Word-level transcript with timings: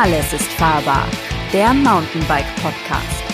Alles 0.00 0.32
ist 0.32 0.52
fahrbar, 0.52 1.08
der 1.52 1.74
Mountainbike 1.74 2.46
Podcast. 2.62 3.24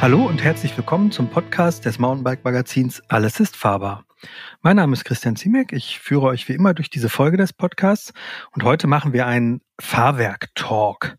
Hallo 0.00 0.24
und 0.24 0.42
herzlich 0.42 0.74
willkommen 0.78 1.10
zum 1.10 1.28
Podcast 1.28 1.84
des 1.84 1.98
Mountainbike 1.98 2.42
Magazins 2.42 3.02
Alles 3.08 3.38
ist 3.38 3.54
fahrbar. 3.54 4.06
Mein 4.62 4.76
Name 4.76 4.94
ist 4.94 5.04
Christian 5.04 5.36
Ziemek. 5.36 5.74
Ich 5.74 6.00
führe 6.00 6.28
euch 6.28 6.48
wie 6.48 6.54
immer 6.54 6.72
durch 6.72 6.88
diese 6.88 7.10
Folge 7.10 7.36
des 7.36 7.52
Podcasts 7.52 8.14
und 8.52 8.64
heute 8.64 8.86
machen 8.86 9.12
wir 9.12 9.26
einen 9.26 9.60
Fahrwerk-Talk. 9.78 11.18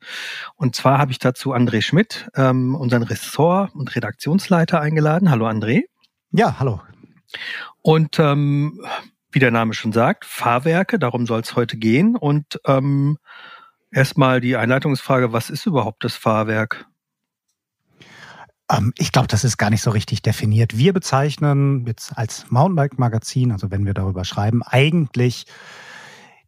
Und 0.56 0.76
zwar 0.76 0.98
habe 0.98 1.12
ich 1.12 1.20
dazu 1.20 1.54
André 1.54 1.84
Schmidt, 1.84 2.28
ähm, 2.36 2.74
unseren 2.74 3.04
Ressort- 3.04 3.76
und 3.76 3.96
Redaktionsleiter 3.96 4.82
eingeladen. 4.82 5.30
Hallo 5.30 5.46
André. 5.46 5.84
Ja, 6.32 6.60
hallo. 6.60 6.82
Und 7.84 8.18
ähm, 8.18 8.84
wie 9.36 9.40
der 9.40 9.52
Name 9.52 9.74
schon 9.74 9.92
sagt, 9.92 10.24
Fahrwerke, 10.24 10.98
darum 10.98 11.26
soll 11.26 11.42
es 11.42 11.58
heute 11.58 11.76
gehen. 11.76 12.16
Und 12.16 12.58
ähm, 12.66 13.18
erstmal 13.92 14.40
die 14.40 14.56
Einleitungsfrage, 14.56 15.34
was 15.34 15.50
ist 15.50 15.66
überhaupt 15.66 16.06
das 16.06 16.16
Fahrwerk? 16.16 16.88
Ähm, 18.72 18.94
ich 18.98 19.12
glaube, 19.12 19.28
das 19.28 19.44
ist 19.44 19.58
gar 19.58 19.70
nicht 19.70 19.82
so 19.82 19.92
richtig 19.92 20.22
definiert. 20.22 20.78
Wir 20.78 20.94
bezeichnen 20.94 21.86
jetzt 21.86 22.18
als 22.18 22.50
Mountainbike-Magazin, 22.50 23.52
also 23.52 23.72
wenn 23.72 23.86
wir 23.86 23.94
darüber 23.94 24.24
schreiben, 24.24 24.64
eigentlich 24.64 25.46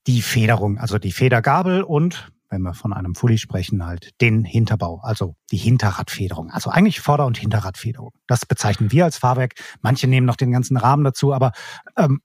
die 0.08 0.22
Federung, 0.22 0.78
also 0.78 0.98
die 0.98 1.12
Federgabel 1.12 1.84
und 1.84 2.32
wenn 2.50 2.62
wir 2.62 2.74
von 2.74 2.94
einem 2.94 3.16
Fully 3.16 3.38
sprechen, 3.38 3.86
halt 3.86 4.12
den 4.22 4.46
Hinterbau, 4.46 5.02
also 5.04 5.36
die 5.52 5.58
Hinterradfederung. 5.58 6.52
Also 6.52 6.70
eigentlich 6.70 7.02
Vorder- 7.02 7.26
und 7.26 7.38
Hinterradfederung. 7.38 8.14
Das 8.28 8.46
bezeichnen 8.46 8.94
wir 8.94 9.04
als 9.04 9.18
Fahrwerk. 9.18 9.56
Manche 9.82 10.08
nehmen 10.08 10.26
noch 10.26 10.38
den 10.38 10.54
ganzen 10.54 10.78
Rahmen 10.78 11.04
dazu, 11.04 11.34
aber 11.34 11.52
ähm, 11.98 12.22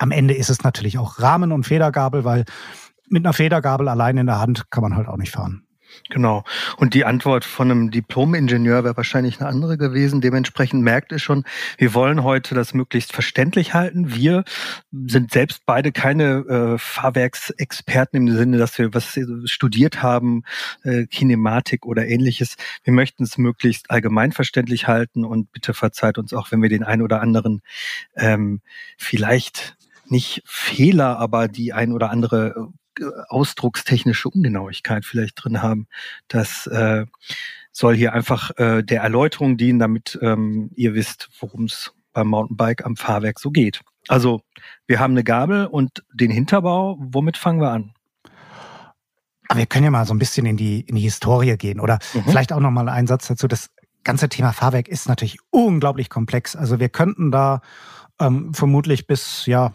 am 0.00 0.10
Ende 0.10 0.34
ist 0.34 0.50
es 0.50 0.62
natürlich 0.62 0.98
auch 0.98 1.20
Rahmen 1.20 1.52
und 1.52 1.64
Federgabel, 1.64 2.24
weil 2.24 2.44
mit 3.08 3.24
einer 3.24 3.34
Federgabel 3.34 3.88
allein 3.88 4.16
in 4.16 4.26
der 4.26 4.40
Hand 4.40 4.70
kann 4.70 4.82
man 4.82 4.96
halt 4.96 5.08
auch 5.08 5.18
nicht 5.18 5.32
fahren. 5.32 5.64
Genau. 6.08 6.44
Und 6.76 6.94
die 6.94 7.04
Antwort 7.04 7.44
von 7.44 7.70
einem 7.70 7.90
Diplom-Ingenieur 7.90 8.84
wäre 8.84 8.96
wahrscheinlich 8.96 9.40
eine 9.40 9.48
andere 9.48 9.76
gewesen. 9.76 10.20
Dementsprechend 10.20 10.82
merkt 10.82 11.12
es 11.12 11.22
schon, 11.22 11.44
wir 11.78 11.94
wollen 11.94 12.22
heute 12.22 12.54
das 12.54 12.74
möglichst 12.74 13.12
verständlich 13.12 13.74
halten. 13.74 14.14
Wir 14.14 14.44
sind 14.92 15.32
selbst 15.32 15.62
beide 15.66 15.92
keine 15.92 16.46
äh, 16.46 16.78
Fahrwerksexperten 16.78 18.28
im 18.28 18.36
Sinne, 18.36 18.58
dass 18.58 18.78
wir 18.78 18.94
was 18.94 19.18
studiert 19.44 20.02
haben, 20.02 20.44
äh, 20.82 21.06
Kinematik 21.06 21.86
oder 21.86 22.06
ähnliches. 22.06 22.56
Wir 22.84 22.92
möchten 22.92 23.24
es 23.24 23.38
möglichst 23.38 23.90
allgemein 23.90 24.32
verständlich 24.32 24.86
halten 24.86 25.24
und 25.24 25.52
bitte 25.52 25.74
verzeiht 25.74 26.18
uns 26.18 26.32
auch, 26.32 26.50
wenn 26.52 26.62
wir 26.62 26.68
den 26.68 26.84
ein 26.84 27.02
oder 27.02 27.20
anderen 27.20 27.62
ähm, 28.16 28.60
vielleicht 28.96 29.76
nicht 30.10 30.42
Fehler, 30.44 31.18
aber 31.18 31.48
die 31.48 31.72
ein 31.72 31.92
oder 31.92 32.10
andere 32.10 32.70
äh, 32.98 33.04
ausdruckstechnische 33.28 34.28
Ungenauigkeit 34.28 35.04
vielleicht 35.04 35.42
drin 35.42 35.62
haben. 35.62 35.86
Das 36.28 36.66
äh, 36.66 37.06
soll 37.72 37.96
hier 37.96 38.12
einfach 38.12 38.50
äh, 38.58 38.82
der 38.82 39.02
Erläuterung 39.02 39.56
dienen, 39.56 39.78
damit 39.78 40.18
ähm, 40.22 40.70
ihr 40.74 40.94
wisst, 40.94 41.28
worum 41.40 41.64
es 41.64 41.92
beim 42.12 42.28
Mountainbike 42.28 42.84
am 42.84 42.96
Fahrwerk 42.96 43.38
so 43.38 43.50
geht. 43.50 43.82
Also 44.08 44.42
wir 44.86 44.98
haben 44.98 45.12
eine 45.12 45.24
Gabel 45.24 45.66
und 45.66 46.02
den 46.12 46.30
Hinterbau. 46.30 46.96
Womit 47.00 47.36
fangen 47.36 47.60
wir 47.60 47.70
an? 47.70 47.92
Aber 49.48 49.58
wir 49.58 49.66
können 49.66 49.84
ja 49.84 49.90
mal 49.90 50.06
so 50.06 50.14
ein 50.14 50.18
bisschen 50.18 50.46
in 50.46 50.56
die, 50.56 50.80
in 50.80 50.94
die 50.94 51.02
Historie 51.02 51.56
gehen 51.56 51.80
oder 51.80 51.98
mhm. 52.14 52.24
vielleicht 52.24 52.52
auch 52.52 52.60
noch 52.60 52.70
mal 52.70 52.88
einen 52.88 53.06
Satz 53.06 53.28
dazu. 53.28 53.48
Das 53.48 53.70
ganze 54.04 54.28
Thema 54.28 54.52
Fahrwerk 54.52 54.88
ist 54.88 55.08
natürlich 55.08 55.38
unglaublich 55.50 56.08
komplex. 56.08 56.56
Also 56.56 56.80
wir 56.80 56.88
könnten 56.88 57.30
da 57.30 57.60
ähm, 58.20 58.54
vermutlich 58.54 59.06
bis 59.06 59.46
ja 59.46 59.72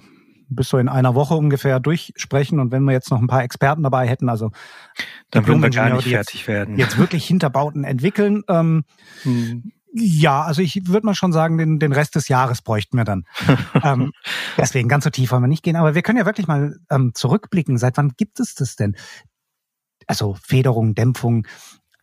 bis 0.50 0.70
so 0.70 0.78
in 0.78 0.90
einer 0.90 1.16
Woche 1.16 1.36
ungefähr 1.36 1.80
durchsprechen. 1.80 2.60
Und 2.60 2.72
wenn 2.72 2.84
wir 2.84 2.94
jetzt 2.94 3.12
noch 3.12 3.20
ein 3.20 3.28
paar 3.28 3.44
Experten 3.44 3.84
dabei 3.84 4.08
hätten, 4.08 4.30
also 4.30 4.52
dann 5.32 5.48
würden 5.48 5.62
wir 5.62 5.70
gar 5.70 5.94
nicht 5.94 6.08
fertig 6.08 6.42
jetzt, 6.42 6.48
werden. 6.48 6.78
Jetzt 6.78 6.98
wirklich 6.98 7.26
Hinterbauten 7.26 7.84
entwickeln. 7.84 8.44
Ähm, 8.48 8.84
hm. 9.24 9.72
Ja, 9.98 10.44
also 10.44 10.62
ich 10.62 10.88
würde 10.88 11.06
mal 11.06 11.16
schon 11.16 11.32
sagen, 11.32 11.58
den, 11.58 11.80
den 11.80 11.94
Rest 11.94 12.16
des 12.16 12.28
Jahres 12.28 12.62
bräuchten 12.62 12.98
wir 12.98 13.06
dann. 13.06 13.24
ähm, 13.84 14.12
deswegen 14.58 14.90
ganz 14.90 15.06
so 15.06 15.10
tief 15.10 15.32
wollen 15.32 15.44
wir 15.44 15.48
nicht 15.48 15.64
gehen. 15.64 15.78
Aber 15.78 15.96
wir 15.96 16.02
können 16.02 16.18
ja 16.18 16.26
wirklich 16.26 16.48
mal 16.48 16.78
ähm, 16.90 17.14
zurückblicken. 17.14 17.78
Seit 17.78 17.98
wann 17.98 18.12
gibt 18.18 18.40
es 18.40 18.56
das 18.56 18.76
denn? 18.76 18.96
Also 20.06 20.36
Federung, 20.42 20.96
Dämpfung, 20.96 21.48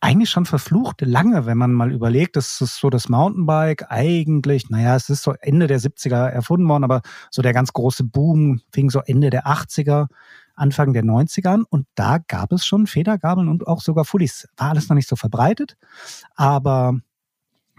eigentlich 0.03 0.29
schon 0.29 0.45
verflucht 0.45 0.99
lange, 0.99 1.45
wenn 1.45 1.57
man 1.57 1.71
mal 1.71 1.93
überlegt, 1.93 2.35
das 2.35 2.59
ist 2.59 2.75
so 2.75 2.89
das 2.89 3.07
Mountainbike 3.07 3.89
eigentlich, 3.89 4.69
naja, 4.69 4.97
es 4.97 5.09
ist 5.09 5.23
so 5.23 5.31
Ende 5.39 5.67
der 5.67 5.79
70er 5.79 6.27
erfunden 6.27 6.67
worden, 6.67 6.83
aber 6.83 7.01
so 7.31 7.41
der 7.41 7.53
ganz 7.53 7.71
große 7.71 8.03
Boom 8.03 8.59
fing 8.73 8.89
so 8.89 8.99
Ende 8.99 9.29
der 9.29 9.47
80er, 9.47 10.07
Anfang 10.55 10.91
der 10.91 11.05
90ern 11.05 11.63
und 11.69 11.87
da 11.95 12.17
gab 12.17 12.51
es 12.51 12.65
schon 12.65 12.85
Federgabeln 12.85 13.47
und 13.47 13.65
auch 13.65 13.79
sogar 13.79 14.03
Fullies. 14.03 14.45
War 14.57 14.71
alles 14.71 14.89
noch 14.89 14.95
nicht 14.95 15.07
so 15.07 15.15
verbreitet, 15.15 15.77
aber 16.35 16.99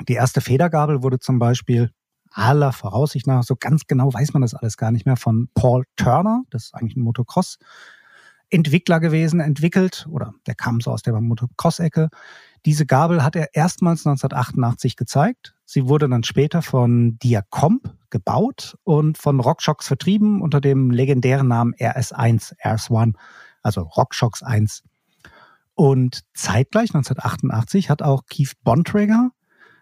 die 0.08 0.14
erste 0.14 0.40
Federgabel 0.40 1.02
wurde 1.02 1.18
zum 1.18 1.38
Beispiel 1.38 1.90
aller 2.30 2.72
Voraussicht 2.72 3.26
nach, 3.26 3.42
so 3.42 3.54
ganz 3.54 3.86
genau 3.86 4.14
weiß 4.14 4.32
man 4.32 4.40
das 4.40 4.54
alles 4.54 4.78
gar 4.78 4.92
nicht 4.92 5.04
mehr, 5.04 5.18
von 5.18 5.50
Paul 5.54 5.84
Turner, 5.96 6.42
das 6.48 6.64
ist 6.64 6.74
eigentlich 6.74 6.96
ein 6.96 7.02
Motocross 7.02 7.58
Entwickler 8.54 9.00
gewesen, 9.00 9.40
entwickelt, 9.40 10.06
oder 10.08 10.32
der 10.46 10.54
kam 10.54 10.80
so 10.80 10.92
aus 10.92 11.02
der 11.02 11.20
Motocross-Ecke. 11.20 12.08
Diese 12.64 12.86
Gabel 12.86 13.24
hat 13.24 13.34
er 13.34 13.52
erstmals 13.52 14.06
1988 14.06 14.94
gezeigt. 14.94 15.56
Sie 15.64 15.88
wurde 15.88 16.08
dann 16.08 16.22
später 16.22 16.62
von 16.62 17.18
Diacomp 17.18 17.92
gebaut 18.10 18.78
und 18.84 19.18
von 19.18 19.40
RockShox 19.40 19.88
vertrieben 19.88 20.40
unter 20.40 20.60
dem 20.60 20.92
legendären 20.92 21.48
Namen 21.48 21.74
RS1, 21.74 22.54
RS1, 22.62 23.14
also 23.62 23.82
RockShox 23.82 24.44
1. 24.44 24.84
Und 25.74 26.22
zeitgleich 26.32 26.94
1988 26.94 27.90
hat 27.90 28.02
auch 28.02 28.22
Keith 28.30 28.52
Bontrager 28.62 29.30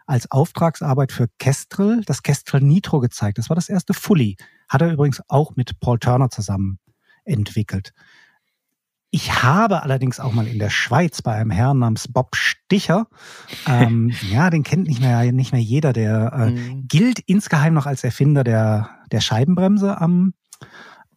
als 0.06 0.30
Auftragsarbeit 0.30 1.12
für 1.12 1.28
Kestrel 1.38 2.02
das 2.06 2.22
Kestrel 2.22 2.62
Nitro 2.62 3.00
gezeigt. 3.00 3.36
Das 3.36 3.50
war 3.50 3.54
das 3.54 3.68
erste 3.68 3.92
Fully. 3.92 4.38
Hat 4.70 4.80
er 4.80 4.90
übrigens 4.90 5.20
auch 5.28 5.56
mit 5.56 5.78
Paul 5.78 5.98
Turner 5.98 6.30
zusammen 6.30 6.78
entwickelt. 7.24 7.92
Ich 9.14 9.42
habe 9.42 9.82
allerdings 9.82 10.20
auch 10.20 10.32
mal 10.32 10.46
in 10.46 10.58
der 10.58 10.70
Schweiz 10.70 11.20
bei 11.20 11.34
einem 11.34 11.50
Herrn 11.50 11.80
namens 11.80 12.08
Bob 12.08 12.34
Sticher, 12.34 13.08
ähm, 13.68 14.10
ja, 14.32 14.48
den 14.48 14.62
kennt 14.62 14.88
nicht 14.88 15.02
mehr, 15.02 15.30
nicht 15.32 15.52
mehr 15.52 15.60
jeder, 15.60 15.92
der 15.92 16.32
äh, 16.32 16.50
mhm. 16.50 16.88
gilt 16.88 17.18
insgeheim 17.18 17.74
noch 17.74 17.84
als 17.84 18.04
Erfinder 18.04 18.42
der, 18.42 18.88
der 19.12 19.20
Scheibenbremse 19.20 20.00
am, 20.00 20.32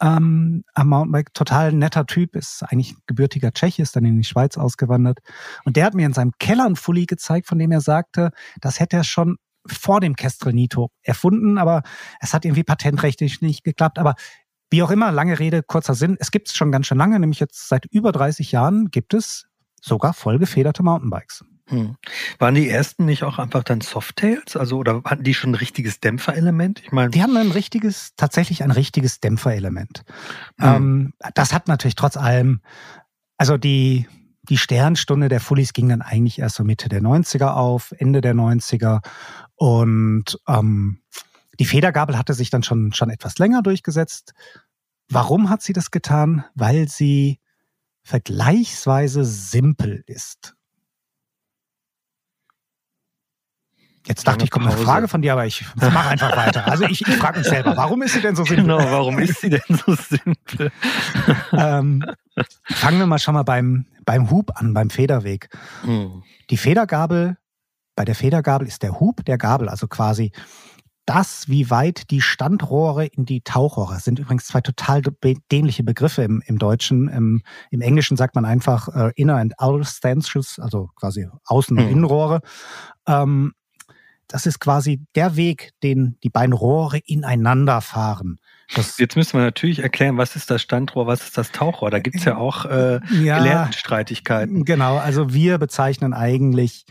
ähm, 0.02 0.66
am 0.74 0.90
Mountainbike. 0.90 1.34
Total 1.34 1.72
netter 1.72 2.06
Typ, 2.06 2.36
ist 2.36 2.64
eigentlich 2.64 2.96
gebürtiger 3.08 3.54
Tschech, 3.54 3.80
ist 3.80 3.96
dann 3.96 4.04
in 4.04 4.18
die 4.18 4.26
Schweiz 4.26 4.58
ausgewandert. 4.58 5.20
Und 5.64 5.78
der 5.78 5.86
hat 5.86 5.94
mir 5.94 6.06
in 6.06 6.14
seinem 6.14 6.34
Keller 6.38 6.66
ein 6.66 6.76
Fully 6.76 7.06
gezeigt, 7.06 7.48
von 7.48 7.60
dem 7.60 7.72
er 7.72 7.80
sagte, 7.80 8.32
das 8.60 8.82
hätte 8.82 8.98
er 8.98 9.06
schon 9.06 9.38
vor 9.66 10.02
dem 10.02 10.18
Kestrel 10.18 10.52
Nito 10.52 10.90
erfunden, 11.02 11.58
aber 11.58 11.82
es 12.20 12.34
hat 12.34 12.44
irgendwie 12.44 12.64
patentrechtlich 12.64 13.42
nicht 13.42 13.64
geklappt. 13.64 14.00
Aber 14.00 14.16
wie 14.70 14.84
auch 14.84 14.92
immer, 14.92 15.12
lange 15.12 15.40
Rede, 15.40 15.64
kurzer 15.64 15.96
Sinn. 15.96 16.18
Es 16.20 16.32
gibt 16.32 16.50
es 16.50 16.56
schon 16.56 16.72
ganz 16.72 16.88
schön 16.88 16.98
lange, 16.98 17.20
nämlich 17.20 17.40
jetzt 17.40 17.68
seit 17.68 17.86
über 17.86 18.12
30 18.12 18.52
Jahren 18.52 18.90
gibt 18.92 19.14
es 19.14 19.46
sogar 19.82 20.14
vollgefederte 20.14 20.84
Mountainbikes. 20.84 21.46
Hm. 21.68 21.96
Waren 22.38 22.56
die 22.56 22.70
ersten 22.70 23.06
nicht 23.06 23.24
auch 23.24 23.40
einfach 23.40 23.64
dann 23.64 23.82
Softails? 23.82 24.56
Also, 24.56 24.78
oder 24.78 25.02
hatten 25.04 25.24
die 25.24 25.34
schon 25.34 25.52
ein 25.52 25.56
richtiges 25.56 26.00
Dämpferelement? 26.00 26.82
Ich 26.84 26.92
meine. 26.92 27.10
Die 27.10 27.24
haben 27.24 27.36
ein 27.38 27.52
richtiges, 27.52 28.14
tatsächlich 28.16 28.64
ein 28.64 28.72
richtiges 28.72 29.20
Dämpferelement. 29.20 30.04
Hm. 30.60 30.76
Ähm, 30.76 31.14
das 31.34 31.54
hat 31.54 31.68
natürlich 31.68 31.96
trotz 31.96 32.18
allem, 32.18 32.62
also 33.38 33.58
die, 33.58 34.08
die 34.44 34.60
Sternstunde 34.60 35.28
der 35.28 35.40
Fullies 35.40 35.74
ging 35.74 35.90
dann 35.90 36.04
eigentlich 36.04 36.38
erst 36.38 36.56
so 36.56 36.64
Mitte 36.64 36.88
der 36.88 37.02
90er 37.02 37.54
auf, 37.54 37.94
Ende 37.98 38.22
der 38.22 38.36
90er. 38.36 39.02
Und 39.56 40.40
ähm, 40.48 41.00
die 41.60 41.66
Federgabel 41.66 42.18
hatte 42.18 42.34
sich 42.34 42.50
dann 42.50 42.64
schon, 42.64 42.94
schon 42.94 43.10
etwas 43.10 43.38
länger 43.38 43.62
durchgesetzt. 43.62 44.34
Warum 45.10 45.50
hat 45.50 45.62
sie 45.62 45.74
das 45.74 45.92
getan? 45.92 46.46
Weil 46.56 46.88
sie 46.88 47.40
vergleichsweise 48.04 49.26
simpel 49.26 50.04
ist. 50.06 50.56
Jetzt 54.08 54.28
dachte 54.28 54.46
ich, 54.46 54.52
kommt 54.52 54.68
eine 54.68 54.78
Frage 54.78 55.08
von 55.08 55.24
dir, 55.24 55.34
aber 55.34 55.48
ich 55.48 55.66
mache 55.76 56.10
einfach 56.10 56.38
weiter. 56.38 56.68
Also 56.68 56.84
ich, 56.86 57.02
ich 57.02 57.16
frage 57.16 57.40
mich 57.40 57.48
selber, 57.48 57.76
warum 57.76 58.04
ist 58.04 58.14
sie 58.14 58.22
denn 58.22 58.36
so 58.36 58.44
simpel? 58.44 58.64
Genau, 58.64 58.78
warum 58.78 59.18
ist 59.18 59.42
sie 59.42 59.50
denn 59.50 59.62
so 59.68 59.96
simpel? 59.96 60.72
ähm, 61.54 62.06
fangen 62.66 63.00
wir 63.00 63.08
mal 63.08 63.18
schon 63.18 63.34
mal 63.34 63.44
beim, 63.44 63.88
beim 64.06 64.30
Hub 64.30 64.52
an, 64.56 64.76
beim 64.76 64.92
Federweg. 64.92 65.50
Hm. 65.84 66.24
Die 66.52 66.58
Federgabel, 66.58 67.38
bei 67.96 68.06
der 68.06 68.14
Federgabel 68.14 68.68
ist 68.68 68.84
der 68.84 69.00
Hub 69.00 69.26
der 69.26 69.40
Gabel, 69.40 69.70
also 69.70 69.88
quasi 69.88 70.32
das, 71.06 71.48
wie 71.48 71.70
weit 71.70 72.10
die 72.10 72.22
Standrohre 72.22 73.06
in 73.06 73.26
die 73.26 73.42
Tauchrohre 73.42 74.00
sind 74.00 74.20
übrigens 74.20 74.46
zwei 74.46 74.62
total 74.62 75.02
dämliche 75.52 75.84
Begriffe 75.84 76.24
im, 76.24 76.42
im 76.46 76.58
Deutschen. 76.58 77.08
Im, 77.10 77.44
Im 77.70 77.82
Englischen 77.82 78.18
sagt 78.18 78.36
man 78.36 78.46
einfach 78.46 78.88
äh, 78.90 79.12
Inner 79.16 79.38
and 79.38 79.60
Outer 79.60 79.86
Stanches, 79.86 80.60
also 80.60 80.90
quasi 80.96 81.28
Außen- 81.46 81.78
und 81.78 81.86
mhm. 81.86 81.92
Innenrohre. 81.92 82.42
Ähm, 83.08 83.54
das 84.28 84.48
ist 84.48 84.60
quasi 84.60 85.02
der 85.14 85.36
Weg, 85.36 85.74
den 85.84 86.18
die 86.24 86.30
beiden 86.30 86.54
Rohre 86.54 86.98
ineinander 87.06 87.82
fahren. 87.82 88.40
Das 88.74 88.98
Jetzt 88.98 89.16
müssen 89.16 89.38
wir 89.38 89.44
natürlich 89.44 89.80
erklären, 89.80 90.18
was 90.18 90.36
ist 90.36 90.50
das 90.50 90.62
Standrohr, 90.62 91.06
was 91.06 91.22
ist 91.22 91.38
das 91.38 91.52
Tauchrohr. 91.52 91.92
Da 91.92 92.00
gibt 92.00 92.16
es 92.16 92.26
ja 92.26 92.38
auch 92.38 92.66
äh, 92.66 93.00
ja, 93.22 93.38
Gelehrtenstreitigkeiten. 93.38 94.66
Genau, 94.66 94.98
also 94.98 95.34
wir 95.34 95.60
bezeichnen 95.60 96.14
eigentlich 96.14 96.86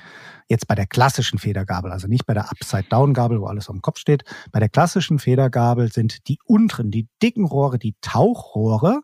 jetzt 0.49 0.67
bei 0.67 0.75
der 0.75 0.87
klassischen 0.87 1.38
Federgabel, 1.38 1.91
also 1.91 2.06
nicht 2.06 2.26
bei 2.26 2.35
der 2.35 2.50
Upside-Down-Gabel, 2.50 3.41
wo 3.41 3.46
alles 3.46 3.69
auf 3.69 3.75
dem 3.75 3.82
Kopf 3.82 3.99
steht. 3.99 4.25
Bei 4.52 4.61
der 4.61 4.69
klassischen 4.69 5.19
Federgabel 5.19 5.91
sind 5.93 6.29
die 6.29 6.38
unteren, 6.44 6.91
die 6.91 7.08
dicken 7.23 7.44
Rohre, 7.44 7.79
die 7.79 7.96
Tauchrohre, 8.00 9.00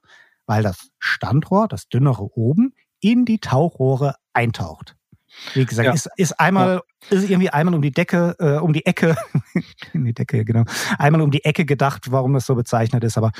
weil 0.47 0.63
das 0.63 0.91
Standrohr, 0.99 1.69
das 1.69 1.89
dünnere 1.89 2.37
oben, 2.37 2.75
in 3.01 3.25
die 3.25 3.39
Tauchrohre 3.39 4.17
eintaucht. 4.33 4.97
Wie 5.55 5.65
gesagt, 5.65 5.87
ja. 5.87 5.93
ist, 5.93 6.09
ist 6.17 6.41
einmal, 6.41 6.83
ist 7.09 7.31
irgendwie 7.31 7.51
einmal 7.51 7.75
um 7.75 7.83
die 7.83 7.93
Decke, 7.93 8.35
äh, 8.39 8.59
um 8.59 8.73
die 8.73 8.85
Ecke, 8.85 9.17
in 9.93 10.05
die 10.05 10.13
Decke, 10.13 10.45
genau, 10.45 10.65
einmal 10.99 11.21
um 11.21 11.31
die 11.31 11.45
Ecke 11.45 11.65
gedacht, 11.65 12.11
warum 12.11 12.35
das 12.35 12.47
so 12.47 12.55
bezeichnet 12.55 13.05
ist, 13.05 13.17
aber 13.17 13.31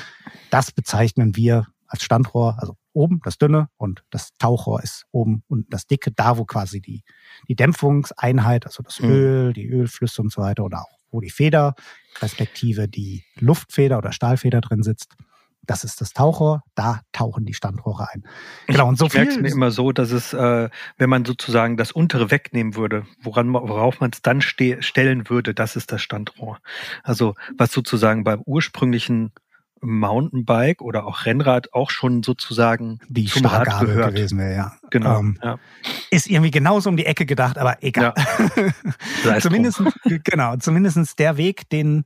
das 0.49 0.71
bezeichnen 0.71 1.35
wir 1.35 1.67
als 1.87 2.03
Standrohr, 2.03 2.57
also 2.59 2.77
oben 2.93 3.19
das 3.23 3.37
dünne 3.37 3.69
und 3.77 4.03
das 4.09 4.31
Tauchrohr 4.37 4.83
ist 4.83 5.05
oben 5.11 5.43
und 5.47 5.71
das 5.73 5.87
dicke, 5.87 6.11
da 6.11 6.37
wo 6.37 6.45
quasi 6.45 6.81
die, 6.81 7.03
die 7.47 7.55
Dämpfungseinheit, 7.55 8.65
also 8.65 8.83
das 8.83 8.99
mhm. 8.99 9.09
Öl, 9.09 9.53
die 9.53 9.67
Ölflüsse 9.67 10.21
und 10.21 10.31
so 10.31 10.41
weiter 10.41 10.63
oder 10.63 10.81
auch 10.81 10.99
wo 11.11 11.19
die 11.19 11.29
Feder, 11.29 11.75
respektive 12.21 12.87
die 12.87 13.23
Luftfeder 13.39 13.97
oder 13.97 14.11
Stahlfeder 14.11 14.61
drin 14.61 14.83
sitzt 14.83 15.15
das 15.63 15.83
ist 15.83 16.01
das 16.01 16.13
Tauchrohr, 16.13 16.63
da 16.75 17.01
tauchen 17.11 17.45
die 17.45 17.53
Standrohre 17.53 18.07
ein. 18.11 18.23
Genau, 18.67 18.87
und 18.87 18.97
so 18.97 19.05
ich 19.05 19.13
merke 19.13 19.31
es 19.31 19.39
mir 19.39 19.49
immer 19.49 19.71
so, 19.71 19.91
dass 19.91 20.11
es, 20.11 20.33
äh, 20.33 20.69
wenn 20.97 21.09
man 21.09 21.23
sozusagen 21.23 21.77
das 21.77 21.91
untere 21.91 22.31
wegnehmen 22.31 22.75
würde, 22.75 23.05
woran, 23.21 23.53
worauf 23.53 23.99
man 23.99 24.11
es 24.11 24.21
dann 24.21 24.41
stellen 24.41 25.29
würde, 25.29 25.53
das 25.53 25.75
ist 25.75 25.91
das 25.91 26.01
Standrohr. 26.01 26.59
Also 27.03 27.35
was 27.57 27.71
sozusagen 27.71 28.23
beim 28.23 28.41
ursprünglichen 28.41 29.31
Mountainbike 29.81 30.81
oder 30.81 31.05
auch 31.05 31.25
Rennrad 31.25 31.73
auch 31.73 31.89
schon 31.89 32.23
sozusagen 32.23 32.99
die 33.07 33.25
zum 33.25 33.45
Rad 33.45 33.79
gehört 33.79 34.15
gewesen 34.15 34.37
wäre, 34.37 34.55
ja. 34.55 34.73
Genau. 34.89 35.19
Ähm, 35.19 35.39
ja. 35.43 35.57
Ist 36.11 36.29
irgendwie 36.29 36.51
genauso 36.51 36.89
um 36.89 36.97
die 36.97 37.05
Ecke 37.05 37.25
gedacht, 37.25 37.57
aber 37.57 37.77
egal. 37.81 38.13
Ja. 39.25 39.39
zumindest, 39.39 39.81
genau, 40.23 40.55
zumindestens 40.57 41.15
der 41.15 41.37
Weg, 41.37 41.69
den 41.69 42.05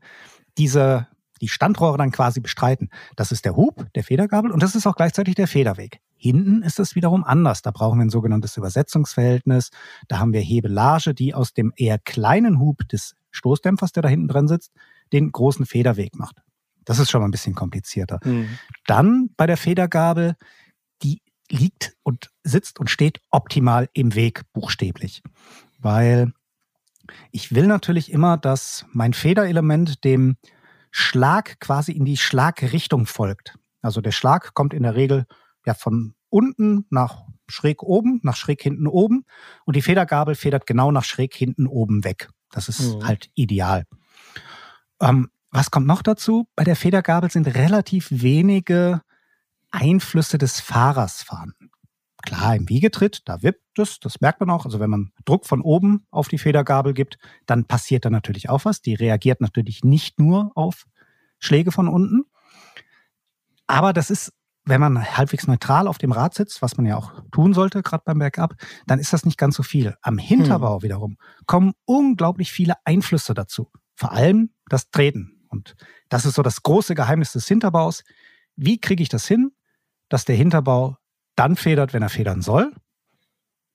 diese 0.57 1.07
die 1.41 1.49
Standrohre 1.49 1.97
dann 1.97 2.11
quasi 2.11 2.39
bestreiten. 2.39 2.89
Das 3.15 3.31
ist 3.31 3.43
der 3.43 3.57
Hub 3.57 3.85
der 3.93 4.03
Federgabel 4.03 4.51
und 4.51 4.63
das 4.63 4.73
ist 4.73 4.87
auch 4.87 4.95
gleichzeitig 4.95 5.35
der 5.35 5.47
Federweg. 5.47 5.99
Hinten 6.15 6.63
ist 6.63 6.79
es 6.79 6.95
wiederum 6.95 7.23
anders. 7.23 7.61
Da 7.61 7.71
brauchen 7.71 7.99
wir 7.99 8.05
ein 8.05 8.09
sogenanntes 8.09 8.55
Übersetzungsverhältnis. 8.55 9.69
Da 10.07 10.19
haben 10.19 10.31
wir 10.31 10.39
Hebelage, 10.39 11.13
die 11.13 11.33
aus 11.33 11.53
dem 11.53 11.73
eher 11.75 11.99
kleinen 11.99 12.59
Hub 12.59 12.87
des 12.87 13.15
Stoßdämpfers, 13.31 13.91
der 13.91 14.03
da 14.03 14.09
hinten 14.09 14.29
drin 14.29 14.47
sitzt, 14.47 14.71
den 15.11 15.31
großen 15.31 15.65
Federweg 15.65 16.15
macht. 16.15 16.41
Das 16.85 16.99
ist 16.99 17.09
schon 17.09 17.21
mal 17.21 17.27
ein 17.27 17.31
bisschen 17.31 17.55
komplizierter. 17.55 18.19
Mhm. 18.23 18.57
Dann 18.85 19.29
bei 19.35 19.47
der 19.47 19.57
Federgabel, 19.57 20.35
die 21.03 21.21
liegt 21.49 21.95
und 22.03 22.31
sitzt 22.43 22.79
und 22.79 22.89
steht 22.89 23.19
optimal 23.29 23.89
im 23.93 24.15
Weg, 24.15 24.43
buchstäblich. 24.53 25.21
Weil 25.79 26.31
ich 27.31 27.53
will 27.53 27.67
natürlich 27.67 28.11
immer, 28.11 28.37
dass 28.37 28.85
mein 28.91 29.13
Federelement 29.13 30.03
dem 30.03 30.37
Schlag 30.91 31.59
quasi 31.59 31.91
in 31.91 32.05
die 32.05 32.17
Schlagrichtung 32.17 33.05
folgt. 33.05 33.55
Also 33.81 34.01
der 34.01 34.11
Schlag 34.11 34.53
kommt 34.53 34.73
in 34.73 34.83
der 34.83 34.95
Regel 34.95 35.25
ja 35.65 35.73
von 35.73 36.15
unten 36.29 36.85
nach 36.89 37.23
schräg 37.47 37.83
oben, 37.83 38.19
nach 38.23 38.35
schräg 38.35 38.61
hinten 38.61 38.87
oben 38.87 39.25
und 39.65 39.75
die 39.75 39.81
Federgabel 39.81 40.35
federt 40.35 40.65
genau 40.65 40.91
nach 40.91 41.03
schräg 41.03 41.33
hinten 41.35 41.67
oben 41.67 42.03
weg. 42.03 42.29
Das 42.51 42.69
ist 42.69 42.95
mhm. 42.95 43.07
halt 43.07 43.29
ideal. 43.35 43.85
Ähm, 45.01 45.29
was 45.55 45.71
kommt 45.71 45.87
noch 45.87 46.01
dazu? 46.01 46.47
Bei 46.55 46.63
der 46.63 46.75
Federgabel 46.75 47.31
sind 47.31 47.47
relativ 47.47 48.07
wenige 48.11 49.01
Einflüsse 49.71 50.37
des 50.37 50.59
Fahrers 50.59 51.23
vorhanden. 51.23 51.71
Klar, 52.21 52.55
im 52.55 52.67
Wiegetritt, 52.67 53.21
da 53.25 53.41
wippt 53.43 53.79
es, 53.79 53.99
das 53.99 54.19
merkt 54.19 54.39
man 54.39 54.49
auch. 54.49 54.65
Also 54.65 54.79
wenn 54.79 54.89
man 54.89 55.11
Druck 55.25 55.45
von 55.45 55.61
oben 55.61 56.07
auf 56.11 56.27
die 56.27 56.39
Federgabel 56.39 56.93
gibt, 56.93 57.17
dann 57.45 57.65
passiert 57.65 58.03
da 58.03 58.09
natürlich 58.09 58.49
auch 58.49 58.65
was. 58.65 58.81
Die 58.81 58.95
reagiert 58.95 59.41
natürlich 59.41 59.83
nicht 59.83 60.19
nur 60.19 60.51
auf 60.55 60.85
Schläge 61.39 61.71
von 61.71 61.87
unten. 61.87 62.23
Aber 63.67 63.93
das 63.93 64.09
ist, 64.09 64.33
wenn 64.65 64.81
man 64.81 65.05
halbwegs 65.17 65.47
neutral 65.47 65.87
auf 65.87 65.99
dem 65.99 66.11
Rad 66.11 66.33
sitzt, 66.33 66.61
was 66.63 66.77
man 66.77 66.85
ja 66.85 66.97
auch 66.97 67.13
tun 67.31 67.53
sollte, 67.53 67.83
gerade 67.83 68.03
beim 68.05 68.19
Bergab, 68.19 68.55
dann 68.87 68.99
ist 68.99 69.13
das 69.13 69.23
nicht 69.23 69.37
ganz 69.37 69.55
so 69.55 69.63
viel. 69.63 69.95
Am 70.01 70.17
Hinterbau 70.17 70.77
hm. 70.77 70.83
wiederum 70.83 71.17
kommen 71.45 71.73
unglaublich 71.85 72.51
viele 72.51 72.73
Einflüsse 72.83 73.33
dazu. 73.33 73.71
Vor 73.95 74.11
allem 74.11 74.49
das 74.67 74.89
Treten. 74.89 75.34
Und 75.49 75.75
das 76.09 76.25
ist 76.25 76.35
so 76.35 76.41
das 76.41 76.63
große 76.63 76.95
Geheimnis 76.95 77.31
des 77.31 77.47
Hinterbaus. 77.47 78.03
Wie 78.55 78.79
kriege 78.79 79.03
ich 79.03 79.09
das 79.09 79.27
hin, 79.27 79.51
dass 80.09 80.25
der 80.25 80.35
Hinterbau 80.35 80.97
dann 81.35 81.55
federt, 81.55 81.93
wenn 81.93 82.01
er 82.01 82.09
federn 82.09 82.41
soll 82.41 82.73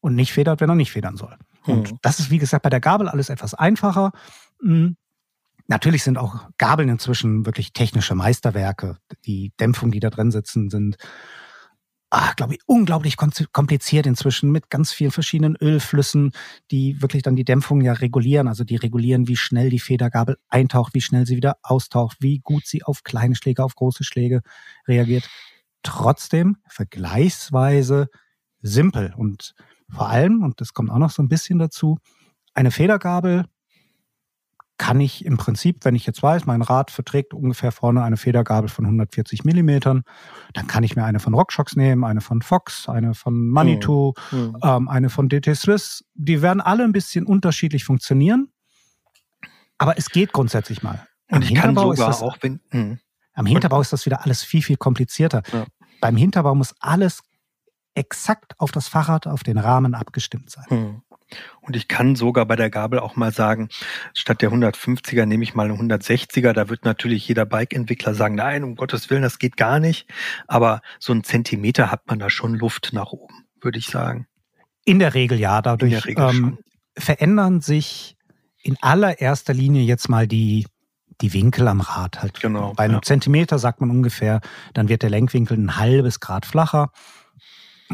und 0.00 0.14
nicht 0.14 0.32
federt, 0.32 0.60
wenn 0.60 0.70
er 0.70 0.74
nicht 0.74 0.92
federn 0.92 1.16
soll. 1.16 1.36
Hm. 1.64 1.74
Und 1.74 1.94
das 2.02 2.20
ist, 2.20 2.30
wie 2.30 2.38
gesagt, 2.38 2.62
bei 2.62 2.70
der 2.70 2.80
Gabel 2.80 3.08
alles 3.08 3.28
etwas 3.28 3.54
einfacher. 3.54 4.12
Hm. 4.60 4.96
Natürlich 5.66 6.02
sind 6.02 6.18
auch 6.18 6.48
Gabeln 6.58 6.88
inzwischen 6.88 7.46
wirklich 7.46 7.72
technische 7.72 8.14
Meisterwerke. 8.14 8.96
Die 9.24 9.52
Dämpfungen, 9.60 9.92
die 9.92 10.00
da 10.00 10.10
drin 10.10 10.30
sitzen, 10.30 10.68
sind, 10.68 10.96
ah, 12.10 12.32
glaube 12.34 12.54
ich, 12.54 12.60
unglaublich 12.66 13.16
kompliziert 13.16 14.06
inzwischen 14.06 14.50
mit 14.50 14.68
ganz 14.68 14.92
vielen 14.92 15.12
verschiedenen 15.12 15.56
Ölflüssen, 15.56 16.32
die 16.70 17.00
wirklich 17.00 17.22
dann 17.22 17.36
die 17.36 17.44
Dämpfung 17.44 17.80
ja 17.80 17.92
regulieren. 17.92 18.48
Also 18.48 18.64
die 18.64 18.76
regulieren, 18.76 19.28
wie 19.28 19.36
schnell 19.36 19.70
die 19.70 19.78
Federgabel 19.78 20.36
eintaucht, 20.48 20.94
wie 20.94 21.00
schnell 21.00 21.26
sie 21.26 21.36
wieder 21.36 21.56
austaucht, 21.62 22.18
wie 22.20 22.40
gut 22.40 22.66
sie 22.66 22.82
auf 22.82 23.04
kleine 23.04 23.36
Schläge, 23.36 23.64
auf 23.64 23.76
große 23.76 24.04
Schläge 24.04 24.42
reagiert 24.88 25.28
trotzdem 25.82 26.56
vergleichsweise 26.66 28.08
simpel 28.62 29.14
und 29.16 29.54
vor 29.88 30.08
allem, 30.08 30.42
und 30.42 30.60
das 30.60 30.72
kommt 30.72 30.90
auch 30.90 30.98
noch 30.98 31.10
so 31.10 31.22
ein 31.22 31.28
bisschen 31.28 31.58
dazu, 31.58 31.98
eine 32.54 32.70
Federgabel 32.70 33.46
kann 34.80 34.98
ich 34.98 35.26
im 35.26 35.36
Prinzip, 35.36 35.84
wenn 35.84 35.94
ich 35.94 36.06
jetzt 36.06 36.22
weiß, 36.22 36.46
mein 36.46 36.62
Rad 36.62 36.90
verträgt 36.90 37.34
ungefähr 37.34 37.70
vorne 37.70 38.02
eine 38.02 38.16
Federgabel 38.16 38.70
von 38.70 38.86
140 38.86 39.44
Millimetern, 39.44 40.04
dann 40.54 40.68
kann 40.68 40.84
ich 40.84 40.96
mir 40.96 41.04
eine 41.04 41.20
von 41.20 41.34
RockShox 41.34 41.76
nehmen, 41.76 42.02
eine 42.02 42.22
von 42.22 42.40
Fox, 42.40 42.88
eine 42.88 43.12
von 43.12 43.50
Manitou, 43.50 44.14
mhm. 44.30 44.56
ähm, 44.62 44.88
eine 44.88 45.10
von 45.10 45.28
DT 45.28 45.54
Swiss. 45.54 46.02
Die 46.14 46.40
werden 46.40 46.62
alle 46.62 46.82
ein 46.84 46.92
bisschen 46.92 47.26
unterschiedlich 47.26 47.84
funktionieren, 47.84 48.48
aber 49.76 49.98
es 49.98 50.08
geht 50.08 50.32
grundsätzlich 50.32 50.82
mal. 50.82 51.06
Und 51.30 51.44
ich 51.44 51.54
kann 51.54 51.76
sogar 51.76 52.22
auch, 52.22 52.38
wenn... 52.40 52.60
Mh. 52.70 52.96
Am 53.34 53.46
Hinterbau 53.46 53.82
ist 53.82 53.92
das 53.92 54.06
wieder 54.06 54.24
alles 54.24 54.42
viel, 54.42 54.62
viel 54.62 54.76
komplizierter. 54.76 55.42
Ja. 55.52 55.66
Beim 56.00 56.16
Hinterbau 56.16 56.54
muss 56.54 56.74
alles 56.80 57.20
exakt 57.94 58.58
auf 58.58 58.72
das 58.72 58.88
Fahrrad, 58.88 59.26
auf 59.26 59.42
den 59.42 59.58
Rahmen 59.58 59.94
abgestimmt 59.94 60.50
sein. 60.50 60.64
Hm. 60.68 61.02
Und 61.60 61.76
ich 61.76 61.88
kann 61.88 62.16
sogar 62.16 62.46
bei 62.46 62.56
der 62.56 62.70
Gabel 62.70 62.98
auch 62.98 63.16
mal 63.16 63.32
sagen, 63.32 63.68
statt 64.14 64.42
der 64.42 64.50
150er 64.50 65.26
nehme 65.26 65.44
ich 65.44 65.54
mal 65.54 65.70
eine 65.70 65.74
160er. 65.74 66.52
Da 66.52 66.68
wird 66.68 66.84
natürlich 66.84 67.26
jeder 67.28 67.46
Bike-Entwickler 67.46 68.14
sagen, 68.14 68.34
nein, 68.34 68.64
um 68.64 68.76
Gottes 68.76 69.10
Willen, 69.10 69.22
das 69.22 69.38
geht 69.38 69.56
gar 69.56 69.80
nicht. 69.80 70.08
Aber 70.46 70.80
so 70.98 71.12
ein 71.12 71.24
Zentimeter 71.24 71.90
hat 71.90 72.06
man 72.06 72.18
da 72.18 72.30
schon 72.30 72.54
Luft 72.54 72.90
nach 72.92 73.12
oben, 73.12 73.46
würde 73.60 73.78
ich 73.78 73.86
sagen. 73.86 74.26
In 74.84 74.98
der 74.98 75.14
Regel 75.14 75.38
ja. 75.38 75.62
Dadurch 75.62 76.06
Regel 76.06 76.30
ähm, 76.30 76.58
verändern 76.96 77.60
sich 77.60 78.16
in 78.62 78.76
allererster 78.80 79.54
Linie 79.54 79.82
jetzt 79.82 80.08
mal 80.08 80.26
die 80.26 80.66
die 81.20 81.32
Winkel 81.32 81.68
am 81.68 81.80
Rad 81.80 82.22
halt. 82.22 82.40
Genau. 82.40 82.72
Bei 82.74 82.84
einem 82.84 82.94
ja. 82.94 83.02
Zentimeter 83.02 83.58
sagt 83.58 83.80
man 83.80 83.90
ungefähr, 83.90 84.40
dann 84.74 84.88
wird 84.88 85.02
der 85.02 85.10
Lenkwinkel 85.10 85.58
ein 85.58 85.76
halbes 85.76 86.20
Grad 86.20 86.46
flacher. 86.46 86.90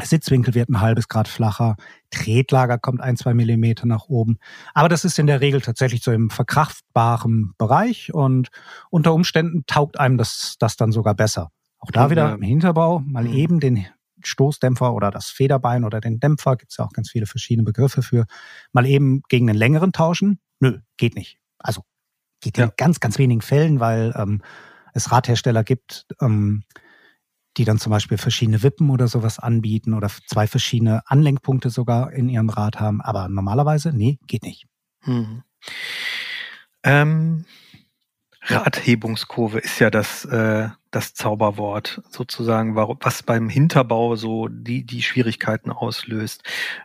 Sitzwinkel 0.03 0.53
wird 0.53 0.69
ein 0.69 0.81
halbes 0.81 1.07
Grad 1.07 1.27
flacher. 1.27 1.75
Tretlager 2.11 2.77
kommt 2.77 3.01
ein, 3.01 3.17
zwei 3.17 3.33
Millimeter 3.33 3.85
nach 3.85 4.05
oben. 4.07 4.37
Aber 4.73 4.89
das 4.89 5.05
ist 5.05 5.19
in 5.19 5.27
der 5.27 5.41
Regel 5.41 5.61
tatsächlich 5.61 6.03
so 6.03 6.11
im 6.11 6.29
verkraftbaren 6.29 7.53
Bereich 7.57 8.13
und 8.13 8.49
unter 8.89 9.13
Umständen 9.13 9.65
taugt 9.65 9.99
einem 9.99 10.17
das, 10.17 10.55
das 10.59 10.77
dann 10.77 10.91
sogar 10.91 11.15
besser. 11.15 11.51
Auch 11.79 11.91
da 11.91 12.09
wieder 12.09 12.33
im 12.33 12.41
Hinterbau 12.41 12.99
mal 12.99 13.25
mhm. 13.25 13.33
eben 13.33 13.59
den 13.59 13.85
Stoßdämpfer 14.23 14.93
oder 14.93 15.11
das 15.11 15.27
Federbein 15.27 15.83
oder 15.83 16.01
den 16.01 16.19
Dämpfer, 16.19 16.57
gibt 16.57 16.71
es 16.71 16.77
ja 16.77 16.85
auch 16.85 16.91
ganz 16.91 17.09
viele 17.09 17.27
verschiedene 17.27 17.63
Begriffe 17.63 18.01
für, 18.01 18.25
mal 18.71 18.85
eben 18.85 19.21
gegen 19.29 19.49
einen 19.49 19.59
längeren 19.59 19.91
tauschen. 19.91 20.39
Nö, 20.59 20.79
geht 20.97 21.15
nicht. 21.15 21.37
Also 21.59 21.83
Geht 22.41 22.57
ja. 22.57 22.65
in 22.65 22.71
ganz, 22.77 22.99
ganz 22.99 23.17
wenigen 23.17 23.41
Fällen, 23.41 23.79
weil 23.79 24.13
ähm, 24.15 24.41
es 24.93 25.11
Radhersteller 25.11 25.63
gibt, 25.63 26.05
ähm, 26.21 26.63
die 27.57 27.65
dann 27.65 27.79
zum 27.79 27.91
Beispiel 27.91 28.17
verschiedene 28.17 28.63
Wippen 28.63 28.89
oder 28.89 29.07
sowas 29.07 29.39
anbieten 29.39 29.93
oder 29.93 30.09
zwei 30.27 30.47
verschiedene 30.47 31.01
Anlenkpunkte 31.05 31.69
sogar 31.69 32.13
in 32.13 32.29
ihrem 32.29 32.49
Rad 32.49 32.79
haben. 32.79 33.01
Aber 33.01 33.27
normalerweise, 33.29 33.91
nee, 33.93 34.19
geht 34.27 34.43
nicht. 34.43 34.65
Hm. 35.01 35.43
Ähm, 36.83 37.45
Radhebungskurve 38.49 39.59
ist 39.59 39.79
ja 39.79 39.89
das, 39.89 40.23
äh, 40.25 40.69
das 40.91 41.13
Zauberwort 41.13 42.01
sozusagen, 42.09 42.75
was 42.75 43.23
beim 43.23 43.49
Hinterbau 43.49 44.15
so 44.15 44.47
die, 44.47 44.85
die 44.85 45.01
Schwierigkeiten 45.01 45.69
auslöst. 45.69 46.43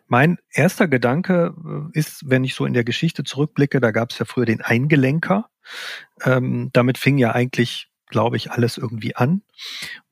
Mein 0.08 0.38
erster 0.50 0.88
Gedanke 0.88 1.54
äh, 1.94 1.98
ist, 1.98 2.28
wenn 2.28 2.42
ich 2.42 2.54
so 2.54 2.66
in 2.66 2.72
der 2.72 2.84
Geschichte 2.84 3.22
zurückblicke, 3.22 3.80
da 3.80 3.92
gab 3.92 4.10
es 4.10 4.18
ja 4.18 4.24
früher 4.24 4.46
den 4.46 4.60
Eingelenker. 4.60 5.48
Ähm, 6.24 6.70
damit 6.72 6.98
fing 6.98 7.18
ja 7.18 7.32
eigentlich 7.32 7.91
glaube 8.12 8.36
ich, 8.36 8.52
alles 8.52 8.78
irgendwie 8.78 9.16
an. 9.16 9.42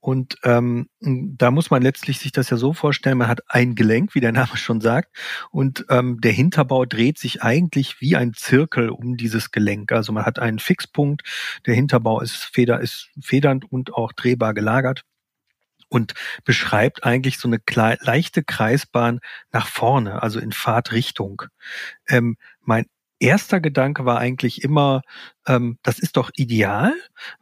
Und 0.00 0.36
ähm, 0.42 0.88
da 1.00 1.50
muss 1.50 1.70
man 1.70 1.82
letztlich 1.82 2.18
sich 2.18 2.32
das 2.32 2.48
ja 2.48 2.56
so 2.56 2.72
vorstellen, 2.72 3.18
man 3.18 3.28
hat 3.28 3.42
ein 3.48 3.74
Gelenk, 3.74 4.14
wie 4.14 4.20
der 4.20 4.32
Name 4.32 4.56
schon 4.56 4.80
sagt, 4.80 5.14
und 5.50 5.84
ähm, 5.90 6.20
der 6.20 6.32
Hinterbau 6.32 6.86
dreht 6.86 7.18
sich 7.18 7.42
eigentlich 7.42 8.00
wie 8.00 8.16
ein 8.16 8.32
Zirkel 8.34 8.88
um 8.88 9.16
dieses 9.16 9.52
Gelenk. 9.52 9.92
Also 9.92 10.12
man 10.12 10.24
hat 10.24 10.38
einen 10.38 10.58
Fixpunkt, 10.58 11.22
der 11.66 11.74
Hinterbau 11.74 12.20
ist, 12.20 12.34
feder, 12.34 12.80
ist 12.80 13.10
federnd 13.20 13.70
und 13.70 13.94
auch 13.94 14.12
drehbar 14.12 14.54
gelagert 14.54 15.04
und 15.90 16.14
beschreibt 16.44 17.04
eigentlich 17.04 17.38
so 17.38 17.48
eine 17.48 17.60
leichte 18.00 18.42
Kreisbahn 18.42 19.20
nach 19.52 19.66
vorne, 19.66 20.22
also 20.22 20.40
in 20.40 20.52
Fahrtrichtung. 20.52 21.42
Ähm, 22.08 22.36
mein 22.62 22.86
erster 23.20 23.60
Gedanke 23.60 24.04
war 24.04 24.18
eigentlich 24.18 24.64
immer, 24.64 25.02
ähm, 25.46 25.78
das 25.82 25.98
ist 25.98 26.16
doch 26.16 26.30
ideal, 26.34 26.94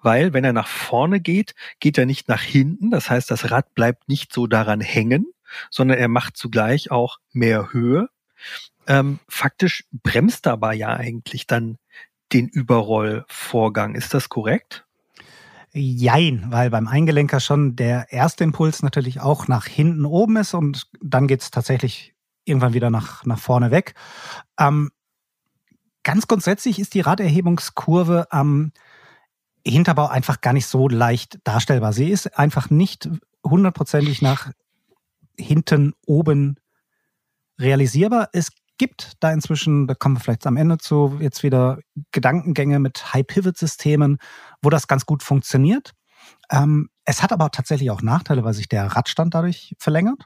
weil 0.03 0.33
wenn 0.33 0.45
er 0.45 0.53
nach 0.53 0.69
vorne 0.69 1.21
geht, 1.21 1.55
geht 1.81 1.97
er 1.97 2.07
nicht 2.07 2.29
nach 2.29 2.43
hinten. 2.43 2.91
Das 2.91 3.09
heißt, 3.09 3.31
das 3.31 3.51
Rad 3.51 3.75
bleibt 3.75 4.09
nicht 4.09 4.33
so 4.33 4.47
daran 4.47 4.81
hängen, 4.81 5.27
sondern 5.71 5.99
er 5.99 6.09
macht 6.09 6.37
zugleich 6.37 6.91
auch 6.91 7.19
mehr 7.33 7.73
Höhe. 7.73 8.09
Ähm, 8.87 9.21
faktisch 9.29 9.85
bremst 9.93 10.47
dabei 10.47 10.75
ja 10.75 10.95
eigentlich 10.95 11.47
dann 11.47 11.79
den 12.33 12.49
Überrollvorgang. 12.49 13.95
Ist 13.95 14.15
das 14.15 14.29
korrekt? 14.29 14.85
Jein, 15.73 16.47
weil 16.49 16.71
beim 16.71 16.89
Eingelenker 16.89 17.41
schon 17.41 17.77
der 17.77 18.11
erste 18.11 18.45
Impuls 18.45 18.83
natürlich 18.83 19.21
auch 19.21 19.49
nach 19.49 19.67
hinten 19.67 20.07
oben 20.07 20.37
ist 20.37 20.55
und 20.55 20.89
dann 21.01 21.29
geht's 21.29 21.51
tatsächlich 21.51 22.15
irgendwann 22.45 22.73
wieder 22.73 22.91
nach, 22.91 23.25
nach 23.27 23.39
vorne 23.39 23.71
weg. 23.71 23.95
Ähm, 24.59 24.91
Ganz 26.09 26.27
grundsätzlich 26.27 26.79
ist 26.79 26.95
die 26.95 27.03
Raderhebungskurve 27.03 28.29
am 28.31 28.73
Hinterbau 29.63 30.07
einfach 30.07 30.41
gar 30.41 30.55
nicht 30.55 30.67
so 30.67 30.89
leicht 30.89 31.39
darstellbar. 31.45 31.93
Sie 31.93 32.09
ist 32.09 32.39
einfach 32.39 32.71
nicht 32.71 33.11
hundertprozentig 33.45 34.23
nach 34.23 34.51
hinten 35.39 35.93
oben 36.07 36.57
realisierbar. 37.61 38.31
Es 38.33 38.53
gibt 38.79 39.19
da 39.21 39.31
inzwischen, 39.31 39.87
da 39.87 39.93
kommen 39.95 40.17
wir 40.17 40.21
vielleicht 40.21 40.47
am 40.47 40.57
Ende 40.57 40.79
zu, 40.79 41.19
jetzt 41.21 41.43
wieder 41.43 41.79
Gedankengänge 42.11 42.79
mit 42.79 43.13
High-Pivot-Systemen, 43.13 44.17
wo 44.63 44.71
das 44.71 44.87
ganz 44.87 45.05
gut 45.05 45.23
funktioniert. 45.23 45.93
Ähm, 46.51 46.89
es 47.05 47.23
hat 47.23 47.33
aber 47.33 47.51
tatsächlich 47.51 47.91
auch 47.91 48.01
Nachteile, 48.01 48.45
weil 48.45 48.55
sich 48.55 48.71
der 48.71 48.87
Radstand 48.87 49.35
dadurch 49.35 49.75
verlängert. 49.79 50.25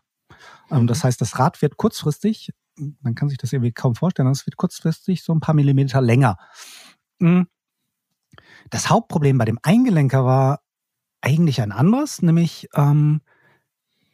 Ähm, 0.70 0.86
das 0.86 1.02
mhm. 1.02 1.08
heißt, 1.08 1.20
das 1.20 1.40
Rad 1.40 1.60
wird 1.60 1.76
kurzfristig 1.76 2.52
man 2.76 3.14
kann 3.14 3.28
sich 3.28 3.38
das 3.38 3.52
irgendwie 3.52 3.72
kaum 3.72 3.94
vorstellen, 3.94 4.28
es 4.28 4.46
wird 4.46 4.56
kurzfristig 4.56 5.22
so 5.22 5.34
ein 5.34 5.40
paar 5.40 5.54
Millimeter 5.54 6.00
länger. 6.00 6.36
Hm. 7.20 7.46
Das 8.70 8.88
Hauptproblem 8.88 9.38
bei 9.38 9.44
dem 9.44 9.58
Eingelenker 9.62 10.24
war 10.24 10.60
eigentlich 11.20 11.60
ein 11.60 11.72
anderes, 11.72 12.22
nämlich 12.22 12.68
ähm, 12.74 13.20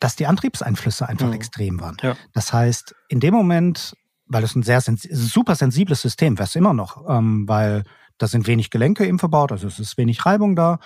dass 0.00 0.16
die 0.16 0.26
Antriebseinflüsse 0.26 1.08
einfach 1.08 1.26
mhm. 1.26 1.32
extrem 1.32 1.80
waren. 1.80 1.96
Ja. 2.02 2.16
Das 2.32 2.52
heißt, 2.52 2.94
in 3.08 3.20
dem 3.20 3.34
Moment, 3.34 3.94
weil 4.26 4.44
es 4.44 4.54
ein 4.54 4.62
sehr 4.62 4.80
sens 4.80 5.02
super 5.02 5.54
sensibles 5.54 6.02
System 6.02 6.38
wäre 6.38 6.46
es 6.46 6.54
immer 6.54 6.74
noch, 6.74 7.08
ähm, 7.08 7.48
weil 7.48 7.84
da 8.18 8.26
sind 8.26 8.46
wenig 8.46 8.70
Gelenke 8.70 9.06
eben 9.06 9.18
verbaut, 9.18 9.52
also 9.52 9.66
es 9.66 9.78
ist 9.78 9.96
wenig 9.96 10.24
Reibung 10.26 10.56
da. 10.56 10.78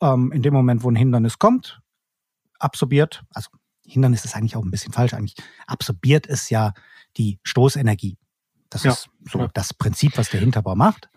Ähm, 0.00 0.32
in 0.32 0.42
dem 0.42 0.54
Moment, 0.54 0.82
wo 0.82 0.90
ein 0.90 0.96
Hindernis 0.96 1.38
kommt, 1.38 1.80
absorbiert, 2.58 3.24
also 3.32 3.50
Hindernis 3.84 4.24
ist 4.24 4.36
eigentlich 4.36 4.56
auch 4.56 4.64
ein 4.64 4.70
bisschen 4.70 4.92
falsch, 4.92 5.14
eigentlich 5.14 5.36
absorbiert 5.66 6.26
es 6.26 6.50
ja 6.50 6.72
die 7.18 7.38
Stoßenergie. 7.42 8.16
Das 8.70 8.84
ja. 8.84 8.92
ist 8.92 9.08
so 9.30 9.40
ja. 9.40 9.48
das 9.54 9.74
Prinzip, 9.74 10.16
was 10.16 10.30
der 10.30 10.40
Hinterbau 10.40 10.74
macht. 10.74 11.08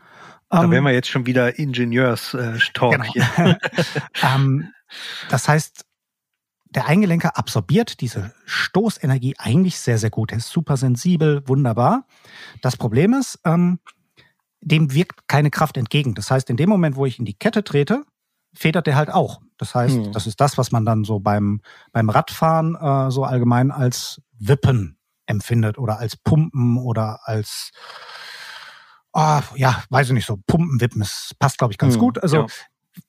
Da 0.49 0.63
ähm, 0.63 0.71
wären 0.71 0.83
wir 0.83 0.91
jetzt 0.91 1.09
schon 1.09 1.25
wieder 1.25 1.57
Ingenieurs-Talk 1.57 2.91
genau. 2.91 3.05
hier. 3.05 3.57
ähm, 4.23 4.73
das 5.29 5.47
heißt, 5.47 5.85
der 6.65 6.87
Eingelenker 6.87 7.37
absorbiert 7.37 8.01
diese 8.01 8.33
Stoßenergie 8.45 9.35
eigentlich 9.37 9.79
sehr, 9.79 9.97
sehr 9.97 10.09
gut. 10.09 10.31
Er 10.31 10.37
ist 10.37 10.49
super 10.49 10.77
sensibel, 10.77 11.47
wunderbar. 11.47 12.05
Das 12.61 12.77
Problem 12.77 13.13
ist, 13.13 13.39
ähm, 13.45 13.79
dem 14.61 14.93
wirkt 14.93 15.27
keine 15.27 15.49
Kraft 15.49 15.77
entgegen. 15.77 16.13
Das 16.13 16.31
heißt, 16.31 16.49
in 16.49 16.57
dem 16.57 16.69
Moment, 16.69 16.95
wo 16.95 17.05
ich 17.05 17.19
in 17.19 17.25
die 17.25 17.33
Kette 17.33 17.63
trete, 17.63 18.05
federt 18.53 18.87
der 18.87 18.95
halt 18.95 19.09
auch. 19.09 19.41
Das 19.57 19.75
heißt, 19.75 19.95
hm. 19.95 20.11
das 20.11 20.27
ist 20.27 20.39
das, 20.39 20.57
was 20.57 20.71
man 20.71 20.85
dann 20.85 21.03
so 21.03 21.19
beim, 21.19 21.61
beim 21.91 22.09
Radfahren 22.09 22.75
äh, 22.75 23.11
so 23.11 23.23
allgemein 23.23 23.71
als 23.71 24.21
Wippen 24.39 24.97
empfindet 25.25 25.77
oder 25.77 25.99
als 25.99 26.17
Pumpen 26.17 26.77
oder 26.77 27.19
als 27.23 27.71
oh, 29.13 29.41
ja, 29.55 29.83
weiß 29.89 30.07
ich 30.07 30.13
nicht 30.13 30.25
so, 30.25 30.37
Pumpenwippen. 30.47 31.01
Es 31.01 31.35
passt, 31.37 31.57
glaube 31.57 31.73
ich, 31.73 31.77
ganz 31.77 31.95
hm, 31.95 31.99
gut. 31.99 32.21
Also 32.21 32.37
ja. 32.37 32.47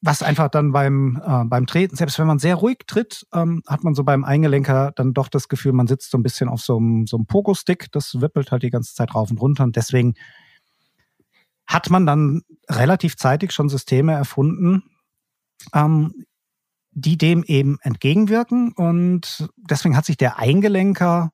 was 0.00 0.22
einfach 0.22 0.48
dann 0.48 0.72
beim, 0.72 1.20
äh, 1.24 1.44
beim 1.44 1.66
Treten, 1.66 1.96
selbst 1.96 2.18
wenn 2.18 2.26
man 2.26 2.38
sehr 2.38 2.56
ruhig 2.56 2.78
tritt, 2.86 3.26
ähm, 3.32 3.62
hat 3.66 3.84
man 3.84 3.94
so 3.94 4.04
beim 4.04 4.24
Eingelenker 4.24 4.92
dann 4.96 5.14
doch 5.14 5.28
das 5.28 5.48
Gefühl, 5.48 5.72
man 5.72 5.86
sitzt 5.86 6.10
so 6.10 6.18
ein 6.18 6.22
bisschen 6.22 6.48
auf 6.48 6.60
so 6.60 6.76
einem, 6.76 7.06
so 7.06 7.16
einem 7.16 7.26
Pogo-Stick. 7.26 7.90
Das 7.92 8.20
wippelt 8.20 8.50
halt 8.50 8.62
die 8.62 8.70
ganze 8.70 8.94
Zeit 8.94 9.14
rauf 9.14 9.30
und 9.30 9.40
runter. 9.40 9.64
Und 9.64 9.76
deswegen 9.76 10.14
hat 11.66 11.90
man 11.90 12.06
dann 12.06 12.42
relativ 12.68 13.16
zeitig 13.16 13.52
schon 13.52 13.68
Systeme 13.68 14.12
erfunden, 14.12 14.82
ähm, 15.72 16.12
die 16.90 17.16
dem 17.16 17.44
eben 17.44 17.78
entgegenwirken. 17.80 18.72
Und 18.72 19.48
deswegen 19.56 19.96
hat 19.96 20.04
sich 20.04 20.16
der 20.16 20.38
Eingelenker 20.38 21.30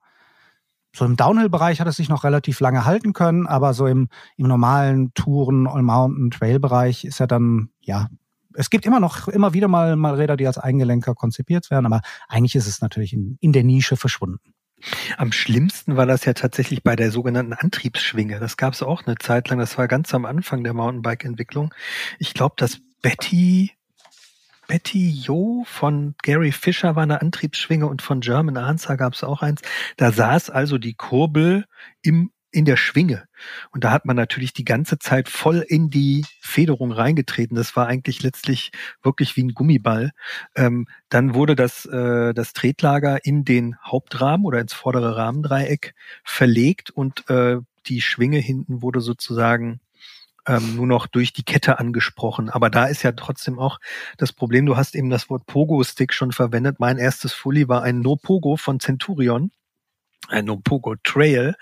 so 0.98 1.04
im 1.04 1.16
Downhill-Bereich 1.16 1.80
hat 1.80 1.88
es 1.88 1.96
sich 1.96 2.08
noch 2.08 2.24
relativ 2.24 2.60
lange 2.60 2.84
halten 2.84 3.12
können, 3.12 3.46
aber 3.46 3.72
so 3.72 3.86
im, 3.86 4.08
im 4.36 4.48
normalen 4.48 5.14
Touren, 5.14 5.66
All-Mountain, 5.66 6.30
Trail-Bereich 6.30 7.04
ist 7.04 7.20
ja 7.20 7.26
dann, 7.26 7.70
ja, 7.80 8.08
es 8.54 8.68
gibt 8.70 8.84
immer 8.84 8.98
noch, 8.98 9.28
immer 9.28 9.54
wieder 9.54 9.68
mal, 9.68 9.94
mal 9.94 10.14
Räder, 10.14 10.36
die 10.36 10.46
als 10.46 10.58
Eingelenker 10.58 11.14
konzipiert 11.14 11.70
werden, 11.70 11.86
aber 11.86 12.00
eigentlich 12.28 12.56
ist 12.56 12.66
es 12.66 12.80
natürlich 12.80 13.12
in, 13.12 13.38
in 13.40 13.52
der 13.52 13.62
Nische 13.62 13.96
verschwunden. 13.96 14.54
Am 15.16 15.32
schlimmsten 15.32 15.96
war 15.96 16.06
das 16.06 16.24
ja 16.24 16.34
tatsächlich 16.34 16.82
bei 16.82 16.96
der 16.96 17.10
sogenannten 17.10 17.52
Antriebsschwinge. 17.52 18.38
Das 18.40 18.56
gab 18.56 18.74
es 18.74 18.82
auch 18.82 19.06
eine 19.06 19.16
Zeit 19.16 19.48
lang. 19.48 19.58
Das 19.58 19.76
war 19.76 19.88
ganz 19.88 20.14
am 20.14 20.24
Anfang 20.24 20.62
der 20.62 20.74
Mountainbike-Entwicklung. 20.74 21.74
Ich 22.18 22.32
glaube, 22.32 22.54
dass 22.58 22.78
Betty 23.02 23.72
Betty 24.68 25.10
Jo 25.10 25.64
von 25.66 26.14
Gary 26.22 26.52
Fisher 26.52 26.94
war 26.94 27.02
eine 27.02 27.20
Antriebsschwinge 27.20 27.86
und 27.88 28.02
von 28.02 28.20
German 28.20 28.56
Answer 28.56 28.96
gab 28.96 29.14
es 29.14 29.24
auch 29.24 29.42
eins. 29.42 29.62
Da 29.96 30.12
saß 30.12 30.50
also 30.50 30.78
die 30.78 30.94
Kurbel 30.94 31.64
im 32.02 32.30
in 32.50 32.64
der 32.64 32.76
Schwinge. 32.76 33.28
Und 33.72 33.84
da 33.84 33.90
hat 33.90 34.06
man 34.06 34.16
natürlich 34.16 34.54
die 34.54 34.64
ganze 34.64 34.98
Zeit 34.98 35.28
voll 35.28 35.64
in 35.66 35.90
die 35.90 36.24
Federung 36.40 36.92
reingetreten. 36.92 37.56
Das 37.56 37.76
war 37.76 37.86
eigentlich 37.86 38.22
letztlich 38.22 38.70
wirklich 39.02 39.36
wie 39.36 39.44
ein 39.44 39.54
Gummiball. 39.54 40.12
Ähm, 40.56 40.86
dann 41.10 41.34
wurde 41.34 41.54
das, 41.54 41.84
äh, 41.84 42.32
das 42.32 42.54
Tretlager 42.54 43.24
in 43.24 43.44
den 43.44 43.76
Hauptrahmen 43.84 44.46
oder 44.46 44.60
ins 44.60 44.72
vordere 44.72 45.16
Rahmendreieck 45.16 45.94
verlegt 46.24 46.90
und 46.90 47.28
äh, 47.28 47.58
die 47.86 48.00
Schwinge 48.00 48.38
hinten 48.38 48.80
wurde 48.82 49.00
sozusagen 49.00 49.80
ähm, 50.48 50.76
nur 50.76 50.86
noch 50.86 51.06
durch 51.06 51.32
die 51.32 51.44
Kette 51.44 51.78
angesprochen. 51.78 52.50
Aber 52.50 52.70
da 52.70 52.86
ist 52.86 53.02
ja 53.04 53.12
trotzdem 53.12 53.58
auch 53.58 53.78
das 54.16 54.32
Problem, 54.32 54.66
du 54.66 54.76
hast 54.76 54.96
eben 54.96 55.10
das 55.10 55.30
Wort 55.30 55.46
Pogo-Stick 55.46 56.12
schon 56.12 56.32
verwendet. 56.32 56.80
Mein 56.80 56.98
erstes 56.98 57.32
Fully 57.32 57.68
war 57.68 57.82
ein 57.82 58.00
No-Pogo 58.00 58.56
von 58.56 58.80
Centurion 58.80 59.52
ein 60.28 60.44
No-Pogo 60.44 60.96
Trail. 61.02 61.54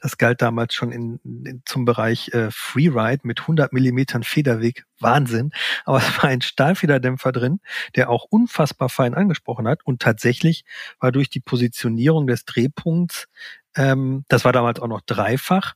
Das 0.00 0.16
galt 0.16 0.42
damals 0.42 0.74
schon 0.74 0.92
in, 0.92 1.18
in 1.24 1.62
zum 1.64 1.84
Bereich 1.84 2.28
äh, 2.32 2.50
Freeride 2.50 3.20
mit 3.24 3.40
100 3.40 3.72
Millimetern 3.72 4.22
Federweg. 4.22 4.84
Wahnsinn. 5.00 5.50
Aber 5.84 5.98
es 5.98 6.18
war 6.18 6.30
ein 6.30 6.40
Stahlfederdämpfer 6.40 7.32
drin, 7.32 7.60
der 7.96 8.10
auch 8.10 8.24
unfassbar 8.24 8.88
fein 8.88 9.14
angesprochen 9.14 9.66
hat. 9.66 9.80
Und 9.84 10.00
tatsächlich 10.00 10.64
war 11.00 11.12
durch 11.12 11.28
die 11.30 11.40
Positionierung 11.40 12.26
des 12.26 12.44
Drehpunkts 12.44 13.26
ähm, 13.74 14.24
das 14.28 14.44
war 14.44 14.52
damals 14.52 14.80
auch 14.80 14.88
noch 14.88 15.00
dreifach. 15.00 15.74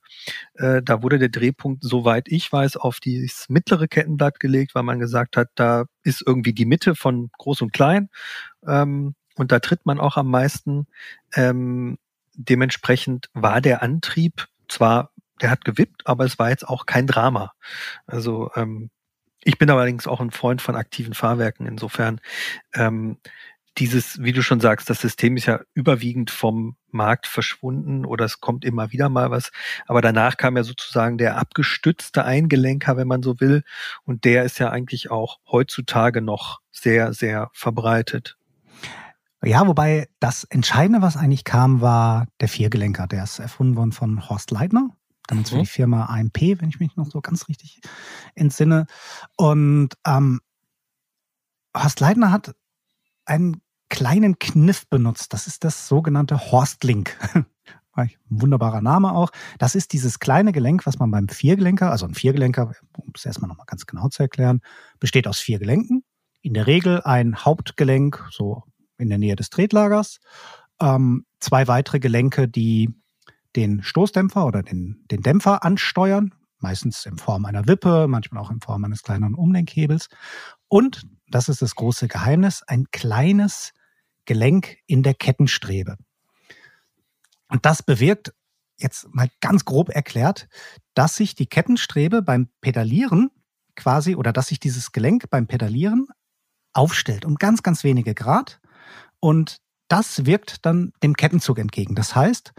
Äh, 0.55 0.83
da 0.83 1.03
wurde 1.03 1.19
der 1.19 1.29
Drehpunkt, 1.29 1.83
soweit 1.83 2.29
ich 2.29 2.51
weiß, 2.53 2.77
auf 2.77 2.99
das 3.01 3.47
mittlere 3.49 3.89
Kettenblatt 3.89 4.41
gelegt, 4.41 4.75
weil 4.75 4.83
man 4.83 4.99
gesagt 4.99 5.37
hat, 5.37 5.49
da 5.55 5.87
ist 6.03 6.23
irgendwie 6.27 6.53
die 6.53 6.67
Mitte 6.67 6.95
von 6.95 7.31
groß 7.39 7.63
und 7.63 7.73
klein. 7.73 8.11
Ähm, 8.67 9.15
und 9.37 9.53
da 9.53 9.61
tritt 9.61 9.87
man 9.87 10.01
auch 10.01 10.17
am 10.17 10.31
meisten. 10.31 10.87
Ähm, 11.35 11.99
dementsprechend 12.35 13.31
war 13.35 13.61
der 13.61 13.83
Antrieb 13.83 14.47
zwar, 14.69 15.11
der 15.41 15.51
hat 15.51 15.65
gewippt, 15.65 16.07
aber 16.07 16.25
es 16.25 16.39
war 16.39 16.51
jetzt 16.51 16.69
auch 16.69 16.87
kein 16.87 17.07
Drama. 17.07 17.53
Also 18.07 18.51
ähm, 18.57 18.91
ich 19.43 19.59
bin 19.59 19.71
allerdings 19.71 20.07
auch 20.07 20.21
ein 20.21 20.33
Freund 20.33 20.61
von 20.61 20.75
aktiven 20.75 21.15
Fahrwerken. 21.15 21.67
Insofern 21.67 22.21
ähm, 22.75 23.19
dieses, 23.79 24.23
wie 24.23 24.33
du 24.33 24.43
schon 24.43 24.61
sagst, 24.61 24.89
das 24.89 25.01
System 25.01 25.37
ist 25.37 25.47
ja 25.47 25.61
überwiegend 25.75 26.31
vom 26.31 26.77
Markt 26.91 27.27
verschwunden 27.27 28.07
oder 28.07 28.25
es 28.25 28.41
kommt 28.41 28.65
immer 28.65 28.93
wieder 28.93 29.09
mal 29.09 29.31
was. 29.31 29.51
Aber 29.87 30.01
danach 30.01 30.37
kam 30.37 30.57
ja 30.57 30.65
sozusagen 30.65 31.19
der 31.19 31.37
abgestützte 31.37 32.25
Eingelenker, 32.25 32.97
wenn 32.97 33.09
man 33.09 33.23
so 33.23 33.39
will. 33.41 33.63
Und 34.05 34.25
der 34.25 34.45
ist 34.45 34.59
ja 34.59 34.71
eigentlich 34.71 35.11
auch 35.11 35.39
heutzutage 35.51 36.23
noch 36.23 36.61
sehr, 36.73 37.13
sehr 37.13 37.51
verbreitet. 37.53 38.37
Ja, 39.45 39.67
wobei 39.67 40.09
das 40.19 40.45
Entscheidende, 40.45 41.03
was 41.03 41.17
eigentlich 41.17 41.45
kam, 41.45 41.81
war 41.81 42.27
der 42.41 42.49
Viergelenker. 42.49 43.07
Der 43.07 43.25
ist 43.25 43.39
erfunden 43.39 43.77
worden 43.77 43.93
von 43.93 44.29
Horst 44.29 44.51
Leitner. 44.51 44.97
Damals 45.27 45.51
mhm. 45.51 45.57
für 45.57 45.61
die 45.63 45.69
Firma 45.69 46.07
AMP, 46.07 46.41
wenn 46.61 46.69
ich 46.71 46.81
mich 46.81 46.97
noch 46.97 47.07
so 47.07 47.21
ganz 47.21 47.49
richtig 47.49 47.81
entsinne. 48.35 48.87
Und 49.37 49.91
ähm, 50.07 50.41
Horst 51.77 52.01
Leitner 52.01 52.33
hat 52.33 52.55
einen 53.27 53.61
kleinen 53.89 54.39
Kniff 54.39 54.87
benutzt. 54.89 55.33
Das 55.33 55.47
ist 55.47 55.65
das 55.65 55.89
sogenannte 55.89 56.39
Horstlink. 56.39 57.17
Ein 57.93 58.11
wunderbarer 58.29 58.83
Name 58.83 59.13
auch. 59.13 59.31
Das 59.59 59.75
ist 59.75 59.95
dieses 59.95 60.19
kleine 60.19 60.53
Gelenk, 60.53 60.87
was 60.87 60.99
man 60.99 61.11
beim 61.11 61.29
Viergelenker, 61.29 61.91
also 61.91 62.05
ein 62.05 62.13
Viergelenker, 62.13 62.73
um 62.93 63.13
es 63.15 63.25
erstmal 63.25 63.49
nochmal 63.49 63.65
ganz 63.67 63.87
genau 63.87 64.09
zu 64.09 64.23
erklären, 64.23 64.61
besteht 65.01 65.27
aus 65.27 65.39
vier 65.39 65.59
Gelenken. 65.59 66.05
In 66.43 66.53
der 66.53 66.67
Regel 66.67 67.01
ein 67.01 67.37
Hauptgelenk, 67.37 68.23
so 68.31 68.65
in 68.99 69.09
der 69.09 69.17
Nähe 69.17 69.35
des 69.35 69.49
Tretlagers, 69.49 70.21
ähm, 70.79 71.25
zwei 71.41 71.69
weitere 71.69 71.99
Gelenke, 71.99 72.49
die 72.49 72.91
den 73.57 73.83
Stoßdämpfer 73.83 74.45
oder 74.45 74.63
den, 74.63 75.03
den 75.11 75.23
Dämpfer 75.23 75.65
ansteuern, 75.65 76.35
meistens 76.59 77.07
in 77.07 77.17
Form 77.17 77.47
einer 77.47 77.67
Wippe, 77.67 78.07
manchmal 78.09 78.43
auch 78.43 78.51
in 78.51 78.61
Form 78.61 78.85
eines 78.85 79.03
kleineren 79.03 79.35
Umlenkhebels. 79.35 80.09
Und, 80.69 81.07
das 81.29 81.49
ist 81.49 81.63
das 81.63 81.75
große 81.75 82.09
Geheimnis, 82.09 82.63
ein 82.67 82.85
kleines 82.93 83.73
Gelenk 84.27 84.79
in 84.87 85.03
der 85.03 85.15
Kettenstrebe. 85.15 85.97
Und 87.49 87.65
das 87.65 87.83
bewirkt, 87.83 88.35
jetzt 88.79 89.09
mal 89.15 89.29
ganz 89.41 89.65
grob 89.65 89.89
erklärt, 89.89 90.49
dass 90.95 91.17
sich 91.17 91.35
die 91.35 91.47
Kettenstrebe 91.47 92.23
beim 92.23 92.49
Pedalieren 92.61 93.31
quasi 93.75 94.15
oder 94.17 94.33
dass 94.33 94.49
sich 94.49 94.61
dieses 94.61 94.93
Gelenk 94.93 95.31
beim 95.31 95.47
Pedalieren 95.47 96.09
aufstellt 96.73 97.25
um 97.25 97.37
ganz, 97.37 97.63
ganz 97.63 97.85
wenige 97.85 98.15
Grad. 98.15 98.61
Und 99.21 99.59
das 99.89 100.27
wirkt 100.27 100.67
dann 100.67 100.93
dem 101.03 101.15
Kettenzug 101.15 101.59
entgegen. 101.59 101.95
Das 101.95 102.15
heißt, 102.15 102.53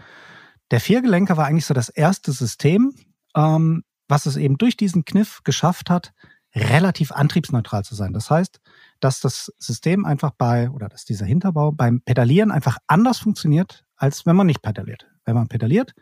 der 0.70 0.80
Viergelenker 0.80 1.36
war 1.36 1.46
eigentlich 1.46 1.66
so 1.66 1.74
das 1.74 1.88
erste 1.88 2.32
System, 2.32 2.94
ähm, 3.36 3.84
was 4.08 4.26
es 4.26 4.36
eben 4.36 4.58
durch 4.58 4.76
diesen 4.76 5.04
Kniff 5.04 5.40
geschafft 5.44 5.90
hat, 5.90 6.12
relativ 6.54 7.12
antriebsneutral 7.12 7.84
zu 7.84 7.94
sein. 7.94 8.12
Das 8.12 8.30
heißt, 8.30 8.60
dass 9.00 9.20
das 9.20 9.52
System 9.58 10.04
einfach 10.04 10.32
bei, 10.32 10.70
oder 10.70 10.88
dass 10.88 11.04
dieser 11.04 11.26
Hinterbau 11.26 11.72
beim 11.72 12.00
Pedalieren 12.00 12.50
einfach 12.50 12.78
anders 12.86 13.18
funktioniert, 13.18 13.84
als 13.96 14.26
wenn 14.26 14.36
man 14.36 14.46
nicht 14.46 14.62
pedaliert. 14.62 15.06
Wenn 15.24 15.34
man 15.34 15.48
pedaliert, 15.48 15.94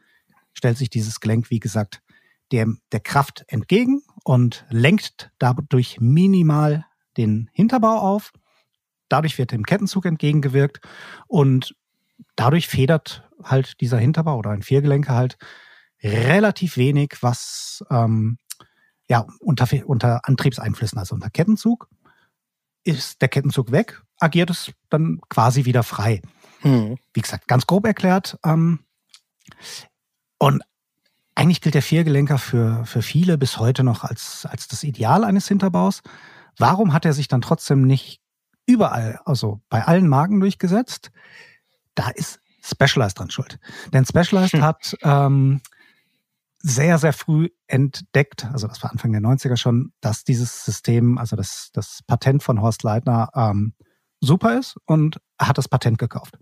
stellt 0.53 0.79
sich 0.79 0.91
dieses 0.91 1.21
Gelenk, 1.21 1.51
wie 1.51 1.61
gesagt, 1.61 2.03
dem, 2.53 2.81
der 2.93 3.01
Kraft 3.01 3.45
entgegen 3.49 4.03
und 4.25 4.65
lenkt 4.71 5.31
dadurch 5.39 5.99
minimal 6.01 6.87
den 7.17 7.51
Hinterbau 7.53 7.99
auf. 7.99 8.33
Dadurch 9.09 9.39
wird 9.39 9.53
dem 9.53 9.65
Kettenzug 9.65 10.07
entgegengewirkt 10.07 10.81
und 11.27 11.75
dadurch 12.37 12.69
federt 12.69 13.29
halt 13.43 13.81
dieser 13.81 13.99
Hinterbau 13.99 14.39
oder 14.39 14.51
ein 14.51 14.63
Viergelenke 14.63 15.13
halt 15.13 15.37
relativ 16.03 16.77
wenig, 16.77 17.17
was 17.21 17.85
ähm, 17.91 18.39
ja 19.09 19.27
unter, 19.41 19.69
unter 19.87 20.21
Antriebseinflüssen, 20.25 20.99
also 20.99 21.15
unter 21.15 21.31
Kettenzug, 21.31 21.89
ist 22.87 23.21
der 23.21 23.29
Kettenzug 23.29 23.73
weg, 23.73 24.03
agiert 24.21 24.51
es 24.51 24.73
dann 24.91 25.21
quasi 25.29 25.65
wieder 25.65 25.83
frei. 25.83 26.23
Mhm. 26.63 26.99
Wie 27.13 27.21
gesagt, 27.21 27.49
ganz 27.49 27.67
grob 27.67 27.87
erklärt. 27.87 28.39
Ähm, 28.45 28.81
und 30.39 30.63
eigentlich 31.35 31.61
gilt 31.61 31.75
der 31.75 31.83
Viergelenker 31.83 32.39
für, 32.39 32.85
für 32.87 33.03
viele 33.03 33.39
bis 33.39 33.59
heute 33.59 33.83
noch 33.83 34.05
als, 34.05 34.47
als 34.47 34.69
das 34.69 34.85
Ideal 34.85 35.25
eines 35.25 35.49
Hinterbaus. 35.49 36.03
Warum 36.59 36.93
hat 36.93 37.05
er 37.05 37.13
sich 37.13 37.29
dann 37.29 37.43
trotzdem 37.43 37.83
nicht 37.83 38.21
überall, 38.65 39.21
also 39.25 39.61
bei 39.69 39.85
allen 39.85 40.09
Marken 40.09 40.41
durchgesetzt? 40.41 41.11
Da 41.95 42.09
ist 42.09 42.41
Specialized 42.63 43.19
dran 43.19 43.31
schuld. 43.31 43.59
Denn 43.93 44.05
Specialized 44.05 44.55
hm. 44.55 44.63
hat 44.63 44.97
ähm, 45.03 45.61
sehr, 46.69 46.99
sehr 46.99 47.13
früh 47.13 47.51
entdeckt, 47.69 48.45
also 48.47 48.67
das 48.67 48.83
war 48.83 48.91
Anfang 48.91 49.13
der 49.13 49.21
90er 49.21 49.57
schon, 49.57 49.93
dass 50.01 50.25
dieses 50.25 50.65
System, 50.65 51.17
also 51.17 51.37
das, 51.37 51.71
das 51.73 52.01
Patent 52.09 52.43
von 52.43 52.61
Horst 52.61 52.83
Leitner 52.83 53.31
ähm, 53.37 53.75
super 54.21 54.59
ist 54.59 54.77
und 54.85 55.21
hat 55.39 55.59
das 55.59 55.69
Patent 55.69 55.99
gekauft. 55.99 56.37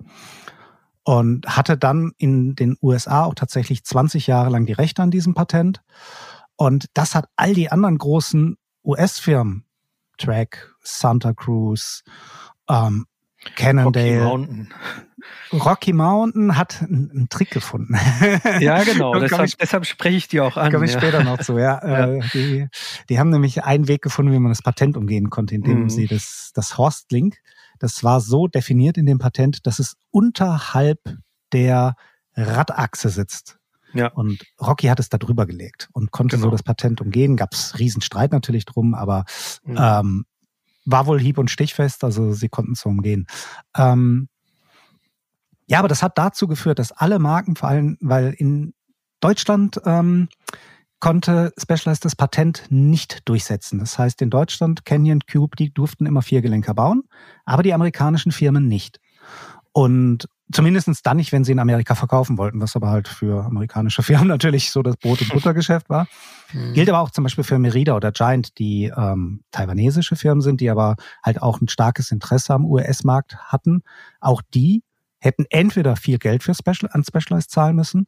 Und 1.05 1.47
hatte 1.47 1.77
dann 1.77 2.13
in 2.17 2.55
den 2.55 2.79
USA 2.81 3.25
auch 3.25 3.35
tatsächlich 3.35 3.85
20 3.85 4.27
Jahre 4.27 4.49
lang 4.49 4.65
die 4.65 4.73
Rechte 4.73 5.03
an 5.03 5.11
diesem 5.11 5.35
Patent. 5.35 5.83
Und 6.57 6.89
das 6.95 7.15
hat 7.15 7.29
all 7.37 7.53
die 7.53 7.71
anderen 7.71 7.99
großen 7.99 8.57
US-Firmen, 8.83 9.67
Track, 10.17 10.75
Santa 10.81 11.35
Cruz, 11.35 12.03
ähm, 12.71 13.05
Cannondale, 13.57 14.69
Rocky 15.53 15.93
Mountain. 15.93 16.57
Hat 16.57 16.83
einen, 16.83 17.29
Trick 17.31 17.51
gefunden. 17.51 17.97
Ja, 18.61 18.83
genau. 18.83 19.19
deshalb, 19.19 19.47
ich, 19.47 19.57
deshalb, 19.57 19.87
spreche 19.87 20.17
ich 20.17 20.29
die 20.29 20.41
auch 20.41 20.57
an. 20.57 20.73
Komme 20.73 20.85
ich 20.87 20.93
ja. 20.93 21.01
später 21.01 21.23
noch 21.23 21.39
zu. 21.39 21.59
Ja, 21.59 21.81
ja. 21.87 22.07
Äh, 22.07 22.21
die, 22.33 22.69
die, 23.09 23.19
haben 23.19 23.31
nämlich 23.31 23.65
einen 23.65 23.89
Weg 23.89 24.03
gefunden, 24.03 24.33
wie 24.33 24.39
man 24.39 24.51
das 24.51 24.63
Patent 24.63 24.97
umgehen 24.97 25.31
konnte, 25.31 25.55
indem 25.55 25.85
mhm. 25.85 25.89
sie 25.89 26.07
das, 26.07 26.51
das 26.55 26.79
Horstlink, 26.79 27.37
das 27.79 28.05
war 28.05 28.21
so 28.21 28.47
definiert 28.47 28.97
in 28.97 29.07
dem 29.07 29.19
Patent, 29.19 29.67
dass 29.67 29.79
es 29.79 29.97
unterhalb 30.11 31.01
der 31.53 31.97
Radachse 32.37 33.09
sitzt. 33.09 33.59
Ja. 33.95 34.09
Und 34.09 34.43
Rocky 34.61 34.89
hat 34.89 34.99
es 34.99 35.09
da 35.09 35.19
drüber 35.19 35.47
gelegt 35.47 35.89
und 35.93 36.11
konnte 36.11 36.37
genau. 36.37 36.49
so 36.49 36.51
das 36.51 36.63
Patent 36.63 37.01
umgehen. 37.01 37.37
Gab 37.37 37.53
es 37.53 37.79
Riesenstreit 37.79 38.33
natürlich 38.33 38.65
drum, 38.65 38.95
aber 38.95 39.25
mhm. 39.65 39.77
ähm, 39.79 40.25
war 40.85 41.07
wohl 41.07 41.21
hieb- 41.21 41.39
und 41.39 41.51
stichfest, 41.51 42.05
also 42.05 42.33
sie 42.33 42.49
konnten 42.49 42.73
es 42.73 42.81
so 42.81 42.89
umgehen. 42.89 43.27
Ähm, 43.77 44.29
ja, 45.67 45.79
aber 45.79 45.89
das 45.89 46.03
hat 46.03 46.19
dazu 46.19 46.47
geführt, 46.47 46.79
dass 46.79 46.93
alle 46.93 47.19
Marken, 47.19 47.57
vor 47.57 47.69
allem, 47.69 47.97
weil 48.01 48.35
in 48.37 48.75
Deutschland 49.21 49.81
ähm, 49.85 50.29
konnte 51.01 51.53
Specialized 51.59 52.05
das 52.05 52.17
Patent 52.17 52.65
nicht 52.71 53.29
durchsetzen. 53.29 53.79
Das 53.79 53.99
heißt, 53.99 54.23
in 54.23 54.31
Deutschland, 54.31 54.85
Canyon, 54.85 55.21
Cube, 55.31 55.57
die 55.57 55.73
durften 55.73 56.07
immer 56.07 56.23
Viergelenker 56.23 56.75
bauen, 56.75 57.03
aber 57.45 57.63
die 57.63 57.75
amerikanischen 57.75 58.33
Firmen 58.33 58.69
nicht. 58.69 59.01
Und 59.73 60.29
zumindestens 60.53 61.03
dann 61.03 61.17
nicht, 61.17 61.33
wenn 61.33 61.45
sie 61.45 61.53
in 61.53 61.59
Amerika 61.59 61.95
verkaufen 61.95 62.39
wollten, 62.39 62.61
was 62.61 62.77
aber 62.77 62.89
halt 62.89 63.09
für 63.09 63.45
amerikanische 63.45 64.03
Firmen 64.05 64.29
natürlich 64.29 64.71
so 64.71 64.83
das 64.83 64.97
Brot- 64.97 65.21
und 65.23 65.33
Buttergeschäft 65.33 65.91
war. 65.91 66.07
Mhm. 66.53 66.75
Gilt 66.75 66.89
aber 66.89 67.01
auch 67.01 67.11
zum 67.11 67.25
Beispiel 67.25 67.45
für 67.45 67.59
Merida 67.59 67.97
oder 67.97 68.13
Giant, 68.13 68.59
die 68.59 68.93
ähm, 68.97 69.43
taiwanesische 69.51 70.17
Firmen 70.17 70.43
sind, 70.43 70.61
die 70.61 70.71
aber 70.71 70.97
halt 71.23 71.43
auch 71.43 71.61
ein 71.61 71.69
starkes 71.69 72.11
Interesse 72.13 72.55
am 72.55 72.65
US-Markt 72.65 73.37
hatten. 73.37 73.83
Auch 74.21 74.43
die 74.55 74.83
hätten 75.25 75.47
entweder 75.51 75.97
viel 75.97 76.19
Geld 76.19 76.43
für 76.43 76.55
Special, 76.55 76.91
an 76.91 77.05
Specialized 77.05 77.51
zahlen 77.51 77.77
müssen 77.77 78.07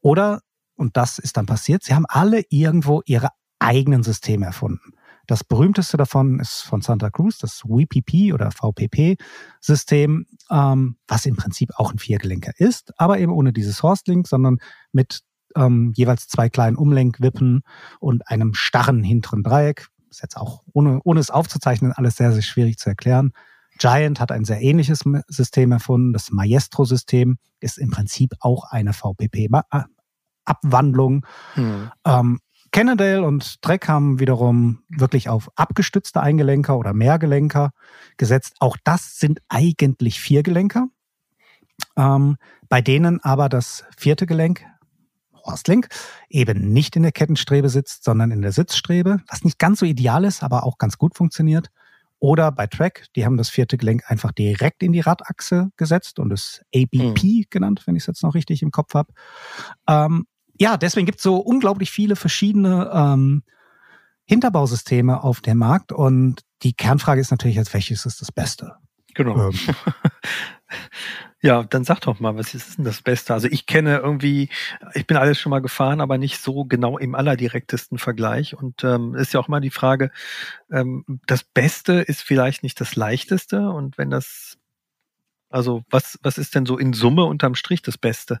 oder, 0.00 0.40
und 0.76 0.96
das 0.96 1.18
ist 1.18 1.36
dann 1.36 1.46
passiert, 1.46 1.82
sie 1.82 1.94
haben 1.94 2.06
alle 2.08 2.42
irgendwo 2.48 3.02
ihre 3.06 3.28
eigenen 3.58 4.02
Systeme 4.02 4.46
erfunden. 4.46 4.92
Das 5.26 5.42
berühmteste 5.42 5.96
davon 5.96 6.38
ist 6.38 6.60
von 6.60 6.82
Santa 6.82 7.10
Cruz, 7.10 7.38
das 7.38 7.62
WPP 7.64 8.32
oder 8.32 8.50
VPP-System, 8.52 10.26
ähm, 10.50 10.96
was 11.08 11.26
im 11.26 11.36
Prinzip 11.36 11.70
auch 11.76 11.92
ein 11.92 11.98
Viergelenker 11.98 12.52
ist, 12.58 12.92
aber 12.98 13.18
eben 13.18 13.32
ohne 13.32 13.52
dieses 13.52 13.82
Horstlink, 13.82 14.28
sondern 14.28 14.58
mit 14.92 15.22
ähm, 15.56 15.92
jeweils 15.96 16.28
zwei 16.28 16.48
kleinen 16.48 16.76
Umlenkwippen 16.76 17.62
und 17.98 18.28
einem 18.28 18.54
starren 18.54 19.02
hinteren 19.02 19.42
Dreieck. 19.42 19.88
Ist 20.10 20.22
jetzt 20.22 20.36
auch, 20.36 20.62
ohne, 20.72 21.00
ohne 21.02 21.18
es 21.18 21.30
aufzuzeichnen, 21.30 21.92
alles 21.92 22.16
sehr, 22.16 22.32
sehr 22.32 22.42
schwierig 22.42 22.78
zu 22.78 22.88
erklären. 22.88 23.32
Giant 23.78 24.20
hat 24.20 24.30
ein 24.32 24.44
sehr 24.44 24.60
ähnliches 24.60 25.04
System 25.28 25.72
erfunden. 25.72 26.12
Das 26.12 26.30
Maestro-System 26.30 27.38
ist 27.60 27.78
im 27.78 27.90
Prinzip 27.90 28.34
auch 28.40 28.70
eine 28.70 28.92
VPP-Abwandlung. 28.92 31.24
Hm. 31.54 31.90
Ähm, 32.04 32.40
Cannondale 32.72 33.24
und 33.24 33.62
Trek 33.62 33.88
haben 33.88 34.18
wiederum 34.20 34.82
wirklich 34.88 35.30
auf 35.30 35.50
abgestützte 35.56 36.20
Eingelenker 36.20 36.76
oder 36.76 36.92
Mehrgelenker 36.92 37.70
gesetzt. 38.16 38.54
Auch 38.60 38.76
das 38.84 39.18
sind 39.18 39.40
eigentlich 39.48 40.20
Viergelenker, 40.20 40.88
ähm, 41.96 42.36
bei 42.68 42.82
denen 42.82 43.22
aber 43.22 43.48
das 43.48 43.84
vierte 43.96 44.26
Gelenk, 44.26 44.64
Horstlink, 45.44 45.88
eben 46.28 46.72
nicht 46.72 46.96
in 46.96 47.02
der 47.02 47.12
Kettenstrebe 47.12 47.68
sitzt, 47.68 48.04
sondern 48.04 48.30
in 48.30 48.42
der 48.42 48.52
Sitzstrebe, 48.52 49.20
was 49.28 49.44
nicht 49.44 49.58
ganz 49.58 49.78
so 49.78 49.86
ideal 49.86 50.24
ist, 50.24 50.42
aber 50.42 50.64
auch 50.64 50.78
ganz 50.78 50.98
gut 50.98 51.16
funktioniert. 51.16 51.70
Oder 52.26 52.50
bei 52.50 52.66
Track, 52.66 53.06
die 53.14 53.24
haben 53.24 53.36
das 53.36 53.50
vierte 53.50 53.76
Gelenk 53.76 54.02
einfach 54.10 54.32
direkt 54.32 54.82
in 54.82 54.90
die 54.90 54.98
Radachse 54.98 55.70
gesetzt 55.76 56.18
und 56.18 56.32
es 56.32 56.60
ABP 56.74 57.22
mhm. 57.22 57.44
genannt, 57.50 57.82
wenn 57.86 57.94
ich 57.94 58.02
es 58.02 58.08
jetzt 58.08 58.24
noch 58.24 58.34
richtig 58.34 58.64
im 58.64 58.72
Kopf 58.72 58.94
habe. 58.94 59.12
Ähm, 59.88 60.26
ja, 60.58 60.76
deswegen 60.76 61.06
gibt 61.06 61.18
es 61.18 61.22
so 61.22 61.36
unglaublich 61.36 61.92
viele 61.92 62.16
verschiedene 62.16 62.90
ähm, 62.92 63.44
Hinterbausysteme 64.24 65.22
auf 65.22 65.40
dem 65.40 65.58
Markt 65.58 65.92
und 65.92 66.40
die 66.64 66.72
Kernfrage 66.72 67.20
ist 67.20 67.30
natürlich 67.30 67.58
jetzt, 67.58 67.72
welches 67.72 68.04
ist 68.06 68.20
das 68.20 68.32
Beste? 68.32 68.74
Genau. 69.14 69.50
Ähm. 69.50 69.52
Ja, 71.46 71.62
dann 71.62 71.84
sag 71.84 72.00
doch 72.00 72.18
mal, 72.18 72.36
was 72.36 72.54
ist 72.54 72.76
denn 72.76 72.84
das 72.84 73.02
Beste? 73.02 73.32
Also 73.32 73.46
ich 73.46 73.66
kenne 73.66 73.98
irgendwie, 73.98 74.48
ich 74.94 75.06
bin 75.06 75.16
alles 75.16 75.38
schon 75.38 75.50
mal 75.50 75.60
gefahren, 75.60 76.00
aber 76.00 76.18
nicht 76.18 76.42
so 76.42 76.64
genau 76.64 76.98
im 76.98 77.14
allerdirektesten 77.14 77.98
Vergleich. 77.98 78.56
Und 78.56 78.82
ähm, 78.82 79.14
ist 79.14 79.32
ja 79.32 79.38
auch 79.38 79.46
mal 79.46 79.60
die 79.60 79.70
Frage, 79.70 80.10
ähm, 80.72 81.04
das 81.26 81.44
Beste 81.44 81.92
ist 82.00 82.22
vielleicht 82.22 82.64
nicht 82.64 82.80
das 82.80 82.96
Leichteste. 82.96 83.70
Und 83.70 83.96
wenn 83.96 84.10
das, 84.10 84.58
also 85.48 85.84
was, 85.88 86.18
was 86.20 86.36
ist 86.36 86.56
denn 86.56 86.66
so 86.66 86.78
in 86.78 86.92
Summe 86.92 87.24
unterm 87.26 87.54
Strich 87.54 87.80
das 87.80 87.96
Beste? 87.96 88.40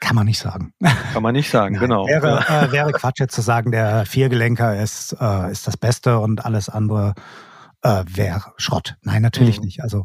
Kann 0.00 0.16
man 0.16 0.26
nicht 0.26 0.40
sagen. 0.40 0.74
Kann 1.12 1.22
man 1.22 1.34
nicht 1.34 1.50
sagen, 1.50 1.74
Nein, 1.78 1.82
genau. 1.82 2.08
Wäre, 2.08 2.44
äh, 2.48 2.72
wäre 2.72 2.90
Quatsch 2.90 3.20
jetzt 3.20 3.36
zu 3.36 3.42
sagen, 3.42 3.70
der 3.70 4.06
Viergelenker 4.06 4.82
ist, 4.82 5.16
äh, 5.20 5.52
ist 5.52 5.68
das 5.68 5.76
Beste 5.76 6.18
und 6.18 6.44
alles 6.44 6.68
andere 6.68 7.14
äh, 7.82 8.02
wäre 8.08 8.54
Schrott. 8.56 8.96
Nein, 9.02 9.22
natürlich 9.22 9.58
mhm. 9.58 9.66
nicht. 9.66 9.82
Also 9.84 10.04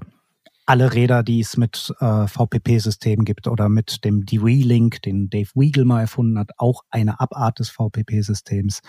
alle 0.69 0.93
Räder, 0.93 1.23
die 1.23 1.39
es 1.39 1.57
mit 1.57 1.91
äh, 1.99 2.27
VPP-Systemen 2.27 3.25
gibt 3.25 3.47
oder 3.47 3.69
mit 3.69 4.05
dem 4.05 4.27
DWE-Link, 4.27 5.01
den 5.01 5.27
Dave 5.27 5.49
Weigel 5.55 5.83
mal 5.83 6.01
erfunden 6.01 6.37
hat, 6.37 6.51
auch 6.57 6.83
eine 6.91 7.19
Abart 7.19 7.57
des 7.57 7.71
VPP-Systems, 7.71 8.81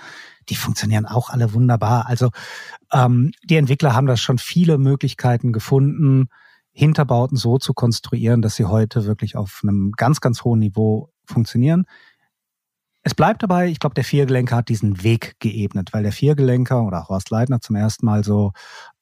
die 0.50 0.56
funktionieren 0.56 1.06
auch 1.06 1.30
alle 1.30 1.54
wunderbar. 1.54 2.06
Also 2.06 2.32
ähm, 2.92 3.32
die 3.44 3.56
Entwickler 3.56 3.94
haben 3.94 4.06
da 4.06 4.18
schon 4.18 4.36
viele 4.36 4.76
Möglichkeiten 4.76 5.54
gefunden, 5.54 6.28
Hinterbauten 6.72 7.38
so 7.38 7.56
zu 7.56 7.72
konstruieren, 7.72 8.42
dass 8.42 8.56
sie 8.56 8.66
heute 8.66 9.06
wirklich 9.06 9.36
auf 9.36 9.60
einem 9.62 9.92
ganz, 9.92 10.20
ganz 10.20 10.44
hohen 10.44 10.58
Niveau 10.58 11.08
funktionieren. 11.24 11.86
Es 13.02 13.14
bleibt 13.14 13.42
dabei, 13.42 13.68
ich 13.68 13.80
glaube, 13.80 13.94
der 13.94 14.04
Viergelenker 14.04 14.56
hat 14.56 14.68
diesen 14.68 15.02
Weg 15.02 15.36
geebnet, 15.38 15.94
weil 15.94 16.02
der 16.02 16.12
Viergelenker 16.12 16.82
oder 16.82 17.08
Horst 17.08 17.30
Leitner 17.30 17.62
zum 17.62 17.76
ersten 17.76 18.04
Mal 18.04 18.22
so 18.22 18.52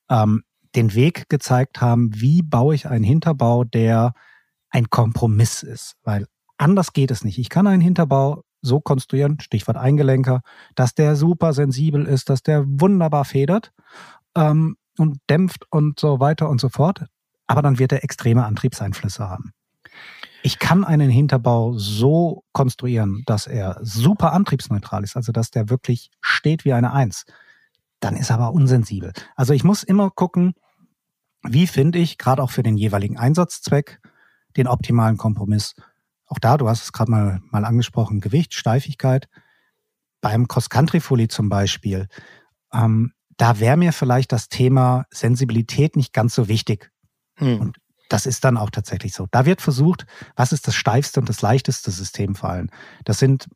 ähm, 0.09 0.45
den 0.75 0.95
Weg 0.95 1.29
gezeigt 1.29 1.81
haben, 1.81 2.11
wie 2.15 2.43
baue 2.43 2.75
ich 2.75 2.89
einen 2.89 3.05
Hinterbau, 3.05 3.65
der 3.65 4.13
ein 4.71 4.91
Kompromiss 4.91 5.63
ist. 5.63 5.97
Weil 6.03 6.27
anders 6.57 6.93
geht 6.93 7.11
es 7.11 7.25
nicht. 7.25 7.39
Ich 7.39 7.49
kann 7.49 7.67
einen 7.67 7.81
Hinterbau 7.81 8.43
so 8.61 8.81
konstruieren, 8.81 9.39
Stichwort 9.41 9.77
Eingelenker, 9.77 10.41
dass 10.75 10.95
der 10.95 11.17
super 11.17 11.53
sensibel 11.53 12.07
ist, 12.07 12.29
dass 12.29 12.43
der 12.43 12.65
wunderbar 12.67 13.25
federt 13.25 13.73
ähm, 14.37 14.77
und 14.99 15.19
dämpft 15.31 15.65
und 15.71 16.01
so 16.01 16.19
weiter 16.19 16.49
und 16.49 16.61
so 16.61 16.69
fort 16.69 17.07
aber 17.49 17.63
dann 17.63 17.81
wird 17.81 17.91
er 17.91 18.05
extreme 18.05 18.45
Antriebseinflüsse 18.45 19.29
haben. 19.29 19.53
Ich 20.45 20.61
kann 20.61 20.85
einen 20.85 21.11
Hinterbau 21.11 21.73
so 21.77 22.45
konstruieren, 22.53 23.25
dass 23.27 23.49
er 23.49 23.79
super 23.83 24.33
antriebsneutral 24.33 25.03
ist, 25.03 25.17
also 25.17 25.33
dass 25.33 25.51
der 25.51 25.69
wirklich 25.69 26.11
steht 26.21 26.65
wie 26.65 26.75
eine 26.75 26.93
Eins. 26.93 27.25
Dann 28.01 28.17
ist 28.17 28.31
er 28.31 28.37
aber 28.37 28.53
unsensibel. 28.53 29.13
Also 29.35 29.53
ich 29.53 29.65
muss 29.65 29.83
immer 29.83 30.11
gucken, 30.11 30.55
wie 31.43 31.67
finde 31.67 31.99
ich 31.99 32.19
gerade 32.19 32.43
auch 32.43 32.51
für 32.51 32.63
den 32.63 32.77
jeweiligen 32.77 33.17
Einsatzzweck 33.17 34.01
den 34.57 34.67
optimalen 34.67 35.17
Kompromiss. 35.17 35.75
Auch 36.27 36.39
da, 36.39 36.57
du 36.57 36.69
hast 36.69 36.83
es 36.83 36.93
gerade 36.93 37.11
mal, 37.11 37.41
mal 37.51 37.65
angesprochen, 37.65 38.21
Gewicht, 38.21 38.55
Steifigkeit. 38.55 39.29
Beim 40.21 40.49
Cross-Country-Fully 40.49 41.29
zum 41.29 41.49
Beispiel, 41.49 42.09
ähm, 42.73 43.13
da 43.37 43.61
wäre 43.61 43.77
mir 43.77 43.93
vielleicht 43.93 44.33
das 44.33 44.49
Thema 44.49 45.07
Sensibilität 45.11 45.97
nicht 45.97 46.13
ganz 46.13 46.35
so 46.35 46.49
wichtig. 46.49 46.91
Hm. 47.37 47.61
Und 47.61 47.77
das 48.09 48.27
ist 48.27 48.45
dann 48.45 48.57
auch 48.57 48.71
tatsächlich 48.71 49.13
so. 49.15 49.27
Da 49.31 49.47
wird 49.47 49.63
versucht, 49.63 50.07
was 50.35 50.53
ist 50.53 50.67
das 50.67 50.75
steifste 50.75 51.21
und 51.21 51.29
das 51.29 51.41
leichteste 51.41 51.91
System 51.91 52.35
vor 52.35 52.51
allem. 52.51 52.69
Das 53.05 53.19
sind 53.19 53.49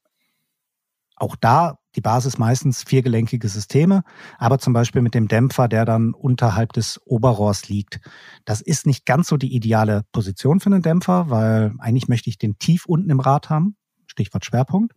auch 1.17 1.37
da 1.37 1.79
die 1.97 2.01
Basis 2.01 2.39
meistens 2.39 2.83
viergelenkige 2.83 3.49
Systeme, 3.49 4.03
aber 4.39 4.59
zum 4.59 4.73
Beispiel 4.73 5.03
mit 5.03 5.15
dem 5.15 5.29
Dämpfer, 5.29 5.69
der 5.69 5.85
dann 5.85 6.15
unterhalb 6.15 6.73
des 6.73 7.01
Oberrohrs 7.05 7.69
liegt. 7.69 8.01
Das 8.45 8.61
ist 8.61 8.87
nicht 8.87 9.07
ganz 9.07 9.29
so 9.29 9.37
die 9.37 9.55
ideale 9.55 10.03
Position 10.13 10.61
für 10.61 10.67
einen 10.67 10.83
Dämpfer, 10.83 11.31
weil 11.31 11.75
eigentlich 11.79 12.09
möchte 12.09 12.31
ich 12.31 12.39
den 12.39 12.59
tief 12.59 12.87
unten 12.87 13.11
im 13.11 13.21
Rad 13.21 13.51
haben. 13.51 13.77
Stichwort 14.07 14.45
Schwerpunkt. 14.45 14.95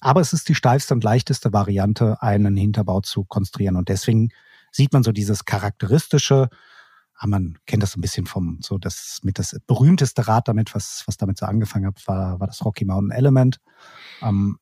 Aber 0.00 0.20
es 0.20 0.32
ist 0.32 0.48
die 0.48 0.54
steifste 0.54 0.94
und 0.94 1.04
leichteste 1.04 1.52
Variante, 1.52 2.20
einen 2.20 2.56
Hinterbau 2.56 3.00
zu 3.00 3.24
konstruieren. 3.24 3.76
Und 3.76 3.88
deswegen 3.88 4.28
sieht 4.72 4.92
man 4.92 5.02
so 5.02 5.12
dieses 5.12 5.46
charakteristische, 5.46 6.48
Ah, 7.22 7.26
man 7.26 7.58
kennt 7.66 7.82
das 7.82 7.92
so 7.92 7.98
ein 7.98 8.00
bisschen 8.00 8.24
vom, 8.24 8.60
so 8.62 8.78
das 8.78 9.18
mit 9.22 9.38
das 9.38 9.54
berühmteste 9.66 10.26
Rad 10.26 10.48
damit, 10.48 10.74
was, 10.74 11.02
was 11.06 11.18
damit 11.18 11.36
so 11.36 11.44
angefangen 11.44 11.88
hat, 11.88 12.08
war, 12.08 12.40
war 12.40 12.46
das 12.46 12.64
Rocky 12.64 12.86
Mountain 12.86 13.10
Element. 13.10 13.60
Ähm, 14.22 14.58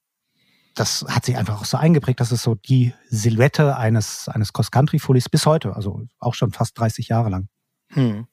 das 0.78 1.04
hat 1.08 1.24
sich 1.24 1.36
einfach 1.36 1.60
auch 1.60 1.64
so 1.64 1.76
eingeprägt. 1.76 2.20
Das 2.20 2.32
ist 2.32 2.42
so 2.42 2.54
die 2.54 2.94
Silhouette 3.08 3.76
eines, 3.76 4.28
eines 4.28 4.52
Cross-Country-Fullies 4.52 5.28
bis 5.28 5.46
heute, 5.46 5.74
also 5.74 6.06
auch 6.18 6.34
schon 6.34 6.52
fast 6.52 6.78
30 6.78 7.08
Jahre 7.08 7.30
lang. 7.30 7.48
Hm. 7.90 8.26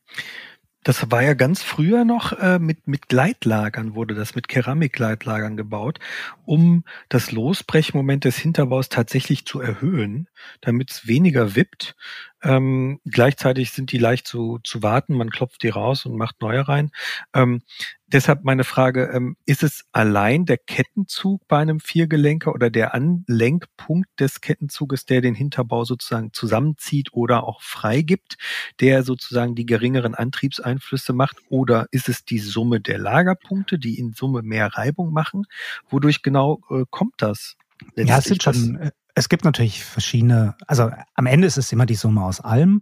Das 0.84 1.10
war 1.10 1.24
ja 1.24 1.34
ganz 1.34 1.64
früher 1.64 2.06
noch 2.06 2.34
äh, 2.34 2.60
mit, 2.60 2.88
mit 2.88 3.10
Gleitlagern 3.10 3.96
wurde 3.96 4.14
das, 4.14 4.36
mit 4.36 4.48
Keramikgleitlagern 4.48 5.58
gebaut, 5.58 6.00
um 6.46 6.84
das 7.10 7.32
Losbrechmoment 7.32 8.24
des 8.24 8.38
Hinterbaus 8.38 8.90
tatsächlich 8.90 9.48
zu 9.48 9.60
erhöhen, 9.60 10.28
damit 10.62 10.92
es 10.92 11.08
weniger 11.08 11.56
wippt. 11.56 11.96
Ähm, 12.44 13.00
gleichzeitig 13.06 13.72
sind 13.72 13.92
die 13.92 13.98
leicht 13.98 14.28
zu, 14.28 14.60
zu 14.64 14.84
warten, 14.84 15.16
man 15.16 15.30
klopft 15.30 15.64
die 15.64 15.70
raus 15.70 16.06
und 16.06 16.16
macht 16.16 16.42
neue 16.42 16.68
rein. 16.68 16.92
Ähm, 17.34 17.62
deshalb 18.08 18.44
meine 18.44 18.64
Frage, 18.64 19.10
ähm, 19.14 19.36
ist 19.46 19.64
es 19.64 19.86
allein 19.94 20.46
der 20.46 20.58
Kettenzug 20.58 21.48
bei 21.48 21.60
einem 21.60 21.80
Viergelenker 21.80 22.54
oder 22.54 22.70
der 22.70 22.94
Anlenkpunkt 22.94 24.10
des 24.20 24.42
Kettenzuges, 24.42 25.06
der 25.06 25.22
den 25.22 25.34
Hinterbau 25.34 25.86
sozusagen 25.86 26.34
zusammenzieht 26.34 27.14
oder 27.14 27.46
auch 27.46 27.62
freigibt, 27.62 28.38
der 28.80 29.04
sozusagen 29.04 29.56
die 29.56 29.66
geringeren 29.66 30.14
Antriebseinflüsse 30.14 31.14
macht? 31.14 31.38
Oder 31.50 31.88
ist 31.92 32.10
es 32.10 32.26
die 32.26 32.40
Summe 32.40 32.80
der 32.80 33.00
Lagerpunkte, 33.00 33.80
die 33.80 33.98
in 33.98 34.14
Summe 34.14 34.44
mehr 34.44 34.68
Reibung 34.68 35.12
machen? 35.12 35.46
Wodurch 35.90 36.22
genau 36.22 36.62
äh, 36.70 36.84
kommt 36.90 37.16
das? 37.18 37.56
Ja, 37.96 38.20
es 38.20 38.26
sind 38.26 38.44
schon, 38.44 38.92
es 39.16 39.30
gibt 39.30 39.46
natürlich 39.46 39.84
verschiedene, 39.84 40.56
also 40.68 40.92
am 41.16 41.26
Ende 41.26 41.48
ist 41.48 41.58
es 41.58 41.72
immer 41.72 41.86
die 41.86 41.96
Summe 41.96 42.24
aus 42.24 42.42
allem. 42.42 42.82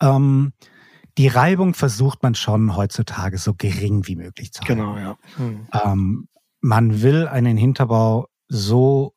Ähm, 0.00 0.52
die 1.18 1.28
Reibung 1.28 1.74
versucht 1.74 2.22
man 2.22 2.34
schon 2.34 2.74
heutzutage 2.76 3.36
so 3.36 3.52
gering 3.54 4.06
wie 4.06 4.16
möglich 4.16 4.52
zu 4.52 4.62
halten. 4.62 4.76
Genau, 4.76 4.96
ja. 4.96 5.18
Hm. 5.36 5.66
Ähm, 5.84 6.28
man 6.60 7.02
will 7.02 7.26
einen 7.26 7.56
Hinterbau 7.56 8.28
so 8.48 9.14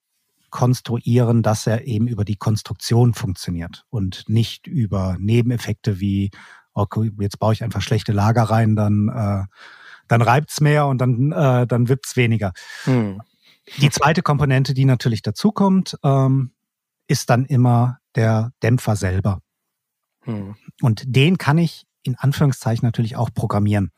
konstruieren, 0.50 1.44
dass 1.44 1.68
er 1.68 1.86
eben 1.86 2.08
über 2.08 2.26
die 2.26 2.38
Konstruktion 2.38 3.14
funktioniert 3.14 3.86
und 3.90 4.28
nicht 4.28 4.68
über 4.68 5.18
Nebeneffekte 5.20 6.00
wie, 6.00 6.32
okay, 6.74 7.12
jetzt 7.20 7.40
baue 7.40 7.54
ich 7.54 7.64
einfach 7.64 7.82
schlechte 7.82 8.12
Lager 8.12 8.44
rein, 8.44 8.76
dann, 8.76 9.10
äh, 9.10 9.44
dann 10.08 10.22
reibt's 10.22 10.62
mehr 10.62 10.88
und 10.88 10.98
dann, 10.98 11.32
äh, 11.32 11.68
dann 11.68 11.90
wippt's 11.90 12.16
weniger. 12.16 12.54
Hm. 12.86 13.22
Die 13.78 13.90
zweite 13.90 14.22
Komponente, 14.22 14.74
die 14.74 14.86
natürlich 14.86 15.22
dazukommt, 15.22 15.98
ähm, 16.04 16.52
ist 17.08 17.30
dann 17.30 17.46
immer 17.46 18.00
der 18.16 18.52
Dämpfer 18.64 18.96
selber. 18.96 19.42
Hm. 20.22 20.56
Und 20.82 21.04
den 21.06 21.38
kann 21.38 21.58
ich 21.58 21.86
in 22.04 22.16
Anführungszeichen 22.16 22.86
natürlich 22.86 23.16
auch 23.16 23.30
programmieren. 23.34 23.92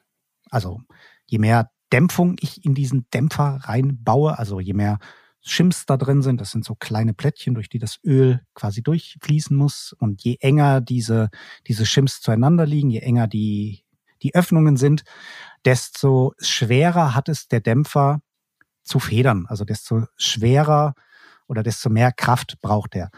Also 0.50 0.82
je 1.26 1.40
mehr 1.40 1.70
Dämpfung 1.92 2.36
ich 2.40 2.66
in 2.66 2.74
diesen 2.74 3.08
Dämpfer 3.14 3.60
reinbaue, 3.64 4.38
also 4.38 4.60
je 4.60 4.74
mehr 4.74 5.00
Shims 5.42 5.86
da 5.86 5.96
drin 5.96 6.22
sind, 6.22 6.42
das 6.42 6.52
sind 6.52 6.66
so 6.66 6.76
kleine 6.76 7.14
Plättchen, 7.14 7.54
durch 7.54 7.70
die 7.70 7.80
das 7.80 8.00
Öl 8.04 8.42
quasi 8.54 8.84
durchfließen 8.84 9.56
muss. 9.56 9.96
Und 9.98 10.24
je 10.24 10.38
enger 10.42 10.82
diese, 10.82 11.30
diese 11.68 11.86
Shims 11.86 12.22
zueinander 12.22 12.66
liegen, 12.66 12.90
je 12.90 13.00
enger 13.00 13.28
die, 13.28 13.86
die 14.24 14.36
Öffnungen 14.36 14.76
sind, 14.76 15.04
desto 15.64 16.34
schwerer 16.40 17.16
hat 17.16 17.30
es 17.30 17.48
der 17.48 17.62
Dämpfer 17.62 18.22
zu 18.84 19.00
federn. 19.00 19.46
Also 19.48 19.64
desto 19.64 20.06
schwerer 20.18 20.96
oder 21.48 21.64
desto 21.64 21.90
mehr 21.90 22.12
Kraft 22.12 22.60
braucht 22.62 22.96
er. 22.96 23.10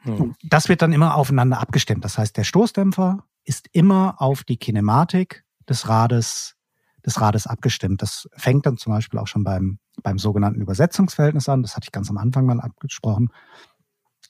Hm. 0.00 0.34
Das 0.42 0.68
wird 0.68 0.82
dann 0.82 0.92
immer 0.92 1.16
aufeinander 1.16 1.60
abgestimmt. 1.60 2.04
Das 2.04 2.18
heißt, 2.18 2.36
der 2.36 2.44
Stoßdämpfer 2.44 3.24
ist 3.44 3.68
immer 3.72 4.20
auf 4.20 4.44
die 4.44 4.56
Kinematik 4.56 5.44
des 5.68 5.88
Rades, 5.88 6.56
des 7.04 7.20
Rades 7.20 7.46
abgestimmt. 7.46 8.02
Das 8.02 8.28
fängt 8.36 8.66
dann 8.66 8.76
zum 8.76 8.92
Beispiel 8.92 9.18
auch 9.18 9.26
schon 9.26 9.44
beim, 9.44 9.78
beim 10.02 10.18
sogenannten 10.18 10.60
Übersetzungsverhältnis 10.60 11.48
an. 11.48 11.62
Das 11.62 11.76
hatte 11.76 11.84
ich 11.84 11.92
ganz 11.92 12.10
am 12.10 12.18
Anfang 12.18 12.46
mal 12.46 12.60
abgesprochen. 12.60 13.30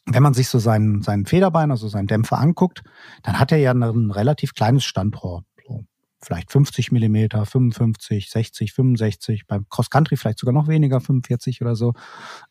Wenn 0.06 0.22
man 0.22 0.34
sich 0.34 0.48
so 0.48 0.58
seinen, 0.58 1.02
seinen 1.02 1.26
Federbein, 1.26 1.70
also 1.70 1.88
seinen 1.88 2.06
Dämpfer 2.06 2.38
anguckt, 2.38 2.82
dann 3.22 3.38
hat 3.38 3.52
er 3.52 3.58
ja 3.58 3.72
ein 3.72 4.10
relativ 4.10 4.54
kleines 4.54 4.84
Standrohr 4.84 5.44
vielleicht 6.24 6.50
50 6.50 6.92
Millimeter, 6.92 7.44
55, 7.46 8.30
60, 8.30 8.72
65, 8.72 9.46
beim 9.46 9.68
Cross 9.68 9.90
Country 9.90 10.16
vielleicht 10.16 10.38
sogar 10.38 10.52
noch 10.52 10.68
weniger, 10.68 11.00
45 11.00 11.62
oder 11.62 11.76
so. 11.76 11.92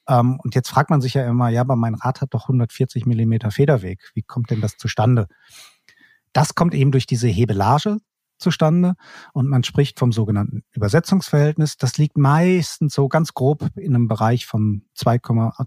Ähm, 0.07 0.39
und 0.43 0.55
jetzt 0.55 0.69
fragt 0.69 0.89
man 0.89 1.01
sich 1.01 1.15
ja 1.15 1.27
immer, 1.27 1.49
ja, 1.49 1.61
aber 1.61 1.75
mein 1.75 1.95
Rad 1.95 2.21
hat 2.21 2.33
doch 2.33 2.43
140 2.43 3.05
Millimeter 3.05 3.51
Federweg. 3.51 4.11
Wie 4.13 4.23
kommt 4.23 4.49
denn 4.49 4.61
das 4.61 4.77
zustande? 4.77 5.27
Das 6.31 6.55
kommt 6.55 6.73
eben 6.73 6.91
durch 6.91 7.05
diese 7.05 7.27
Hebelage 7.27 7.97
zustande 8.39 8.95
und 9.33 9.47
man 9.47 9.63
spricht 9.63 9.99
vom 9.99 10.11
sogenannten 10.11 10.63
Übersetzungsverhältnis. 10.73 11.77
Das 11.77 11.97
liegt 11.97 12.17
meistens 12.17 12.93
so 12.93 13.07
ganz 13.07 13.33
grob 13.33 13.69
in 13.75 13.95
einem 13.95 14.07
Bereich 14.07 14.45
von 14.45 14.83
2, 14.95 15.19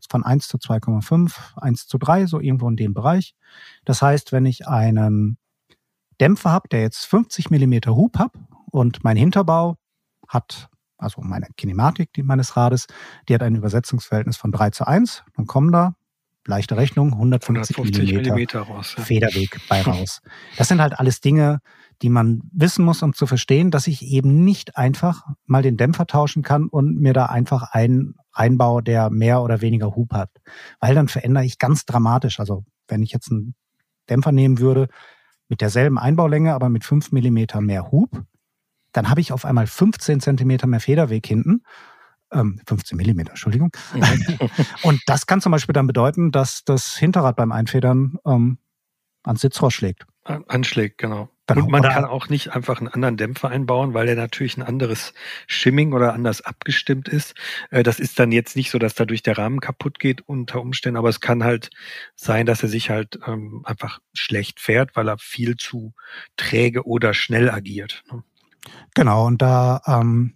von 0.08 0.24
1 0.24 0.48
zu 0.48 0.58
2,5, 0.58 1.56
1 1.56 1.86
zu 1.86 1.98
3, 1.98 2.26
so 2.26 2.40
irgendwo 2.40 2.68
in 2.68 2.76
dem 2.76 2.94
Bereich. 2.94 3.34
Das 3.84 4.02
heißt, 4.02 4.32
wenn 4.32 4.46
ich 4.46 4.68
einen 4.68 5.38
Dämpfer 6.20 6.50
habe, 6.50 6.68
der 6.68 6.80
jetzt 6.82 7.06
50 7.06 7.50
Millimeter 7.50 7.94
Hub 7.96 8.18
hat 8.18 8.32
und 8.70 9.04
mein 9.04 9.16
Hinterbau 9.16 9.76
hat, 10.28 10.68
also 10.98 11.20
meine 11.20 11.46
Kinematik 11.56 12.12
die 12.14 12.22
meines 12.22 12.56
Rades, 12.56 12.86
die 13.28 13.34
hat 13.34 13.42
ein 13.42 13.56
Übersetzungsverhältnis 13.56 14.36
von 14.36 14.52
3 14.52 14.70
zu 14.70 14.86
1, 14.86 15.24
dann 15.36 15.46
kommen 15.46 15.72
da 15.72 15.94
leichte 16.46 16.76
Rechnung, 16.76 17.12
150, 17.12 17.76
150 17.76 18.04
Millimeter, 18.04 18.30
Millimeter 18.30 18.60
raus, 18.60 18.94
ja. 18.96 19.04
Federweg 19.04 19.60
bei 19.68 19.82
raus. 19.86 20.22
Das 20.56 20.68
sind 20.68 20.80
halt 20.80 20.98
alles 20.98 21.20
Dinge, 21.20 21.60
die 22.02 22.08
man 22.08 22.42
wissen 22.52 22.84
muss, 22.84 23.02
um 23.02 23.14
zu 23.14 23.26
verstehen, 23.26 23.70
dass 23.70 23.86
ich 23.86 24.02
eben 24.02 24.44
nicht 24.44 24.76
einfach 24.76 25.26
mal 25.46 25.62
den 25.62 25.76
Dämpfer 25.76 26.06
tauschen 26.06 26.42
kann 26.42 26.68
und 26.68 27.00
mir 27.00 27.12
da 27.12 27.26
einfach 27.26 27.72
einen 27.72 28.14
reinbaue, 28.32 28.82
der 28.82 29.10
mehr 29.10 29.42
oder 29.42 29.60
weniger 29.60 29.96
Hub 29.96 30.12
hat. 30.12 30.30
Weil 30.78 30.94
dann 30.94 31.08
verändere 31.08 31.44
ich 31.44 31.58
ganz 31.58 31.84
dramatisch. 31.86 32.38
Also 32.38 32.64
wenn 32.86 33.02
ich 33.02 33.12
jetzt 33.12 33.30
einen 33.30 33.54
Dämpfer 34.08 34.32
nehmen 34.32 34.58
würde 34.58 34.88
mit 35.48 35.60
derselben 35.60 35.98
Einbaulänge, 35.98 36.54
aber 36.54 36.68
mit 36.68 36.84
fünf 36.84 37.12
Millimeter 37.12 37.60
mehr 37.60 37.90
Hub, 37.90 38.22
dann 38.92 39.10
habe 39.10 39.20
ich 39.20 39.32
auf 39.32 39.44
einmal 39.44 39.66
15 39.66 40.20
Zentimeter 40.20 40.66
mehr 40.66 40.80
Federweg 40.80 41.26
hinten. 41.26 41.62
Ähm, 42.32 42.60
15 42.66 42.96
Millimeter, 42.96 43.30
Entschuldigung. 43.30 43.70
und 44.82 45.00
das 45.06 45.26
kann 45.26 45.40
zum 45.40 45.52
Beispiel 45.52 45.74
dann 45.74 45.86
bedeuten, 45.86 46.32
dass 46.32 46.64
das 46.64 46.96
Hinterrad 46.96 47.36
beim 47.36 47.52
Einfedern 47.52 48.18
ähm, 48.26 48.58
ans 49.22 49.42
Sitzrohr 49.42 49.70
schlägt. 49.70 50.06
Anschlägt, 50.24 50.98
genau. 50.98 51.28
Genau. 51.46 51.64
Und 51.64 51.70
man 51.70 51.80
oder 51.80 51.90
kann 51.90 52.04
auch 52.04 52.28
nicht 52.28 52.54
einfach 52.54 52.78
einen 52.78 52.88
anderen 52.88 53.16
Dämpfer 53.16 53.48
einbauen, 53.50 53.94
weil 53.94 54.06
der 54.06 54.16
natürlich 54.16 54.56
ein 54.56 54.62
anderes 54.62 55.14
Shimming 55.46 55.92
oder 55.92 56.12
anders 56.12 56.40
abgestimmt 56.40 57.08
ist. 57.08 57.34
Äh, 57.70 57.84
das 57.84 58.00
ist 58.00 58.18
dann 58.18 58.32
jetzt 58.32 58.56
nicht 58.56 58.70
so, 58.70 58.78
dass 58.78 58.94
dadurch 58.94 59.22
der 59.22 59.38
Rahmen 59.38 59.60
kaputt 59.60 60.00
geht 60.00 60.22
unter 60.22 60.60
Umständen, 60.60 60.98
aber 60.98 61.08
es 61.08 61.20
kann 61.20 61.44
halt 61.44 61.70
sein, 62.16 62.46
dass 62.46 62.62
er 62.64 62.68
sich 62.68 62.90
halt 62.90 63.20
ähm, 63.26 63.62
einfach 63.64 64.00
schlecht 64.12 64.58
fährt, 64.58 64.96
weil 64.96 65.08
er 65.08 65.18
viel 65.18 65.56
zu 65.56 65.94
träge 66.36 66.84
oder 66.84 67.14
schnell 67.14 67.48
agiert. 67.48 68.02
Ne? 68.10 68.24
Genau, 68.94 69.26
und 69.26 69.40
da 69.40 69.82
ähm, 69.86 70.34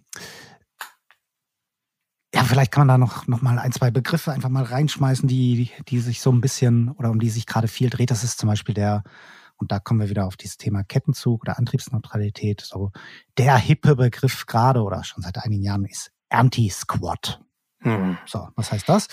ja, 2.33 2.45
vielleicht 2.45 2.71
kann 2.71 2.87
man 2.87 2.87
da 2.87 2.97
noch, 2.97 3.27
noch 3.27 3.41
mal 3.41 3.59
ein, 3.59 3.73
zwei 3.73 3.91
Begriffe 3.91 4.31
einfach 4.31 4.47
mal 4.47 4.63
reinschmeißen, 4.63 5.27
die, 5.27 5.71
die 5.89 5.99
sich 5.99 6.21
so 6.21 6.31
ein 6.31 6.39
bisschen 6.39 6.89
oder 6.91 7.11
um 7.11 7.19
die 7.19 7.29
sich 7.29 7.45
gerade 7.45 7.67
viel 7.67 7.89
dreht. 7.89 8.11
Das 8.11 8.23
ist 8.23 8.39
zum 8.39 8.47
Beispiel 8.47 8.73
der 8.73 9.03
und 9.61 9.71
da 9.71 9.79
kommen 9.79 9.99
wir 9.99 10.09
wieder 10.09 10.25
auf 10.25 10.35
dieses 10.35 10.57
Thema 10.57 10.83
Kettenzug 10.83 11.43
oder 11.43 11.57
Antriebsneutralität. 11.57 12.61
So 12.61 12.91
der 13.37 13.57
hippe 13.57 13.95
Begriff 13.95 14.45
gerade 14.47 14.81
oder 14.81 15.03
schon 15.03 15.23
seit 15.23 15.37
einigen 15.37 15.63
Jahren 15.63 15.85
ist 15.85 16.11
Anti-Squat. 16.29 17.41
Hm. 17.81 18.17
So, 18.25 18.47
was 18.55 18.71
heißt 18.71 18.87
das? 18.89 19.07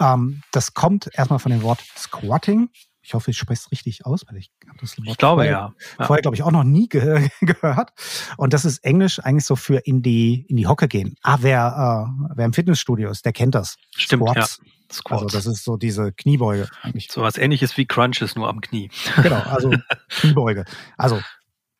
Ähm, 0.00 0.42
das 0.52 0.74
kommt 0.74 1.08
erstmal 1.12 1.38
von 1.38 1.52
dem 1.52 1.62
Wort 1.62 1.84
Squatting. 1.96 2.70
Ich 3.00 3.14
hoffe, 3.14 3.30
ich 3.30 3.38
spreche 3.38 3.62
es 3.64 3.70
richtig 3.70 4.04
aus, 4.04 4.24
weil 4.28 4.38
ich 4.38 4.50
habe 4.68 4.78
das 4.80 4.98
Wort 4.98 5.08
ich 5.08 5.16
glaube, 5.16 5.42
vorher, 5.42 5.50
ja. 5.50 5.74
ja. 5.98 6.06
vorher 6.06 6.22
glaube 6.22 6.34
ich 6.34 6.42
auch 6.42 6.50
noch 6.50 6.64
nie 6.64 6.88
ge 6.90 7.28
gehört. 7.40 7.92
Und 8.36 8.52
das 8.52 8.64
ist 8.64 8.84
Englisch 8.84 9.18
eigentlich 9.20 9.46
so 9.46 9.56
für 9.56 9.78
in 9.78 10.02
die 10.02 10.44
in 10.48 10.56
die 10.56 10.66
Hocke 10.66 10.88
gehen. 10.88 11.16
Ah, 11.22 11.38
wer 11.40 12.08
äh, 12.08 12.34
wer 12.36 12.44
im 12.44 12.52
Fitnessstudio 12.52 13.10
ist, 13.10 13.24
der 13.24 13.32
kennt 13.32 13.54
das. 13.54 13.76
Stimmt, 13.96 14.28
Squats. 14.28 14.60
ja. 14.62 14.72
Squats. 14.92 15.22
Also 15.22 15.36
das 15.36 15.46
ist 15.46 15.64
so 15.64 15.76
diese 15.76 16.12
Kniebeuge 16.12 16.68
eigentlich. 16.82 17.08
So 17.10 17.22
was 17.22 17.36
ähnliches 17.36 17.76
wie 17.76 17.86
Crunches, 17.86 18.36
nur 18.36 18.48
am 18.48 18.60
Knie. 18.60 18.90
Genau, 19.22 19.40
also 19.40 19.70
Kniebeuge. 20.08 20.64
Also 20.96 21.20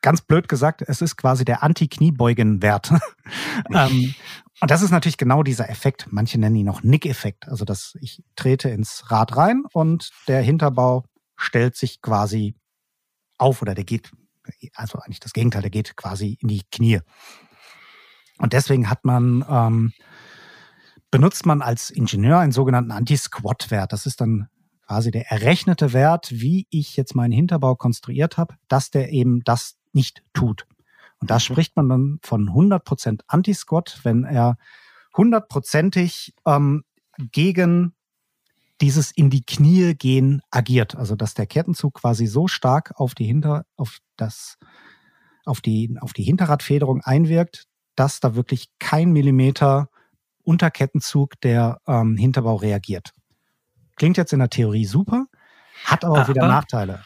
ganz 0.03 0.23
blöd 0.23 0.49
gesagt, 0.49 0.83
es 0.83 1.01
ist 1.03 1.16
quasi 1.16 1.44
der 1.44 1.62
Anti-Kniebeugenwert. 1.62 2.92
ähm, 3.75 4.14
und 4.61 4.71
das 4.71 4.83
ist 4.83 4.90
natürlich 4.90 5.18
genau 5.18 5.42
dieser 5.42 5.71
Effekt. 5.71 6.07
Manche 6.11 6.38
nennen 6.38 6.57
ihn 6.57 6.66
noch 6.66 6.83
Nick-Effekt. 6.83 7.49
Also, 7.49 7.64
dass 7.64 7.97
ich 8.01 8.23
trete 8.37 8.68
ins 8.71 9.11
Rad 9.11 9.37
rein 9.37 9.64
und 9.73 10.11
der 10.27 10.42
Hinterbau 10.42 11.05
stellt 11.37 11.77
sich 11.77 12.01
quasi 12.03 12.55
auf 13.38 13.62
oder 13.62 13.75
der 13.75 13.85
geht, 13.85 14.11
also 14.75 14.99
eigentlich 14.99 15.21
das 15.21 15.33
Gegenteil, 15.33 15.62
der 15.62 15.71
geht 15.71 15.97
quasi 15.97 16.38
in 16.40 16.49
die 16.49 16.62
Knie. 16.73 17.01
Und 18.38 18.53
deswegen 18.53 18.90
hat 18.90 19.05
man 19.05 19.44
ähm, 19.49 19.92
benutzt 21.11 21.47
man 21.47 21.62
als 21.62 21.90
Ingenieur 21.90 22.38
einen 22.38 22.53
sogenannten 22.53 22.90
Anti-Squat-Wert. 22.90 23.92
Das 23.92 24.07
ist 24.07 24.21
dann 24.21 24.49
quasi 24.87 25.11
der 25.11 25.31
errechnete 25.31 25.92
Wert, 25.92 26.31
wie 26.31 26.66
ich 26.71 26.97
jetzt 26.97 27.14
meinen 27.14 27.33
Hinterbau 27.33 27.77
konstruiert 27.77 28.38
habe, 28.38 28.55
dass 28.68 28.90
der 28.90 29.12
eben 29.12 29.42
das 29.44 29.77
nicht 29.92 30.23
tut. 30.33 30.66
Und 31.21 31.31
da 31.31 31.37
mhm. 31.37 31.40
spricht 31.40 31.77
man 31.77 31.88
dann 31.88 32.18
von 32.23 32.49
100% 32.49 33.21
Anti-Squat, 33.27 34.01
wenn 34.03 34.25
er 34.25 34.57
hundertprozentig 35.16 36.35
ähm, 36.47 36.85
gegen 37.18 37.94
dieses 38.81 39.11
in 39.11 39.29
die 39.29 39.44
Knie 39.44 39.94
gehen 39.94 40.40
agiert. 40.51 40.94
Also 40.94 41.16
dass 41.16 41.35
der 41.35 41.47
Kettenzug 41.47 41.94
quasi 41.94 42.27
so 42.27 42.47
stark 42.47 42.92
auf 42.97 43.14
die 43.14 43.25
Hinter, 43.25 43.66
auf 43.77 43.99
das, 44.16 44.57
auf 45.44 45.61
die, 45.61 45.97
auf 46.01 46.12
die 46.12 46.23
Hinterradfederung 46.23 47.01
einwirkt, 47.03 47.66
dass 47.97 48.21
da 48.21 48.37
wirklich 48.37 48.68
kein 48.79 49.12
Millimeter 49.12 49.88
Unterkettenzug 50.49 51.41
der 51.43 51.81
ähm, 51.87 52.17
Hinterbau 52.17 52.57
reagiert. 52.57 53.13
Klingt 53.97 54.17
jetzt 54.17 54.33
in 54.33 54.39
der 54.39 54.49
Theorie 54.49 54.87
super, 54.87 55.27
hat 55.85 56.05
aber 56.05 56.23
auch 56.23 56.29
wieder 56.29 56.49
Nachteile. 56.49 57.05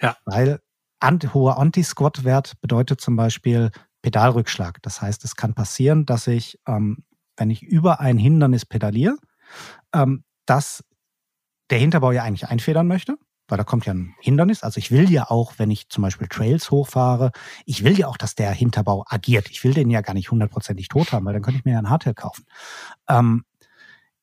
Ja. 0.00 0.16
Weil 0.26 0.60
ant, 1.00 1.32
hoher 1.32 1.58
Anti-Squat-Wert 1.58 2.60
bedeutet 2.60 3.00
zum 3.00 3.16
Beispiel 3.16 3.70
Pedalrückschlag. 4.02 4.82
Das 4.82 5.00
heißt, 5.00 5.24
es 5.24 5.36
kann 5.36 5.54
passieren, 5.54 6.04
dass 6.04 6.26
ich, 6.26 6.58
ähm, 6.66 7.04
wenn 7.36 7.50
ich 7.50 7.62
über 7.62 8.00
ein 8.00 8.18
Hindernis 8.18 8.66
pedaliere, 8.66 9.16
ähm, 9.94 10.24
dass 10.44 10.84
der 11.70 11.78
Hinterbau 11.78 12.12
ja 12.12 12.24
eigentlich 12.24 12.48
einfedern 12.48 12.86
möchte 12.86 13.16
weil 13.52 13.58
da 13.58 13.64
kommt 13.64 13.84
ja 13.84 13.92
ein 13.92 14.14
Hindernis. 14.18 14.62
Also 14.62 14.78
ich 14.78 14.90
will 14.90 15.10
ja 15.10 15.30
auch, 15.30 15.58
wenn 15.58 15.70
ich 15.70 15.90
zum 15.90 16.00
Beispiel 16.00 16.26
Trails 16.26 16.70
hochfahre, 16.70 17.32
ich 17.66 17.84
will 17.84 17.98
ja 17.98 18.08
auch, 18.08 18.16
dass 18.16 18.34
der 18.34 18.50
Hinterbau 18.50 19.04
agiert. 19.06 19.50
Ich 19.50 19.62
will 19.62 19.74
den 19.74 19.90
ja 19.90 20.00
gar 20.00 20.14
nicht 20.14 20.30
hundertprozentig 20.30 20.88
tot 20.88 21.12
haben, 21.12 21.26
weil 21.26 21.34
dann 21.34 21.42
könnte 21.42 21.58
ich 21.58 21.66
mir 21.66 21.72
ja 21.72 21.78
ein 21.78 21.90
Hardtail 21.90 22.14
kaufen. 22.14 22.46
Ähm, 23.10 23.44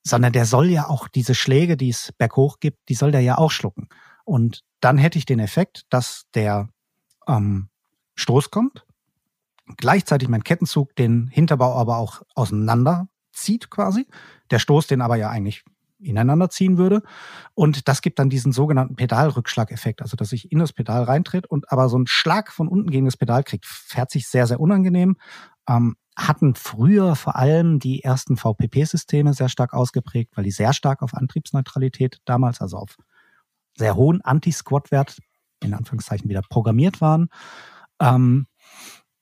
sondern 0.02 0.34
der 0.34 0.48
soll 0.48 0.72
ja 0.72 0.88
auch 0.88 1.08
diese 1.08 1.36
Schläge, 1.36 1.78
die 1.78 1.90
es 1.90 2.12
berghoch 2.18 2.60
gibt, 2.60 2.90
die 2.90 2.96
soll 2.96 3.12
der 3.12 3.22
ja 3.22 3.38
auch 3.38 3.52
schlucken. 3.52 3.88
Und 4.26 4.64
dann 4.80 4.98
hätte 4.98 5.20
ich 5.20 5.28
den 5.28 5.38
Effekt, 5.38 5.84
dass 5.92 6.26
der 6.34 6.68
ähm, 7.28 7.70
Stoß 8.16 8.50
kommt, 8.50 8.84
gleichzeitig 9.78 10.28
mein 10.28 10.44
Kettenzug 10.44 10.96
den 10.96 11.28
Hinterbau 11.28 11.76
aber 11.76 11.98
auch 11.98 12.24
auseinander 12.34 13.10
zieht 13.32 13.70
quasi. 13.70 14.08
Der 14.50 14.58
Stoß 14.58 14.88
den 14.88 15.02
aber 15.02 15.18
ja 15.18 15.30
eigentlich 15.30 15.64
ineinander 16.00 16.50
ziehen 16.50 16.78
würde. 16.78 17.02
Und 17.54 17.88
das 17.88 18.02
gibt 18.02 18.20
dann 18.20 18.30
diesen 18.30 18.52
sogenannten 18.52 18.96
Pedalrückschlageffekt, 18.96 20.02
also 20.02 20.16
dass 20.16 20.32
ich 20.32 20.52
in 20.52 20.60
das 20.60 20.74
Pedal 20.74 21.04
reintritt 21.04 21.48
und 21.48 21.72
aber 21.72 21.90
so 21.90 21.98
einen 21.98 22.08
Schlag 22.08 22.52
von 22.52 22.68
unten 22.68 22.90
gegen 22.90 23.06
das 23.06 23.18
Pedal 23.18 23.44
kriegt. 23.44 23.66
Fährt 23.66 24.12
sich 24.12 24.28
sehr, 24.28 24.48
sehr 24.48 24.60
unangenehm. 24.60 25.18
Ähm, 25.68 25.96
hatten 26.18 26.56
früher 26.56 27.16
vor 27.16 27.36
allem 27.36 27.80
die 27.80 28.04
ersten 28.04 28.36
VPP-Systeme 28.36 29.34
sehr 29.34 29.50
stark 29.50 29.74
ausgeprägt, 29.74 30.36
weil 30.36 30.44
die 30.44 30.52
sehr 30.52 30.74
stark 30.74 31.02
auf 31.02 31.14
Antriebsneutralität 31.14 32.20
damals, 32.26 32.60
also 32.62 32.78
auf 32.78 32.98
sehr 33.78 33.96
hohen 33.96 34.22
Anti-Squat-Wert, 34.22 35.18
in 35.64 35.74
Anführungszeichen 35.74 36.30
wieder 36.30 36.42
programmiert 36.42 37.00
waren. 37.00 37.30
Ähm, 38.02 38.48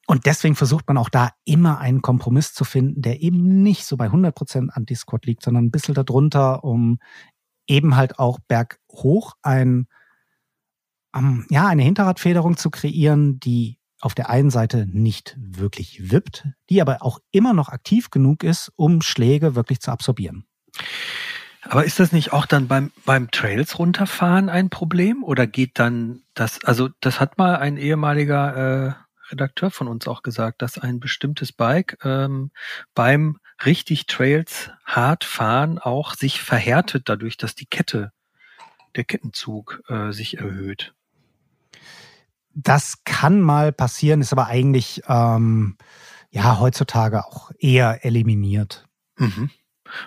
und 0.08 0.26
deswegen 0.26 0.56
versucht 0.56 0.88
man 0.88 0.98
auch 0.98 1.10
da 1.10 1.32
immer 1.43 1.80
einen 1.80 2.02
Kompromiss 2.02 2.54
zu 2.54 2.63
finden, 2.63 3.02
der 3.02 3.22
eben 3.22 3.62
nicht 3.62 3.86
so 3.86 3.98
bei 3.98 4.08
100% 4.08 4.70
Anti-Squat 4.70 5.26
liegt, 5.26 5.43
sondern 5.43 5.65
ein 5.65 5.72
bisschen 5.72 5.93
darunter, 5.93 6.63
um 6.63 7.00
eben 7.67 7.98
halt 7.98 8.17
auch 8.17 8.39
berghoch 8.48 9.34
ein, 9.41 9.88
um, 11.13 11.46
ja, 11.50 11.67
eine 11.67 11.84
Hinterradfederung 11.84 12.56
zu 12.56 12.70
kreieren, 12.70 13.41
die 13.41 13.80
auf 14.00 14.15
der 14.15 14.30
einen 14.30 14.50
Seite 14.50 14.88
nicht 14.89 15.36
wirklich 15.39 16.10
wippt, 16.10 16.48
die 16.70 16.82
aber 16.82 17.02
auch 17.02 17.20
immer 17.32 17.54
noch 17.54 17.67
aktiv 17.67 18.10
genug 18.10 18.46
ist, 18.46 18.72
um 18.78 19.02
Schläge 19.02 19.56
wirklich 19.56 19.82
zu 19.82 19.91
absorbieren. 19.91 20.46
Aber 21.63 21.84
ist 21.84 22.00
das 22.00 22.13
nicht 22.13 22.32
auch 22.32 22.46
dann 22.46 22.70
beim, 22.70 22.93
beim 23.04 23.30
Trails 23.30 23.78
runterfahren 23.78 24.48
ein 24.48 24.70
Problem? 24.70 25.26
Oder 25.26 25.48
geht 25.48 25.80
dann 25.80 26.22
das, 26.34 26.63
also 26.63 26.88
das 27.02 27.20
hat 27.20 27.38
mal 27.38 27.58
ein 27.58 27.76
ehemaliger 27.76 28.96
äh 29.02 29.07
Redakteur 29.32 29.72
von 29.72 29.88
uns 29.88 30.08
auch 30.08 30.24
gesagt, 30.24 30.62
dass 30.62 30.78
ein 30.78 31.00
bestimmtes 31.00 31.52
Bike 31.52 31.98
ähm, 32.04 32.52
beim 32.94 33.40
richtig 33.66 34.06
Trails 34.06 34.70
hart 34.86 35.24
fahren 35.24 35.80
auch 35.80 36.13
sich 36.13 36.42
verhärtet 36.42 37.10
dadurch, 37.10 37.38
dass 37.38 37.56
die 37.56 37.66
Kette, 37.66 38.12
der 38.96 39.04
Kettenzug 39.04 39.82
äh, 39.88 40.12
sich 40.12 40.38
erhöht. 40.38 40.94
Das 42.54 43.04
kann 43.04 43.42
mal 43.42 43.72
passieren, 43.72 44.22
ist 44.22 44.34
aber 44.34 44.48
eigentlich 44.48 45.02
ähm, 45.08 45.78
ja 46.32 46.60
heutzutage 46.60 47.26
auch 47.26 47.52
eher 47.60 48.04
eliminiert. 48.06 48.88
Mhm. 49.18 49.52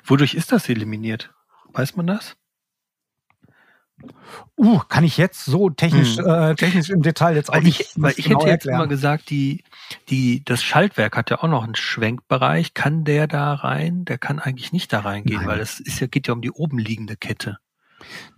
Wodurch 0.04 0.34
ist 0.34 0.52
das 0.52 0.68
eliminiert? 0.68 1.32
Weiß 1.72 1.96
man 1.96 2.06
das? 2.06 2.36
Uh, 4.56 4.78
kann 4.88 5.04
ich 5.04 5.16
jetzt 5.16 5.44
so 5.44 5.70
technisch, 5.70 6.16
hm. 6.16 6.26
äh, 6.26 6.54
technisch 6.54 6.90
im 6.90 7.02
Detail 7.02 7.34
jetzt 7.34 7.50
auch 7.50 7.54
weil 7.54 7.62
nicht. 7.62 7.80
Ich, 7.80 7.92
weil 7.96 8.14
ich 8.16 8.26
genau 8.26 8.40
hätte 8.40 8.50
jetzt 8.50 8.66
erklären. 8.66 8.80
immer 8.80 8.88
gesagt, 8.88 9.30
die, 9.30 9.64
die, 10.08 10.44
das 10.44 10.62
Schaltwerk 10.62 11.16
hat 11.16 11.30
ja 11.30 11.38
auch 11.38 11.48
noch 11.48 11.64
einen 11.64 11.74
Schwenkbereich. 11.74 12.74
Kann 12.74 13.04
der 13.04 13.26
da 13.26 13.54
rein? 13.54 14.04
Der 14.04 14.18
kann 14.18 14.38
eigentlich 14.38 14.72
nicht 14.72 14.92
da 14.92 15.00
reingehen, 15.00 15.40
Nein. 15.40 15.48
weil 15.48 15.60
es 15.60 15.80
ist 15.80 16.00
ja, 16.00 16.06
geht 16.06 16.28
ja 16.28 16.34
um 16.34 16.42
die 16.42 16.50
oben 16.50 16.78
liegende 16.78 17.16
Kette. 17.16 17.58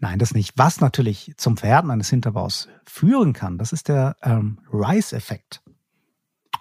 Nein, 0.01 0.18
das 0.18 0.35
nicht. 0.35 0.53
Was 0.57 0.81
natürlich 0.81 1.35
zum 1.37 1.57
Verhärten 1.57 1.90
eines 1.90 2.11
Hinterbaus 2.11 2.68
führen 2.85 3.33
kann, 3.33 3.59
das 3.59 3.72
ist 3.72 3.88
der 3.88 4.16
ähm, 4.22 4.59
Rise-Effekt. 4.72 5.62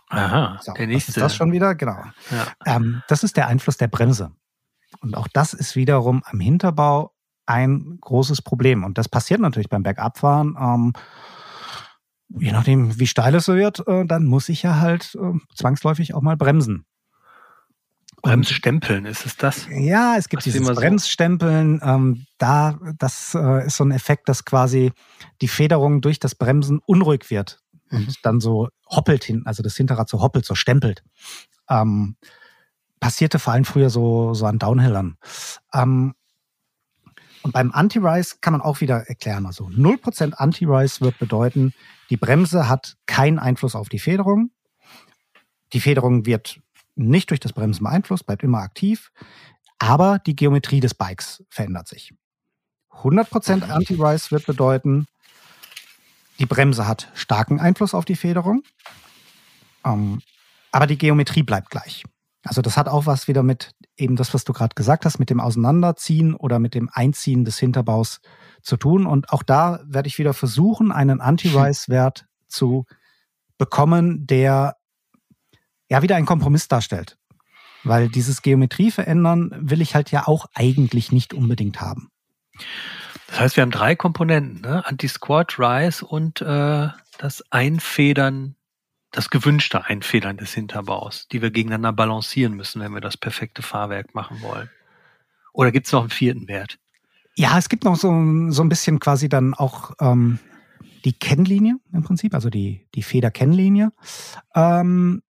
Aha, 0.10 0.60
so, 0.62 0.74
der 0.74 0.88
nächste. 0.88 1.12
Was 1.12 1.18
ist 1.18 1.24
das 1.24 1.36
schon 1.36 1.52
wieder? 1.52 1.74
Genau. 1.76 2.04
Ja. 2.32 2.48
Ähm, 2.66 3.02
das 3.08 3.24
ist 3.24 3.38
der 3.38 3.48
Einfluss 3.48 3.78
der 3.78 3.88
Bremse. 3.88 4.32
Und 5.00 5.16
auch 5.16 5.28
das 5.30 5.54
ist 5.54 5.76
wiederum 5.76 6.22
am 6.26 6.40
Hinterbau 6.40 7.14
ein 7.46 7.98
großes 8.02 8.42
Problem. 8.42 8.84
Und 8.84 8.98
das 8.98 9.10
passiert 9.10 9.40
natürlich 9.40 9.70
beim 9.70 9.84
Bergabfahren. 9.84 10.56
Ähm, 10.60 10.94
je 12.40 12.52
nachdem, 12.52 13.00
wie 13.00 13.08
steil 13.08 13.36
es 13.36 13.46
so 13.46 13.56
wird, 13.56 13.86
äh, 13.88 14.06
dann 14.06 14.26
muss 14.26 14.50
ich 14.50 14.64
ja 14.64 14.80
halt 14.80 15.16
äh, 15.16 15.38
zwangsläufig 15.56 16.14
auch 16.14 16.22
mal 16.22 16.38
bremsen. 16.38 16.86
Bremsstempeln, 18.22 19.06
ist 19.06 19.26
es 19.26 19.36
das? 19.36 19.68
Ja, 19.72 20.16
es 20.16 20.30
gibt 20.30 20.46
dieses 20.46 20.68
Bremsstempeln. 20.68 21.82
Ähm, 21.84 22.26
da, 22.38 22.78
das 23.00 23.36
äh, 23.36 23.66
ist 23.66 23.78
so 23.78 23.84
ein 23.84 23.92
Effekt, 23.92 24.30
dass 24.30 24.46
quasi 24.46 24.92
die 25.42 25.48
Federung 25.48 26.02
durch 26.02 26.20
das 26.20 26.36
Bremsen 26.36 26.80
unruhig 26.86 27.32
wird 27.32 27.60
und 27.90 28.08
mhm. 28.08 28.14
dann 28.22 28.40
so 28.40 28.70
hoppelt 28.88 29.24
hinten, 29.24 29.48
also 29.48 29.64
das 29.64 29.76
Hinterrad 29.76 30.08
so 30.08 30.22
hoppelt, 30.22 30.46
so 30.46 30.54
stempelt. 30.54 31.04
Ähm, 31.68 32.16
passierte 33.00 33.40
vor 33.40 33.54
allem 33.54 33.66
früher 33.66 33.90
so, 33.90 34.34
so 34.34 34.46
an 34.46 34.60
Downhillern. 34.60 35.18
Ähm, 35.74 36.14
und 37.44 37.54
beim 37.54 37.72
Anti-Rise 37.72 38.36
kann 38.42 38.54
man 38.54 38.62
auch 38.62 38.82
wieder 38.82 39.08
erklären. 39.08 39.46
Also 39.46 39.66
0% 39.66 40.34
Anti-Rise 40.34 41.02
wird 41.02 41.18
bedeuten, 41.20 41.74
die 42.10 42.18
Bremse 42.18 42.70
hat 42.70 42.98
keinen 43.06 43.40
Einfluss 43.40 43.76
auf 43.76 43.90
die 43.90 44.00
Federung. 44.00 44.52
Die 45.74 45.80
Federung 45.80 46.26
wird 46.26 46.60
nicht 46.96 47.30
durch 47.30 47.40
das 47.40 47.54
Bremsen 47.54 47.84
beeinflusst, 47.84 48.26
bleibt 48.26 48.44
immer 48.44 48.60
aktiv. 48.60 49.12
Aber 49.80 50.20
die 50.20 50.36
Geometrie 50.36 50.80
des 50.80 50.94
Bikes 50.94 51.44
verändert 51.50 51.88
sich. 51.88 52.14
100% 52.92 53.70
Anti-Rise 53.70 54.32
wird 54.32 54.46
bedeuten, 54.46 55.08
die 56.40 56.46
Bremse 56.46 56.88
hat 56.88 57.10
starken 57.14 57.60
Einfluss 57.60 57.94
auf 57.94 58.06
die 58.06 58.16
Federung, 58.16 58.64
ähm, 59.86 60.22
aber 60.72 60.88
die 60.88 60.98
Geometrie 60.98 61.44
bleibt 61.44 61.70
gleich. 61.70 62.04
Also 62.44 62.62
das 62.62 62.76
hat 62.76 62.88
auch 62.88 63.06
was 63.06 63.28
wieder 63.28 63.44
mit 63.44 63.72
eben 63.96 64.16
das, 64.16 64.34
was 64.34 64.44
du 64.44 64.54
gerade 64.54 64.74
gesagt 64.74 65.06
hast, 65.06 65.20
mit 65.20 65.30
dem 65.30 65.40
Auseinanderziehen 65.40 66.34
oder 66.34 66.60
mit 66.60 66.74
dem 66.74 66.90
Einziehen 66.92 67.46
des 67.46 67.60
Hinterbaus 67.60 68.20
zu 68.64 68.78
tun. 68.78 69.06
Und 69.06 69.32
auch 69.32 69.44
da 69.44 69.82
werde 69.86 70.08
ich 70.08 70.18
wieder 70.18 70.34
versuchen, 70.34 70.92
einen 70.92 71.22
Anti-Rise-Wert 71.22 72.26
zu 72.48 72.86
bekommen, 73.58 74.26
der 74.26 74.76
ja 75.88 76.02
wieder 76.02 76.16
einen 76.16 76.26
Kompromiss 76.26 76.68
darstellt. 76.68 77.18
Weil 77.84 78.10
dieses 78.10 78.42
Geometrie 78.42 78.92
verändern 78.92 79.52
will 79.60 79.82
ich 79.82 79.96
halt 79.96 80.12
ja 80.12 80.28
auch 80.28 80.46
eigentlich 80.54 81.12
nicht 81.12 81.34
unbedingt 81.34 81.82
haben. 81.82 82.10
Das 83.28 83.40
heißt, 83.40 83.56
wir 83.56 83.62
haben 83.62 83.72
drei 83.72 83.96
Komponenten, 83.96 84.62
ne? 84.62 84.86
Anti-Squat, 84.86 85.58
Rise 85.58 86.06
und 86.06 86.42
äh, 86.42 86.90
das 87.18 87.44
Einfedern, 87.50 88.56
das 89.12 89.30
gewünschte 89.30 89.86
Einfedern 89.86 90.38
des 90.38 90.54
Hinterbaus, 90.54 91.28
die 91.32 91.42
wir 91.42 91.52
gegeneinander 91.52 91.94
balancieren 91.94 92.54
müssen, 92.54 92.82
wenn 92.82 92.94
wir 92.94 93.02
das 93.02 93.18
perfekte 93.18 93.62
Fahrwerk 93.62 94.16
machen 94.16 94.42
wollen. 94.42 94.70
Oder 95.54 95.72
gibt 95.72 95.88
es 95.88 95.92
noch 95.92 96.02
einen 96.02 96.10
vierten 96.10 96.48
Wert? 96.48 96.80
Ja, 97.36 97.58
es 97.58 97.70
gibt 97.70 97.84
noch 97.84 97.96
so, 97.96 98.10
so 98.52 98.62
ein 98.62 98.70
bisschen 98.70 99.00
quasi 99.00 99.28
dann 99.28 99.54
auch 99.54 99.92
ähm, 100.00 100.40
die 101.04 101.14
Kennlinie 101.14 101.76
im 101.92 102.04
Prinzip, 102.04 102.34
also 102.34 102.50
die, 102.50 102.88
die 102.96 103.04
Feder-Kennlinie. 103.04 103.92
Ähm, 104.56 105.22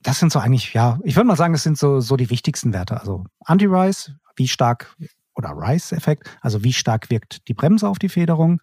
das 0.00 0.18
sind 0.18 0.32
so 0.32 0.38
eigentlich, 0.38 0.74
ja, 0.74 0.98
ich 1.04 1.16
würde 1.16 1.28
mal 1.28 1.36
sagen, 1.36 1.52
das 1.52 1.62
sind 1.62 1.78
so, 1.78 2.00
so 2.00 2.16
die 2.16 2.30
wichtigsten 2.30 2.72
Werte. 2.72 3.00
Also 3.00 3.24
Anti-Rise, 3.44 4.18
wie 4.36 4.48
stark 4.48 4.96
oder 5.34 5.50
Rise-Effekt, 5.50 6.36
also 6.40 6.64
wie 6.64 6.72
stark 6.72 7.08
wirkt 7.10 7.48
die 7.48 7.54
Bremse 7.54 7.88
auf 7.88 7.98
die 7.98 8.08
Federung, 8.08 8.60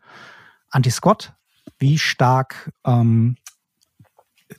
Anti-Squat, 0.69 1.33
wie 1.79 1.97
stark 1.97 2.71
ähm, 2.85 3.37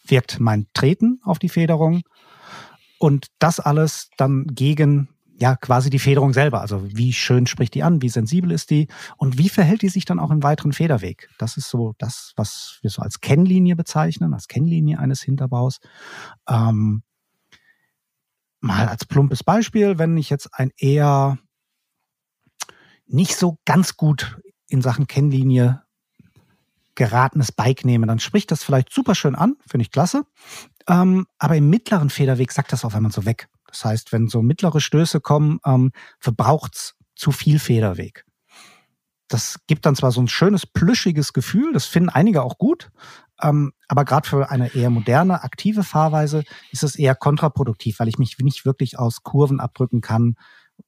wirkt 0.06 0.40
mein 0.40 0.66
Treten 0.74 1.20
auf 1.24 1.38
die 1.38 1.48
Federung 1.48 2.02
und 2.98 3.28
das 3.38 3.60
alles 3.60 4.10
dann 4.16 4.46
gegen 4.46 5.08
ja 5.40 5.56
quasi 5.56 5.88
die 5.88 5.98
Federung 5.98 6.34
selber. 6.34 6.60
Also 6.60 6.82
wie 6.84 7.12
schön 7.12 7.46
spricht 7.46 7.74
die 7.74 7.82
an, 7.82 8.02
wie 8.02 8.10
sensibel 8.10 8.50
ist 8.50 8.70
die 8.70 8.88
und 9.16 9.38
wie 9.38 9.48
verhält 9.48 9.82
die 9.82 9.88
sich 9.88 10.04
dann 10.04 10.20
auch 10.20 10.30
im 10.30 10.42
weiteren 10.42 10.72
Federweg. 10.72 11.30
Das 11.38 11.56
ist 11.56 11.70
so 11.70 11.94
das, 11.98 12.34
was 12.36 12.78
wir 12.82 12.90
so 12.90 13.00
als 13.00 13.20
Kennlinie 13.20 13.74
bezeichnen, 13.74 14.34
als 14.34 14.48
Kennlinie 14.48 14.98
eines 14.98 15.22
Hinterbaus. 15.22 15.80
Ähm, 16.46 17.02
mal 18.60 18.86
als 18.86 19.06
plumpes 19.06 19.42
Beispiel, 19.42 19.98
wenn 19.98 20.16
ich 20.18 20.28
jetzt 20.28 20.50
ein 20.52 20.70
eher 20.76 21.38
nicht 23.06 23.36
so 23.36 23.58
ganz 23.64 23.96
gut 23.96 24.38
in 24.68 24.82
Sachen 24.82 25.06
Kennlinie 25.06 25.82
geratenes 27.00 27.50
Bike 27.50 27.86
nehme, 27.86 28.06
dann 28.06 28.18
spricht 28.18 28.50
das 28.50 28.62
vielleicht 28.62 28.92
super 28.92 29.14
schön 29.14 29.34
an, 29.34 29.56
finde 29.66 29.84
ich 29.84 29.90
klasse. 29.90 30.24
Ähm, 30.86 31.26
aber 31.38 31.56
im 31.56 31.70
mittleren 31.70 32.10
Federweg 32.10 32.52
sagt 32.52 32.74
das 32.74 32.84
auf 32.84 32.94
einmal 32.94 33.10
so 33.10 33.24
weg. 33.24 33.48
Das 33.68 33.86
heißt, 33.86 34.12
wenn 34.12 34.28
so 34.28 34.42
mittlere 34.42 34.80
Stöße 34.80 35.18
kommen, 35.22 35.60
ähm, 35.64 35.92
verbraucht's 36.18 36.96
zu 37.16 37.32
viel 37.32 37.58
Federweg. 37.58 38.26
Das 39.28 39.60
gibt 39.66 39.86
dann 39.86 39.96
zwar 39.96 40.12
so 40.12 40.20
ein 40.20 40.28
schönes, 40.28 40.66
plüschiges 40.66 41.32
Gefühl, 41.32 41.72
das 41.72 41.86
finden 41.86 42.10
einige 42.10 42.42
auch 42.42 42.58
gut, 42.58 42.90
ähm, 43.40 43.72
aber 43.88 44.04
gerade 44.04 44.28
für 44.28 44.50
eine 44.50 44.74
eher 44.74 44.90
moderne, 44.90 45.42
aktive 45.42 45.84
Fahrweise 45.84 46.44
ist 46.70 46.82
es 46.82 46.96
eher 46.96 47.14
kontraproduktiv, 47.14 47.98
weil 47.98 48.08
ich 48.08 48.18
mich 48.18 48.36
nicht 48.40 48.66
wirklich 48.66 48.98
aus 48.98 49.22
Kurven 49.22 49.58
abdrücken 49.58 50.02
kann. 50.02 50.34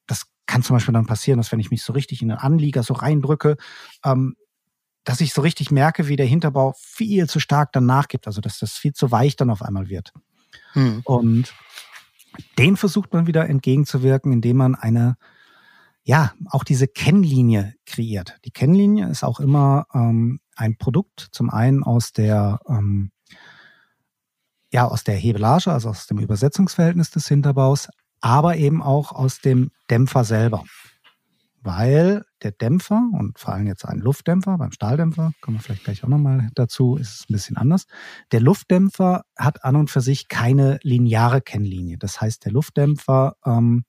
Das 0.06 0.26
kann 0.44 0.62
zum 0.62 0.76
Beispiel 0.76 0.92
dann 0.92 1.06
passieren, 1.06 1.38
dass 1.38 1.52
wenn 1.52 1.60
ich 1.60 1.70
mich 1.70 1.82
so 1.82 1.94
richtig 1.94 2.20
in 2.20 2.28
den 2.28 2.36
Anlieger 2.36 2.82
so 2.82 2.92
reindrücke, 2.92 3.56
ähm, 4.04 4.36
dass 5.04 5.20
ich 5.20 5.32
so 5.32 5.40
richtig 5.40 5.70
merke, 5.70 6.08
wie 6.08 6.16
der 6.16 6.26
Hinterbau 6.26 6.74
viel 6.78 7.28
zu 7.28 7.40
stark 7.40 7.72
dann 7.72 7.86
nachgibt, 7.86 8.26
also 8.26 8.40
dass 8.40 8.58
das 8.58 8.72
viel 8.72 8.92
zu 8.92 9.10
weich 9.10 9.36
dann 9.36 9.50
auf 9.50 9.62
einmal 9.62 9.88
wird. 9.88 10.12
Hm. 10.72 11.02
Und 11.04 11.54
den 12.58 12.76
versucht 12.76 13.12
man 13.12 13.26
wieder 13.26 13.48
entgegenzuwirken, 13.48 14.32
indem 14.32 14.56
man 14.58 14.74
eine, 14.74 15.16
ja, 16.02 16.32
auch 16.50 16.64
diese 16.64 16.88
Kennlinie 16.88 17.74
kreiert. 17.84 18.38
Die 18.44 18.50
Kennlinie 18.50 19.08
ist 19.08 19.24
auch 19.24 19.40
immer 19.40 19.86
ähm, 19.94 20.40
ein 20.56 20.76
Produkt, 20.76 21.28
zum 21.32 21.50
einen 21.50 21.82
aus 21.82 22.12
der, 22.12 22.60
ähm, 22.68 23.10
ja, 24.72 24.86
aus 24.86 25.04
der 25.04 25.16
Hebelage, 25.16 25.70
also 25.70 25.90
aus 25.90 26.06
dem 26.06 26.18
Übersetzungsverhältnis 26.18 27.10
des 27.10 27.28
Hinterbaus, 27.28 27.88
aber 28.20 28.56
eben 28.56 28.82
auch 28.82 29.12
aus 29.12 29.40
dem 29.40 29.70
Dämpfer 29.90 30.24
selber. 30.24 30.64
Weil 31.62 32.24
der 32.42 32.50
Dämpfer 32.50 33.00
und 33.12 33.38
vor 33.38 33.54
allem 33.54 33.66
jetzt 33.66 33.84
ein 33.84 34.00
Luftdämpfer, 34.00 34.58
beim 34.58 34.72
Stahldämpfer, 34.72 35.32
kommen 35.40 35.58
wir 35.58 35.62
vielleicht 35.62 35.84
gleich 35.84 36.02
auch 36.02 36.08
nochmal 36.08 36.50
dazu, 36.54 36.96
ist 36.96 37.14
es 37.14 37.20
ein 37.22 37.32
bisschen 37.32 37.56
anders. 37.56 37.86
Der 38.32 38.40
Luftdämpfer 38.40 39.24
hat 39.38 39.64
an 39.64 39.76
und 39.76 39.90
für 39.90 40.00
sich 40.00 40.28
keine 40.28 40.78
lineare 40.82 41.40
Kennlinie. 41.40 41.98
Das 41.98 42.20
heißt, 42.20 42.44
der 42.44 42.52
Luftdämpfer, 42.52 43.36
ähm, 43.46 43.84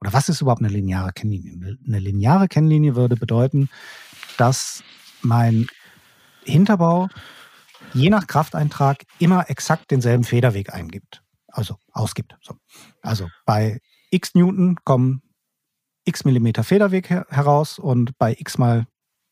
oder 0.00 0.12
was 0.12 0.28
ist 0.28 0.40
überhaupt 0.40 0.62
eine 0.62 0.72
lineare 0.72 1.12
Kennlinie? 1.12 1.76
Eine 1.86 1.98
lineare 1.98 2.48
Kennlinie 2.48 2.96
würde 2.96 3.16
bedeuten, 3.16 3.68
dass 4.36 4.82
mein 5.20 5.66
Hinterbau 6.44 7.08
je 7.92 8.08
nach 8.08 8.26
Krafteintrag 8.26 9.04
immer 9.18 9.50
exakt 9.50 9.90
denselben 9.90 10.24
Federweg 10.24 10.72
eingibt 10.72 11.22
also 11.58 11.76
ausgibt. 11.92 12.36
So. 12.40 12.54
Also 13.02 13.28
bei 13.44 13.80
x 14.10 14.34
Newton 14.34 14.76
kommen 14.84 15.22
x 16.08 16.24
Millimeter 16.24 16.64
Federweg 16.64 17.10
her 17.10 17.26
heraus 17.28 17.78
und 17.78 18.16
bei 18.18 18.34
x 18.38 18.58
mal 18.58 18.86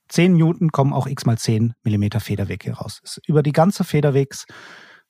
10 0.08 0.36
Newton 0.36 0.70
kommen 0.70 0.92
auch 0.92 1.06
x 1.06 1.26
mal 1.26 1.38
10 1.38 1.74
Millimeter 1.82 2.20
Federweg 2.20 2.64
heraus. 2.64 3.00
Ist 3.02 3.20
über 3.26 3.42
die 3.42 3.52
ganze 3.52 3.82
Federwegs, 3.82 4.46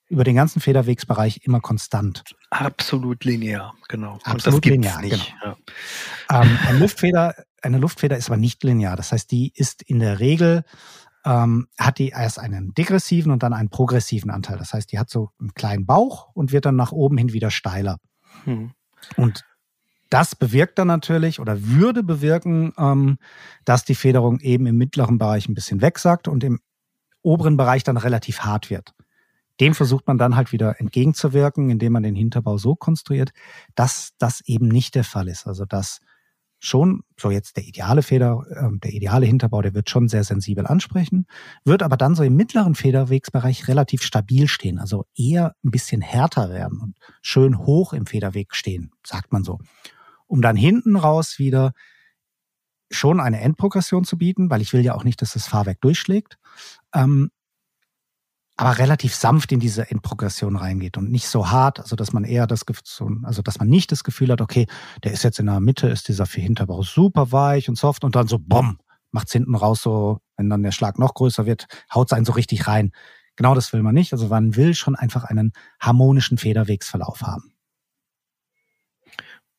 über 0.07 0.23
den 0.23 0.35
ganzen 0.35 0.61
Federwegsbereich 0.61 1.41
immer 1.43 1.59
konstant. 1.59 2.23
Absolut 2.49 3.23
linear, 3.25 3.75
genau. 3.89 4.17
Absolut 4.23 4.65
linear, 4.65 5.01
nicht. 5.01 5.35
Genau. 5.41 5.57
Ja. 6.31 6.41
Ähm, 6.41 6.59
eine 6.67 6.79
Luftfeder, 6.79 7.35
eine 7.61 7.77
Luftfeder 7.77 8.17
ist 8.17 8.29
aber 8.29 8.37
nicht 8.37 8.63
linear. 8.63 8.95
Das 8.95 9.11
heißt, 9.11 9.29
die 9.29 9.51
ist 9.53 9.83
in 9.83 9.99
der 9.99 10.19
Regel 10.19 10.63
ähm, 11.27 11.67
hat 11.77 11.97
die 11.99 12.09
erst 12.09 12.39
einen 12.39 12.73
degressiven 12.73 13.33
und 13.33 13.43
dann 13.43 13.53
einen 13.53 13.69
progressiven 13.69 14.31
Anteil. 14.31 14.57
Das 14.57 14.73
heißt, 14.73 14.91
die 14.91 14.97
hat 14.97 15.09
so 15.09 15.31
einen 15.39 15.53
kleinen 15.53 15.85
Bauch 15.85 16.29
und 16.33 16.53
wird 16.53 16.65
dann 16.65 16.77
nach 16.77 16.93
oben 16.93 17.17
hin 17.17 17.33
wieder 17.33 17.51
steiler. 17.51 17.97
Hm. 18.45 18.71
Und 19.17 19.43
das 20.09 20.35
bewirkt 20.35 20.79
dann 20.79 20.87
natürlich 20.87 21.39
oder 21.39 21.57
würde 21.61 22.03
bewirken, 22.03 22.73
ähm, 22.77 23.17
dass 23.65 23.85
die 23.85 23.95
Federung 23.95 24.39
eben 24.39 24.65
im 24.65 24.77
mittleren 24.77 25.17
Bereich 25.17 25.47
ein 25.47 25.53
bisschen 25.53 25.81
wegsackt 25.81 26.27
und 26.27 26.43
im 26.43 26.59
oberen 27.21 27.57
Bereich 27.57 27.83
dann 27.83 27.97
relativ 27.97 28.41
hart 28.41 28.69
wird. 28.69 28.93
Dem 29.59 29.73
versucht 29.73 30.07
man 30.07 30.17
dann 30.17 30.35
halt 30.35 30.51
wieder 30.51 30.79
entgegenzuwirken, 30.79 31.69
indem 31.69 31.93
man 31.93 32.03
den 32.03 32.15
Hinterbau 32.15 32.57
so 32.57 32.75
konstruiert, 32.75 33.31
dass 33.75 34.11
das 34.19 34.41
eben 34.45 34.67
nicht 34.67 34.95
der 34.95 35.03
Fall 35.03 35.27
ist. 35.27 35.47
Also 35.47 35.65
dass 35.65 35.99
schon, 36.59 37.01
so 37.19 37.29
jetzt 37.29 37.57
der 37.57 37.65
ideale 37.65 38.01
Feder, 38.01 38.43
äh, 38.49 38.77
der 38.79 38.93
ideale 38.93 39.25
Hinterbau, 39.25 39.61
der 39.61 39.73
wird 39.73 39.89
schon 39.89 40.07
sehr 40.07 40.23
sensibel 40.23 40.65
ansprechen, 40.65 41.25
wird 41.65 41.83
aber 41.83 41.97
dann 41.97 42.15
so 42.15 42.23
im 42.23 42.35
mittleren 42.35 42.75
Federwegsbereich 42.75 43.67
relativ 43.67 44.01
stabil 44.01 44.47
stehen, 44.47 44.79
also 44.79 45.05
eher 45.15 45.53
ein 45.63 45.71
bisschen 45.71 46.01
härter 46.01 46.49
werden 46.49 46.79
und 46.79 46.95
schön 47.21 47.59
hoch 47.59 47.93
im 47.93 48.05
Federweg 48.05 48.55
stehen, 48.55 48.91
sagt 49.05 49.31
man 49.31 49.43
so. 49.43 49.59
Um 50.27 50.41
dann 50.41 50.55
hinten 50.55 50.95
raus 50.95 51.39
wieder 51.39 51.73
schon 52.91 53.19
eine 53.19 53.41
Endprogression 53.41 54.03
zu 54.03 54.17
bieten, 54.17 54.49
weil 54.49 54.61
ich 54.61 54.73
will 54.73 54.83
ja 54.83 54.95
auch 54.95 55.03
nicht, 55.03 55.21
dass 55.21 55.33
das 55.33 55.47
Fahrwerk 55.47 55.81
durchschlägt. 55.81 56.37
Ähm, 56.93 57.31
aber 58.59 58.79
relativ 58.79 59.13
sanft 59.13 59.51
in 59.51 59.59
diese 59.59 59.91
Endprogression 59.91 60.55
reingeht 60.55 60.97
und 60.97 61.11
nicht 61.11 61.27
so 61.27 61.51
hart, 61.51 61.79
also 61.79 61.95
dass 61.95 62.11
man 62.11 62.23
eher 62.23 62.47
das 62.47 62.65
Gefühl, 62.65 63.19
also 63.23 63.43
dass 63.43 63.59
man 63.59 63.67
nicht 63.67 63.91
das 63.91 64.03
Gefühl 64.03 64.31
hat, 64.31 64.41
okay, 64.41 64.65
der 65.03 65.11
ist 65.11 65.23
jetzt 65.23 65.39
in 65.39 65.45
der 65.45 65.59
Mitte, 65.59 65.87
ist 65.89 66.07
dieser 66.07 66.25
Hinterbau 66.25 66.81
super 66.81 67.31
weich 67.31 67.69
und 67.69 67.77
soft 67.77 68.03
und 68.03 68.15
dann 68.15 68.27
so 68.27 68.39
bumm, 68.39 68.79
macht's 69.11 69.31
hinten 69.31 69.53
raus 69.53 69.83
so, 69.83 70.19
wenn 70.37 70.49
dann 70.49 70.63
der 70.63 70.71
Schlag 70.71 70.97
noch 70.97 71.13
größer 71.13 71.45
wird, 71.45 71.67
haut's 71.93 72.13
einen 72.13 72.25
so 72.25 72.33
richtig 72.33 72.67
rein. 72.67 72.91
Genau 73.35 73.53
das 73.53 73.71
will 73.73 73.83
man 73.83 73.93
nicht. 73.93 74.13
Also 74.13 74.27
man 74.27 74.55
will 74.55 74.73
schon 74.73 74.95
einfach 74.95 75.23
einen 75.23 75.53
harmonischen 75.79 76.39
Federwegsverlauf 76.39 77.21
haben. 77.21 77.53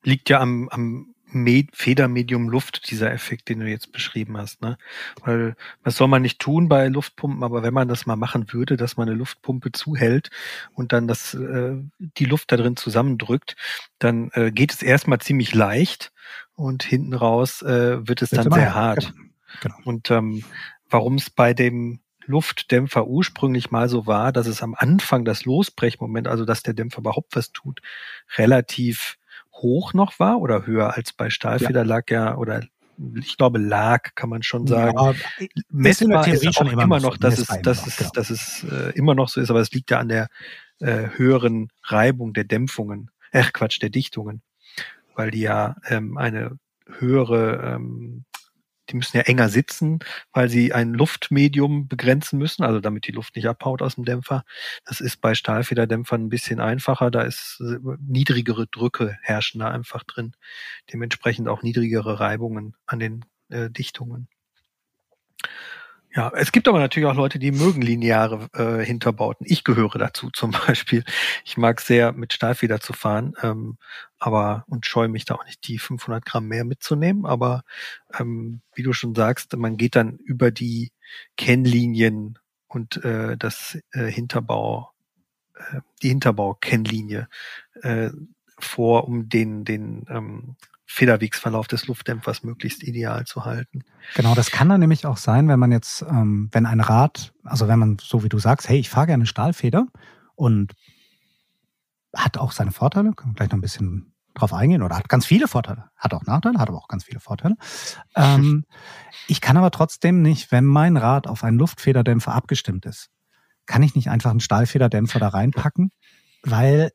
Liegt 0.02 0.30
ja 0.30 0.40
am, 0.40 0.68
am 0.68 1.14
Med 1.30 1.70
Federmedium 1.74 2.48
Luft, 2.48 2.90
dieser 2.90 3.12
Effekt, 3.12 3.48
den 3.48 3.60
du 3.60 3.66
jetzt 3.66 3.92
beschrieben 3.92 4.38
hast. 4.38 4.62
Ne? 4.62 4.78
Weil 5.22 5.56
was 5.82 5.96
soll 5.96 6.08
man 6.08 6.22
nicht 6.22 6.38
tun 6.38 6.68
bei 6.68 6.88
Luftpumpen, 6.88 7.42
aber 7.42 7.62
wenn 7.62 7.74
man 7.74 7.88
das 7.88 8.06
mal 8.06 8.16
machen 8.16 8.52
würde, 8.52 8.76
dass 8.76 8.96
man 8.96 9.08
eine 9.08 9.16
Luftpumpe 9.16 9.72
zuhält 9.72 10.30
und 10.72 10.92
dann 10.92 11.06
das, 11.06 11.34
äh, 11.34 11.76
die 11.98 12.24
Luft 12.24 12.50
da 12.50 12.56
drin 12.56 12.76
zusammendrückt, 12.76 13.56
dann 13.98 14.30
äh, 14.32 14.50
geht 14.50 14.72
es 14.72 14.82
erstmal 14.82 15.20
ziemlich 15.20 15.54
leicht 15.54 16.12
und 16.54 16.82
hinten 16.82 17.14
raus 17.14 17.62
äh, 17.62 18.06
wird 18.06 18.22
es 18.22 18.30
dann 18.30 18.50
sehr 18.50 18.74
hart. 18.74 19.12
Genau. 19.60 19.76
Und 19.84 20.10
ähm, 20.10 20.44
warum 20.88 21.16
es 21.16 21.30
bei 21.30 21.54
dem 21.54 22.00
Luftdämpfer 22.28 23.06
ursprünglich 23.06 23.70
mal 23.70 23.88
so 23.88 24.06
war, 24.06 24.32
dass 24.32 24.46
es 24.46 24.62
am 24.62 24.74
Anfang 24.74 25.24
das 25.24 25.44
Losbrechmoment, 25.44 26.28
also 26.28 26.44
dass 26.44 26.62
der 26.62 26.74
Dämpfer 26.74 26.98
überhaupt 26.98 27.34
was 27.34 27.52
tut, 27.52 27.80
relativ 28.36 29.16
hoch 29.62 29.94
noch 29.94 30.18
war 30.18 30.40
oder 30.40 30.66
höher 30.66 30.94
als 30.94 31.12
bei 31.12 31.30
Stahlfeder 31.30 31.80
ja. 31.80 31.86
lag 31.86 32.10
ja 32.10 32.36
oder 32.36 32.62
ich 33.20 33.36
glaube 33.36 33.58
lag, 33.58 34.14
kann 34.14 34.28
man 34.28 34.42
schon 34.42 34.66
sagen. 34.66 34.98
Ja, 34.98 35.14
Messbar 35.70 36.26
ist 36.26 36.58
auch 36.58 36.72
immer, 36.72 36.82
immer 36.82 37.00
noch, 37.00 37.16
dass 37.16 37.38
es, 37.38 37.46
dass 37.62 37.86
es, 37.86 37.96
genau. 37.96 38.10
dass 38.12 38.30
es 38.30 38.64
äh, 38.64 38.90
immer 38.96 39.14
noch 39.14 39.28
so 39.28 39.40
ist, 39.40 39.50
aber 39.50 39.60
es 39.60 39.70
liegt 39.70 39.90
ja 39.90 40.00
an 40.00 40.08
der 40.08 40.28
äh, 40.80 41.08
höheren 41.16 41.70
Reibung 41.84 42.32
der 42.32 42.44
Dämpfungen, 42.44 43.10
ach 43.32 43.52
Quatsch, 43.52 43.80
der 43.80 43.90
Dichtungen, 43.90 44.42
weil 45.14 45.30
die 45.30 45.40
ja 45.40 45.76
ähm, 45.88 46.18
eine 46.18 46.58
höhere 46.98 47.74
ähm, 47.74 48.24
die 48.90 48.96
müssen 48.96 49.16
ja 49.16 49.22
enger 49.24 49.48
sitzen, 49.48 50.00
weil 50.32 50.48
sie 50.48 50.72
ein 50.72 50.94
Luftmedium 50.94 51.88
begrenzen 51.88 52.38
müssen, 52.38 52.64
also 52.64 52.80
damit 52.80 53.06
die 53.06 53.12
Luft 53.12 53.36
nicht 53.36 53.46
abhaut 53.48 53.82
aus 53.82 53.96
dem 53.96 54.04
Dämpfer. 54.04 54.44
Das 54.84 55.00
ist 55.00 55.20
bei 55.20 55.34
Stahlfederdämpfern 55.34 56.24
ein 56.24 56.28
bisschen 56.28 56.60
einfacher. 56.60 57.10
Da 57.10 57.22
ist 57.22 57.60
äh, 57.60 57.78
niedrigere 58.00 58.66
Drücke 58.66 59.18
herrschen 59.22 59.60
da 59.60 59.68
einfach 59.70 60.04
drin. 60.04 60.32
Dementsprechend 60.92 61.48
auch 61.48 61.62
niedrigere 61.62 62.20
Reibungen 62.20 62.74
an 62.86 62.98
den 62.98 63.24
äh, 63.50 63.70
Dichtungen. 63.70 64.28
Ja, 66.14 66.32
es 66.34 66.52
gibt 66.52 66.66
aber 66.68 66.78
natürlich 66.78 67.08
auch 67.08 67.14
Leute, 67.14 67.38
die 67.38 67.52
mögen 67.52 67.82
lineare 67.82 68.48
äh, 68.54 68.84
Hinterbauten. 68.84 69.46
Ich 69.48 69.62
gehöre 69.62 69.98
dazu 69.98 70.30
zum 70.30 70.50
Beispiel. 70.66 71.04
Ich 71.44 71.56
mag 71.56 71.80
sehr 71.80 72.12
mit 72.12 72.32
Stahlfeder 72.32 72.80
zu 72.80 72.92
fahren, 72.92 73.34
ähm, 73.42 73.78
aber 74.18 74.64
und 74.68 74.86
scheue 74.86 75.08
mich 75.08 75.24
da 75.24 75.34
auch 75.36 75.44
nicht, 75.44 75.66
die 75.68 75.78
500 75.78 76.24
Gramm 76.24 76.48
mehr 76.48 76.64
mitzunehmen. 76.64 77.26
Aber 77.26 77.62
ähm, 78.18 78.60
wie 78.74 78.82
du 78.82 78.92
schon 78.92 79.14
sagst, 79.14 79.56
man 79.56 79.76
geht 79.76 79.96
dann 79.96 80.16
über 80.16 80.50
die 80.50 80.92
Kennlinien 81.36 82.38
und 82.66 83.02
äh, 83.04 83.36
das 83.36 83.78
äh, 83.92 84.06
Hinterbau, 84.06 84.90
äh, 85.54 85.80
die 86.02 86.08
Hinterbau-Kennlinie 86.08 87.28
äh, 87.82 88.10
vor, 88.58 89.06
um 89.06 89.28
den 89.28 89.64
den 89.64 90.04
ähm, 90.08 90.56
Federwegsverlauf 90.90 91.68
des 91.68 91.86
Luftdämpfers 91.86 92.42
möglichst 92.42 92.82
ideal 92.82 93.26
zu 93.26 93.44
halten. 93.44 93.84
Genau, 94.14 94.34
das 94.34 94.50
kann 94.50 94.70
dann 94.70 94.80
nämlich 94.80 95.04
auch 95.04 95.18
sein, 95.18 95.46
wenn 95.46 95.58
man 95.60 95.70
jetzt, 95.70 96.00
ähm, 96.02 96.48
wenn 96.50 96.64
ein 96.64 96.80
Rad, 96.80 97.34
also 97.44 97.68
wenn 97.68 97.78
man, 97.78 97.98
so 98.00 98.24
wie 98.24 98.30
du 98.30 98.38
sagst, 98.38 98.70
hey, 98.70 98.78
ich 98.78 98.88
fahre 98.88 99.06
gerne 99.06 99.26
Stahlfeder 99.26 99.86
und 100.34 100.72
hat 102.14 102.38
auch 102.38 102.52
seine 102.52 102.72
Vorteile, 102.72 103.12
können 103.12 103.32
wir 103.32 103.36
gleich 103.36 103.50
noch 103.50 103.58
ein 103.58 103.62
bisschen 103.62 104.14
drauf 104.34 104.52
eingehen, 104.52 104.82
oder 104.82 104.96
hat 104.96 105.08
ganz 105.08 105.26
viele 105.26 105.48
Vorteile, 105.48 105.90
hat 105.96 106.14
auch 106.14 106.24
Nachteile, 106.24 106.58
hat 106.58 106.68
aber 106.68 106.78
auch 106.78 106.88
ganz 106.88 107.04
viele 107.04 107.20
Vorteile. 107.20 107.56
Ähm, 108.16 108.64
ich 109.28 109.40
kann 109.40 109.56
aber 109.56 109.70
trotzdem 109.70 110.22
nicht, 110.22 110.50
wenn 110.50 110.64
mein 110.64 110.96
Rad 110.96 111.26
auf 111.26 111.44
einen 111.44 111.58
Luftfederdämpfer 111.58 112.34
abgestimmt 112.34 112.86
ist, 112.86 113.10
kann 113.66 113.82
ich 113.82 113.94
nicht 113.94 114.08
einfach 114.10 114.30
einen 114.30 114.40
Stahlfederdämpfer 114.40 115.20
da 115.20 115.28
reinpacken, 115.28 115.92
weil 116.42 116.90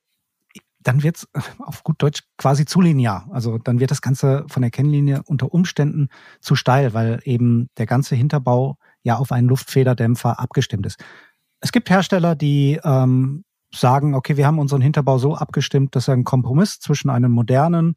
dann 0.80 1.04
wird 1.04 1.18
es 1.18 1.28
auf 1.60 1.84
gut 1.84 2.02
Deutsch 2.02 2.24
quasi 2.38 2.66
zu 2.66 2.82
linear. 2.82 3.28
Also 3.32 3.58
dann 3.58 3.80
wird 3.80 3.92
das 3.92 4.02
Ganze 4.02 4.46
von 4.48 4.62
der 4.62 4.72
Kennlinie 4.72 5.22
unter 5.26 5.54
Umständen 5.54 6.10
zu 6.42 6.56
steil, 6.56 6.94
weil 6.94 7.22
eben 7.24 7.70
der 7.78 7.86
ganze 7.86 8.16
Hinterbau 8.16 8.78
ja 9.02 9.18
auf 9.18 9.32
einen 9.32 9.48
Luftfederdämpfer 9.48 10.40
abgestimmt 10.40 10.86
ist. 10.86 11.00
Es 11.62 11.72
gibt 11.72 11.90
Hersteller, 11.90 12.36
die 12.36 12.80
ähm, 12.84 13.46
sagen, 13.74 14.16
okay, 14.16 14.38
wir 14.38 14.48
haben 14.48 14.60
unseren 14.60 14.82
Hinterbau 14.82 15.18
so 15.18 15.36
abgestimmt, 15.36 15.96
dass 15.96 16.08
er 16.08 16.14
ein 16.14 16.24
Kompromiss 16.24 16.80
zwischen 16.80 17.10
einem 17.10 17.32
modernen, 17.32 17.96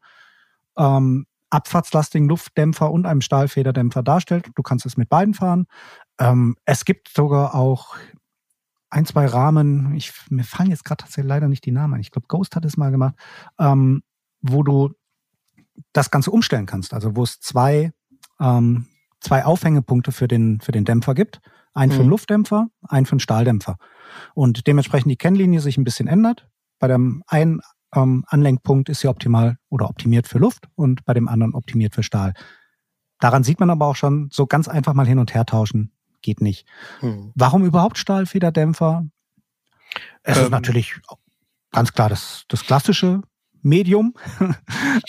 ähm, 0.77 1.25
abfahrtslastigen 1.49 2.27
Luftdämpfer 2.27 2.91
und 2.91 3.05
einem 3.05 3.21
Stahlfederdämpfer 3.21 4.03
darstellt. 4.03 4.49
Du 4.55 4.63
kannst 4.63 4.85
es 4.85 4.97
mit 4.97 5.09
beiden 5.09 5.33
fahren. 5.33 5.67
Ähm, 6.19 6.57
es 6.65 6.83
gibt 6.83 7.09
sogar 7.09 7.55
auch 7.55 7.95
ein, 8.89 9.05
zwei 9.05 9.25
Rahmen, 9.25 9.93
ich, 9.95 10.13
mir 10.29 10.43
fallen 10.43 10.69
jetzt 10.69 10.85
gerade 10.85 11.03
tatsächlich 11.03 11.29
leider 11.29 11.47
nicht 11.47 11.65
die 11.65 11.71
Namen 11.71 11.95
ein. 11.95 11.99
Ich 12.01 12.11
glaube, 12.11 12.27
Ghost 12.27 12.55
hat 12.55 12.65
es 12.65 12.77
mal 12.77 12.91
gemacht, 12.91 13.15
ähm, 13.59 14.03
wo 14.41 14.63
du 14.63 14.93
das 15.93 16.11
Ganze 16.11 16.31
umstellen 16.31 16.65
kannst. 16.65 16.93
Also 16.93 17.15
wo 17.15 17.23
es 17.23 17.39
zwei, 17.39 17.91
ähm, 18.39 18.87
zwei 19.19 19.45
Aufhängepunkte 19.45 20.11
für 20.11 20.27
den, 20.27 20.59
für 20.61 20.71
den 20.71 20.85
Dämpfer 20.85 21.13
gibt. 21.13 21.41
Einen 21.73 21.91
für 21.91 21.99
den 21.99 22.05
mhm. 22.05 22.11
Luftdämpfer, 22.11 22.67
einen 22.87 23.05
für 23.05 23.15
den 23.15 23.19
Stahldämpfer. 23.19 23.77
Und 24.33 24.67
dementsprechend 24.67 25.11
die 25.11 25.17
Kennlinie 25.17 25.59
sich 25.59 25.77
ein 25.77 25.83
bisschen 25.83 26.07
ändert. 26.07 26.47
Bei 26.79 26.87
dem 26.87 27.23
einen 27.27 27.61
ähm, 27.95 28.23
Anlenkpunkt 28.27 28.89
ist 28.89 28.99
sie 28.99 29.07
optimal 29.07 29.57
oder 29.69 29.89
optimiert 29.89 30.27
für 30.27 30.39
Luft 30.39 30.67
und 30.75 31.05
bei 31.05 31.13
dem 31.13 31.27
anderen 31.27 31.53
optimiert 31.53 31.95
für 31.95 32.03
Stahl. 32.03 32.33
Daran 33.19 33.43
sieht 33.43 33.59
man 33.59 33.69
aber 33.69 33.87
auch 33.87 33.95
schon, 33.95 34.29
so 34.31 34.45
ganz 34.45 34.67
einfach 34.67 34.93
mal 34.93 35.07
hin 35.07 35.19
und 35.19 35.33
her 35.33 35.45
tauschen 35.45 35.91
geht 36.21 36.41
nicht. 36.41 36.67
Hm. 36.99 37.31
Warum 37.35 37.65
überhaupt 37.65 37.97
Stahlfederdämpfer? 37.97 39.07
Es 40.23 40.37
ähm, 40.37 40.43
ist 40.45 40.49
natürlich 40.51 40.99
ganz 41.71 41.93
klar 41.93 42.09
das, 42.09 42.43
das 42.49 42.63
klassische 42.63 43.21
Medium. 43.61 44.13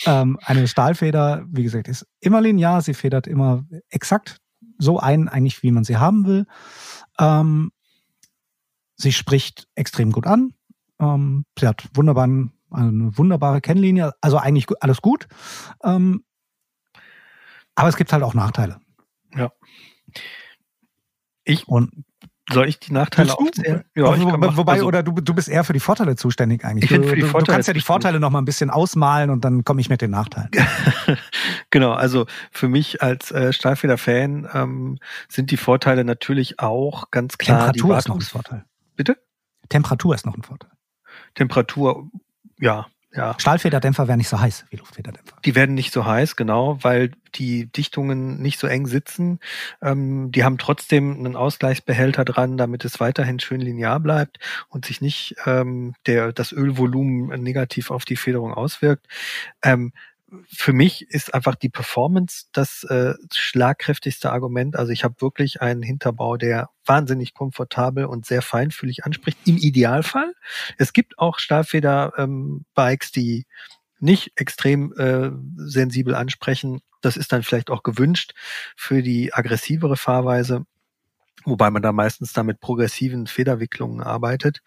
ähm, 0.05 0.39
eine 0.43 0.67
Stahlfeder, 0.67 1.45
wie 1.49 1.63
gesagt, 1.63 1.87
ist 1.87 2.07
immer 2.19 2.41
linear, 2.41 2.81
sie 2.81 2.93
federt 2.93 3.27
immer 3.27 3.65
exakt 3.89 4.37
so 4.77 4.99
ein, 4.99 5.27
eigentlich 5.27 5.61
wie 5.61 5.71
man 5.71 5.83
sie 5.83 5.97
haben 5.97 6.25
will. 6.25 6.45
Ähm, 7.19 7.71
sie 8.99 9.11
spricht 9.11 9.67
extrem 9.75 10.11
gut 10.11 10.27
an. 10.27 10.53
Ähm, 10.99 11.45
sie 11.57 11.67
hat 11.67 11.87
wunderbaren, 11.93 12.51
eine 12.69 13.17
wunderbare 13.17 13.61
Kennlinie, 13.61 14.13
also 14.21 14.37
eigentlich 14.37 14.67
alles 14.81 15.01
gut. 15.01 15.27
Ähm, 15.83 16.23
aber 17.75 17.89
es 17.89 17.95
gibt 17.95 18.11
halt 18.11 18.23
auch 18.23 18.33
Nachteile. 18.33 18.79
Ja. 19.35 19.51
Ich 21.45 21.67
und 21.67 22.03
soll 22.51 22.67
ich 22.67 22.79
die 22.79 22.93
Nachteile 22.93 23.37
aufzählen? 23.37 23.83
Ja, 23.95 24.11
kann 24.11 24.57
wobei, 24.57 24.73
also, 24.73 24.87
oder 24.87 25.03
du, 25.03 25.11
du 25.11 25.33
bist 25.35 25.49
eher 25.49 25.63
für 25.63 25.73
die 25.73 25.79
Vorteile 25.79 26.15
zuständig 26.15 26.65
eigentlich. 26.65 26.89
Ich 26.89 26.97
du, 26.97 27.07
für 27.07 27.15
die 27.15 27.21
Vorteile 27.21 27.45
du 27.45 27.51
kannst 27.51 27.67
ja 27.67 27.73
die 27.73 27.81
Vorteile 27.81 28.19
noch 28.19 28.31
mal 28.31 28.39
ein 28.39 28.45
bisschen 28.45 28.71
ausmalen 28.71 29.29
und 29.29 29.45
dann 29.45 29.63
komme 29.63 29.81
ich 29.81 29.89
mit 29.89 30.01
den 30.01 30.11
Nachteilen. 30.11 30.49
genau, 31.69 31.91
also 31.91 32.25
für 32.51 32.67
mich 32.67 33.03
als 33.03 33.31
äh, 33.31 33.53
Stahlfeder-Fan 33.53 34.49
ähm, 34.51 34.97
sind 35.27 35.51
die 35.51 35.57
Vorteile 35.57 36.03
natürlich 36.03 36.59
auch 36.59 37.11
ganz 37.11 37.37
klar. 37.37 37.71
Temperatur 37.71 37.97
ist 37.97 38.07
noch 38.07 38.15
ein 38.15 38.21
Vorteil. 38.21 38.65
Bitte? 38.99 39.17
Temperatur 39.69 40.13
ist 40.13 40.25
noch 40.25 40.35
ein 40.35 40.43
Vorteil. 40.43 40.71
Temperatur, 41.33 42.09
ja, 42.59 42.87
ja. 43.13 43.33
Stahlfederdämpfer 43.39 44.09
werden 44.09 44.17
nicht 44.17 44.27
so 44.27 44.41
heiß 44.41 44.65
wie 44.71 44.75
Luftfederdämpfer. 44.75 45.37
Die 45.45 45.55
werden 45.55 45.73
nicht 45.73 45.93
so 45.93 46.05
heiß, 46.05 46.35
genau, 46.35 46.77
weil 46.81 47.13
die 47.33 47.67
Dichtungen 47.71 48.41
nicht 48.41 48.59
so 48.59 48.67
eng 48.67 48.87
sitzen. 48.87 49.39
Ähm, 49.81 50.33
die 50.33 50.43
haben 50.43 50.57
trotzdem 50.57 51.13
einen 51.13 51.37
Ausgleichsbehälter 51.37 52.25
dran, 52.25 52.57
damit 52.57 52.83
es 52.83 52.99
weiterhin 52.99 53.39
schön 53.39 53.61
linear 53.61 54.01
bleibt 54.01 54.37
und 54.67 54.85
sich 54.85 54.99
nicht 54.99 55.37
ähm, 55.45 55.95
der, 56.05 56.33
das 56.33 56.51
Ölvolumen 56.51 57.41
negativ 57.41 57.91
auf 57.91 58.03
die 58.03 58.17
Federung 58.17 58.53
auswirkt. 58.53 59.07
Ähm, 59.63 59.93
für 60.47 60.73
mich 60.73 61.09
ist 61.09 61.33
einfach 61.33 61.55
die 61.55 61.69
Performance 61.69 62.45
das 62.51 62.83
äh, 62.83 63.13
schlagkräftigste 63.33 64.31
Argument. 64.31 64.75
Also 64.75 64.91
ich 64.91 65.03
habe 65.03 65.21
wirklich 65.21 65.61
einen 65.61 65.81
Hinterbau, 65.81 66.37
der 66.37 66.69
wahnsinnig 66.85 67.33
komfortabel 67.33 68.05
und 68.05 68.25
sehr 68.25 68.41
feinfühlig 68.41 69.05
anspricht. 69.05 69.37
Im 69.45 69.57
Idealfall. 69.57 70.33
Es 70.77 70.93
gibt 70.93 71.17
auch 71.19 71.39
Stahlfeder-Bikes, 71.39 73.07
ähm, 73.07 73.13
die 73.15 73.45
nicht 73.99 74.31
extrem 74.35 74.93
äh, 74.93 75.31
sensibel 75.55 76.15
ansprechen. 76.15 76.81
Das 77.01 77.17
ist 77.17 77.31
dann 77.31 77.43
vielleicht 77.43 77.69
auch 77.69 77.83
gewünscht 77.83 78.33
für 78.75 79.01
die 79.01 79.33
aggressivere 79.33 79.97
Fahrweise. 79.97 80.65
Wobei 81.45 81.71
man 81.71 81.81
da 81.81 81.91
meistens 81.93 82.33
da 82.33 82.43
mit 82.43 82.59
progressiven 82.59 83.25
Federwicklungen 83.27 84.01
arbeitet. 84.01 84.59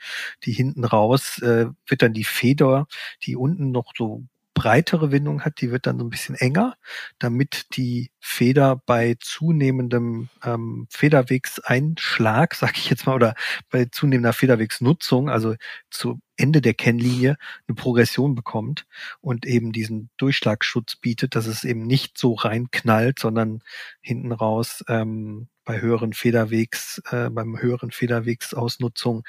Die 0.44 0.52
hinten 0.52 0.84
raus 0.84 1.38
äh, 1.42 1.66
wird 1.86 2.02
dann 2.02 2.14
die 2.14 2.24
Feder, 2.24 2.86
die 3.24 3.36
unten 3.36 3.70
noch 3.72 3.92
so 3.96 4.24
breitere 4.62 5.10
Windung 5.10 5.44
hat, 5.44 5.60
die 5.60 5.72
wird 5.72 5.88
dann 5.88 5.98
so 5.98 6.04
ein 6.04 6.10
bisschen 6.10 6.36
enger, 6.36 6.76
damit 7.18 7.74
die 7.76 8.12
Feder 8.20 8.80
bei 8.86 9.16
zunehmendem 9.18 10.28
ähm, 10.44 10.86
Federwegseinschlag, 10.88 12.54
sag 12.54 12.78
ich 12.78 12.88
jetzt 12.88 13.04
mal, 13.06 13.16
oder 13.16 13.34
bei 13.70 13.86
zunehmender 13.86 14.32
Federwegsnutzung, 14.32 15.28
also 15.28 15.56
zu 15.90 16.20
Ende 16.36 16.60
der 16.60 16.74
Kennlinie, 16.74 17.38
eine 17.66 17.74
Progression 17.74 18.36
bekommt 18.36 18.86
und 19.20 19.46
eben 19.46 19.72
diesen 19.72 20.10
Durchschlagsschutz 20.16 20.94
bietet, 20.94 21.34
dass 21.34 21.46
es 21.46 21.64
eben 21.64 21.84
nicht 21.84 22.16
so 22.16 22.34
reinknallt, 22.34 23.18
sondern 23.18 23.64
hinten 24.00 24.30
raus 24.30 24.84
ähm, 24.86 25.48
bei 25.64 25.80
höheren 25.80 26.12
Federwegs, 26.12 27.02
äh, 27.10 27.30
beim 27.30 27.60
höheren 27.60 27.90
Federwegsausnutzung 27.90 29.24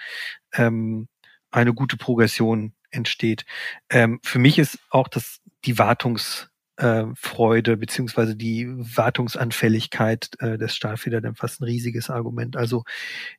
ähm, 0.53 1.07
eine 1.49 1.73
gute 1.73 1.97
Progression 1.97 2.75
entsteht. 2.93 3.45
Ähm, 3.89 4.19
für 4.23 4.39
mich 4.39 4.59
ist 4.59 4.79
auch 4.89 5.07
das 5.07 5.41
die 5.65 5.77
Wartungsfreude 5.77 7.71
äh, 7.71 7.75
beziehungsweise 7.75 8.35
die 8.35 8.67
Wartungsanfälligkeit 8.69 10.29
äh, 10.39 10.57
des 10.57 10.75
Stahlfederdämpfers 10.75 11.59
ein 11.59 11.65
riesiges 11.65 12.09
Argument. 12.09 12.57
Also 12.57 12.83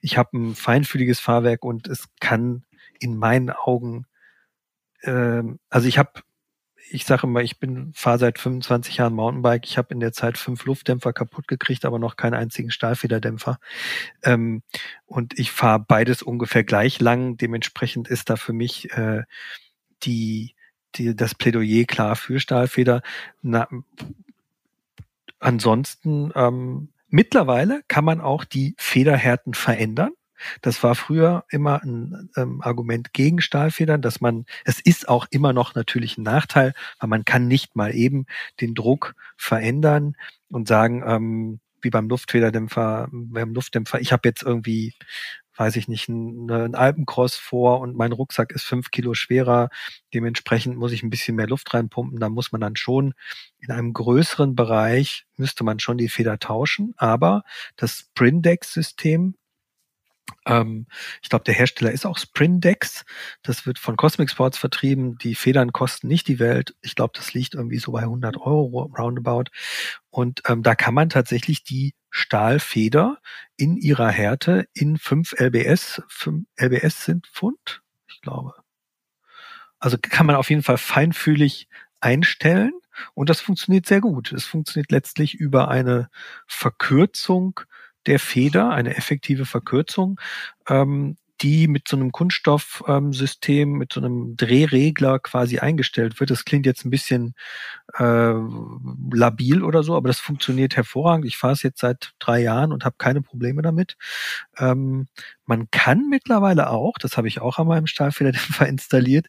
ich 0.01 0.17
habe 0.17 0.37
ein 0.37 0.55
feinfühliges 0.55 1.21
Fahrwerk 1.21 1.65
und 1.65 1.87
es 1.87 2.09
kann 2.21 2.65
in 3.01 3.17
meinen 3.17 3.51
Augen, 3.51 4.07
äh, 5.03 5.43
also 5.69 5.89
ich 5.89 5.99
habe 5.99 6.23
ich 6.91 7.05
sage 7.05 7.27
immer, 7.27 7.41
ich 7.43 7.59
bin 7.59 7.93
fahre 7.95 8.19
seit 8.19 8.39
25 8.39 8.99
Jahren 8.99 9.15
Mountainbike. 9.15 9.65
Ich 9.65 9.79
habe 9.79 9.93
in 9.93 10.01
der 10.01 10.13
Zeit 10.13 10.39
fünf 10.39 10.65
Luftdämpfer 10.65 11.13
kaputt 11.13 11.49
gekriegt, 11.49 11.85
aber 11.85 11.99
noch 11.99 12.17
keinen 12.17 12.35
einzigen 12.35 12.71
Stahlfederdämpfer. 12.71 13.59
Ähm, 14.23 14.63
und 15.07 15.39
ich 15.39 15.51
fahre 15.51 15.81
beides 15.81 16.23
ungefähr 16.23 16.65
gleich 16.65 17.01
lang. 17.01 17.37
Dementsprechend 17.37 18.09
ist 18.09 18.31
da 18.31 18.37
für 18.37 18.53
mich 18.53 18.91
äh, 18.93 19.23
die, 20.03 20.55
die 20.95 21.17
das 21.17 21.35
Plädoyer 21.35 21.85
klar 21.85 22.17
für 22.17 22.39
Stahlfeder. 22.41 23.03
Na, 23.43 23.69
ansonsten 25.39 26.33
ähm, 26.35 26.91
mittlerweile 27.09 27.83
kann 27.89 28.05
man 28.05 28.21
auch 28.21 28.45
die 28.45 28.75
Federhärten 28.79 29.55
verändern. 29.55 30.13
Das 30.63 30.83
war 30.83 30.95
früher 30.95 31.45
immer 31.51 31.83
ein 31.83 32.31
ähm, 32.37 32.61
Argument 32.63 33.13
gegen 33.13 33.41
Stahlfedern, 33.41 34.03
dass 34.03 34.21
man, 34.21 34.47
es 34.65 34.81
ist 34.81 35.09
auch 35.09 35.27
immer 35.31 35.53
noch 35.53 35.75
natürlich 35.75 36.19
ein 36.19 36.23
Nachteil, 36.23 36.75
weil 36.99 37.09
man 37.09 37.25
kann 37.25 37.49
nicht 37.49 37.77
mal 37.77 37.95
eben 37.95 38.27
den 38.61 38.75
Druck 38.75 39.15
verändern 39.37 40.17
und 40.51 40.69
sagen, 40.69 41.03
ähm, 41.07 41.61
wie 41.85 41.91
beim 41.91 42.09
Luftfederdämpfer, 42.09 43.09
beim 43.13 43.55
Luftdämpfer, 43.55 44.01
ich 44.01 44.13
habe 44.13 44.29
jetzt 44.29 44.43
irgendwie, 44.43 44.95
weiß 45.57 45.77
ich 45.77 45.87
nicht, 45.87 46.09
einen, 46.09 46.51
einen 46.51 46.75
Alpencross 46.75 47.37
vor 47.37 47.81
und 47.81 47.97
mein 47.97 48.13
Rucksack 48.13 48.53
ist 48.53 48.65
fünf 48.65 48.91
Kilo 48.91 49.15
schwerer, 49.15 49.69
dementsprechend 50.13 50.77
muss 50.77 50.93
ich 50.93 51.03
ein 51.03 51.11
bisschen 51.11 51.37
mehr 51.37 51.47
Luft 51.47 51.73
reinpumpen, 51.75 52.19
da 52.19 52.29
muss 52.29 52.53
man 52.53 52.61
dann 52.61 52.77
schon 52.77 53.15
in 53.59 53.71
einem 53.71 53.93
größeren 53.93 54.57
Bereich, 54.57 55.27
müsste 55.37 55.63
man 55.63 55.79
schon 55.79 55.99
die 55.99 56.09
Feder 56.09 56.39
tauschen, 56.39 56.95
aber 56.97 57.45
das 57.77 58.09
Sprindex-System 58.11 59.35
ähm, 60.47 60.87
ich 61.23 61.29
glaube, 61.29 61.45
der 61.45 61.55
Hersteller 61.55 61.93
ist 61.93 62.07
auch 62.07 62.19
Sprindex. 62.19 63.05
Das 63.43 63.67
wird 63.67 63.79
von 63.79 63.97
Cosmic 63.97 64.31
Sports 64.31 64.59
vertrieben. 64.59 65.19
Die 65.19 65.35
Federn 65.35 65.73
kosten 65.73 66.09
nicht 66.09 66.29
die 66.29 66.39
Welt. 66.39 66.75
Ich 66.83 66.95
glaube, 66.95 67.13
das 67.17 67.35
liegt 67.35 67.55
irgendwie 67.55 67.79
so 67.79 67.93
bei 67.93 68.03
100 68.03 68.37
Euro 68.37 68.91
roundabout. 68.97 69.45
Und 70.11 70.43
ähm, 70.47 70.63
da 70.63 70.75
kann 70.75 70.95
man 70.95 71.09
tatsächlich 71.09 71.65
die 71.65 71.95
Stahlfeder 72.11 73.19
in 73.57 73.77
ihrer 73.77 74.09
Härte 74.09 74.69
in 74.73 74.99
5 74.99 75.35
LBS, 75.39 76.03
5 76.09 76.47
LBS 76.57 77.05
sind 77.05 77.27
Pfund, 77.27 77.83
ich 78.07 78.21
glaube. 78.21 78.55
Also 79.81 79.99
kann 80.01 80.27
man 80.27 80.37
auf 80.37 80.51
jeden 80.51 80.63
Fall 80.63 80.79
feinfühlig 80.79 81.69
einstellen. 82.01 82.73
Und 83.15 83.29
das 83.29 83.41
funktioniert 83.41 83.87
sehr 83.87 84.01
gut. 84.01 84.33
Es 84.33 84.45
funktioniert 84.45 84.93
letztlich 84.93 85.35
über 85.35 85.69
eine 85.69 86.09
Verkürzung 86.47 87.61
der 88.07 88.19
Feder, 88.19 88.71
eine 88.71 88.97
effektive 88.97 89.47
Verkürzung, 89.47 90.21
ähm, 90.69 91.17
die 91.41 91.69
mit 91.69 91.89
so 91.89 91.97
einem 91.97 92.13
Kunststoffsystem, 92.13 93.73
ähm, 93.73 93.79
mit 93.79 93.93
so 93.93 94.01
einem 94.01 94.37
Drehregler 94.37 95.19
quasi 95.19 95.59
eingestellt 95.59 96.21
wird. 96.21 96.31
Das 96.31 96.45
klingt 96.45 96.65
jetzt 96.65 96.85
ein 96.85 96.91
bisschen 96.91 97.35
äh, 97.99 98.35
labil 99.13 99.63
oder 99.63 99.83
so, 99.83 99.97
aber 99.97 100.09
das 100.09 100.21
funktioniert 100.21 100.77
hervorragend. 100.77 101.27
Ich 101.27 101.37
fahre 101.37 101.55
es 101.55 101.63
jetzt 101.63 101.81
seit 101.81 102.13
drei 102.19 102.41
Jahren 102.41 102.73
und 102.73 102.85
habe 102.85 102.97
keine 102.99 103.21
Probleme 103.21 103.63
damit. 103.63 103.97
Ähm, 104.59 105.09
man 105.45 105.71
kann 105.71 106.09
mittlerweile 106.09 106.71
auch, 106.71 106.95
das 106.99 107.17
habe 107.17 107.29
ich 107.29 107.41
auch 107.41 107.59
an 107.59 107.67
meinem 107.67 107.87
Stahlfederdämpfer 107.87 108.67
installiert, 108.69 109.27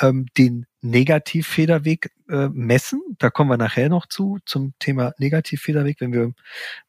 ähm, 0.00 0.26
den 0.38 0.66
Negativfederweg 0.82 2.10
äh, 2.28 2.48
messen. 2.48 3.00
Da 3.18 3.30
kommen 3.30 3.50
wir 3.50 3.56
nachher 3.56 3.88
noch 3.88 4.06
zu, 4.06 4.38
zum 4.44 4.74
Thema 4.78 5.14
Negativfederweg, 5.18 6.00
wenn 6.00 6.12
wir 6.12 6.32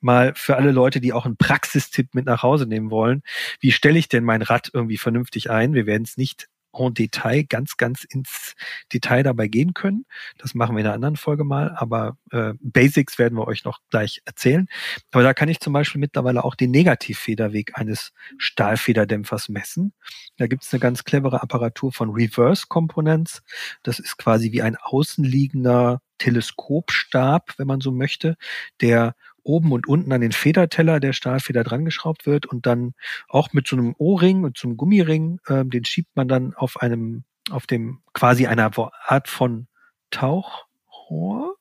mal 0.02 0.34
für 0.36 0.58
alle 0.58 0.72
Leute, 0.72 1.00
die 1.00 1.14
auch 1.14 1.26
einen 1.26 1.38
Praxistipp 1.38 2.16
mit 2.16 2.26
nach 2.26 2.44
Hause 2.44 2.66
nehmen 2.66 2.90
wollen, 2.92 3.24
wie 3.60 3.72
stelle 3.72 4.00
ich 4.00 4.10
denn 4.10 4.24
mein 4.24 4.42
Rad 4.42 4.72
irgendwie 4.74 4.98
vernünftig 4.98 5.50
ein? 5.52 5.74
Wir 5.74 5.86
werden 5.86 6.04
es 6.04 6.18
nicht 6.18 6.50
en 6.74 6.94
Detail, 6.94 7.44
ganz, 7.44 7.78
ganz 7.78 8.04
ins 8.04 8.56
Detail 8.92 9.24
dabei 9.24 9.48
gehen 9.48 9.74
können. 9.74 10.06
Das 10.38 10.54
machen 10.54 10.76
wir 10.76 10.82
in 10.82 10.88
einer 10.88 10.96
anderen 10.96 11.16
Folge 11.16 11.44
mal, 11.44 11.74
aber 11.76 12.18
äh, 12.32 12.54
Basics 12.60 13.18
werden 13.20 13.38
wir 13.38 13.48
euch 13.48 13.64
noch 13.64 13.80
gleich 13.90 14.22
erzählen. 14.26 14.68
Aber 15.12 15.24
da 15.24 15.34
kann 15.34 15.50
ich 15.50 15.60
zum 15.60 15.74
Beispiel 15.74 16.00
mittlerweile 16.00 16.44
auch 16.44 16.56
den 16.56 16.72
Negativfederweg 16.72 17.78
eines 17.78 18.12
Stahlfederdämpfers 18.38 19.50
messen. 19.50 19.94
Da 20.38 20.48
gibt 20.48 20.64
es 20.64 20.74
eine 20.74 20.80
ganz 20.80 21.04
clevere 21.04 21.42
Apparatur 21.42 21.92
von 21.92 22.12
Reverse 22.12 22.66
Components. 22.68 23.44
Das 23.84 24.00
ist 24.00 24.18
quasi 24.18 24.52
wie 24.52 24.62
ein 24.62 24.76
außenliegender 24.76 26.02
Teleskopstab, 26.18 27.54
wenn 27.58 27.68
man 27.68 27.82
so 27.82 27.92
möchte, 27.92 28.38
der 28.82 29.16
oben 29.44 29.72
und 29.72 29.88
unten 29.88 30.12
an 30.12 30.22
den 30.22 30.32
Federteller 30.32 31.00
der 31.00 31.14
Stahlfeder 31.14 31.64
drangeschraubt 31.64 32.26
wird 32.26 32.46
und 32.46 32.66
dann 32.66 32.94
auch 33.28 33.54
mit 33.54 33.68
so 33.68 33.76
einem 33.76 33.96
O-Ring, 33.98 34.42
mit 34.42 34.58
so 34.58 34.68
einem 34.68 34.78
Gummiring, 34.78 35.40
äh, 35.48 35.66
den 35.66 35.86
schiebt 35.86 36.16
man 36.16 36.28
dann 36.28 36.54
auf 36.54 36.82
einem, 36.82 37.24
auf 37.52 37.68
dem 37.68 38.00
quasi 38.14 38.48
einer 38.48 38.72
Art 39.06 39.28
von 39.28 39.68
Tauchrohr 40.12 41.56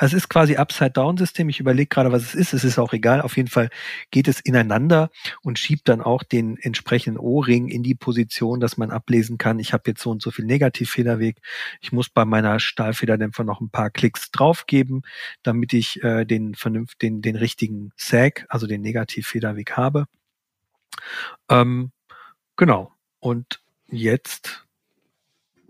also 0.00 0.16
es 0.16 0.22
ist 0.22 0.28
quasi 0.30 0.56
Upside-Down-System. 0.56 1.50
Ich 1.50 1.60
überlege 1.60 1.88
gerade, 1.88 2.10
was 2.10 2.22
es 2.22 2.34
ist. 2.34 2.54
Es 2.54 2.64
ist 2.64 2.78
auch 2.78 2.94
egal. 2.94 3.20
Auf 3.20 3.36
jeden 3.36 3.50
Fall 3.50 3.68
geht 4.10 4.28
es 4.28 4.40
ineinander 4.40 5.10
und 5.42 5.58
schiebt 5.58 5.90
dann 5.90 6.00
auch 6.00 6.22
den 6.22 6.56
entsprechenden 6.56 7.18
O-Ring 7.18 7.68
in 7.68 7.82
die 7.82 7.94
Position, 7.94 8.60
dass 8.60 8.78
man 8.78 8.92
ablesen 8.92 9.36
kann, 9.36 9.58
ich 9.58 9.74
habe 9.74 9.82
jetzt 9.88 10.00
so 10.00 10.10
und 10.10 10.22
so 10.22 10.30
viel 10.30 10.46
Negativfederweg. 10.46 11.42
Ich 11.82 11.92
muss 11.92 12.08
bei 12.08 12.24
meiner 12.24 12.60
Stahlfederdämpfer 12.60 13.44
noch 13.44 13.60
ein 13.60 13.68
paar 13.68 13.90
Klicks 13.90 14.30
draufgeben, 14.30 15.02
damit 15.42 15.74
ich 15.74 16.02
äh, 16.02 16.24
den, 16.24 16.54
vernünft, 16.54 17.02
den, 17.02 17.20
den 17.20 17.36
richtigen 17.36 17.92
Sag, 17.94 18.46
also 18.48 18.66
den 18.66 18.80
Negativfederweg 18.80 19.72
habe. 19.72 20.06
Ähm, 21.50 21.92
genau. 22.56 22.94
Und 23.18 23.60
jetzt 23.86 24.66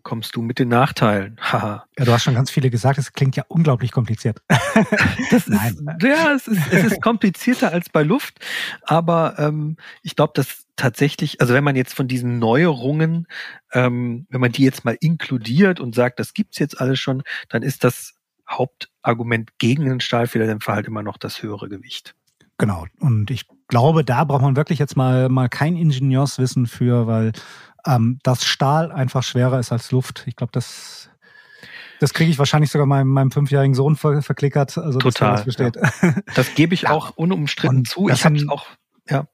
kommst 0.02 0.36
du 0.36 0.42
mit 0.42 0.58
den 0.58 0.68
Nachteilen. 0.68 1.36
Haha. 1.40 1.84
ja, 1.98 2.04
du 2.04 2.12
hast 2.12 2.24
schon 2.24 2.34
ganz 2.34 2.50
viele 2.50 2.70
gesagt, 2.70 2.98
es 2.98 3.12
klingt 3.12 3.36
ja 3.36 3.44
unglaublich 3.48 3.92
kompliziert. 3.92 4.42
das 5.30 5.46
Nein. 5.46 5.96
Ist, 5.98 6.02
ja, 6.02 6.32
es 6.34 6.48
ist, 6.48 6.72
es 6.72 6.84
ist 6.84 7.02
komplizierter 7.02 7.72
als 7.72 7.88
bei 7.88 8.02
Luft, 8.02 8.38
aber 8.82 9.34
ähm, 9.38 9.76
ich 10.02 10.16
glaube, 10.16 10.32
dass 10.34 10.66
tatsächlich, 10.76 11.40
also 11.40 11.54
wenn 11.54 11.64
man 11.64 11.76
jetzt 11.76 11.94
von 11.94 12.08
diesen 12.08 12.38
Neuerungen, 12.38 13.26
ähm, 13.72 14.26
wenn 14.30 14.40
man 14.40 14.52
die 14.52 14.64
jetzt 14.64 14.84
mal 14.84 14.96
inkludiert 15.00 15.80
und 15.80 15.94
sagt, 15.94 16.18
das 16.18 16.32
gibt's 16.34 16.58
jetzt 16.58 16.80
alles 16.80 16.98
schon, 16.98 17.22
dann 17.48 17.62
ist 17.62 17.84
das 17.84 18.14
Hauptargument 18.48 19.58
gegen 19.58 19.84
den 19.84 20.00
Stahlfederdämpfer 20.00 20.72
halt 20.72 20.86
immer 20.86 21.02
noch 21.02 21.18
das 21.18 21.42
höhere 21.42 21.68
Gewicht. 21.68 22.14
Genau. 22.58 22.86
Und 22.98 23.30
ich 23.30 23.46
glaube, 23.68 24.04
da 24.04 24.24
braucht 24.24 24.42
man 24.42 24.54
wirklich 24.54 24.78
jetzt 24.78 24.96
mal, 24.96 25.30
mal 25.30 25.48
kein 25.48 25.76
Ingenieurswissen 25.76 26.66
für, 26.66 27.06
weil 27.06 27.32
ähm, 27.86 28.18
dass 28.22 28.44
Stahl 28.44 28.92
einfach 28.92 29.22
schwerer 29.22 29.58
ist 29.58 29.72
als 29.72 29.90
Luft. 29.90 30.24
Ich 30.26 30.36
glaube, 30.36 30.52
das, 30.52 31.10
das 31.98 32.14
kriege 32.14 32.30
ich 32.30 32.38
wahrscheinlich 32.38 32.70
sogar 32.70 32.86
meinem, 32.86 33.08
meinem 33.08 33.30
fünfjährigen 33.30 33.74
Sohn 33.74 33.96
ver, 33.96 34.22
verklickert. 34.22 34.78
Also 34.78 34.98
Total. 34.98 35.44
Das, 35.44 35.56
ja. 35.56 35.70
das 36.34 36.54
gebe 36.54 36.74
ich 36.74 36.82
ja. 36.82 36.90
auch 36.90 37.10
unumstritten 37.16 37.78
Und 37.78 37.88
zu. 37.88 38.08
Ich 38.08 38.24
habe 38.24 38.38
auch, 38.48 38.66
ja. 39.08 39.26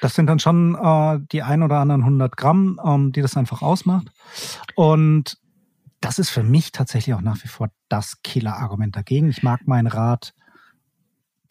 Das 0.00 0.16
sind 0.16 0.26
dann 0.26 0.40
schon 0.40 0.74
äh, 0.74 1.20
die 1.30 1.42
ein 1.42 1.62
oder 1.62 1.78
anderen 1.78 2.00
100 2.02 2.36
Gramm, 2.36 2.80
ähm, 2.84 3.12
die 3.12 3.22
das 3.22 3.36
einfach 3.36 3.62
ausmacht. 3.62 4.08
Und 4.74 5.38
das 6.00 6.18
ist 6.18 6.30
für 6.30 6.42
mich 6.42 6.72
tatsächlich 6.72 7.14
auch 7.14 7.20
nach 7.20 7.42
wie 7.44 7.48
vor 7.48 7.68
das 7.88 8.20
Killer-Argument 8.22 8.96
dagegen. 8.96 9.30
Ich 9.30 9.44
mag 9.44 9.60
mein 9.66 9.86
Rad 9.86 10.34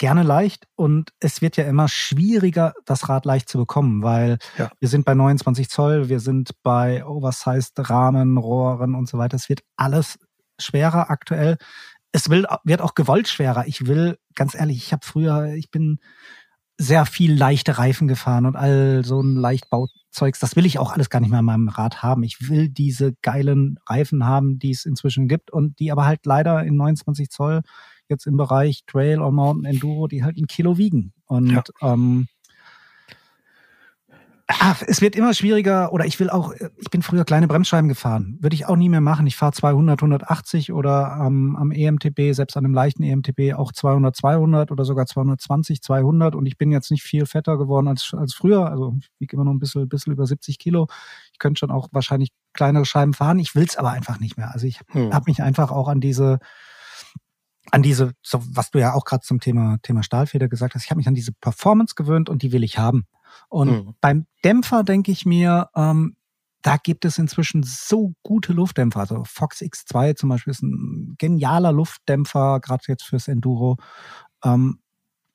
gerne 0.02 0.24
leicht 0.24 0.66
und 0.76 1.12
es 1.20 1.44
wird 1.44 1.58
ja 1.58 1.66
immer 1.66 1.88
schwieriger, 1.88 2.74
das 2.86 3.08
Rad 3.08 3.24
leicht 3.24 3.48
zu 3.48 3.60
bekommen, 3.60 4.02
weil 4.02 4.40
ja. 4.58 4.72
wir 4.80 4.90
sind 4.90 5.06
bei 5.06 5.14
29 5.14 5.70
Zoll, 5.70 6.10
wir 6.10 6.20
sind 6.20 6.54
bei 6.64 7.06
oversized 7.06 7.74
Rahmen, 7.88 8.40
Rohren 8.40 8.96
und 8.96 9.08
so 9.08 9.20
weiter. 9.20 9.36
Es 9.36 9.48
wird 9.48 9.62
alles 9.76 10.18
schwerer 10.60 11.12
aktuell. 11.12 11.58
Es 12.12 12.32
will, 12.32 12.48
wird 12.64 12.82
auch 12.82 12.96
gewollt 12.96 13.28
schwerer. 13.28 13.68
Ich 13.68 13.86
will, 13.86 14.18
ganz 14.34 14.56
ehrlich, 14.56 14.78
ich 14.78 14.92
habe 14.92 15.06
früher, 15.06 15.54
ich 15.54 15.70
bin 15.70 16.00
sehr 16.80 17.06
viel 17.06 17.38
leichte 17.38 17.78
Reifen 17.78 18.08
gefahren 18.08 18.48
und 18.48 18.56
all 18.56 19.06
so 19.06 19.22
ein 19.22 19.36
Leichtbauzeugs. 19.36 20.40
Das 20.40 20.56
will 20.56 20.66
ich 20.66 20.80
auch 20.80 20.92
alles 20.92 21.12
gar 21.12 21.20
nicht 21.20 21.30
mehr 21.30 21.42
in 21.42 21.46
meinem 21.46 21.70
Rad 21.70 22.02
haben. 22.02 22.24
Ich 22.24 22.50
will 22.50 22.70
diese 22.70 23.14
geilen 23.22 23.78
Reifen 23.86 24.26
haben, 24.26 24.58
die 24.58 24.72
es 24.72 24.86
inzwischen 24.86 25.28
gibt 25.28 25.52
und 25.52 25.78
die 25.78 25.92
aber 25.92 26.08
halt 26.08 26.26
leider 26.26 26.64
in 26.64 26.76
29 26.76 27.30
Zoll 27.30 27.62
jetzt 28.12 28.28
im 28.28 28.38
Bereich 28.38 28.84
Trail 28.86 29.22
und 29.22 29.34
Mountain 29.34 29.66
Enduro, 29.66 30.08
die 30.08 30.24
halt 30.24 30.38
ein 30.38 30.46
Kilo 30.46 30.78
wiegen. 30.78 31.14
Und 31.26 31.50
ja. 31.50 31.64
ähm, 31.82 32.28
Ach, 34.60 34.82
es 34.86 35.02
wird 35.02 35.16
immer 35.16 35.34
schwieriger 35.34 35.94
oder 35.94 36.06
ich 36.06 36.20
will 36.20 36.30
auch, 36.30 36.54
ich 36.54 36.90
bin 36.90 37.02
früher 37.02 37.24
kleine 37.24 37.48
Bremsscheiben 37.48 37.88
gefahren. 37.88 38.38
Würde 38.42 38.56
ich 38.56 38.66
auch 38.66 38.76
nie 38.76 38.90
mehr 38.90 39.02
machen. 39.02 39.28
Ich 39.28 39.36
fahre 39.36 39.54
200, 39.54 40.00
180 40.00 40.74
oder 40.74 41.18
ähm, 41.26 41.56
am 41.56 41.72
EMTB, 41.72 42.34
selbst 42.34 42.58
an 42.58 42.66
einem 42.66 42.74
leichten 42.74 43.04
EMTB 43.04 43.54
auch 43.56 43.72
200, 43.72 44.16
200 44.16 44.72
oder 44.72 44.84
sogar 44.84 45.06
220, 45.06 45.82
200 45.82 46.36
und 46.36 46.46
ich 46.46 46.58
bin 46.58 46.72
jetzt 46.72 46.92
nicht 46.92 47.04
viel 47.04 47.26
fetter 47.26 47.58
geworden 47.58 47.88
als, 47.88 48.14
als 48.18 48.34
früher. 48.34 48.70
Also 48.70 48.96
ich 49.00 49.10
wiege 49.20 49.36
immer 49.36 49.46
noch 49.46 49.54
ein 49.54 49.60
bisschen, 49.60 49.88
bisschen 49.88 50.14
über 50.14 50.26
70 50.26 50.60
Kilo. 50.60 50.88
Ich 51.32 51.40
könnte 51.40 51.60
schon 51.60 51.72
auch 51.72 51.88
wahrscheinlich 51.92 52.30
kleinere 52.54 52.86
Scheiben 52.86 53.14
fahren. 53.14 53.40
Ich 53.40 53.56
will 53.56 53.66
es 53.66 53.78
aber 53.78 53.92
einfach 53.92 54.20
nicht 54.20 54.38
mehr. 54.38 54.52
Also 54.52 54.68
ich 54.68 54.80
hm. 54.90 55.14
habe 55.14 55.30
mich 55.30 55.42
einfach 55.42 55.72
auch 55.72 55.88
an 55.88 56.02
diese 56.02 56.40
an 57.70 57.84
diese, 57.84 58.14
so, 58.24 58.42
was 58.54 58.72
du 58.72 58.80
ja 58.80 58.94
auch 58.94 59.06
gerade 59.06 59.22
zum 59.22 59.40
Thema, 59.40 59.78
Thema 59.84 60.04
Stahlfeder 60.04 60.48
gesagt 60.48 60.74
hast, 60.74 60.84
ich 60.84 60.90
habe 60.90 60.98
mich 60.98 61.08
an 61.08 61.14
diese 61.14 61.32
Performance 61.32 61.96
gewöhnt 61.96 62.30
und 62.30 62.42
die 62.42 62.52
will 62.52 62.64
ich 62.64 62.80
haben. 62.80 63.06
Und 63.50 63.70
mhm. 63.70 63.96
beim 64.02 64.26
Dämpfer 64.44 64.84
denke 64.84 65.12
ich 65.12 65.26
mir, 65.26 65.70
ähm, 65.76 66.16
da 66.62 66.78
gibt 66.78 67.06
es 67.06 67.18
inzwischen 67.18 67.64
so 67.64 68.14
gute 68.24 68.54
Luftdämpfer. 68.54 69.00
Also 69.00 69.24
Fox 69.26 69.62
X2 69.62 70.16
zum 70.16 70.30
Beispiel 70.30 70.52
ist 70.52 70.62
ein 70.62 71.16
genialer 71.18 71.72
Luftdämpfer, 71.72 72.60
gerade 72.60 72.84
jetzt 72.88 73.04
fürs 73.04 73.28
Enduro. 73.28 73.78
Ähm, 74.44 74.80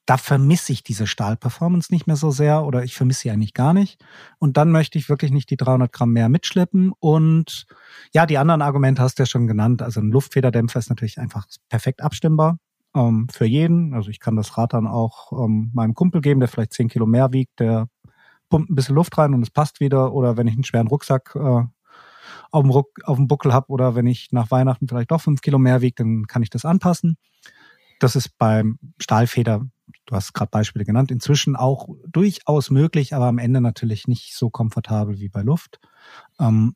da 0.06 0.16
vermisse 0.16 0.72
ich 0.72 0.84
diese 0.84 1.08
Stahlperformance 1.08 1.92
nicht 1.92 2.06
mehr 2.06 2.14
so 2.14 2.30
sehr 2.30 2.64
oder 2.64 2.84
ich 2.84 2.94
vermisse 2.94 3.22
sie 3.22 3.30
eigentlich 3.32 3.54
gar 3.54 3.74
nicht. 3.74 4.00
Und 4.38 4.56
dann 4.56 4.70
möchte 4.70 4.98
ich 4.98 5.08
wirklich 5.08 5.32
nicht 5.32 5.50
die 5.50 5.56
300 5.56 5.92
Gramm 5.92 6.12
mehr 6.12 6.28
mitschleppen. 6.28 6.92
Und 7.00 7.66
ja, 8.14 8.24
die 8.24 8.38
anderen 8.38 8.62
Argumente 8.62 9.02
hast 9.02 9.18
du 9.18 9.24
ja 9.24 9.26
schon 9.26 9.48
genannt. 9.48 9.82
Also 9.82 10.00
ein 10.00 10.10
Luftfederdämpfer 10.10 10.78
ist 10.78 10.90
natürlich 10.90 11.18
einfach 11.18 11.46
perfekt 11.68 12.02
abstimmbar 12.02 12.58
ähm, 12.94 13.26
für 13.32 13.46
jeden. 13.46 13.94
Also 13.94 14.10
ich 14.10 14.20
kann 14.20 14.36
das 14.36 14.56
Rad 14.56 14.74
dann 14.74 14.86
auch 14.86 15.32
ähm, 15.32 15.72
meinem 15.74 15.94
Kumpel 15.94 16.20
geben, 16.20 16.38
der 16.38 16.48
vielleicht 16.48 16.72
10 16.72 16.88
Kilo 16.88 17.06
mehr 17.06 17.32
wiegt, 17.32 17.58
der 17.58 17.88
pumpt 18.48 18.70
ein 18.70 18.76
bisschen 18.76 18.94
Luft 18.94 19.18
rein 19.18 19.34
und 19.34 19.42
es 19.42 19.50
passt 19.50 19.80
wieder. 19.80 20.12
Oder 20.12 20.36
wenn 20.36 20.46
ich 20.46 20.54
einen 20.54 20.64
schweren 20.64 20.86
Rucksack 20.86 21.32
äh, 21.34 21.64
auf, 22.52 22.62
dem 22.62 22.70
Ruck, 22.70 22.90
auf 23.02 23.16
dem 23.16 23.26
Buckel 23.26 23.52
habe 23.52 23.70
oder 23.70 23.96
wenn 23.96 24.06
ich 24.06 24.28
nach 24.30 24.52
Weihnachten 24.52 24.86
vielleicht 24.86 25.10
doch 25.10 25.20
5 25.20 25.40
Kilo 25.40 25.58
mehr 25.58 25.80
wiege, 25.80 25.96
dann 25.96 26.28
kann 26.28 26.44
ich 26.44 26.50
das 26.50 26.64
anpassen. 26.64 27.16
Das 27.98 28.14
ist 28.14 28.38
beim 28.38 28.78
Stahlfeder 29.00 29.66
du 30.06 30.14
hast 30.14 30.32
gerade 30.32 30.50
Beispiele 30.50 30.84
genannt, 30.84 31.10
inzwischen 31.10 31.56
auch 31.56 31.88
durchaus 32.06 32.70
möglich, 32.70 33.14
aber 33.14 33.26
am 33.26 33.38
Ende 33.38 33.60
natürlich 33.60 34.08
nicht 34.08 34.34
so 34.34 34.50
komfortabel 34.50 35.20
wie 35.20 35.28
bei 35.28 35.42
Luft. 35.42 35.80
Ähm, 36.40 36.74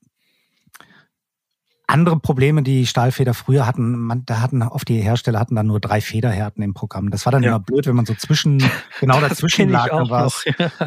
andere 1.91 2.19
Probleme, 2.19 2.63
die 2.63 2.87
Stahlfeder 2.87 3.35
früher 3.35 3.67
hatten, 3.67 3.99
man, 3.99 4.25
da 4.25 4.41
hatten 4.41 4.63
oft 4.63 4.89
die 4.89 5.01
Hersteller 5.01 5.41
hatten 5.41 5.55
dann 5.55 5.67
nur 5.67 5.81
drei 5.81 6.01
Federhärten 6.01 6.63
im 6.63 6.75
Programm. 6.75 7.11
Das 7.11 7.27
war 7.27 7.33
dann 7.33 7.43
ja. 7.43 7.51
immer 7.51 7.61
blöd, 7.61 7.87
wenn 7.87 7.97
man 7.97 8.07
so 8.07 8.15
zwischen 8.15 8.63
genau 9.01 9.21
dazwischen 9.21 9.69
lag, 9.69 9.89
dann 9.89 10.09
war 10.09 10.27
es, 10.27 10.45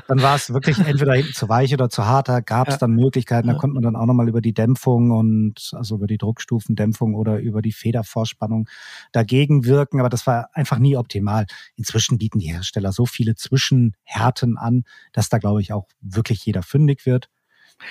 dann 0.08 0.22
war 0.22 0.36
es 0.36 0.54
wirklich 0.54 0.80
entweder 0.80 1.14
hinten 1.14 1.34
zu 1.34 1.50
weich 1.50 1.74
oder 1.74 1.90
zu 1.90 2.06
hart. 2.06 2.30
Da 2.30 2.40
gab 2.40 2.68
es 2.68 2.76
ja. 2.76 2.80
dann 2.80 2.92
Möglichkeiten. 2.92 3.48
Da 3.48 3.56
konnte 3.56 3.76
man 3.76 3.84
dann 3.84 3.96
auch 3.96 4.06
nochmal 4.06 4.28
über 4.28 4.42
die 4.42 4.54
Dämpfung 4.54 5.12
und 5.12 5.72
also 5.74 5.96
über 5.96 6.08
die 6.08 6.18
Druckstufendämpfung 6.18 7.16
oder 7.16 7.40
über 7.40 7.62
die 7.62 7.74
Federvorspannung 7.74 8.70
dagegen 9.12 9.66
wirken. 9.66 10.00
Aber 10.00 10.10
das 10.10 10.26
war 10.26 10.50
einfach 10.54 10.80
nie 10.80 10.98
optimal. 10.98 11.46
Inzwischen 11.76 12.18
bieten 12.18 12.40
die 12.40 12.52
Hersteller 12.52 12.92
so 12.92 13.06
viele 13.06 13.36
Zwischenhärten 13.36 14.58
an, 14.58 14.84
dass 15.12 15.30
da 15.30 15.38
glaube 15.38 15.62
ich 15.62 15.74
auch 15.74 15.88
wirklich 16.02 16.46
jeder 16.46 16.64
fündig 16.64 17.06
wird. 17.06 17.30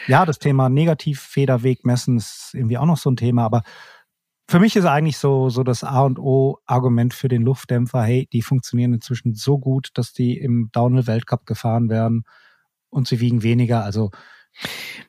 Ja, 0.07 0.25
das 0.25 0.39
Thema 0.39 0.69
Negativfederweg 0.69 1.85
messen 1.85 2.17
ist 2.17 2.51
irgendwie 2.55 2.79
auch 2.79 2.87
noch 2.87 2.97
so 2.97 3.11
ein 3.11 3.17
Thema, 3.17 3.45
aber 3.45 3.63
für 4.49 4.61
mich 4.61 4.77
ist 4.77 4.85
eigentlich 4.85 5.19
so, 5.19 5.49
so 5.49 5.63
das 5.63 5.85
A 5.85 6.03
und 6.03 6.19
O 6.19 6.59
Argument 6.67 7.15
für 7.15 7.29
den 7.29 7.43
Luftdämpfer, 7.43 8.03
hey, 8.03 8.29
die 8.33 8.43
funktionieren 8.43 8.93
inzwischen 8.93 9.35
so 9.35 9.59
gut, 9.59 9.91
dass 9.95 10.13
die 10.13 10.37
im 10.37 10.69
Downhill 10.73 11.07
Weltcup 11.07 11.47
gefahren 11.47 11.89
werden 11.89 12.25
und 12.91 13.09
sie 13.09 13.21
wiegen 13.21 13.43
weniger. 13.43 13.85
Also 13.85 14.11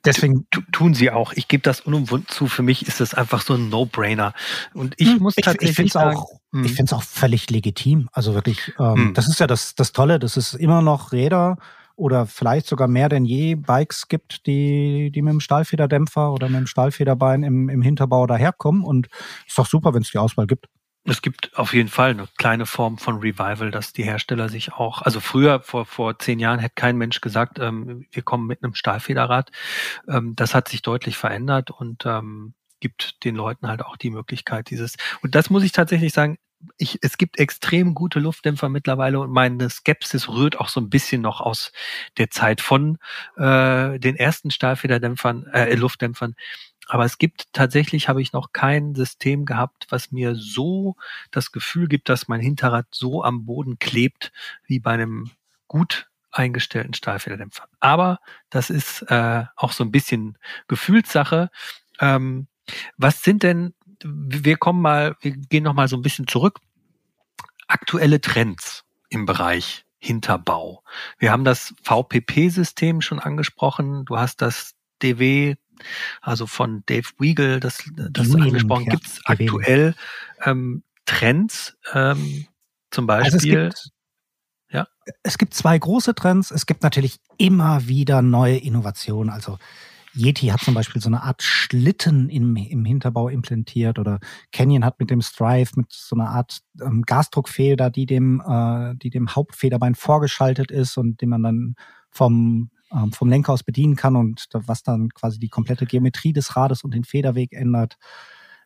deswegen 0.05 0.47
tun 0.71 0.93
sie 0.93 1.11
auch. 1.11 1.33
Ich 1.33 1.47
gebe 1.47 1.61
das 1.63 1.81
unumwunden 1.81 2.29
zu. 2.29 2.47
Für 2.47 2.63
mich 2.63 2.87
ist 2.87 2.99
das 3.01 3.13
einfach 3.13 3.41
so 3.41 3.55
ein 3.55 3.69
No-Brainer. 3.69 4.33
Und 4.73 4.95
ich 4.97 5.09
hm, 5.09 5.19
muss 5.19 5.33
ich, 5.37 5.43
tatsächlich 5.43 5.87
ich 5.87 5.93
sagen, 5.93 6.17
auch, 6.17 6.39
hm. 6.53 6.63
ich 6.63 6.71
finde 6.71 6.89
es 6.89 6.93
auch 6.93 7.03
völlig 7.03 7.49
legitim. 7.49 8.09
Also 8.13 8.33
wirklich, 8.33 8.73
ähm, 8.79 8.95
hm. 8.95 9.13
das 9.13 9.27
ist 9.27 9.39
ja 9.39 9.47
das, 9.47 9.75
das 9.75 9.91
Tolle. 9.91 10.19
Das 10.19 10.37
ist 10.37 10.53
immer 10.53 10.81
noch 10.81 11.11
Räder 11.11 11.57
oder 11.95 12.25
vielleicht 12.25 12.67
sogar 12.67 12.87
mehr 12.87 13.09
denn 13.09 13.25
je 13.25 13.55
Bikes 13.55 14.07
gibt, 14.07 14.45
die, 14.47 15.11
die 15.11 15.21
mit 15.21 15.33
dem 15.33 15.39
Stahlfederdämpfer 15.39 16.31
oder 16.31 16.49
mit 16.49 16.59
dem 16.59 16.67
Stahlfederbein 16.67 17.43
im, 17.43 17.69
im 17.69 17.81
Hinterbau 17.81 18.27
daherkommen. 18.27 18.83
Und 18.83 19.09
ist 19.47 19.57
doch 19.57 19.67
super, 19.67 19.93
wenn 19.93 20.01
es 20.01 20.11
die 20.11 20.17
Auswahl 20.17 20.47
gibt. 20.47 20.67
Es 21.05 21.21
gibt 21.21 21.57
auf 21.57 21.73
jeden 21.73 21.89
Fall 21.89 22.11
eine 22.11 22.27
kleine 22.37 22.65
Form 22.65 22.97
von 22.97 23.17
Revival, 23.17 23.71
dass 23.71 23.91
die 23.91 24.03
Hersteller 24.03 24.47
sich 24.47 24.71
auch, 24.71 25.01
also 25.01 25.19
früher, 25.19 25.59
vor, 25.59 25.85
vor 25.85 26.17
zehn 26.17 26.39
Jahren, 26.39 26.59
hätte 26.59 26.75
kein 26.75 26.97
Mensch 26.97 27.19
gesagt, 27.19 27.59
ähm, 27.59 28.05
wir 28.09 28.23
kommen 28.23 28.47
mit 28.47 28.63
einem 28.63 28.73
Stahlfederrad. 28.73 29.51
Ähm, 30.07 30.33
das 30.35 30.55
hat 30.55 30.69
sich 30.69 30.81
deutlich 30.81 31.17
verändert 31.17 31.71
und 31.71 32.05
ähm, 32.05 32.53
gibt 32.79 33.23
den 33.25 33.35
Leuten 33.35 33.67
halt 33.67 33.83
auch 33.83 33.97
die 33.97 34.11
Möglichkeit, 34.11 34.69
dieses, 34.69 34.95
und 35.21 35.35
das 35.35 35.49
muss 35.49 35.63
ich 35.63 35.71
tatsächlich 35.73 36.13
sagen, 36.13 36.37
ich, 36.77 36.99
es 37.01 37.17
gibt 37.17 37.39
extrem 37.39 37.93
gute 37.93 38.19
Luftdämpfer 38.19 38.69
mittlerweile 38.69 39.19
und 39.19 39.31
meine 39.31 39.69
Skepsis 39.69 40.29
rührt 40.29 40.59
auch 40.59 40.69
so 40.69 40.79
ein 40.81 40.89
bisschen 40.89 41.21
noch 41.21 41.41
aus 41.41 41.71
der 42.17 42.29
Zeit 42.29 42.61
von 42.61 42.97
äh, 43.37 43.99
den 43.99 44.15
ersten 44.15 44.51
Stahlfederdämpfern, 44.51 45.47
äh, 45.47 45.75
Luftdämpfern. 45.75 46.35
Aber 46.87 47.05
es 47.05 47.17
gibt 47.17 47.47
tatsächlich, 47.53 48.09
habe 48.09 48.21
ich 48.21 48.33
noch 48.33 48.51
kein 48.51 48.93
System 48.95 49.45
gehabt, 49.45 49.87
was 49.89 50.11
mir 50.11 50.35
so 50.35 50.95
das 51.31 51.51
Gefühl 51.51 51.87
gibt, 51.87 52.09
dass 52.09 52.27
mein 52.27 52.41
Hinterrad 52.41 52.87
so 52.91 53.23
am 53.23 53.45
Boden 53.45 53.79
klebt 53.79 54.31
wie 54.65 54.79
bei 54.79 54.91
einem 54.91 55.31
gut 55.67 56.09
eingestellten 56.31 56.93
Stahlfederdämpfer. 56.93 57.67
Aber 57.79 58.19
das 58.49 58.69
ist 58.69 59.03
äh, 59.03 59.45
auch 59.55 59.71
so 59.71 59.83
ein 59.83 59.91
bisschen 59.91 60.37
Gefühlssache. 60.67 61.49
Ähm, 61.99 62.47
was 62.97 63.23
sind 63.23 63.43
denn 63.43 63.73
wir 64.03 64.57
kommen 64.57 64.81
mal, 64.81 65.15
wir 65.21 65.31
gehen 65.31 65.63
noch 65.63 65.73
mal 65.73 65.87
so 65.87 65.95
ein 65.95 66.01
bisschen 66.01 66.27
zurück. 66.27 66.59
Aktuelle 67.67 68.21
Trends 68.21 68.83
im 69.09 69.25
Bereich 69.25 69.85
Hinterbau. 69.99 70.83
Wir 71.17 71.31
haben 71.31 71.45
das 71.45 71.73
VPP-System 71.83 73.01
schon 73.01 73.19
angesprochen. 73.19 74.03
Du 74.05 74.17
hast 74.17 74.41
das 74.41 74.73
DW, 75.01 75.55
also 76.21 76.45
von 76.45 76.83
Dave 76.85 77.07
Weigel, 77.19 77.59
das, 77.59 77.83
das 77.95 78.27
Wheeling, 78.27 78.43
angesprochen. 78.43 78.85
Ja, 78.85 78.91
Gibt 78.91 79.07
es 79.07 79.21
aktuell 79.25 79.95
ähm, 80.43 80.83
Trends 81.05 81.77
ähm, 81.93 82.47
zum 82.91 83.07
Beispiel? 83.07 83.33
Also 83.33 83.37
es 83.37 83.43
gibt, 83.43 83.91
ja. 84.69 84.87
Es 85.23 85.37
gibt 85.37 85.53
zwei 85.53 85.77
große 85.77 86.15
Trends. 86.15 86.51
Es 86.51 86.65
gibt 86.65 86.83
natürlich 86.83 87.19
immer 87.37 87.87
wieder 87.87 88.21
neue 88.21 88.57
Innovationen. 88.57 89.29
Also 89.29 89.57
Yeti 90.15 90.47
hat 90.47 90.61
zum 90.61 90.73
Beispiel 90.73 91.01
so 91.01 91.09
eine 91.09 91.23
Art 91.23 91.41
Schlitten 91.41 92.29
im, 92.29 92.55
im 92.55 92.85
Hinterbau 92.85 93.29
implantiert 93.29 93.97
oder 93.97 94.19
Canyon 94.51 94.85
hat 94.85 94.99
mit 94.99 95.09
dem 95.09 95.21
Strive 95.21 95.71
mit 95.75 95.91
so 95.91 96.15
einer 96.15 96.29
Art 96.29 96.59
ähm, 96.81 97.01
Gasdruckfeder, 97.01 97.89
die 97.89 98.05
dem, 98.05 98.41
äh, 98.45 98.95
die 98.95 99.09
dem 99.09 99.35
Hauptfederbein 99.35 99.95
vorgeschaltet 99.95 100.71
ist 100.71 100.97
und 100.97 101.21
den 101.21 101.29
man 101.29 101.43
dann 101.43 101.75
vom, 102.11 102.69
ähm, 102.91 103.11
vom 103.11 103.29
Lenker 103.29 103.53
aus 103.53 103.63
bedienen 103.63 103.95
kann 103.95 104.15
und 104.15 104.47
was 104.53 104.83
dann 104.83 105.09
quasi 105.09 105.39
die 105.39 105.49
komplette 105.49 105.85
Geometrie 105.85 106.33
des 106.33 106.55
Rades 106.55 106.83
und 106.83 106.93
den 106.93 107.03
Federweg 107.03 107.53
ändert. 107.53 107.97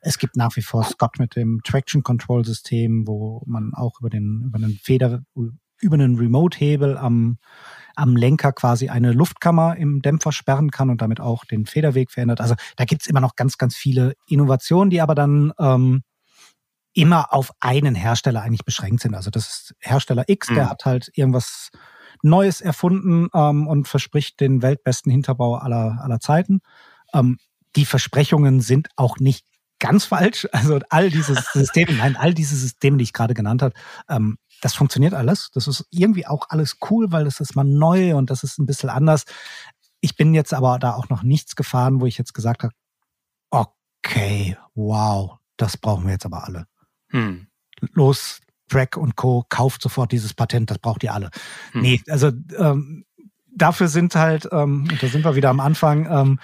Es 0.02 0.18
gibt 0.18 0.36
nach 0.36 0.56
wie 0.58 0.62
vor 0.62 0.84
Scott 0.84 1.18
mit 1.18 1.36
dem 1.36 1.62
Traction 1.64 2.04
Control 2.04 2.45
System, 2.45 3.08
wo 3.08 3.41
man 3.45 3.74
auch 3.74 4.00
über 4.00 4.10
den, 4.10 4.43
über 4.45 4.60
den 4.60 4.78
Feder, 4.82 5.24
über 5.80 5.93
einen 5.93 6.18
Remote-Hebel 6.18 6.98
am 6.98 7.38
am 7.98 8.16
Lenker 8.16 8.52
quasi 8.52 8.89
eine 8.89 9.12
Luftkammer 9.12 9.76
im 9.76 10.02
Dämpfer 10.02 10.32
sperren 10.32 10.72
kann 10.72 10.89
und 10.89 11.02
damit 11.02 11.20
auch 11.20 11.45
den 11.45 11.66
Federweg 11.66 12.12
verändert. 12.12 12.41
Also 12.41 12.56
da 12.76 12.86
gibt's 12.86 13.08
immer 13.08 13.22
noch 13.22 13.36
ganz, 13.36 13.58
ganz 13.58 13.76
viele 13.76 14.14
Innovationen, 14.28 14.89
die 14.89 15.02
aber 15.02 15.16
dann 15.16 15.52
ähm, 15.60 16.04
immer 16.93 17.34
auf 17.34 17.52
einen 17.60 17.95
Hersteller 17.95 18.41
eigentlich 18.41 18.66
beschränkt 18.66 19.02
sind. 19.02 19.16
Also 19.16 19.30
das 19.30 19.48
ist 19.48 19.76
Hersteller 19.80 20.26
X, 20.28 20.50
mhm. 20.50 20.56
der 20.56 20.70
hat 20.70 20.86
halt 20.86 21.12
irgendwas 21.16 21.70
Neues 22.22 22.62
erfunden 22.62 23.30
ähm, 23.34 23.68
und 23.68 23.88
verspricht 23.88 24.39
den 24.39 24.62
weltbesten 24.62 25.12
Hinterbau 25.12 25.56
aller, 25.56 26.00
aller 26.02 26.20
Zeiten. 26.20 26.62
Ähm, 27.14 27.38
die 27.76 27.86
Versprechungen 27.86 28.62
sind 28.62 28.89
auch 28.95 29.18
nicht 29.18 29.45
ganz 29.80 30.06
falsch. 30.06 30.48
Also 30.54 30.80
all 30.89 31.10
diese 31.10 31.36
Systeme, 31.54 31.93
nein, 31.93 32.16
all 32.16 32.34
diese 32.34 32.56
Systeme, 32.56 32.98
die 32.98 33.04
ich 33.04 33.14
gerade 33.14 33.34
genannt 33.34 33.62
habe, 33.62 33.74
ähm, 34.10 34.38
das 34.62 34.74
funktioniert 34.74 35.14
alles. 35.14 35.51
Das 35.53 35.68
ist 35.68 35.86
irgendwie 35.89 36.26
auch 36.26 36.49
alles 36.49 36.78
cool, 36.89 37.12
weil 37.12 37.26
das 37.26 37.39
ist 37.39 37.55
mal 37.55 37.64
neu 37.64 38.16
und 38.16 38.30
das 38.30 38.43
ist 38.43 38.58
ein 38.60 38.66
bisschen 38.66 38.89
anders. 38.89 39.26
Ich 40.01 40.16
bin 40.16 40.34
jetzt 40.34 40.53
aber 40.53 40.80
da 40.80 40.93
auch 40.93 41.10
noch 41.10 41.24
nichts 41.24 41.55
gefahren, 41.55 42.01
wo 42.01 42.05
ich 42.05 42.18
jetzt 42.18 42.34
gesagt 42.34 42.64
habe, 42.64 42.74
okay, 43.49 44.58
wow, 44.76 45.38
das 45.58 45.78
brauchen 45.78 46.05
wir 46.05 46.14
jetzt 46.14 46.26
aber 46.26 46.45
alle. 46.45 46.68
Hm. 47.10 47.47
Los, 47.93 48.39
Track 48.70 48.97
und 48.97 49.16
Co. 49.16 49.45
kauft 49.49 49.82
sofort 49.82 50.12
dieses 50.12 50.34
Patent, 50.34 50.70
das 50.72 50.80
braucht 50.80 51.03
ihr 51.03 51.14
alle. 51.14 51.30
Hm. 51.72 51.82
Nee, 51.82 52.01
also 52.08 52.32
ähm, 52.58 53.05
dafür 53.47 53.88
sind 53.88 54.16
halt, 54.16 54.47
ähm, 54.51 54.88
da 54.99 55.08
sind 55.08 55.26
wir 55.26 55.36
wieder 55.36 55.49
am 55.49 55.60
Anfang, 55.60 56.08
ähm, 56.10 56.39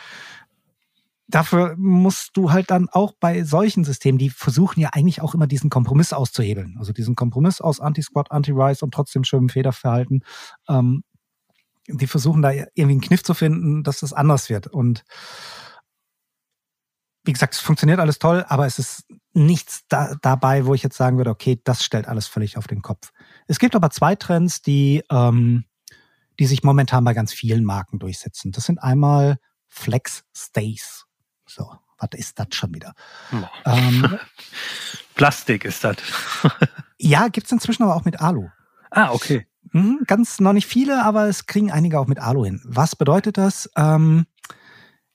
dafür 1.28 1.76
musst 1.78 2.32
du 2.34 2.51
halt 2.51 2.69
dann 2.69 2.89
auch 2.89 3.13
bei 3.19 3.43
solchen 3.43 3.84
Systemen, 3.84 4.17
die 4.17 4.30
versuchen 4.30 4.80
ja 4.80 4.89
eigentlich 4.93 5.21
auch 5.21 5.34
immer 5.34 5.47
diesen 5.47 5.69
Kompromiss 5.69 6.13
auszuhebeln. 6.13 6.76
Also 6.78 6.93
diesen 6.93 7.15
Kompromiss 7.15 7.61
aus 7.61 7.80
Anti-Squat, 7.80 8.32
Anti-Rise 8.32 8.86
und 8.86 8.93
trotzdem 8.93 9.24
schönem 9.24 9.49
Federverhalten. 9.49 10.24
Ähm, 10.67 11.03
die 11.88 12.07
versuchen 12.07 12.41
da 12.41 12.51
irgendwie 12.51 12.82
einen 12.82 13.01
Kniff 13.01 13.24
zu 13.24 13.34
finden, 13.34 13.84
dass 13.84 13.99
das 13.99 14.13
anders 14.13 14.49
wird. 14.49 14.67
Und 14.67 15.03
wie 17.26 17.34
gesagt, 17.34 17.53
es 17.53 17.59
funktioniert 17.59 17.99
alles 17.99 18.19
toll, 18.19 18.45
aber 18.47 18.65
es 18.65 18.80
ist 18.80 19.05
nichts 19.34 19.84
da, 19.88 20.15
dabei, 20.21 20.65
wo 20.65 20.74
ich 20.74 20.84
jetzt 20.84 20.97
sagen 20.97 21.17
würde, 21.17 21.32
okay, 21.32 21.59
das 21.63 21.84
stellt 21.84 22.07
alles 22.07 22.28
völlig 22.28 22.57
auf 22.57 22.67
den 22.67 22.82
Kopf. 22.82 23.11
Es 23.47 23.59
gibt 23.59 23.76
aber 23.76 23.89
zwei 23.89 24.15
Trends, 24.15 24.61
die, 24.61 25.03
ähm, 25.09 25.65
die 26.39 26.45
sich 26.45 26.63
momentan 26.63 27.03
bei 27.03 27.13
ganz 27.13 27.34
vielen 27.34 27.63
Marken 27.63 27.99
durchsetzen. 27.99 28.51
Das 28.51 28.65
sind 28.65 28.80
einmal 28.80 29.38
Flex 29.67 30.24
Stays. 30.36 31.05
So, 31.54 31.72
was 31.99 32.10
ist 32.16 32.39
das 32.39 32.47
schon 32.51 32.74
wieder? 32.74 32.95
Ähm, 33.66 34.18
Plastik 35.16 35.66
ist 35.66 35.84
das. 35.84 35.97
ja, 36.97 37.28
gibt's 37.28 37.51
inzwischen 37.51 37.84
aber 37.84 37.95
auch 37.95 38.06
mit 38.06 38.22
Alu. 38.22 38.49
Ah, 38.89 39.12
okay. 39.12 39.45
Mhm, 39.72 40.01
ganz 40.08 40.39
noch 40.39 40.54
nicht 40.54 40.66
viele, 40.66 41.04
aber 41.04 41.28
es 41.28 41.45
kriegen 41.45 41.72
einige 41.72 41.99
auch 41.99 42.08
mit 42.08 42.20
Alu 42.20 42.45
hin. 42.45 42.60
Was 42.66 42.95
bedeutet 42.95 43.38
das? 43.38 43.70
Ähm, 43.76 44.26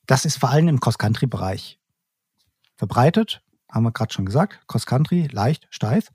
das 0.07 0.25
ist 0.25 0.39
vor 0.39 0.51
allem 0.51 0.69
im 0.69 0.79
Cross-Country-Bereich 0.79 1.81
verbreitet. 2.77 3.43
Haben 3.69 3.83
wir 3.83 3.93
gerade 3.93 4.15
schon 4.15 4.25
gesagt. 4.25 4.61
Cross-Country, 4.69 5.29
leicht, 5.33 5.67
steif. 5.71 6.11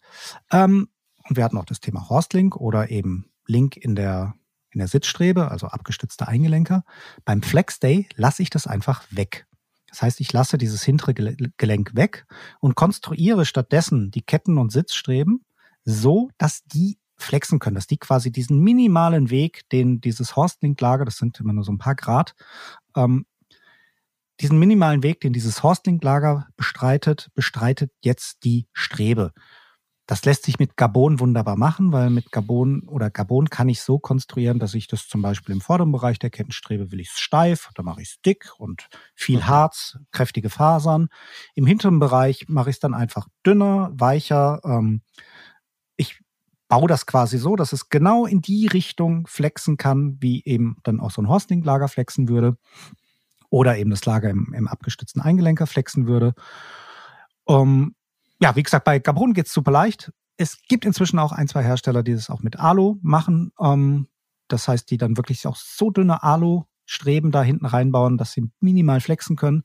Ähm, 0.51 0.87
und 1.27 1.35
wir 1.35 1.43
hatten 1.43 1.57
auch 1.57 1.65
das 1.65 1.81
Thema 1.81 2.07
Horstlink 2.07 2.55
oder 2.55 2.89
eben 2.89 3.29
Link 3.45 3.75
in 3.75 3.95
der, 3.95 4.35
in 4.71 4.79
der 4.79 4.87
Sitzstrebe, 4.87 5.51
also 5.51 5.67
abgestützte 5.67 6.29
Eingelenker. 6.29 6.85
Beim 7.25 7.43
Flex 7.43 7.79
Day 7.79 8.07
lasse 8.15 8.41
ich 8.41 8.49
das 8.49 8.67
einfach 8.67 9.03
weg. 9.09 9.45
Das 9.93 10.01
heißt, 10.01 10.21
ich 10.21 10.33
lasse 10.33 10.57
dieses 10.57 10.81
hintere 10.81 11.13
Gelenk 11.13 11.95
weg 11.95 12.25
und 12.59 12.73
konstruiere 12.73 13.45
stattdessen 13.45 14.09
die 14.09 14.23
Ketten 14.23 14.57
und 14.57 14.71
Sitzstreben 14.71 15.45
so, 15.85 16.31
dass 16.39 16.63
die 16.63 16.97
flexen 17.15 17.59
können, 17.59 17.75
dass 17.75 17.85
die 17.85 17.99
quasi 17.99 18.31
diesen 18.31 18.59
minimalen 18.59 19.29
Weg, 19.29 19.69
den 19.69 20.01
dieses 20.01 20.35
Horstlink-Lager, 20.35 21.05
das 21.05 21.17
sind 21.17 21.39
immer 21.39 21.53
nur 21.53 21.63
so 21.63 21.71
ein 21.71 21.77
paar 21.77 21.93
Grad, 21.93 22.33
ähm, 22.95 23.27
diesen 24.41 24.57
minimalen 24.57 25.03
Weg, 25.03 25.21
den 25.21 25.31
dieses 25.31 25.61
Horstlink-Lager 25.61 26.47
bestreitet, 26.57 27.29
bestreitet 27.35 27.91
jetzt 28.01 28.43
die 28.45 28.65
Strebe. 28.73 29.31
Das 30.05 30.25
lässt 30.25 30.43
sich 30.43 30.59
mit 30.59 30.75
Gabon 30.75 31.21
wunderbar 31.21 31.55
machen, 31.55 31.93
weil 31.93 32.09
mit 32.09 32.31
Gabon 32.31 32.81
oder 32.89 33.09
Gabon 33.09 33.49
kann 33.49 33.69
ich 33.69 33.81
so 33.81 33.99
konstruieren, 33.99 34.59
dass 34.59 34.73
ich 34.73 34.87
das 34.87 35.07
zum 35.07 35.21
Beispiel 35.21 35.55
im 35.55 35.61
vorderen 35.61 35.93
Bereich 35.93 36.19
der 36.19 36.29
Kettenstrebe 36.29 36.91
will 36.91 36.99
ich 36.99 37.09
es 37.09 37.19
steif, 37.19 37.69
da 37.75 37.83
mache 37.83 38.01
ich 38.01 38.09
es 38.09 38.21
dick 38.21 38.51
und 38.57 38.89
viel 39.15 39.37
mhm. 39.37 39.47
Harz, 39.47 39.97
kräftige 40.11 40.49
Fasern. 40.49 41.07
Im 41.55 41.65
hinteren 41.65 41.99
Bereich 41.99 42.45
mache 42.49 42.69
ich 42.69 42.75
es 42.75 42.79
dann 42.81 42.93
einfach 42.93 43.27
dünner, 43.45 43.91
weicher. 43.93 44.59
Ähm, 44.65 45.01
ich 45.95 46.19
baue 46.67 46.89
das 46.89 47.05
quasi 47.05 47.37
so, 47.37 47.55
dass 47.55 47.71
es 47.71 47.87
genau 47.87 48.25
in 48.25 48.41
die 48.41 48.67
Richtung 48.67 49.25
flexen 49.27 49.77
kann, 49.77 50.17
wie 50.19 50.43
eben 50.43 50.77
dann 50.83 50.99
auch 50.99 51.11
so 51.11 51.21
ein 51.21 51.29
Horsting-Lager 51.29 51.87
flexen 51.87 52.27
würde. 52.27 52.57
Oder 53.49 53.77
eben 53.77 53.91
das 53.91 54.03
Lager 54.05 54.29
im, 54.29 54.53
im 54.53 54.67
abgestützten 54.67 55.21
Eingelenker 55.21 55.67
flexen 55.67 56.07
würde. 56.07 56.33
Um, 57.45 57.95
ja, 58.43 58.57
wie 58.57 58.63
gesagt, 58.63 58.83
bei 58.83 58.99
Gabron 58.99 59.33
geht 59.33 59.45
es 59.47 59.53
super 59.53 59.71
leicht. 59.71 60.11
Es 60.35 60.61
gibt 60.67 60.83
inzwischen 60.83 61.17
auch 61.17 61.31
ein, 61.31 61.47
zwei 61.47 61.63
Hersteller, 61.63 62.03
die 62.03 62.13
das 62.13 62.29
auch 62.29 62.41
mit 62.41 62.59
Alu 62.59 62.97
machen. 63.01 63.53
Ähm, 63.57 64.09
das 64.49 64.67
heißt, 64.67 64.91
die 64.91 64.97
dann 64.97 65.15
wirklich 65.15 65.47
auch 65.47 65.55
so 65.55 65.91
dünne 65.91 66.23
Alu-Streben 66.23 67.31
da 67.31 67.41
hinten 67.41 67.65
reinbauen, 67.65 68.17
dass 68.17 68.33
sie 68.33 68.51
minimal 68.59 68.99
flexen 68.99 69.37
können. 69.37 69.63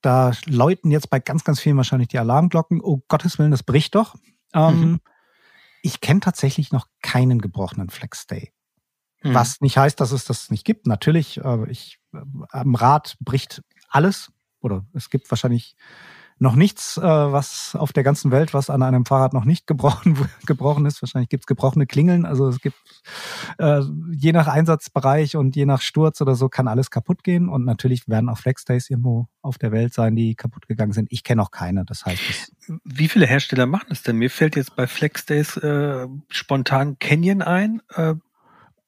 Da 0.00 0.30
läuten 0.44 0.92
jetzt 0.92 1.10
bei 1.10 1.18
ganz, 1.18 1.42
ganz 1.42 1.58
vielen 1.58 1.76
wahrscheinlich 1.76 2.06
die 2.06 2.20
Alarmglocken. 2.20 2.80
Oh 2.80 3.02
Gottes 3.08 3.36
Willen, 3.40 3.50
das 3.50 3.64
bricht 3.64 3.96
doch. 3.96 4.14
Ähm, 4.54 4.80
mhm. 4.80 5.00
Ich 5.82 6.00
kenne 6.00 6.20
tatsächlich 6.20 6.70
noch 6.70 6.86
keinen 7.02 7.40
gebrochenen 7.40 7.90
Flex 7.90 8.28
Day. 8.28 8.52
Mhm. 9.24 9.34
Was 9.34 9.60
nicht 9.60 9.76
heißt, 9.76 9.98
dass 9.98 10.12
es 10.12 10.24
das 10.24 10.52
nicht 10.52 10.64
gibt. 10.64 10.86
Natürlich, 10.86 11.38
äh, 11.38 11.68
ich, 11.68 11.98
äh, 12.14 12.20
am 12.50 12.76
Rad 12.76 13.16
bricht 13.18 13.64
alles. 13.88 14.30
Oder 14.60 14.86
es 14.92 15.10
gibt 15.10 15.28
wahrscheinlich 15.32 15.74
noch 16.38 16.54
nichts, 16.54 16.98
äh, 16.98 17.02
was 17.02 17.74
auf 17.74 17.92
der 17.92 18.02
ganzen 18.02 18.30
Welt, 18.30 18.52
was 18.52 18.68
an 18.68 18.82
einem 18.82 19.06
Fahrrad 19.06 19.32
noch 19.32 19.46
nicht 19.46 19.66
gebrochen, 19.66 20.18
gebrochen 20.46 20.84
ist. 20.84 21.00
Wahrscheinlich 21.00 21.30
gibt 21.30 21.44
es 21.44 21.46
gebrochene 21.46 21.86
Klingeln. 21.86 22.26
Also 22.26 22.48
es 22.48 22.60
gibt 22.60 22.76
äh, 23.58 23.80
je 24.12 24.32
nach 24.32 24.46
Einsatzbereich 24.46 25.36
und 25.36 25.56
je 25.56 25.64
nach 25.64 25.80
Sturz 25.80 26.20
oder 26.20 26.34
so 26.34 26.48
kann 26.48 26.68
alles 26.68 26.90
kaputt 26.90 27.24
gehen. 27.24 27.48
Und 27.48 27.64
natürlich 27.64 28.06
werden 28.06 28.28
auch 28.28 28.36
Flexdays 28.36 28.90
irgendwo 28.90 29.28
auf 29.40 29.56
der 29.56 29.72
Welt 29.72 29.94
sein, 29.94 30.14
die 30.14 30.34
kaputt 30.34 30.66
gegangen 30.68 30.92
sind. 30.92 31.08
Ich 31.10 31.24
kenne 31.24 31.40
auch 31.40 31.50
keine. 31.50 31.86
Das 31.86 32.04
heißt, 32.04 32.52
wie 32.84 33.08
viele 33.08 33.26
Hersteller 33.26 33.64
machen 33.66 33.86
das 33.88 34.02
denn? 34.02 34.16
Mir 34.16 34.30
fällt 34.30 34.56
jetzt 34.56 34.76
bei 34.76 34.86
Flexdays 34.86 35.56
äh, 35.56 36.06
spontan 36.28 36.98
Canyon 36.98 37.40
ein. 37.40 37.80
Äh, 37.94 38.14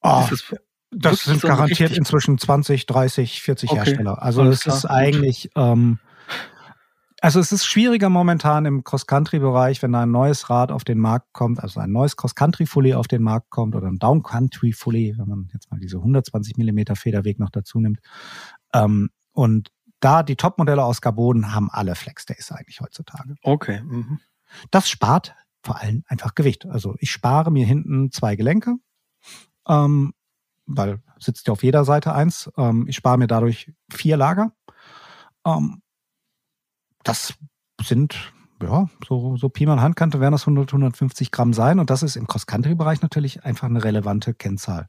oh. 0.02 0.28
Das 0.90 1.24
sind 1.24 1.42
garantiert 1.42 1.96
inzwischen 1.96 2.38
20, 2.38 2.86
30, 2.86 3.42
40 3.42 3.70
okay. 3.70 3.78
Hersteller. 3.78 4.22
Also 4.22 4.42
es 4.44 4.64
ist 4.64 4.86
eigentlich 4.86 5.50
ähm, 5.54 5.98
also 7.20 7.40
es 7.40 7.52
ist 7.52 7.66
schwieriger 7.66 8.08
momentan 8.08 8.64
im 8.64 8.84
Cross-Country-Bereich, 8.84 9.82
wenn 9.82 9.92
da 9.92 10.02
ein 10.02 10.10
neues 10.10 10.50
Rad 10.50 10.70
auf 10.70 10.84
den 10.84 10.98
Markt 10.98 11.32
kommt, 11.32 11.60
also 11.60 11.80
ein 11.80 11.90
neues 11.90 12.16
Cross-Country-Fully 12.16 12.94
auf 12.94 13.08
den 13.08 13.22
Markt 13.22 13.50
kommt 13.50 13.74
oder 13.74 13.88
ein 13.88 13.98
Down-Country-Fully, 13.98 15.16
wenn 15.18 15.28
man 15.28 15.48
jetzt 15.52 15.70
mal 15.70 15.80
diese 15.80 15.96
120 15.96 16.56
Millimeter 16.56 16.96
Federweg 16.96 17.38
noch 17.38 17.50
dazu 17.50 17.80
nimmt. 17.80 17.98
Ähm, 18.72 19.10
und 19.32 19.70
da 20.00 20.22
die 20.22 20.36
Top-Modelle 20.36 20.84
aus 20.84 21.00
Carbon 21.00 21.52
haben 21.54 21.70
alle 21.70 21.94
Flex-Days 21.94 22.52
eigentlich 22.52 22.80
heutzutage. 22.80 23.34
Okay. 23.42 23.82
Mhm. 23.82 24.20
Das 24.70 24.88
spart 24.88 25.34
vor 25.62 25.80
allem 25.80 26.04
einfach 26.06 26.34
Gewicht. 26.34 26.66
Also 26.66 26.94
ich 26.98 27.10
spare 27.10 27.50
mir 27.50 27.66
hinten 27.66 28.12
zwei 28.12 28.36
Gelenke, 28.36 28.76
ähm, 29.66 30.12
weil 30.66 31.02
sitzt 31.18 31.48
ja 31.48 31.52
auf 31.52 31.64
jeder 31.64 31.84
Seite 31.84 32.14
eins. 32.14 32.50
Ähm, 32.56 32.86
ich 32.88 32.96
spare 32.96 33.18
mir 33.18 33.26
dadurch 33.26 33.72
vier 33.90 34.16
Lager. 34.16 34.52
Ähm, 35.44 35.82
das 37.04 37.34
sind 37.80 38.32
ja, 38.62 38.88
so, 39.06 39.36
so 39.36 39.48
Pi 39.48 39.66
mal 39.66 39.80
Handkante 39.80 40.20
werden 40.20 40.32
das 40.32 40.42
100, 40.42 40.70
150 40.70 41.30
Gramm 41.30 41.52
sein. 41.52 41.78
Und 41.78 41.90
das 41.90 42.02
ist 42.02 42.16
im 42.16 42.26
Cross-Country-Bereich 42.26 43.02
natürlich 43.02 43.44
einfach 43.44 43.68
eine 43.68 43.84
relevante 43.84 44.34
Kennzahl. 44.34 44.88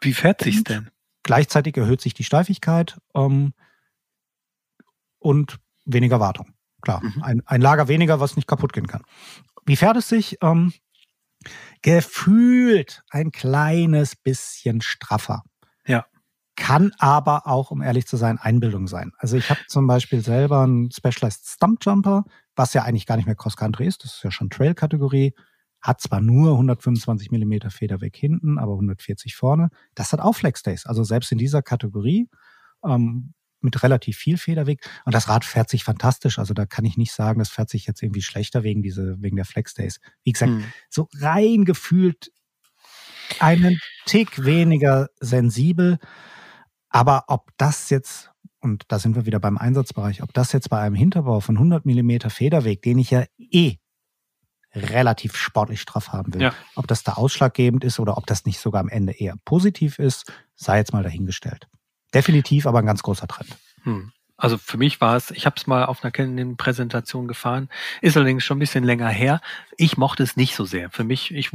Wie 0.00 0.12
fährt 0.12 0.42
sich's 0.42 0.64
denn? 0.64 0.90
Gleichzeitig 1.22 1.76
erhöht 1.76 2.00
sich 2.00 2.14
die 2.14 2.24
Steifigkeit 2.24 2.98
ähm, 3.14 3.52
und 5.18 5.58
weniger 5.84 6.20
Wartung. 6.20 6.54
Klar, 6.80 7.02
mhm. 7.02 7.22
ein, 7.22 7.42
ein 7.46 7.60
Lager 7.60 7.88
weniger, 7.88 8.20
was 8.20 8.36
nicht 8.36 8.48
kaputt 8.48 8.72
gehen 8.72 8.86
kann. 8.86 9.02
Wie 9.66 9.76
fährt 9.76 9.96
es 9.96 10.08
sich? 10.08 10.38
Ähm, 10.40 10.72
gefühlt 11.82 13.02
ein 13.10 13.32
kleines 13.32 14.16
bisschen 14.16 14.80
straffer. 14.80 15.42
Ja 15.86 16.06
kann 16.60 16.92
aber 16.98 17.46
auch, 17.46 17.70
um 17.70 17.80
ehrlich 17.80 18.06
zu 18.06 18.18
sein, 18.18 18.38
Einbildung 18.38 18.86
sein. 18.86 19.12
Also 19.16 19.36
ich 19.36 19.48
habe 19.48 19.60
zum 19.66 19.86
Beispiel 19.86 20.20
selber 20.20 20.62
einen 20.62 20.90
Specialized 20.92 21.46
Stump 21.46 21.84
Jumper, 21.84 22.24
was 22.54 22.74
ja 22.74 22.82
eigentlich 22.82 23.06
gar 23.06 23.16
nicht 23.16 23.26
mehr 23.26 23.34
Cross-Country 23.34 23.86
ist, 23.86 24.04
das 24.04 24.16
ist 24.16 24.22
ja 24.22 24.30
schon 24.30 24.50
Trail-Kategorie, 24.50 25.34
hat 25.80 26.02
zwar 26.02 26.20
nur 26.20 26.52
125 26.52 27.30
Millimeter 27.30 27.70
Federweg 27.70 28.14
hinten, 28.14 28.58
aber 28.58 28.74
140 28.74 29.34
vorne. 29.34 29.70
Das 29.94 30.12
hat 30.12 30.20
auch 30.20 30.34
Flex 30.34 30.62
Days, 30.62 30.84
also 30.84 31.02
selbst 31.02 31.32
in 31.32 31.38
dieser 31.38 31.62
Kategorie 31.62 32.28
ähm, 32.84 33.32
mit 33.62 33.82
relativ 33.82 34.18
viel 34.18 34.36
Federweg. 34.36 34.86
Und 35.06 35.14
das 35.14 35.30
Rad 35.30 35.46
fährt 35.46 35.70
sich 35.70 35.82
fantastisch. 35.82 36.38
Also 36.38 36.52
da 36.52 36.66
kann 36.66 36.84
ich 36.84 36.98
nicht 36.98 37.12
sagen, 37.12 37.38
das 37.38 37.48
fährt 37.48 37.70
sich 37.70 37.86
jetzt 37.86 38.02
irgendwie 38.02 38.22
schlechter 38.22 38.62
wegen 38.62 38.82
diese, 38.82 39.16
wegen 39.20 39.36
der 39.36 39.46
Flex 39.46 39.72
Days. 39.72 39.98
Wie 40.24 40.32
gesagt, 40.32 40.52
hm. 40.52 40.64
so 40.90 41.08
rein 41.14 41.64
gefühlt 41.64 42.30
einen 43.38 43.80
Tick 44.04 44.44
weniger 44.44 45.08
sensibel. 45.20 45.98
Aber 46.90 47.24
ob 47.28 47.50
das 47.56 47.88
jetzt, 47.90 48.30
und 48.60 48.84
da 48.88 48.98
sind 48.98 49.14
wir 49.14 49.24
wieder 49.24 49.40
beim 49.40 49.56
Einsatzbereich, 49.56 50.22
ob 50.22 50.34
das 50.34 50.52
jetzt 50.52 50.68
bei 50.68 50.80
einem 50.80 50.94
Hinterbau 50.94 51.40
von 51.40 51.56
100 51.56 51.86
Millimeter 51.86 52.30
Federweg, 52.30 52.82
den 52.82 52.98
ich 52.98 53.10
ja 53.10 53.24
eh 53.38 53.76
relativ 54.74 55.36
sportlich 55.36 55.80
straff 55.80 56.10
haben 56.10 56.34
will, 56.34 56.42
ja. 56.42 56.54
ob 56.76 56.86
das 56.86 57.02
da 57.02 57.14
ausschlaggebend 57.14 57.82
ist 57.84 57.98
oder 57.98 58.16
ob 58.16 58.26
das 58.26 58.44
nicht 58.44 58.60
sogar 58.60 58.80
am 58.80 58.88
Ende 58.88 59.12
eher 59.12 59.34
positiv 59.44 59.98
ist, 59.98 60.32
sei 60.54 60.78
jetzt 60.78 60.92
mal 60.92 61.02
dahingestellt. 61.02 61.68
Definitiv 62.14 62.66
aber 62.66 62.80
ein 62.80 62.86
ganz 62.86 63.02
großer 63.02 63.26
Trend. 63.26 63.56
Hm. 63.82 64.12
Also 64.40 64.56
für 64.56 64.78
mich 64.78 65.00
war 65.02 65.16
es, 65.16 65.30
ich 65.30 65.44
habe 65.44 65.56
es 65.58 65.66
mal 65.66 65.84
auf 65.84 66.02
einer 66.02 66.10
Canon-Präsentation 66.10 67.28
gefahren, 67.28 67.68
ist 68.00 68.16
allerdings 68.16 68.42
schon 68.42 68.56
ein 68.56 68.60
bisschen 68.60 68.84
länger 68.84 69.08
her. 69.08 69.42
Ich 69.76 69.98
mochte 69.98 70.22
es 70.22 70.34
nicht 70.34 70.56
so 70.56 70.64
sehr. 70.64 70.90
Für 70.90 71.04
mich, 71.04 71.30
ich 71.32 71.50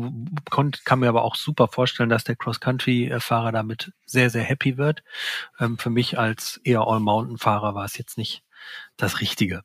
konnte, 0.51 0.81
kann 0.85 0.99
mir 0.99 1.09
aber 1.09 1.23
auch 1.23 1.35
super 1.35 1.67
vorstellen, 1.67 2.09
dass 2.09 2.23
der 2.23 2.35
Cross-Country-Fahrer 2.35 3.51
damit 3.51 3.91
sehr, 4.05 4.29
sehr 4.29 4.43
happy 4.43 4.77
wird. 4.77 5.03
Ähm, 5.59 5.79
für 5.79 5.89
mich 5.89 6.19
als 6.19 6.61
eher 6.63 6.81
All-Mountain-Fahrer 6.81 7.73
war 7.73 7.85
es 7.85 7.97
jetzt 7.97 8.19
nicht 8.19 8.43
das 8.97 9.19
Richtige. 9.19 9.63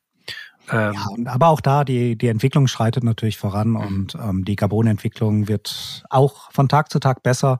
Ähm, 0.71 0.93
ja, 0.93 1.31
aber 1.31 1.49
auch 1.49 1.61
da, 1.61 1.83
die, 1.83 2.15
die 2.17 2.27
Entwicklung 2.27 2.67
schreitet 2.67 3.03
natürlich 3.03 3.37
voran 3.37 3.69
mhm. 3.69 3.75
und 3.77 4.15
ähm, 4.15 4.45
die 4.45 4.55
Carbon-Entwicklung 4.55 5.47
wird 5.47 6.03
auch 6.09 6.51
von 6.51 6.69
Tag 6.69 6.91
zu 6.91 6.99
Tag 6.99 7.23
besser. 7.23 7.59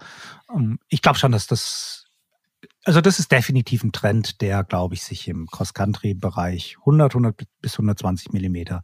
Ähm, 0.54 0.80
ich 0.88 1.02
glaube 1.02 1.20
schon, 1.20 1.32
dass 1.32 1.48
das, 1.48 2.01
also 2.84 3.02
das 3.02 3.20
ist 3.20 3.32
definitiv 3.32 3.84
ein 3.84 3.92
Trend, 3.92 4.42
der, 4.42 4.64
glaube 4.64 4.96
ich, 4.96 5.04
sich 5.04 5.28
im 5.28 5.48
Cross-Country-Bereich 5.48 6.78
100, 6.80 7.14
100 7.14 7.44
bis 7.62 7.74
120 7.74 8.32
Millimeter, 8.32 8.82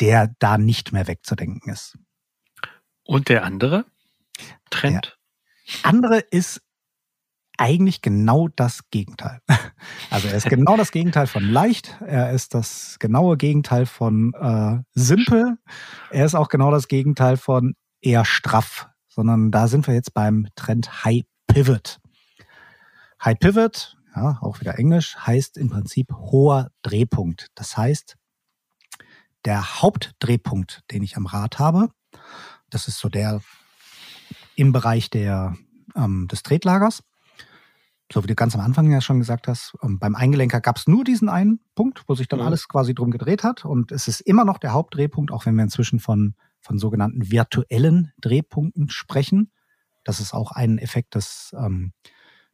der 0.00 0.34
da 0.38 0.58
nicht 0.58 0.92
mehr 0.92 1.06
wegzudenken 1.06 1.72
ist. 1.72 1.98
Und 3.04 3.28
der 3.28 3.44
andere 3.44 3.84
Trend? 4.70 5.18
Der 5.68 5.90
andere 5.90 6.18
ist 6.18 6.62
eigentlich 7.58 8.02
genau 8.02 8.48
das 8.48 8.90
Gegenteil. 8.90 9.40
Also 10.10 10.28
er 10.28 10.34
ist 10.34 10.48
genau 10.48 10.76
das 10.76 10.92
Gegenteil 10.92 11.26
von 11.26 11.42
leicht, 11.42 11.96
er 12.06 12.32
ist 12.32 12.54
das 12.54 12.98
genaue 12.98 13.38
Gegenteil 13.38 13.86
von 13.86 14.34
äh, 14.34 14.78
simpel, 14.92 15.56
er 16.10 16.26
ist 16.26 16.34
auch 16.34 16.48
genau 16.48 16.70
das 16.70 16.86
Gegenteil 16.86 17.38
von 17.38 17.74
eher 18.02 18.26
straff, 18.26 18.88
sondern 19.08 19.50
da 19.50 19.68
sind 19.68 19.86
wir 19.86 19.94
jetzt 19.94 20.12
beim 20.12 20.48
Trend 20.54 21.04
High 21.04 21.22
Pivot. 21.46 22.01
High 23.24 23.38
Pivot, 23.38 23.96
ja, 24.14 24.38
auch 24.40 24.60
wieder 24.60 24.78
Englisch, 24.78 25.16
heißt 25.16 25.56
im 25.56 25.70
Prinzip 25.70 26.12
hoher 26.12 26.70
Drehpunkt. 26.82 27.48
Das 27.54 27.76
heißt, 27.76 28.16
der 29.44 29.82
Hauptdrehpunkt, 29.82 30.82
den 30.90 31.02
ich 31.02 31.16
am 31.16 31.26
Rad 31.26 31.58
habe, 31.58 31.88
das 32.70 32.88
ist 32.88 32.98
so 32.98 33.08
der 33.08 33.40
im 34.54 34.72
Bereich 34.72 35.10
der, 35.10 35.56
ähm, 35.96 36.28
des 36.28 36.42
Tretlagers 36.42 37.02
so 38.12 38.22
wie 38.22 38.28
du 38.28 38.34
ganz 38.34 38.54
am 38.54 38.60
Anfang 38.60 38.90
ja 38.90 39.00
schon 39.00 39.18
gesagt 39.18 39.48
hast, 39.48 39.74
ähm, 39.82 39.98
beim 39.98 40.14
Eingelenker 40.14 40.60
gab 40.60 40.76
es 40.76 40.86
nur 40.86 41.02
diesen 41.04 41.28
einen 41.28 41.60
Punkt, 41.74 42.04
wo 42.06 42.14
sich 42.14 42.28
dann 42.28 42.40
mhm. 42.40 42.46
alles 42.46 42.68
quasi 42.68 42.94
drum 42.94 43.10
gedreht 43.10 43.42
hat. 43.42 43.64
Und 43.64 43.90
es 43.90 44.06
ist 44.06 44.20
immer 44.20 44.44
noch 44.44 44.58
der 44.58 44.72
Hauptdrehpunkt, 44.72 45.32
auch 45.32 45.46
wenn 45.46 45.54
wir 45.56 45.64
inzwischen 45.64 45.98
von, 45.98 46.34
von 46.60 46.78
sogenannten 46.78 47.30
virtuellen 47.30 48.12
Drehpunkten 48.20 48.90
sprechen. 48.90 49.50
Das 50.04 50.20
ist 50.20 50.34
auch 50.34 50.52
ein 50.52 50.78
Effekt 50.78 51.14
des, 51.14 51.54
ähm, 51.56 51.92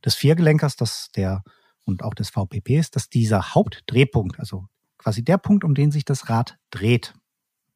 des 0.05 0.15
Viergelenkers, 0.15 0.77
dass 0.77 1.11
der 1.15 1.43
und 1.85 2.03
auch 2.03 2.15
des 2.15 2.31
VPPs, 2.31 2.91
dass 2.91 3.09
dieser 3.09 3.55
Hauptdrehpunkt, 3.55 4.39
also 4.39 4.67
quasi 4.99 5.25
der 5.25 5.39
Punkt, 5.39 5.65
um 5.65 5.75
den 5.75 5.91
sich 5.91 6.05
das 6.05 6.29
Rad 6.29 6.59
dreht, 6.71 7.15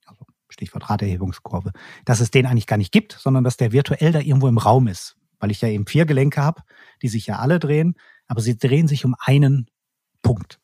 also 0.04 0.26
Stichwort 0.48 0.90
Raderhebungskurve, 0.90 1.72
dass 2.04 2.20
es 2.20 2.30
den 2.30 2.46
eigentlich 2.46 2.66
gar 2.66 2.76
nicht 2.76 2.92
gibt, 2.92 3.12
sondern 3.12 3.44
dass 3.44 3.56
der 3.56 3.72
virtuell 3.72 4.12
da 4.12 4.20
irgendwo 4.20 4.48
im 4.48 4.58
Raum 4.58 4.86
ist 4.88 5.16
weil 5.42 5.50
ich 5.50 5.60
ja 5.60 5.68
eben 5.68 5.86
vier 5.86 6.06
Gelenke 6.06 6.40
habe, 6.40 6.62
die 7.02 7.08
sich 7.08 7.26
ja 7.26 7.40
alle 7.40 7.58
drehen, 7.58 7.96
aber 8.28 8.40
sie 8.40 8.56
drehen 8.56 8.86
sich 8.86 9.04
um 9.04 9.16
einen 9.18 9.66
Punkt. 10.22 10.60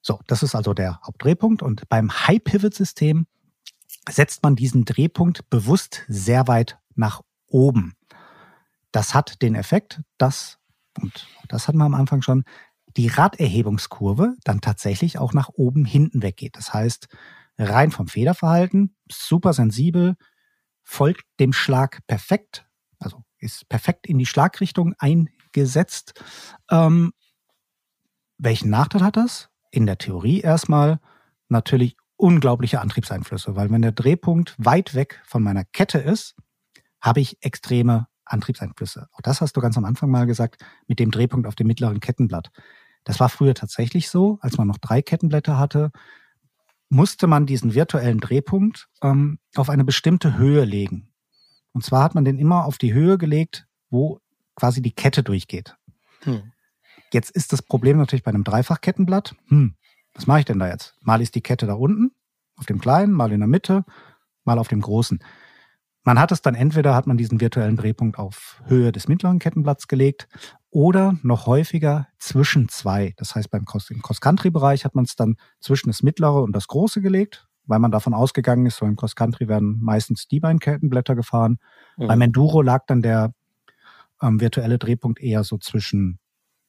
So, 0.00 0.20
das 0.26 0.42
ist 0.42 0.54
also 0.54 0.72
der 0.72 1.00
Hauptdrehpunkt. 1.02 1.62
Und 1.62 1.86
beim 1.90 2.10
High-Pivot-System 2.10 3.26
setzt 4.08 4.42
man 4.42 4.56
diesen 4.56 4.86
Drehpunkt 4.86 5.50
bewusst 5.50 6.02
sehr 6.08 6.48
weit 6.48 6.78
nach 6.94 7.20
oben. 7.46 7.94
Das 8.94 9.12
hat 9.12 9.42
den 9.42 9.56
Effekt, 9.56 10.02
dass, 10.18 10.60
und 11.00 11.26
das 11.48 11.66
hatten 11.66 11.78
wir 11.78 11.84
am 11.84 11.94
Anfang 11.94 12.22
schon, 12.22 12.44
die 12.96 13.08
Raderhebungskurve 13.08 14.36
dann 14.44 14.60
tatsächlich 14.60 15.18
auch 15.18 15.32
nach 15.32 15.48
oben 15.48 15.84
hinten 15.84 16.22
weggeht. 16.22 16.56
Das 16.56 16.72
heißt, 16.72 17.08
rein 17.58 17.90
vom 17.90 18.06
Federverhalten, 18.06 18.94
super 19.10 19.52
sensibel, 19.52 20.14
folgt 20.84 21.24
dem 21.40 21.52
Schlag 21.52 22.06
perfekt, 22.06 22.68
also 23.00 23.24
ist 23.38 23.68
perfekt 23.68 24.06
in 24.06 24.16
die 24.18 24.26
Schlagrichtung 24.26 24.94
eingesetzt. 24.96 26.22
Ähm, 26.70 27.14
welchen 28.38 28.70
Nachteil 28.70 29.02
hat 29.02 29.16
das? 29.16 29.48
In 29.72 29.86
der 29.86 29.98
Theorie 29.98 30.40
erstmal 30.40 31.00
natürlich 31.48 31.96
unglaubliche 32.14 32.80
Antriebseinflüsse, 32.80 33.56
weil 33.56 33.72
wenn 33.72 33.82
der 33.82 33.90
Drehpunkt 33.90 34.54
weit 34.56 34.94
weg 34.94 35.20
von 35.26 35.42
meiner 35.42 35.64
Kette 35.64 35.98
ist, 35.98 36.36
habe 37.00 37.18
ich 37.18 37.42
extreme 37.42 38.06
Antriebseinflüsse. 38.26 39.08
Auch 39.12 39.20
das 39.20 39.40
hast 39.40 39.56
du 39.56 39.60
ganz 39.60 39.76
am 39.76 39.84
Anfang 39.84 40.10
mal 40.10 40.26
gesagt, 40.26 40.64
mit 40.86 40.98
dem 40.98 41.10
Drehpunkt 41.10 41.46
auf 41.46 41.54
dem 41.54 41.66
mittleren 41.66 42.00
Kettenblatt. 42.00 42.50
Das 43.04 43.20
war 43.20 43.28
früher 43.28 43.54
tatsächlich 43.54 44.08
so, 44.08 44.38
als 44.40 44.56
man 44.56 44.66
noch 44.66 44.78
drei 44.78 45.02
Kettenblätter 45.02 45.58
hatte, 45.58 45.90
musste 46.88 47.26
man 47.26 47.46
diesen 47.46 47.74
virtuellen 47.74 48.20
Drehpunkt 48.20 48.88
ähm, 49.02 49.38
auf 49.56 49.68
eine 49.68 49.84
bestimmte 49.84 50.38
Höhe 50.38 50.64
legen. 50.64 51.12
Und 51.72 51.84
zwar 51.84 52.04
hat 52.04 52.14
man 52.14 52.24
den 52.24 52.38
immer 52.38 52.64
auf 52.64 52.78
die 52.78 52.94
Höhe 52.94 53.18
gelegt, 53.18 53.66
wo 53.90 54.20
quasi 54.54 54.80
die 54.80 54.94
Kette 54.94 55.22
durchgeht. 55.22 55.76
Hm. 56.22 56.52
Jetzt 57.12 57.30
ist 57.30 57.52
das 57.52 57.62
Problem 57.62 57.96
natürlich 57.96 58.22
bei 58.22 58.30
einem 58.30 58.44
Dreifachkettenblatt. 58.44 59.34
Hm, 59.48 59.74
was 60.14 60.26
mache 60.26 60.40
ich 60.40 60.44
denn 60.44 60.58
da 60.58 60.68
jetzt? 60.68 60.96
Mal 61.00 61.20
ist 61.20 61.34
die 61.34 61.42
Kette 61.42 61.66
da 61.66 61.74
unten, 61.74 62.12
auf 62.56 62.66
dem 62.66 62.80
kleinen, 62.80 63.12
mal 63.12 63.32
in 63.32 63.40
der 63.40 63.48
Mitte, 63.48 63.84
mal 64.44 64.58
auf 64.58 64.68
dem 64.68 64.80
großen. 64.80 65.22
Man 66.04 66.18
hat 66.18 66.32
es 66.32 66.42
dann 66.42 66.54
entweder 66.54 66.94
hat 66.94 67.06
man 67.06 67.16
diesen 67.16 67.40
virtuellen 67.40 67.76
Drehpunkt 67.76 68.18
auf 68.18 68.62
Höhe 68.66 68.92
des 68.92 69.08
mittleren 69.08 69.38
Kettenblatts 69.38 69.88
gelegt 69.88 70.28
oder 70.70 71.16
noch 71.22 71.46
häufiger 71.46 72.08
zwischen 72.18 72.68
zwei. 72.68 73.14
Das 73.16 73.34
heißt, 73.34 73.50
beim 73.50 73.64
Cross-Country-Bereich 73.64 74.84
hat 74.84 74.94
man 74.94 75.04
es 75.04 75.16
dann 75.16 75.36
zwischen 75.60 75.88
das 75.88 76.02
mittlere 76.02 76.42
und 76.42 76.54
das 76.54 76.66
große 76.68 77.00
gelegt 77.00 77.48
weil 77.66 77.78
man 77.78 77.90
davon 77.90 78.14
ausgegangen 78.14 78.66
ist, 78.66 78.76
so 78.76 78.86
im 78.86 78.96
Cross-Country 78.96 79.48
werden 79.48 79.78
meistens 79.80 80.28
die 80.28 80.40
beiden 80.40 80.58
Kettenblätter 80.58 81.14
gefahren. 81.14 81.58
Mhm. 81.96 82.06
Beim 82.06 82.20
Enduro 82.20 82.62
lag 82.62 82.84
dann 82.86 83.02
der 83.02 83.32
ähm, 84.22 84.40
virtuelle 84.40 84.78
Drehpunkt 84.78 85.20
eher 85.20 85.44
so 85.44 85.58
zwischen 85.58 86.18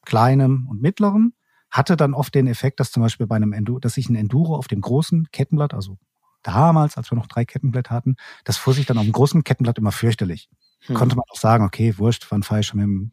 kleinem 0.06 0.68
und 0.70 0.82
mittlerem. 0.82 1.34
Hatte 1.70 1.98
dann 1.98 2.14
oft 2.14 2.34
den 2.34 2.48
Effekt, 2.48 2.80
dass 2.80 2.92
zum 2.92 3.04
Beispiel 3.04 3.28
bei 3.28 3.36
einem 3.36 3.52
Enduro, 3.52 3.80
dass 3.80 3.98
ich 3.98 4.10
ein 4.10 4.16
Enduro 4.16 4.56
auf 4.56 4.68
dem 4.68 4.82
großen 4.82 5.28
Kettenblatt, 5.32 5.74
also 5.74 5.98
damals, 6.46 6.98
als 6.98 7.12
wir 7.12 7.18
noch 7.18 7.28
drei 7.28 7.46
Kettenblätter 7.46 7.94
hatten, 7.94 8.16
das 8.44 8.58
fuhr 8.58 8.74
sich 8.74 8.86
dann 8.86 8.98
auf 8.98 9.04
dem 9.04 9.12
großen 9.12 9.44
Kettenblatt 9.44 9.78
immer 9.78 9.92
fürchterlich. 9.92 10.50
Mhm. 10.88 10.94
Konnte 10.94 11.16
man 11.16 11.26
auch 11.30 11.38
sagen, 11.40 11.66
okay, 11.66 11.98
wurscht, 11.98 12.28
wann 12.30 12.44
fahre 12.44 12.62
ich 12.62 12.68
schon 12.68 12.80
mit 12.80 12.86
dem 12.86 13.12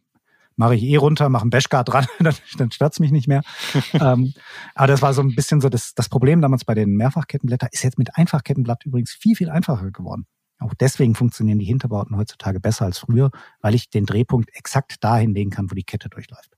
mache 0.55 0.75
ich 0.75 0.83
eh 0.83 0.97
runter, 0.97 1.29
mache 1.29 1.43
einen 1.43 1.49
Bashguard 1.49 1.89
dran, 1.89 2.05
dann, 2.19 2.35
dann 2.57 2.71
stört's 2.71 2.99
mich 2.99 3.11
nicht 3.11 3.27
mehr. 3.27 3.41
ähm, 3.93 4.33
aber 4.75 4.87
das 4.87 5.01
war 5.01 5.13
so 5.13 5.21
ein 5.21 5.35
bisschen 5.35 5.61
so 5.61 5.69
das, 5.69 5.93
das 5.95 6.09
Problem 6.09 6.41
damals 6.41 6.65
bei 6.65 6.75
den 6.75 6.95
Mehrfachkettenblätter, 6.95 7.69
ist 7.71 7.83
jetzt 7.83 7.97
mit 7.97 8.15
Einfachkettenblatt 8.15 8.85
übrigens 8.85 9.11
viel, 9.11 9.35
viel 9.35 9.49
einfacher 9.49 9.91
geworden. 9.91 10.27
Auch 10.59 10.73
deswegen 10.73 11.15
funktionieren 11.15 11.59
die 11.59 11.65
Hinterbauten 11.65 12.15
heutzutage 12.15 12.59
besser 12.59 12.85
als 12.85 12.99
früher, 12.99 13.31
weil 13.61 13.75
ich 13.75 13.89
den 13.89 14.05
Drehpunkt 14.05 14.55
exakt 14.55 15.03
dahin 15.03 15.33
legen 15.33 15.49
kann, 15.49 15.69
wo 15.69 15.75
die 15.75 15.83
Kette 15.83 16.09
durchläuft. 16.09 16.51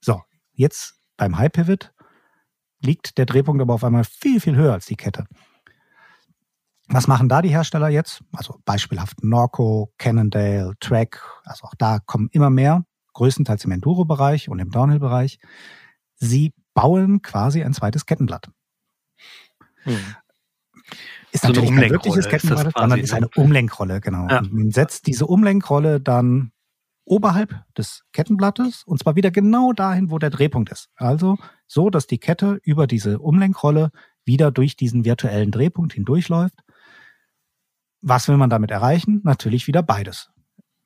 So, 0.00 0.22
jetzt 0.52 0.94
beim 1.16 1.36
High 1.36 1.52
Pivot 1.52 1.92
liegt 2.82 3.18
der 3.18 3.26
Drehpunkt 3.26 3.60
aber 3.60 3.74
auf 3.74 3.84
einmal 3.84 4.04
viel, 4.04 4.40
viel 4.40 4.56
höher 4.56 4.72
als 4.72 4.86
die 4.86 4.96
Kette. 4.96 5.26
Was 6.92 7.06
machen 7.06 7.28
da 7.28 7.40
die 7.40 7.50
Hersteller 7.50 7.88
jetzt? 7.88 8.22
Also 8.32 8.58
beispielhaft 8.64 9.22
Norco, 9.22 9.92
Cannondale, 9.96 10.74
Track, 10.80 11.22
also 11.44 11.64
auch 11.66 11.74
da 11.78 12.00
kommen 12.00 12.28
immer 12.32 12.50
mehr 12.50 12.84
größtenteils 13.12 13.64
im 13.64 13.70
Enduro-Bereich 13.70 14.48
und 14.48 14.58
im 14.58 14.70
Downhill-Bereich. 14.70 15.38
Sie 16.16 16.52
bauen 16.74 17.22
quasi 17.22 17.62
ein 17.62 17.74
zweites 17.74 18.06
Kettenblatt. 18.06 18.50
Hm. 19.82 19.96
Ist 21.30 21.42
so 21.42 21.48
natürlich 21.48 21.70
kein 21.70 21.90
wirkliches 21.90 22.28
Kettenblatt, 22.28 22.72
sondern 22.76 22.98
ist 22.98 23.14
eine 23.14 23.28
Umlenkrolle, 23.36 24.00
genau. 24.00 24.28
Ja. 24.28 24.42
man 24.42 24.72
setzt 24.72 25.06
diese 25.06 25.26
Umlenkrolle 25.26 26.00
dann 26.00 26.50
oberhalb 27.04 27.64
des 27.76 28.04
Kettenblattes 28.12 28.82
und 28.84 28.98
zwar 28.98 29.16
wieder 29.16 29.30
genau 29.30 29.72
dahin, 29.72 30.10
wo 30.10 30.18
der 30.18 30.30
Drehpunkt 30.30 30.70
ist. 30.70 30.90
Also 30.96 31.36
so, 31.66 31.90
dass 31.90 32.06
die 32.06 32.18
Kette 32.18 32.60
über 32.64 32.86
diese 32.86 33.20
Umlenkrolle 33.20 33.90
wieder 34.24 34.50
durch 34.50 34.76
diesen 34.76 35.04
virtuellen 35.04 35.50
Drehpunkt 35.50 35.92
hindurchläuft. 35.92 36.62
Was 38.02 38.28
will 38.28 38.36
man 38.36 38.50
damit 38.50 38.70
erreichen? 38.70 39.20
Natürlich 39.24 39.66
wieder 39.66 39.82
beides. 39.82 40.30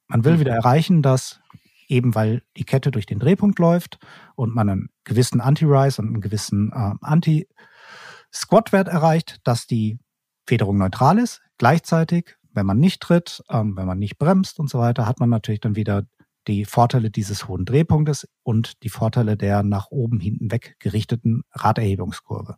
Man 0.08 0.24
will 0.24 0.34
mhm. 0.34 0.40
wieder 0.40 0.54
erreichen, 0.54 1.02
dass 1.02 1.40
eben 1.88 2.14
weil 2.14 2.42
die 2.56 2.64
Kette 2.64 2.90
durch 2.90 3.06
den 3.06 3.18
Drehpunkt 3.18 3.58
läuft 3.58 3.98
und 4.36 4.54
man 4.54 4.68
einen 4.68 4.88
gewissen 5.04 5.40
Anti-Rise 5.40 6.00
und 6.00 6.08
einen 6.08 6.20
gewissen 6.20 6.72
äh, 6.72 6.94
Anti-Squat-Wert 7.00 8.88
erreicht, 8.88 9.40
dass 9.44 9.66
die 9.66 9.98
Federung 10.46 10.78
neutral 10.78 11.18
ist. 11.18 11.42
Gleichzeitig, 11.58 12.36
wenn 12.52 12.66
man 12.66 12.78
nicht 12.78 13.00
tritt, 13.00 13.42
ähm, 13.48 13.76
wenn 13.76 13.86
man 13.86 13.98
nicht 13.98 14.18
bremst 14.18 14.58
und 14.58 14.68
so 14.70 14.78
weiter, 14.78 15.06
hat 15.06 15.20
man 15.20 15.30
natürlich 15.30 15.60
dann 15.60 15.76
wieder 15.76 16.04
die 16.46 16.64
Vorteile 16.64 17.10
dieses 17.10 17.48
hohen 17.48 17.64
Drehpunktes 17.64 18.28
und 18.42 18.82
die 18.82 18.90
Vorteile 18.90 19.36
der 19.36 19.62
nach 19.62 19.86
oben 19.90 20.20
hinten 20.20 20.50
weg 20.50 20.76
gerichteten 20.78 21.42
Raderhebungskurve. 21.52 22.56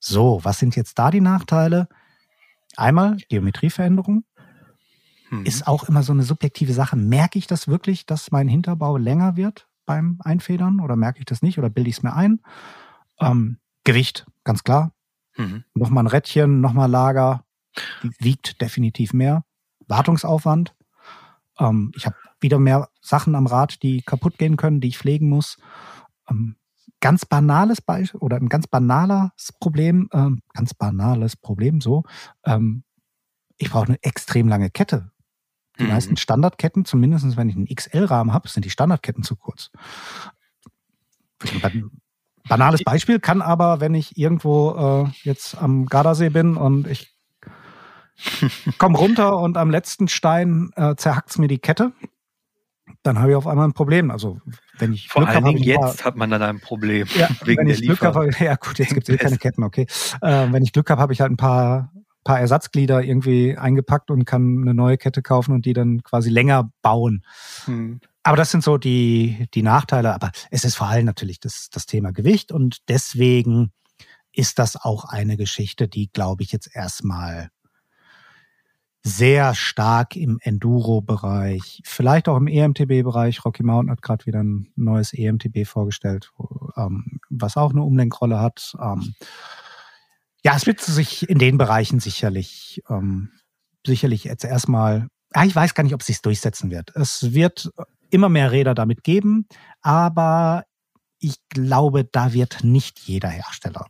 So, 0.00 0.40
was 0.42 0.58
sind 0.58 0.76
jetzt 0.76 0.98
da 0.98 1.10
die 1.10 1.20
Nachteile? 1.20 1.88
Einmal 2.76 3.16
Geometrieveränderung. 3.28 4.24
Mhm. 5.30 5.46
Ist 5.46 5.66
auch 5.66 5.84
immer 5.84 6.02
so 6.02 6.12
eine 6.12 6.22
subjektive 6.22 6.72
Sache. 6.72 6.96
Merke 6.96 7.38
ich 7.38 7.46
das 7.46 7.68
wirklich, 7.68 8.06
dass 8.06 8.30
mein 8.30 8.48
Hinterbau 8.48 8.96
länger 8.96 9.36
wird 9.36 9.68
beim 9.86 10.18
Einfedern 10.22 10.80
oder 10.80 10.96
merke 10.96 11.20
ich 11.20 11.24
das 11.24 11.42
nicht 11.42 11.58
oder 11.58 11.70
bilde 11.70 11.90
ich 11.90 11.98
es 11.98 12.02
mir 12.02 12.14
ein? 12.14 12.40
Ähm, 13.18 13.58
Gewicht, 13.84 14.26
ganz 14.44 14.62
klar. 14.62 14.92
Mhm. 15.36 15.64
Nochmal 15.74 16.04
ein 16.04 16.08
Rädchen, 16.08 16.60
nochmal 16.60 16.90
Lager, 16.90 17.44
wiegt 18.18 18.60
definitiv 18.60 19.12
mehr. 19.12 19.44
Wartungsaufwand. 19.86 20.74
Ähm, 21.58 21.92
ich 21.96 22.06
habe 22.06 22.16
wieder 22.40 22.58
mehr 22.58 22.88
Sachen 23.00 23.34
am 23.34 23.46
Rad, 23.46 23.82
die 23.82 24.02
kaputt 24.02 24.38
gehen 24.38 24.56
können, 24.56 24.80
die 24.80 24.88
ich 24.88 24.98
pflegen 24.98 25.28
muss. 25.28 25.58
Ähm, 26.28 26.56
ganz 27.00 27.24
banales 27.24 27.80
Beispiel 27.80 28.20
oder 28.20 28.36
ein 28.36 28.48
ganz 28.48 28.66
banales 28.66 29.52
Problem, 29.60 30.08
ähm, 30.12 30.40
ganz 30.52 30.74
banales 30.74 31.36
Problem 31.36 31.80
so. 31.80 32.04
Ähm, 32.44 32.84
ich 33.56 33.70
brauche 33.70 33.86
eine 33.86 34.02
extrem 34.02 34.48
lange 34.48 34.70
Kette. 34.70 35.10
Die 35.78 35.84
mhm. 35.84 35.90
meisten 35.90 36.16
Standardketten, 36.16 36.84
zumindest 36.84 37.36
wenn 37.36 37.48
ich 37.48 37.56
einen 37.56 37.66
XL-Rahmen 37.66 38.32
habe, 38.32 38.48
sind 38.48 38.64
die 38.64 38.70
Standardketten 38.70 39.22
zu 39.22 39.36
kurz. 39.36 39.70
Banales 42.48 42.82
Beispiel 42.84 43.20
kann 43.20 43.42
aber, 43.42 43.80
wenn 43.80 43.94
ich 43.94 44.16
irgendwo 44.16 45.06
äh, 45.06 45.10
jetzt 45.22 45.56
am 45.56 45.86
Gardasee 45.86 46.30
bin 46.30 46.56
und 46.56 46.86
ich 46.86 47.14
komme 48.78 48.98
runter 48.98 49.38
und 49.38 49.56
am 49.56 49.70
letzten 49.70 50.08
Stein 50.08 50.70
äh, 50.76 50.94
zerhackt 50.96 51.38
mir 51.38 51.48
die 51.48 51.58
Kette, 51.58 51.92
dann 53.02 53.18
habe 53.18 53.30
ich 53.30 53.36
auf 53.36 53.46
einmal 53.46 53.66
ein 53.66 53.72
Problem. 53.72 54.10
Also 54.10 54.40
wenn 54.78 54.92
ich 54.92 55.08
Vor 55.08 55.22
Glück 55.22 55.34
allen 55.34 55.44
Dingen 55.44 55.62
jetzt 55.62 56.04
hat 56.04 56.16
man 56.16 56.30
dann 56.30 56.42
ein 56.42 56.60
Problem. 56.60 57.06
Ja, 57.14 57.28
wegen 57.44 57.62
wenn 57.62 57.68
ich 57.68 57.82
Glück 57.82 58.02
habe, 58.02 58.30
ja 58.38 58.56
gut, 58.56 58.78
jetzt 58.78 58.94
gibt 58.94 59.08
es 59.08 59.14
eh 59.14 59.18
keine 59.18 59.38
Ketten, 59.38 59.62
okay. 59.62 59.86
Äh, 60.20 60.48
wenn 60.50 60.62
ich 60.62 60.72
Glück 60.72 60.90
habe, 60.90 61.00
habe 61.00 61.12
ich 61.12 61.20
halt 61.20 61.30
ein 61.30 61.36
paar 61.36 61.92
paar 62.24 62.38
Ersatzglieder 62.38 63.02
irgendwie 63.02 63.56
eingepackt 63.56 64.10
und 64.10 64.24
kann 64.24 64.62
eine 64.62 64.74
neue 64.74 64.98
Kette 64.98 65.22
kaufen 65.22 65.52
und 65.54 65.64
die 65.64 65.72
dann 65.72 66.02
quasi 66.02 66.28
länger 66.28 66.70
bauen. 66.82 67.24
Hm. 67.64 68.00
Aber 68.22 68.36
das 68.36 68.50
sind 68.50 68.62
so 68.62 68.76
die, 68.76 69.46
die 69.54 69.62
Nachteile. 69.62 70.14
Aber 70.14 70.30
es 70.50 70.64
ist 70.64 70.74
vor 70.74 70.88
allem 70.88 71.06
natürlich 71.06 71.40
das, 71.40 71.70
das 71.70 71.86
Thema 71.86 72.12
Gewicht 72.12 72.52
und 72.52 72.88
deswegen 72.88 73.72
ist 74.32 74.58
das 74.58 74.76
auch 74.76 75.04
eine 75.06 75.36
Geschichte, 75.36 75.88
die, 75.88 76.10
glaube 76.12 76.42
ich, 76.42 76.52
jetzt 76.52 76.74
erstmal 76.74 77.50
sehr 79.02 79.54
stark 79.54 80.14
im 80.16 80.38
Enduro-Bereich, 80.42 81.80
vielleicht 81.84 82.28
auch 82.28 82.36
im 82.36 82.48
EMTB-Bereich. 82.48 83.44
Rocky 83.44 83.62
Mountain 83.62 83.90
hat 83.90 84.02
gerade 84.02 84.26
wieder 84.26 84.42
ein 84.42 84.68
neues 84.76 85.12
EMTB 85.14 85.66
vorgestellt, 85.66 86.30
ähm, 86.76 87.20
was 87.30 87.56
auch 87.56 87.70
eine 87.70 87.82
Umlenkrolle 87.82 88.40
hat. 88.40 88.74
Ähm, 88.80 89.14
ja, 90.44 90.54
es 90.54 90.66
wird 90.66 90.80
sich 90.80 91.28
in 91.28 91.38
den 91.38 91.56
Bereichen 91.56 92.00
sicherlich, 92.00 92.82
ähm, 92.90 93.30
sicherlich 93.86 94.24
jetzt 94.24 94.44
erstmal, 94.44 95.08
ja, 95.34 95.44
ich 95.44 95.56
weiß 95.56 95.74
gar 95.74 95.82
nicht, 95.82 95.94
ob 95.94 96.00
es 96.00 96.06
sich 96.06 96.20
durchsetzen 96.20 96.70
wird. 96.70 96.94
Es 96.94 97.32
wird 97.32 97.70
immer 98.10 98.28
mehr 98.28 98.52
Räder 98.52 98.74
damit 98.74 99.02
geben, 99.02 99.46
aber 99.80 100.64
ich 101.18 101.36
glaube, 101.48 102.04
da 102.04 102.32
wird 102.32 102.64
nicht 102.64 102.98
jeder 103.00 103.28
Hersteller. 103.28 103.86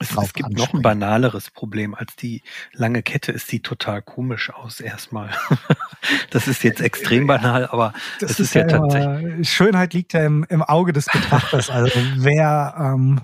Es, 0.00 0.16
es 0.16 0.32
gibt 0.32 0.56
noch 0.56 0.72
ein 0.74 0.82
banaleres 0.82 1.50
Problem 1.50 1.94
als 1.94 2.14
die 2.16 2.42
lange 2.72 3.02
Kette. 3.02 3.32
Es 3.32 3.46
sieht 3.46 3.64
total 3.64 4.00
komisch 4.02 4.50
aus 4.50 4.80
erstmal. 4.80 5.30
das 6.30 6.46
ist 6.46 6.62
jetzt 6.62 6.80
extrem 6.80 7.26
banal, 7.26 7.66
aber 7.66 7.92
das, 8.20 8.30
das 8.30 8.40
ist, 8.40 8.40
ist, 8.40 8.54
ja, 8.54 8.60
ja 8.62 8.78
tatsächlich. 8.78 9.50
Schönheit 9.50 9.94
liegt 9.94 10.12
ja 10.12 10.24
im, 10.24 10.46
im 10.48 10.62
Auge 10.62 10.92
des 10.92 11.06
Betrachters. 11.06 11.70
Also 11.70 12.00
wer 12.16 12.74
ähm, 12.78 13.20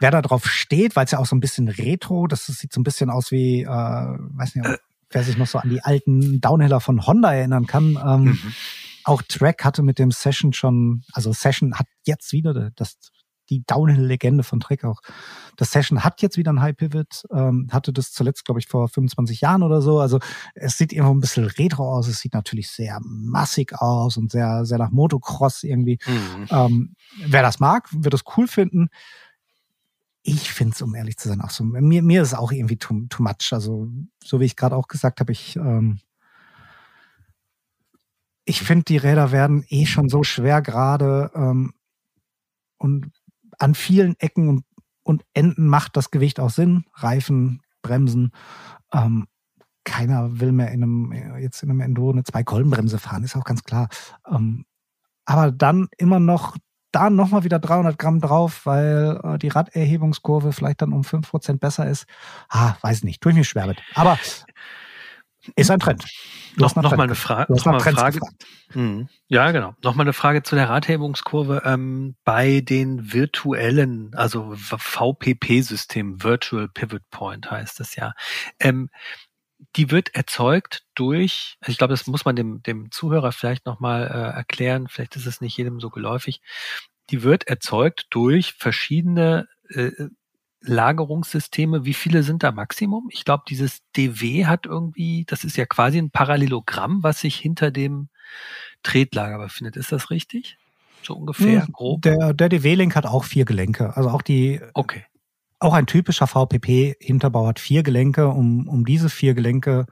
wer 0.00 0.10
da 0.10 0.22
drauf 0.22 0.46
steht, 0.46 0.96
weil 0.96 1.04
es 1.04 1.10
ja 1.10 1.18
auch 1.18 1.26
so 1.26 1.36
ein 1.36 1.40
bisschen 1.40 1.68
retro, 1.68 2.26
das 2.26 2.46
sieht 2.46 2.72
so 2.72 2.80
ein 2.80 2.84
bisschen 2.84 3.10
aus 3.10 3.30
wie, 3.30 3.62
äh, 3.62 3.66
weiß 3.66 4.54
nicht, 4.54 4.66
äh. 4.66 4.78
wer 5.10 5.22
sich 5.22 5.36
noch 5.36 5.46
so 5.46 5.58
an 5.58 5.70
die 5.70 5.82
alten 5.82 6.40
Downhiller 6.40 6.80
von 6.80 7.06
Honda 7.06 7.32
erinnern 7.32 7.66
kann. 7.66 7.98
Ähm, 8.04 8.22
mhm. 8.24 8.54
Auch 9.04 9.22
Track 9.22 9.64
hatte 9.64 9.82
mit 9.82 9.98
dem 9.98 10.10
Session 10.10 10.52
schon, 10.52 11.02
also 11.12 11.32
Session 11.32 11.74
hat 11.78 11.86
jetzt 12.04 12.32
wieder 12.32 12.70
das, 12.76 12.98
die 13.50 13.64
Downhill-Legende 13.66 14.42
von 14.42 14.60
Trek 14.60 14.84
auch. 14.84 15.00
Das 15.56 15.70
Session 15.70 16.04
hat 16.04 16.22
jetzt 16.22 16.36
wieder 16.36 16.52
ein 16.52 16.60
High 16.60 16.76
Pivot, 16.76 17.24
ähm, 17.32 17.68
hatte 17.70 17.92
das 17.92 18.12
zuletzt, 18.12 18.44
glaube 18.44 18.60
ich, 18.60 18.66
vor 18.66 18.88
25 18.88 19.40
Jahren 19.40 19.62
oder 19.62 19.82
so. 19.82 20.00
Also 20.00 20.18
es 20.54 20.76
sieht 20.78 20.92
irgendwo 20.92 21.14
ein 21.14 21.20
bisschen 21.20 21.44
retro 21.44 21.90
aus. 21.90 22.08
Es 22.08 22.20
sieht 22.20 22.34
natürlich 22.34 22.70
sehr 22.70 22.98
massig 23.02 23.74
aus 23.80 24.16
und 24.16 24.30
sehr, 24.30 24.64
sehr 24.64 24.78
nach 24.78 24.90
Motocross 24.90 25.62
irgendwie. 25.62 25.98
Mhm. 26.06 26.46
Ähm, 26.50 26.94
wer 27.26 27.42
das 27.42 27.60
mag, 27.60 27.88
wird 27.92 28.14
es 28.14 28.24
cool 28.36 28.46
finden. 28.46 28.88
Ich 30.22 30.52
finde 30.52 30.74
es, 30.74 30.82
um 30.82 30.94
ehrlich 30.94 31.16
zu 31.16 31.28
sein, 31.28 31.40
auch 31.40 31.50
so. 31.50 31.64
Mir, 31.64 32.02
mir 32.02 32.22
ist 32.22 32.28
es 32.28 32.34
auch 32.34 32.52
irgendwie 32.52 32.76
too, 32.76 33.06
too 33.08 33.22
much. 33.22 33.52
Also, 33.52 33.88
so 34.22 34.40
wie 34.40 34.44
ich 34.44 34.56
gerade 34.56 34.76
auch 34.76 34.88
gesagt 34.88 35.20
habe, 35.20 35.32
ich 35.32 35.56
ähm, 35.56 36.00
ich 38.48 38.62
finde, 38.62 38.84
die 38.84 38.96
Räder 38.96 39.30
werden 39.30 39.62
eh 39.68 39.84
schon 39.84 40.08
so 40.08 40.22
schwer 40.22 40.62
gerade 40.62 41.30
ähm, 41.34 41.74
und 42.78 43.12
an 43.58 43.74
vielen 43.74 44.18
Ecken 44.18 44.48
und, 44.48 44.64
und 45.02 45.24
Enden 45.34 45.66
macht 45.66 45.96
das 45.96 46.10
Gewicht 46.10 46.40
auch 46.40 46.50
Sinn. 46.50 46.84
Reifen, 46.94 47.60
Bremsen. 47.82 48.32
Ähm, 48.92 49.26
keiner 49.84 50.40
will 50.40 50.52
mehr 50.52 50.70
in 50.70 50.82
einem, 50.82 51.38
jetzt 51.40 51.62
in 51.62 51.70
einem 51.70 51.80
Enduro 51.80 52.12
eine 52.12 52.24
Zwei-Kolbenbremse 52.24 52.98
fahren, 52.98 53.24
ist 53.24 53.36
auch 53.36 53.44
ganz 53.44 53.64
klar. 53.64 53.88
Ähm, 54.30 54.64
aber 55.24 55.50
dann 55.50 55.88
immer 55.96 56.20
noch 56.20 56.56
da 56.92 57.10
nochmal 57.10 57.44
wieder 57.44 57.58
300 57.58 57.98
Gramm 57.98 58.20
drauf, 58.20 58.64
weil 58.64 59.20
äh, 59.22 59.38
die 59.38 59.48
Raderhebungskurve 59.48 60.52
vielleicht 60.52 60.82
dann 60.82 60.92
um 60.92 61.02
5% 61.02 61.58
besser 61.58 61.88
ist. 61.88 62.06
Ah, 62.48 62.74
weiß 62.80 63.04
nicht, 63.04 63.20
tue 63.20 63.32
ich 63.32 63.38
mir 63.38 63.44
schwer 63.44 63.66
mit. 63.66 63.78
Aber 63.94 64.18
ist 65.56 65.70
ein 65.70 65.80
Trend. 65.80 66.04
Du 66.56 66.62
noch, 66.62 66.74
noch 66.76 66.96
mal 66.96 67.04
eine, 67.04 67.14
Fra 67.14 67.46
noch 67.48 67.64
mal 67.64 67.80
Frage. 67.80 68.20
Hm. 68.72 69.08
Ja, 69.28 69.50
genau. 69.52 69.74
Noch 69.82 69.94
mal 69.94 70.02
eine 70.02 70.12
Frage 70.12 70.42
zu 70.42 70.56
der 70.56 70.68
Radhebungskurve 70.68 71.62
ähm, 71.64 72.16
bei 72.24 72.60
den 72.60 73.12
virtuellen, 73.12 74.10
also 74.14 74.54
VPP-Systemen, 74.56 76.22
Virtual 76.22 76.68
Pivot 76.68 77.02
Point 77.10 77.50
heißt 77.50 77.78
das 77.80 77.94
ja. 77.96 78.12
Ähm, 78.58 78.90
die 79.76 79.90
wird 79.90 80.14
erzeugt 80.14 80.84
durch, 80.94 81.56
also 81.60 81.72
ich 81.72 81.78
glaube, 81.78 81.92
das 81.92 82.06
muss 82.06 82.24
man 82.24 82.36
dem, 82.36 82.62
dem 82.62 82.90
Zuhörer 82.90 83.32
vielleicht 83.32 83.66
nochmal 83.66 84.06
äh, 84.06 84.36
erklären, 84.36 84.88
vielleicht 84.88 85.16
ist 85.16 85.26
es 85.26 85.40
nicht 85.40 85.56
jedem 85.56 85.80
so 85.80 85.90
geläufig. 85.90 86.40
Die 87.10 87.22
wird 87.22 87.48
erzeugt 87.48 88.06
durch 88.10 88.52
verschiedene 88.54 89.48
äh, 89.70 89.90
Lagerungssysteme. 90.60 91.84
Wie 91.84 91.94
viele 91.94 92.22
sind 92.22 92.42
da 92.42 92.52
Maximum? 92.52 93.08
Ich 93.10 93.24
glaube, 93.24 93.44
dieses 93.48 93.80
DW 93.96 94.46
hat 94.46 94.66
irgendwie, 94.66 95.24
das 95.26 95.44
ist 95.44 95.56
ja 95.56 95.66
quasi 95.66 95.98
ein 95.98 96.10
Parallelogramm, 96.10 97.02
was 97.02 97.20
sich 97.20 97.36
hinter 97.36 97.70
dem 97.70 98.08
Tretlager 98.82 99.38
befindet. 99.38 99.76
Ist 99.76 99.92
das 99.92 100.10
richtig? 100.10 100.58
So 101.02 101.14
ungefähr, 101.14 101.64
hm, 101.64 101.72
grob? 101.72 102.02
Der, 102.02 102.34
der 102.34 102.48
DW-Link 102.48 102.96
hat 102.96 103.06
auch 103.06 103.24
vier 103.24 103.44
Gelenke. 103.44 103.96
Also 103.96 104.10
auch 104.10 104.22
die, 104.22 104.60
okay. 104.74 105.04
Auch 105.60 105.74
ein 105.74 105.86
typischer 105.86 106.26
VPP-Hinterbau 106.26 107.46
hat 107.46 107.58
vier 107.58 107.82
Gelenke. 107.82 108.28
Um, 108.28 108.68
um 108.68 108.84
diese 108.84 109.08
vier 109.08 109.34
Gelenke 109.34 109.86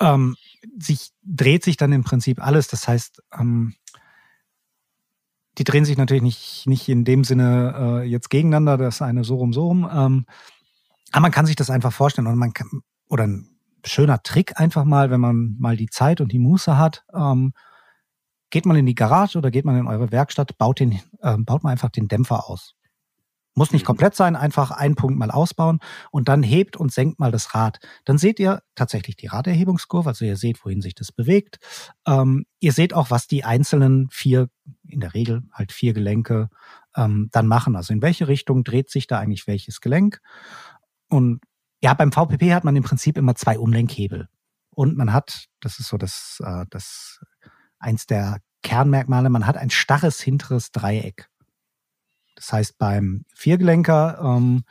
ähm, 0.00 0.36
sich, 0.78 1.10
dreht 1.22 1.64
sich 1.64 1.76
dann 1.76 1.92
im 1.92 2.04
Prinzip 2.04 2.44
alles. 2.44 2.68
Das 2.68 2.86
heißt, 2.86 3.22
ähm, 3.38 3.74
die 5.58 5.64
drehen 5.64 5.84
sich 5.84 5.96
natürlich 5.96 6.22
nicht, 6.22 6.66
nicht 6.66 6.88
in 6.88 7.04
dem 7.04 7.24
Sinne 7.24 7.74
äh, 7.76 8.08
jetzt 8.08 8.30
gegeneinander, 8.30 8.76
das 8.76 9.02
eine 9.02 9.24
so 9.24 9.36
rum, 9.36 9.52
so 9.52 9.66
rum. 9.66 9.88
Ähm, 9.92 10.26
aber 11.12 11.22
man 11.22 11.32
kann 11.32 11.46
sich 11.46 11.56
das 11.56 11.70
einfach 11.70 11.92
vorstellen 11.92 12.26
und 12.26 12.36
man 12.36 12.52
kann, 12.52 12.82
oder 13.08 13.26
ein 13.26 13.48
schöner 13.84 14.22
Trick 14.22 14.60
einfach 14.60 14.84
mal, 14.84 15.10
wenn 15.10 15.20
man 15.20 15.56
mal 15.58 15.76
die 15.76 15.88
Zeit 15.88 16.20
und 16.20 16.32
die 16.32 16.38
Muße 16.38 16.76
hat, 16.76 17.04
ähm, 17.14 17.52
geht 18.50 18.66
man 18.66 18.76
in 18.76 18.86
die 18.86 18.94
Garage 18.94 19.38
oder 19.38 19.50
geht 19.50 19.64
man 19.64 19.76
in 19.76 19.86
eure 19.86 20.12
Werkstatt, 20.12 20.58
baut 20.58 20.80
den, 20.80 21.00
äh, 21.20 21.36
baut 21.38 21.64
man 21.64 21.72
einfach 21.72 21.90
den 21.90 22.08
Dämpfer 22.08 22.48
aus. 22.48 22.75
Muss 23.56 23.72
nicht 23.72 23.82
mhm. 23.82 23.86
komplett 23.86 24.14
sein, 24.14 24.36
einfach 24.36 24.70
einen 24.70 24.94
Punkt 24.94 25.18
mal 25.18 25.30
ausbauen 25.30 25.80
und 26.10 26.28
dann 26.28 26.42
hebt 26.42 26.76
und 26.76 26.92
senkt 26.92 27.18
mal 27.18 27.32
das 27.32 27.54
Rad. 27.54 27.78
Dann 28.04 28.18
seht 28.18 28.38
ihr 28.38 28.62
tatsächlich 28.74 29.16
die 29.16 29.28
Raderhebungskurve, 29.28 30.10
also 30.10 30.24
ihr 30.24 30.36
seht, 30.36 30.64
wohin 30.64 30.82
sich 30.82 30.94
das 30.94 31.10
bewegt. 31.10 31.58
Ähm, 32.06 32.44
ihr 32.60 32.72
seht 32.72 32.92
auch, 32.92 33.10
was 33.10 33.26
die 33.26 33.44
einzelnen 33.44 34.08
vier, 34.10 34.50
in 34.86 35.00
der 35.00 35.14
Regel 35.14 35.42
halt 35.52 35.72
vier 35.72 35.94
Gelenke 35.94 36.50
ähm, 36.94 37.30
dann 37.32 37.46
machen. 37.46 37.76
Also 37.76 37.94
in 37.94 38.02
welche 38.02 38.28
Richtung 38.28 38.62
dreht 38.62 38.90
sich 38.90 39.06
da 39.06 39.18
eigentlich 39.18 39.46
welches 39.46 39.80
Gelenk. 39.80 40.20
Und 41.08 41.40
ja, 41.82 41.94
beim 41.94 42.12
VPP 42.12 42.52
hat 42.52 42.64
man 42.64 42.76
im 42.76 42.82
Prinzip 42.82 43.16
immer 43.16 43.34
zwei 43.36 43.58
Umlenkhebel. 43.58 44.28
Und 44.70 44.98
man 44.98 45.14
hat, 45.14 45.46
das 45.60 45.78
ist 45.78 45.88
so 45.88 45.96
das, 45.96 46.42
äh, 46.44 46.66
das 46.68 47.20
eins 47.78 48.06
der 48.06 48.40
Kernmerkmale, 48.62 49.30
man 49.30 49.46
hat 49.46 49.56
ein 49.56 49.70
starres 49.70 50.20
hinteres 50.20 50.72
Dreieck. 50.72 51.30
Das 52.36 52.52
heißt, 52.52 52.78
beim 52.78 53.24
Viergelenker 53.34 54.20
ähm, 54.22 54.64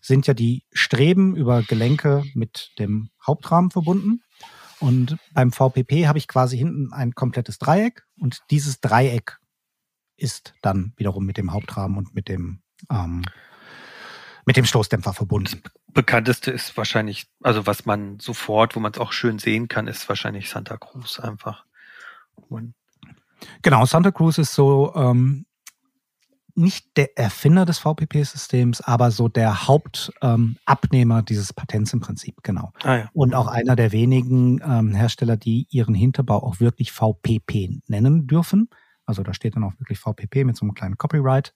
sind 0.00 0.26
ja 0.26 0.34
die 0.34 0.64
Streben 0.72 1.34
über 1.34 1.62
Gelenke 1.62 2.22
mit 2.34 2.70
dem 2.78 3.10
Hauptrahmen 3.26 3.70
verbunden. 3.70 4.22
Und 4.78 5.16
beim 5.32 5.52
VPP 5.52 6.06
habe 6.06 6.18
ich 6.18 6.28
quasi 6.28 6.56
hinten 6.56 6.92
ein 6.92 7.14
komplettes 7.14 7.58
Dreieck 7.58 8.04
und 8.20 8.42
dieses 8.50 8.80
Dreieck 8.80 9.38
ist 10.16 10.54
dann 10.62 10.92
wiederum 10.96 11.24
mit 11.24 11.38
dem 11.38 11.52
Hauptrahmen 11.52 11.96
und 11.98 12.14
mit 12.14 12.28
dem 12.28 12.60
ähm, 12.90 13.22
mit 14.46 14.56
dem 14.56 14.64
Stoßdämpfer 14.64 15.12
verbunden. 15.12 15.60
Das 15.64 15.72
bekannteste 15.92 16.52
ist 16.52 16.76
wahrscheinlich, 16.76 17.26
also 17.42 17.66
was 17.66 17.84
man 17.84 18.20
sofort, 18.20 18.76
wo 18.76 18.80
man 18.80 18.92
es 18.92 18.98
auch 18.98 19.12
schön 19.12 19.38
sehen 19.40 19.66
kann, 19.66 19.88
ist 19.88 20.08
wahrscheinlich 20.08 20.48
Santa 20.48 20.76
Cruz 20.76 21.18
einfach. 21.18 21.64
Und 22.48 22.74
genau, 23.62 23.84
Santa 23.86 24.12
Cruz 24.12 24.38
ist 24.38 24.54
so 24.54 24.94
ähm, 24.94 25.46
nicht 26.56 26.96
der 26.96 27.18
Erfinder 27.18 27.64
des 27.64 27.78
VPP-Systems, 27.78 28.80
aber 28.80 29.10
so 29.10 29.28
der 29.28 29.66
Hauptabnehmer 29.66 31.18
ähm, 31.18 31.24
dieses 31.24 31.52
Patents 31.52 31.92
im 31.92 32.00
Prinzip, 32.00 32.42
genau. 32.42 32.72
Ah, 32.82 32.96
ja. 32.96 33.10
Und 33.12 33.34
auch 33.34 33.46
einer 33.46 33.76
der 33.76 33.92
wenigen 33.92 34.60
ähm, 34.62 34.94
Hersteller, 34.94 35.36
die 35.36 35.66
ihren 35.70 35.94
Hinterbau 35.94 36.42
auch 36.42 36.60
wirklich 36.60 36.92
VPP 36.92 37.82
nennen 37.88 38.26
dürfen, 38.26 38.68
Also 39.04 39.22
da 39.22 39.34
steht 39.34 39.56
dann 39.56 39.64
auch 39.64 39.78
wirklich 39.78 39.98
VPP 39.98 40.44
mit 40.44 40.56
so 40.56 40.64
einem 40.64 40.74
kleinen 40.74 40.98
Copyright 40.98 41.54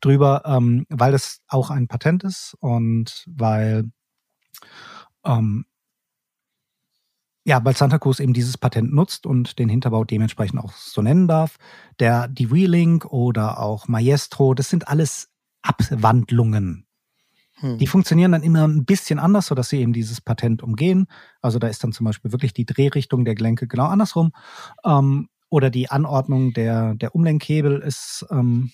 drüber, 0.00 0.42
ähm, 0.44 0.86
weil 0.88 1.12
das 1.12 1.42
auch 1.48 1.70
ein 1.70 1.86
Patent 1.86 2.24
ist 2.24 2.56
und 2.60 3.24
weil 3.28 3.84
ähm, 5.24 5.64
ja, 7.48 7.64
weil 7.64 7.74
Santa 7.74 7.98
Cruz 7.98 8.20
eben 8.20 8.34
dieses 8.34 8.58
Patent 8.58 8.92
nutzt 8.92 9.24
und 9.24 9.58
den 9.58 9.70
Hinterbau 9.70 10.04
dementsprechend 10.04 10.60
auch 10.60 10.72
so 10.74 11.00
nennen 11.00 11.26
darf. 11.26 11.56
Der 11.98 12.28
die 12.28 12.50
Wheeling 12.52 13.04
oder 13.04 13.58
auch 13.58 13.88
Maestro, 13.88 14.52
das 14.52 14.68
sind 14.68 14.86
alles 14.86 15.30
Abwandlungen. 15.62 16.84
Hm. 17.54 17.78
Die 17.78 17.86
funktionieren 17.86 18.32
dann 18.32 18.42
immer 18.42 18.68
ein 18.68 18.84
bisschen 18.84 19.18
anders, 19.18 19.46
sodass 19.46 19.70
sie 19.70 19.80
eben 19.80 19.94
dieses 19.94 20.20
Patent 20.20 20.62
umgehen. 20.62 21.06
Also 21.40 21.58
da 21.58 21.68
ist 21.68 21.82
dann 21.82 21.92
zum 21.92 22.04
Beispiel 22.04 22.32
wirklich 22.32 22.52
die 22.52 22.66
Drehrichtung 22.66 23.24
der 23.24 23.34
Gelenke 23.34 23.66
genau 23.66 23.86
andersrum. 23.86 24.32
Ähm, 24.84 25.30
oder 25.48 25.70
die 25.70 25.90
Anordnung 25.90 26.52
der, 26.52 26.96
der 26.96 27.14
Umlenkhebel 27.14 27.78
ist, 27.78 28.26
ähm, 28.30 28.72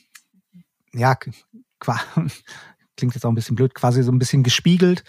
ja, 0.93 1.15
klingt 2.97 3.15
jetzt 3.15 3.25
auch 3.25 3.31
ein 3.31 3.37
bisschen 3.37 3.55
blöd, 3.55 3.73
quasi 3.73 4.03
so 4.03 4.11
ein 4.11 4.19
bisschen 4.19 4.43
gespiegelt. 4.43 5.05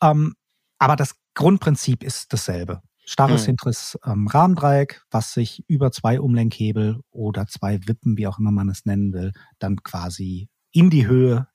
Ähm, 0.00 0.34
aber 0.78 0.96
das 0.96 1.14
Grundprinzip 1.36 2.02
ist 2.02 2.32
dasselbe. 2.32 2.82
Starres 3.04 3.42
mhm. 3.42 3.46
hinteres 3.46 3.96
ähm, 4.04 4.26
Rahmendreieck, 4.26 5.02
was 5.10 5.32
sich 5.32 5.62
über 5.68 5.92
zwei 5.92 6.18
Umlenkhebel 6.18 7.00
oder 7.10 7.46
zwei 7.46 7.78
Wippen, 7.86 8.16
wie 8.16 8.26
auch 8.26 8.40
immer 8.40 8.50
man 8.50 8.68
es 8.68 8.84
nennen 8.84 9.12
will, 9.12 9.32
dann 9.60 9.76
quasi 9.84 10.48
in 10.72 10.90
die 10.90 11.06
Höhe 11.06 11.46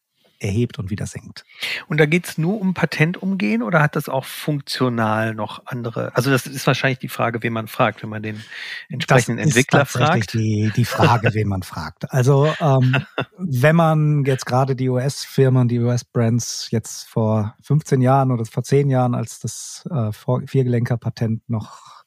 erhebt 0.41 0.79
und 0.79 0.89
wieder 0.89 1.05
senkt. 1.05 1.45
Und 1.87 1.99
da 1.99 2.05
geht 2.05 2.27
es 2.27 2.37
nur 2.37 2.59
um 2.59 2.73
Patentumgehen 2.73 3.61
oder 3.61 3.81
hat 3.81 3.95
das 3.95 4.09
auch 4.09 4.25
funktional 4.25 5.35
noch 5.35 5.65
andere? 5.65 6.15
Also 6.15 6.31
das 6.31 6.47
ist 6.47 6.65
wahrscheinlich 6.67 6.99
die 6.99 7.09
Frage, 7.09 7.43
wen 7.43 7.53
man 7.53 7.67
fragt, 7.67 8.01
wenn 8.01 8.09
man 8.09 8.23
den 8.23 8.41
entsprechenden 8.89 9.37
das 9.37 9.47
Entwickler 9.47 9.83
ist 9.83 9.91
fragt. 9.91 10.33
Die, 10.33 10.71
die 10.75 10.85
Frage, 10.85 11.33
wen 11.33 11.47
man 11.47 11.63
fragt. 11.63 12.11
Also 12.11 12.51
ähm, 12.59 12.95
wenn 13.37 13.75
man 13.75 14.25
jetzt 14.25 14.45
gerade 14.45 14.75
die 14.75 14.89
US-Firmen, 14.89 15.67
die 15.67 15.79
US-Brands 15.79 16.69
jetzt 16.71 17.07
vor 17.07 17.55
15 17.61 18.01
Jahren 18.01 18.31
oder 18.31 18.45
vor 18.45 18.63
10 18.63 18.89
Jahren, 18.89 19.15
als 19.15 19.39
das 19.39 19.87
äh, 19.91 20.11
Viergelenker-Patent 20.11 21.49
noch 21.49 22.01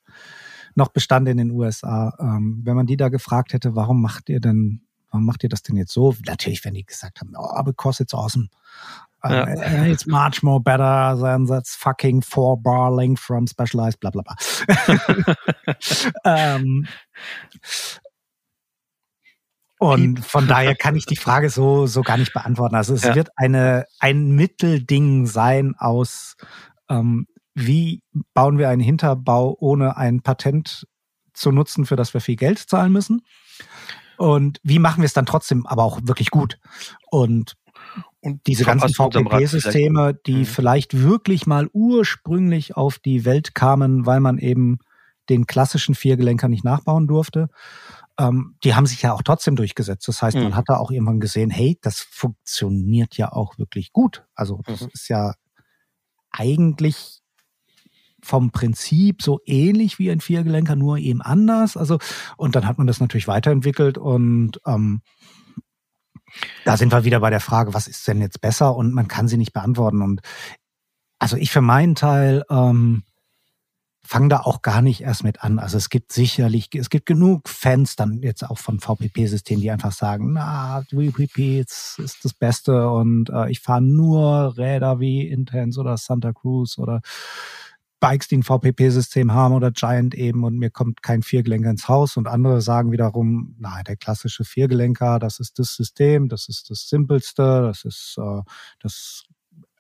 noch 0.76 0.88
bestand 0.88 1.28
in 1.28 1.36
den 1.36 1.52
USA. 1.52 2.16
Ähm, 2.18 2.62
wenn 2.64 2.74
man 2.74 2.86
die 2.86 2.96
da 2.96 3.08
gefragt 3.08 3.52
hätte, 3.52 3.76
warum 3.76 4.02
macht 4.02 4.28
ihr 4.28 4.40
denn 4.40 4.80
warum 5.14 5.26
macht 5.26 5.44
ihr 5.44 5.48
das 5.48 5.62
denn 5.62 5.76
jetzt 5.76 5.92
so? 5.92 6.14
Natürlich, 6.26 6.64
wenn 6.64 6.74
die 6.74 6.84
gesagt 6.84 7.20
haben, 7.20 7.32
oh, 7.36 7.62
because 7.62 8.02
it's 8.02 8.12
awesome. 8.12 8.48
Ja. 9.22 9.46
Uh, 9.46 9.84
it's 9.86 10.06
much 10.06 10.42
more 10.42 10.60
better 10.60 11.16
than 11.18 11.46
that 11.46 11.66
fucking 11.66 12.20
four 12.20 12.60
bar 12.60 12.94
link 12.94 13.18
from 13.18 13.46
Specialized, 13.46 14.00
bla 14.00 14.10
bla 14.10 14.22
bla. 14.22 14.36
ähm, 16.58 16.86
und 19.78 20.24
von 20.24 20.46
daher 20.46 20.74
kann 20.74 20.96
ich 20.96 21.06
die 21.06 21.16
Frage 21.16 21.48
so, 21.48 21.86
so 21.86 22.02
gar 22.02 22.18
nicht 22.18 22.34
beantworten. 22.34 22.74
Also 22.74 22.92
es 22.92 23.04
ja. 23.04 23.14
wird 23.14 23.30
eine, 23.36 23.86
ein 24.00 24.32
Mittelding 24.32 25.26
sein 25.26 25.74
aus, 25.78 26.36
ähm, 26.90 27.26
wie 27.54 28.02
bauen 28.34 28.58
wir 28.58 28.68
einen 28.68 28.82
Hinterbau, 28.82 29.56
ohne 29.58 29.96
ein 29.96 30.22
Patent 30.22 30.86
zu 31.32 31.50
nutzen, 31.50 31.86
für 31.86 31.96
das 31.96 32.12
wir 32.14 32.20
viel 32.20 32.36
Geld 32.36 32.58
zahlen 32.58 32.92
müssen. 32.92 33.22
Und 34.24 34.58
wie 34.62 34.78
machen 34.78 35.02
wir 35.02 35.06
es 35.06 35.12
dann 35.12 35.26
trotzdem 35.26 35.66
aber 35.66 35.84
auch 35.84 36.00
wirklich 36.04 36.30
gut? 36.30 36.58
Und 37.10 37.56
und 38.20 38.46
diese 38.46 38.64
ganzen 38.64 38.88
VPP-Systeme, 38.88 40.14
die 40.14 40.36
mhm. 40.36 40.44
vielleicht 40.46 40.98
wirklich 40.98 41.46
mal 41.46 41.68
ursprünglich 41.74 42.74
auf 42.74 42.98
die 42.98 43.26
Welt 43.26 43.54
kamen, 43.54 44.06
weil 44.06 44.20
man 44.20 44.38
eben 44.38 44.78
den 45.28 45.46
klassischen 45.46 45.94
Viergelenker 45.94 46.48
nicht 46.48 46.64
nachbauen 46.64 47.06
durfte, 47.06 47.50
ähm, 48.18 48.56
die 48.64 48.74
haben 48.74 48.86
sich 48.86 49.02
ja 49.02 49.12
auch 49.12 49.20
trotzdem 49.20 49.56
durchgesetzt. 49.56 50.08
Das 50.08 50.22
heißt, 50.22 50.38
mhm. 50.38 50.44
man 50.44 50.56
hat 50.56 50.68
da 50.68 50.78
auch 50.78 50.90
irgendwann 50.90 51.20
gesehen, 51.20 51.50
hey, 51.50 51.78
das 51.82 52.00
funktioniert 52.00 53.18
ja 53.18 53.30
auch 53.30 53.58
wirklich 53.58 53.92
gut. 53.92 54.24
Also 54.34 54.62
das 54.64 54.80
mhm. 54.80 54.88
ist 54.94 55.08
ja 55.08 55.34
eigentlich 56.30 57.20
vom 58.24 58.50
Prinzip 58.50 59.22
so 59.22 59.40
ähnlich 59.44 59.98
wie 59.98 60.10
ein 60.10 60.20
Viergelenker, 60.20 60.76
nur 60.76 60.98
eben 60.98 61.22
anders. 61.22 61.76
Also, 61.76 61.98
und 62.36 62.56
dann 62.56 62.66
hat 62.66 62.78
man 62.78 62.86
das 62.86 63.00
natürlich 63.00 63.28
weiterentwickelt 63.28 63.98
und 63.98 64.60
ähm, 64.66 65.02
da 66.64 66.76
sind 66.76 66.92
wir 66.92 67.04
wieder 67.04 67.20
bei 67.20 67.30
der 67.30 67.40
Frage, 67.40 67.74
was 67.74 67.86
ist 67.86 68.06
denn 68.08 68.20
jetzt 68.20 68.40
besser? 68.40 68.74
Und 68.74 68.92
man 68.92 69.08
kann 69.08 69.28
sie 69.28 69.36
nicht 69.36 69.52
beantworten. 69.52 70.02
Und 70.02 70.20
also 71.18 71.36
ich 71.36 71.50
für 71.50 71.60
meinen 71.60 71.94
Teil 71.94 72.44
ähm, 72.50 73.04
fange 74.06 74.28
da 74.28 74.40
auch 74.40 74.60
gar 74.62 74.82
nicht 74.82 75.00
erst 75.00 75.24
mit 75.24 75.42
an. 75.42 75.58
Also 75.58 75.78
es 75.78 75.88
gibt 75.88 76.12
sicherlich, 76.12 76.68
es 76.74 76.90
gibt 76.90 77.06
genug 77.06 77.48
Fans 77.48 77.96
dann 77.96 78.20
jetzt 78.20 78.44
auch 78.44 78.58
von 78.58 78.78
VPP-Systemen, 78.78 79.62
die 79.62 79.70
einfach 79.70 79.92
sagen, 79.92 80.34
na, 80.34 80.82
VPP 80.90 81.60
ist, 81.60 82.20
das 82.22 82.34
Beste 82.34 82.90
und 82.90 83.30
äh, 83.30 83.50
ich 83.50 83.60
fahre 83.60 83.80
nur 83.80 84.56
Räder 84.58 85.00
wie 85.00 85.26
Intense 85.26 85.80
oder 85.80 85.96
Santa 85.96 86.32
Cruz 86.32 86.78
oder 86.78 87.00
Bikes, 88.04 88.28
die 88.28 88.36
ein 88.36 88.42
VPP-System 88.42 89.32
haben 89.32 89.54
oder 89.54 89.70
Giant 89.70 90.14
eben 90.14 90.44
und 90.44 90.58
mir 90.58 90.68
kommt 90.68 91.02
kein 91.02 91.22
Viergelenker 91.22 91.70
ins 91.70 91.88
Haus 91.88 92.18
und 92.18 92.28
andere 92.28 92.60
sagen 92.60 92.92
wiederum, 92.92 93.56
na, 93.58 93.82
der 93.82 93.96
klassische 93.96 94.44
Viergelenker, 94.44 95.18
das 95.18 95.40
ist 95.40 95.58
das 95.58 95.74
System, 95.74 96.28
das 96.28 96.50
ist 96.50 96.68
das 96.68 96.86
simpelste, 96.86 97.62
das 97.62 97.86
ist 97.86 98.18
äh, 98.18 98.42
das 98.80 99.24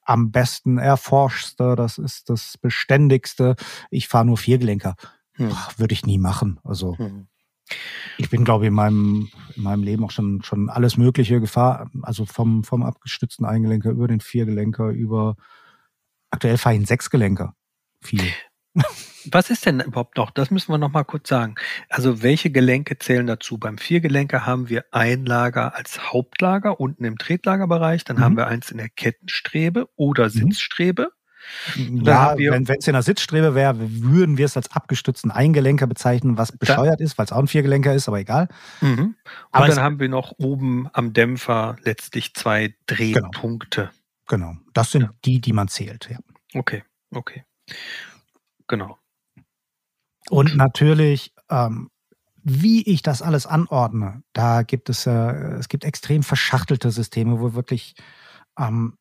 am 0.04 0.30
besten 0.30 0.78
erforschte, 0.78 1.74
das 1.76 1.98
ist 1.98 2.30
das 2.30 2.56
beständigste. 2.56 3.56
Ich 3.90 4.08
fahre 4.08 4.24
nur 4.24 4.38
Viergelenker. 4.38 4.96
Hm. 5.32 5.52
Würde 5.76 5.92
ich 5.92 6.06
nie 6.06 6.18
machen. 6.18 6.60
Also 6.64 6.96
hm. 6.96 7.26
ich 8.16 8.30
bin, 8.30 8.44
glaube 8.44 8.64
ich, 8.64 8.68
in 8.68 8.74
meinem, 8.74 9.28
in 9.54 9.62
meinem 9.64 9.82
Leben 9.82 10.02
auch 10.02 10.10
schon, 10.10 10.42
schon 10.42 10.70
alles 10.70 10.96
Mögliche 10.96 11.40
gefahren. 11.40 11.90
Also 12.00 12.24
vom, 12.24 12.64
vom 12.64 12.84
abgestützten 12.84 13.44
Eingelenker 13.44 13.90
über 13.90 14.08
den 14.08 14.20
Viergelenker, 14.20 14.88
über 14.88 15.36
aktuell 16.30 16.56
fahre 16.56 16.76
ich 16.76 16.78
einen 16.78 16.86
Sechsgelenker 16.86 17.54
viel. 18.06 18.32
Was 19.30 19.50
ist 19.50 19.64
denn 19.66 19.80
überhaupt 19.80 20.16
noch? 20.16 20.30
Das 20.30 20.50
müssen 20.50 20.72
wir 20.72 20.78
noch 20.78 20.92
mal 20.92 21.04
kurz 21.04 21.28
sagen. 21.28 21.54
Also 21.88 22.22
welche 22.22 22.50
Gelenke 22.50 22.98
zählen 22.98 23.26
dazu? 23.26 23.56
Beim 23.56 23.78
Viergelenker 23.78 24.44
haben 24.44 24.68
wir 24.68 24.84
ein 24.90 25.24
Lager 25.24 25.74
als 25.74 26.12
Hauptlager 26.12 26.80
unten 26.80 27.04
im 27.04 27.16
Tretlagerbereich. 27.18 28.04
Dann 28.04 28.16
mhm. 28.16 28.20
haben 28.20 28.36
wir 28.36 28.48
eins 28.48 28.70
in 28.70 28.78
der 28.78 28.88
Kettenstrebe 28.88 29.88
oder 29.96 30.24
mhm. 30.24 30.30
Sitzstrebe. 30.30 31.12
Ja, 31.76 32.34
wenn 32.36 32.62
es 32.62 32.86
in 32.86 32.94
der 32.94 33.02
Sitzstrebe 33.02 33.54
wäre, 33.54 33.76
würden 33.78 34.38
wir 34.38 34.46
es 34.46 34.56
als 34.56 34.70
abgestützten 34.72 35.30
Eingelenker 35.30 35.86
bezeichnen, 35.86 36.38
was 36.38 36.52
bescheuert 36.52 37.00
ist, 37.02 37.18
weil 37.18 37.26
es 37.26 37.32
auch 37.32 37.38
ein 37.38 37.48
Viergelenker 37.48 37.94
ist, 37.94 38.08
aber 38.08 38.18
egal. 38.18 38.48
Mhm. 38.80 38.98
Und 38.98 39.16
aber 39.52 39.68
dann 39.68 39.80
haben 39.80 40.00
wir 40.00 40.08
noch 40.08 40.32
oben 40.38 40.88
am 40.92 41.12
Dämpfer 41.12 41.76
letztlich 41.82 42.34
zwei 42.34 42.74
genau. 42.86 43.28
Drehpunkte. 43.30 43.90
Genau, 44.26 44.52
genau. 44.52 44.60
das 44.72 44.90
sind 44.90 45.02
ja. 45.02 45.10
die, 45.24 45.40
die 45.40 45.52
man 45.52 45.68
zählt. 45.68 46.08
Ja. 46.10 46.18
Okay, 46.54 46.82
okay. 47.10 47.44
Genau. 48.66 48.98
Und 50.30 50.56
natürlich, 50.56 51.34
ähm, 51.50 51.90
wie 52.42 52.82
ich 52.82 53.02
das 53.02 53.22
alles 53.22 53.46
anordne, 53.46 54.22
da 54.32 54.62
gibt 54.62 54.88
es, 54.90 55.06
äh, 55.06 55.10
es 55.10 55.68
gibt 55.68 55.84
extrem 55.84 56.22
verschachtelte 56.22 56.90
Systeme, 56.90 57.40
wo 57.40 57.54
wirklich 57.54 57.94
ähm, 58.58 58.96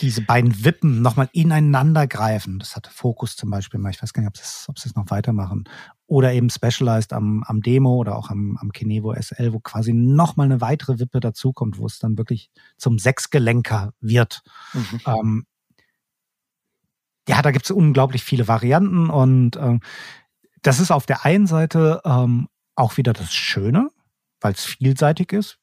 diese 0.00 0.22
beiden 0.22 0.64
Wippen 0.64 1.02
nochmal 1.02 1.28
ineinander 1.32 2.06
greifen. 2.06 2.58
Das 2.58 2.74
hatte 2.74 2.90
Focus 2.90 3.36
zum 3.36 3.50
Beispiel 3.50 3.78
mal. 3.78 3.90
Ich 3.90 4.02
weiß 4.02 4.12
gar 4.12 4.22
nicht, 4.22 4.28
ob 4.28 4.36
sie, 4.36 4.68
ob 4.68 4.78
sie 4.78 4.88
es 4.88 4.96
noch 4.96 5.10
weitermachen. 5.10 5.64
Oder 6.06 6.32
eben 6.32 6.50
Specialized 6.50 7.12
am, 7.12 7.44
am 7.44 7.60
Demo 7.60 7.94
oder 7.94 8.16
auch 8.16 8.30
am, 8.30 8.56
am 8.60 8.72
Kinevo 8.72 9.14
SL, 9.14 9.52
wo 9.52 9.60
quasi 9.60 9.92
nochmal 9.92 10.46
eine 10.46 10.60
weitere 10.60 10.98
Wippe 10.98 11.20
dazukommt, 11.20 11.78
wo 11.78 11.86
es 11.86 11.98
dann 11.98 12.18
wirklich 12.18 12.50
zum 12.76 12.98
Sechsgelenker 12.98 13.92
wird. 14.00 14.42
Mhm. 14.72 15.00
Ähm, 15.06 15.46
ja, 17.28 17.42
da 17.42 17.50
gibt 17.50 17.66
es 17.66 17.70
unglaublich 17.70 18.24
viele 18.24 18.48
Varianten 18.48 19.10
und 19.10 19.56
ähm, 19.56 19.80
das 20.62 20.80
ist 20.80 20.90
auf 20.90 21.04
der 21.06 21.24
einen 21.24 21.46
Seite 21.46 22.00
ähm, 22.04 22.48
auch 22.74 22.96
wieder 22.96 23.12
das 23.12 23.32
Schöne, 23.32 23.90
weil 24.40 24.54
es 24.54 24.64
vielseitig 24.64 25.32
ist. 25.32 25.58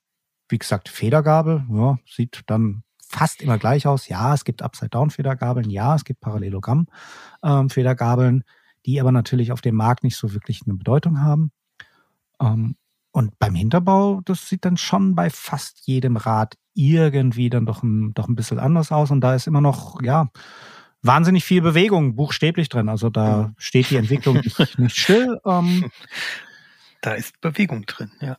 Wie 0.47 0.59
gesagt, 0.59 0.89
Federgabel, 0.89 1.65
ja, 1.69 1.97
sieht 2.05 2.43
dann 2.45 2.83
fast 3.07 3.41
immer 3.41 3.57
gleich 3.57 3.87
aus. 3.87 4.07
Ja, 4.07 4.33
es 4.33 4.45
gibt 4.45 4.61
Upside-Down-Federgabeln, 4.61 5.69
ja, 5.69 5.95
es 5.95 6.05
gibt 6.05 6.21
Parallelogramm-Federgabeln, 6.21 8.35
ähm, 8.35 8.43
die 8.85 9.01
aber 9.01 9.11
natürlich 9.11 9.51
auf 9.51 9.61
dem 9.61 9.75
Markt 9.75 10.03
nicht 10.03 10.17
so 10.17 10.33
wirklich 10.33 10.61
eine 10.65 10.75
Bedeutung 10.75 11.21
haben. 11.21 11.51
Ähm, 12.39 12.75
und 13.11 13.37
beim 13.39 13.55
Hinterbau, 13.55 14.21
das 14.25 14.49
sieht 14.49 14.65
dann 14.65 14.77
schon 14.77 15.15
bei 15.15 15.29
fast 15.29 15.87
jedem 15.87 16.17
Rad 16.17 16.57
irgendwie 16.73 17.49
dann 17.49 17.65
doch 17.65 17.81
ein, 17.81 18.13
doch 18.13 18.27
ein 18.27 18.35
bisschen 18.35 18.59
anders 18.59 18.91
aus. 18.91 19.09
Und 19.09 19.21
da 19.21 19.33
ist 19.33 19.47
immer 19.47 19.61
noch, 19.61 20.01
ja, 20.03 20.27
wahnsinnig 21.05 21.43
viel 21.43 21.61
Bewegung 21.61 22.15
buchstäblich 22.15 22.69
drin. 22.69 22.89
Also 22.89 23.09
da 23.09 23.53
steht 23.57 23.89
die 23.89 23.97
Entwicklung 23.97 24.35
nicht, 24.43 24.79
nicht 24.79 24.97
still. 24.97 25.39
Ähm, 25.45 25.91
da 27.01 27.13
ist 27.13 27.39
Bewegung 27.41 27.85
drin, 27.85 28.11
ja. 28.19 28.37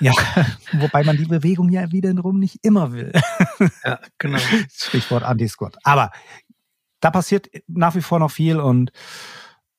Ja, 0.00 0.12
wobei 0.72 1.04
man 1.04 1.16
die 1.16 1.24
Bewegung 1.24 1.70
ja 1.70 1.90
wiederum 1.92 2.38
nicht 2.38 2.58
immer 2.62 2.92
will. 2.92 3.12
Ja, 3.84 4.00
genau. 4.18 4.38
Stichwort 4.72 5.22
Anti-Squat. 5.22 5.78
Aber 5.84 6.10
da 7.00 7.10
passiert 7.10 7.48
nach 7.66 7.94
wie 7.94 8.02
vor 8.02 8.18
noch 8.18 8.30
viel 8.30 8.60
und 8.60 8.92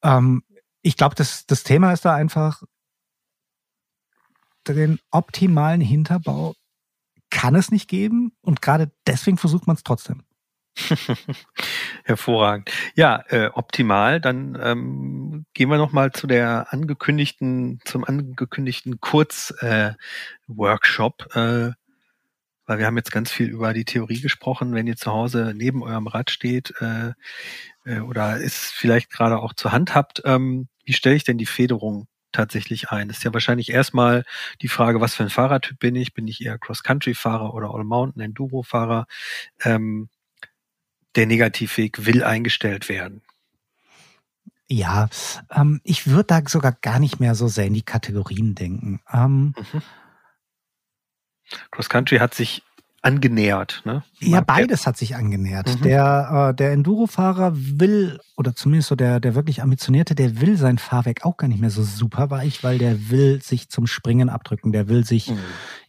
ähm, 0.01 0.43
ich 0.81 0.97
glaube, 0.97 1.15
das, 1.15 1.45
das 1.45 1.64
Thema 1.64 1.93
ist 1.93 2.05
da 2.05 2.14
einfach, 2.14 2.64
den 4.68 4.99
optimalen 5.11 5.81
Hinterbau 5.81 6.55
kann 7.30 7.55
es 7.55 7.72
nicht 7.72 7.89
geben 7.89 8.34
und 8.41 8.61
gerade 8.61 8.91
deswegen 9.07 9.38
versucht 9.38 9.68
man 9.68 9.76
es 9.76 9.84
trotzdem. 9.84 10.23
Hervorragend. 12.05 12.69
Ja, 12.95 13.23
äh, 13.30 13.47
optimal. 13.53 14.19
Dann 14.19 14.57
ähm, 14.61 15.45
gehen 15.53 15.69
wir 15.69 15.77
noch 15.77 15.93
mal 15.93 16.11
zu 16.11 16.27
der 16.27 16.73
angekündigten, 16.73 17.80
zum 17.85 18.03
angekündigten 18.03 18.99
Kurz-Workshop, 18.99 21.30
äh, 21.35 21.67
äh, 21.67 21.71
weil 22.65 22.80
wir 22.80 22.85
haben 22.85 22.97
jetzt 22.97 23.11
ganz 23.11 23.31
viel 23.31 23.47
über 23.47 23.73
die 23.73 23.85
Theorie 23.85 24.19
gesprochen. 24.19 24.73
Wenn 24.73 24.88
ihr 24.88 24.97
zu 24.97 25.11
Hause 25.11 25.53
neben 25.55 25.81
eurem 25.81 26.07
Rad 26.07 26.30
steht 26.30 26.73
äh, 26.81 27.13
äh, 27.85 27.99
oder 27.99 28.41
es 28.41 28.71
vielleicht 28.71 29.09
gerade 29.09 29.39
auch 29.39 29.53
zur 29.53 29.71
Hand 29.71 29.95
habt, 29.95 30.21
ähm, 30.25 30.67
wie 30.84 30.93
stelle 30.93 31.15
ich 31.15 31.23
denn 31.23 31.38
die 31.38 31.45
Federung 31.45 32.07
tatsächlich 32.34 32.89
ein? 32.89 33.07
Das 33.07 33.19
ist 33.19 33.23
ja 33.23 33.34
wahrscheinlich 33.34 33.71
erstmal 33.71 34.25
die 34.61 34.67
Frage, 34.67 34.99
was 34.99 35.15
für 35.15 35.23
ein 35.23 35.30
Fahrertyp 35.30 35.80
bin 35.80 35.95
ich? 35.95 36.13
Bin 36.13 36.27
ich 36.27 36.43
eher 36.43 36.57
Cross-Country-Fahrer 36.57 37.53
oder 37.53 37.73
All-Mountain-Enduro-Fahrer? 37.73 39.05
Ähm, 39.63 40.09
der 41.15 41.27
Negativweg 41.27 42.06
will 42.06 42.23
eingestellt 42.23 42.90
werden. 42.90 43.22
Ja, 44.68 45.10
ähm, 45.52 45.81
ich 45.84 46.07
würde 46.07 46.27
da 46.27 46.41
sogar 46.48 46.72
gar 46.72 46.99
nicht 46.99 47.19
mehr 47.19 47.35
so 47.35 47.48
sehr 47.48 47.65
in 47.65 47.73
die 47.73 47.84
Kategorien 47.84 48.56
denken. 48.56 49.02
Ähm, 49.11 49.53
mhm. 49.57 49.81
Cross 51.72 51.90
Country 51.90 52.18
hat 52.18 52.34
sich 52.34 52.64
angenähert, 53.03 53.81
ne? 53.84 54.03
Ja, 54.19 54.40
beides 54.40 54.88
hat 54.88 54.98
sich 54.98 55.15
angenähert. 55.15 55.68
Mhm. 55.68 55.81
Der, 55.84 56.49
äh, 56.49 56.56
der 56.56 56.72
Enduro-Fahrer 56.72 57.52
will, 57.53 58.19
oder 58.38 58.56
zumindest 58.56 58.90
so 58.90 58.95
der, 58.95 59.19
der 59.19 59.35
wirklich 59.35 59.61
ambitionierte, 59.61 60.15
der 60.15 60.40
will 60.40 60.57
sein 60.57 60.77
Fahrwerk 60.77 61.26
auch 61.26 61.35
gar 61.35 61.49
nicht 61.49 61.60
mehr 61.60 61.69
so 61.69 61.84
super 61.84 62.30
weich, 62.30 62.64
weil 62.64 62.77
der 62.77 63.10
will 63.10 63.41
sich 63.44 63.69
zum 63.69 63.88
Springen 63.88 64.30
abdrücken, 64.30 64.72
der 64.72 64.88
will 64.88 65.06
sich 65.06 65.30
mhm. 65.30 65.40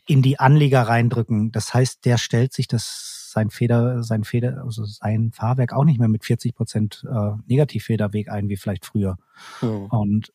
in 0.07 0.23
die 0.23 0.41
Anlieger 0.41 0.83
reindrücken. 0.83 1.53
Das 1.53 1.73
heißt, 1.73 2.05
der 2.05 2.19
stellt 2.19 2.53
sich 2.53 2.67
das 2.67 3.14
sein 3.35 3.51
Feder, 3.51 4.03
sein 4.03 4.25
Feder, 4.25 4.63
also 4.65 4.85
sein 4.85 5.33
Fahrwerk 5.33 5.73
auch 5.73 5.85
nicht 5.85 5.99
mehr 5.99 6.09
mit 6.09 6.25
40 6.25 6.55
Prozent 6.55 7.05
äh, 7.11 7.33
Negativfederweg 7.47 8.31
ein, 8.31 8.49
wie 8.49 8.57
vielleicht 8.57 8.87
früher. 8.87 9.19
Mhm. 9.61 9.87
Und 9.87 10.33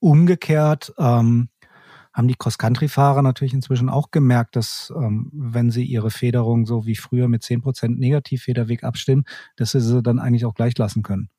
umgekehrt 0.00 0.92
ähm, 0.98 1.48
haben 2.12 2.28
die 2.28 2.34
Cross-Country-Fahrer 2.34 3.22
natürlich 3.22 3.54
inzwischen 3.54 3.88
auch 3.88 4.10
gemerkt, 4.10 4.54
dass 4.54 4.92
ähm, 4.94 5.30
wenn 5.32 5.70
sie 5.70 5.84
ihre 5.84 6.10
Federung 6.10 6.66
so 6.66 6.84
wie 6.84 6.94
früher 6.96 7.26
mit 7.26 7.42
10 7.42 7.62
Prozent 7.62 7.98
Negativfederweg 7.98 8.84
abstimmen, 8.84 9.24
dass 9.56 9.72
sie 9.72 9.80
sie 9.80 10.02
dann 10.02 10.18
eigentlich 10.18 10.44
auch 10.44 10.54
gleich 10.54 10.76
lassen 10.76 11.02
können. 11.02 11.30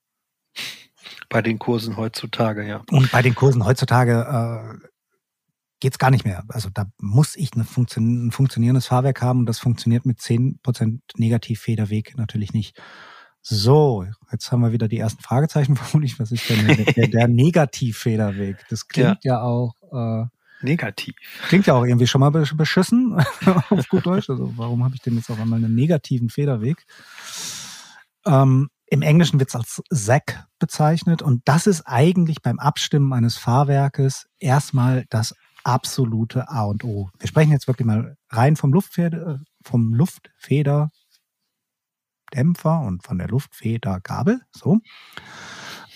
Bei 1.29 1.43
den 1.43 1.59
Kursen 1.59 1.95
heutzutage, 1.95 2.67
ja. 2.67 2.81
Und 2.89 3.11
bei 3.11 3.21
den 3.21 3.35
Kursen 3.35 3.65
heutzutage 3.65 4.79
äh, 4.81 4.87
geht's 5.83 5.97
gar 5.99 6.11
nicht 6.11 6.23
mehr. 6.23 6.45
Also 6.47 6.69
da 6.73 6.85
muss 6.97 7.35
ich 7.35 7.51
Funktion, 7.65 8.27
ein 8.27 8.31
funktionierendes 8.31 8.87
Fahrwerk 8.87 9.21
haben 9.21 9.39
und 9.39 9.47
das 9.47 9.59
funktioniert 9.59 10.05
mit 10.05 10.19
10% 10.19 10.99
Negativfederweg 11.17 12.17
natürlich 12.17 12.53
nicht. 12.53 12.81
So, 13.41 14.05
jetzt 14.31 14.49
haben 14.49 14.61
wir 14.61 14.71
wieder 14.71 14.87
die 14.87 14.99
ersten 14.99 15.21
Fragezeichen 15.21 15.75
vermutlich. 15.75 16.17
Was 16.21 16.31
ist 16.31 16.49
denn 16.49 16.65
der, 16.65 16.85
der, 16.85 17.07
der 17.09 17.27
Negativfederweg? 17.27 18.65
Das 18.69 18.87
klingt 18.87 19.25
ja, 19.25 19.33
ja 19.33 19.41
auch 19.41 19.75
äh, 19.91 20.25
negativ. 20.65 21.15
Klingt 21.49 21.65
ja 21.65 21.73
auch 21.73 21.83
irgendwie 21.83 22.07
schon 22.07 22.21
mal 22.21 22.31
beschissen 22.31 23.21
auf 23.69 23.89
gut 23.89 24.05
Deutsch. 24.05 24.29
Also 24.29 24.53
warum 24.55 24.85
habe 24.85 24.95
ich 24.95 25.01
denn 25.01 25.17
jetzt 25.17 25.29
auf 25.29 25.39
einmal 25.41 25.59
einen 25.59 25.75
negativen 25.75 26.29
Federweg? 26.29 26.85
Ähm, 28.25 28.69
Im 28.85 29.01
Englischen 29.01 29.37
wird 29.37 29.49
es 29.49 29.55
als 29.57 29.83
Sack 29.89 30.45
bezeichnet 30.59 31.21
und 31.21 31.41
das 31.43 31.67
ist 31.67 31.81
eigentlich 31.81 32.41
beim 32.41 32.59
Abstimmen 32.59 33.11
eines 33.11 33.35
Fahrwerkes 33.35 34.29
erstmal 34.39 35.03
das 35.09 35.35
absolute 35.63 36.49
A 36.49 36.63
und 36.63 36.83
O. 36.83 37.09
Wir 37.19 37.27
sprechen 37.27 37.51
jetzt 37.51 37.67
wirklich 37.67 37.85
mal 37.85 38.17
rein 38.29 38.55
vom 38.55 38.73
Luftfeder, 38.73 39.41
vom 39.63 39.93
Luftfederdämpfer 39.93 40.91
und 42.81 43.03
von 43.03 43.17
der 43.17 43.27
Luftfedergabel, 43.27 44.41
so. 44.51 44.79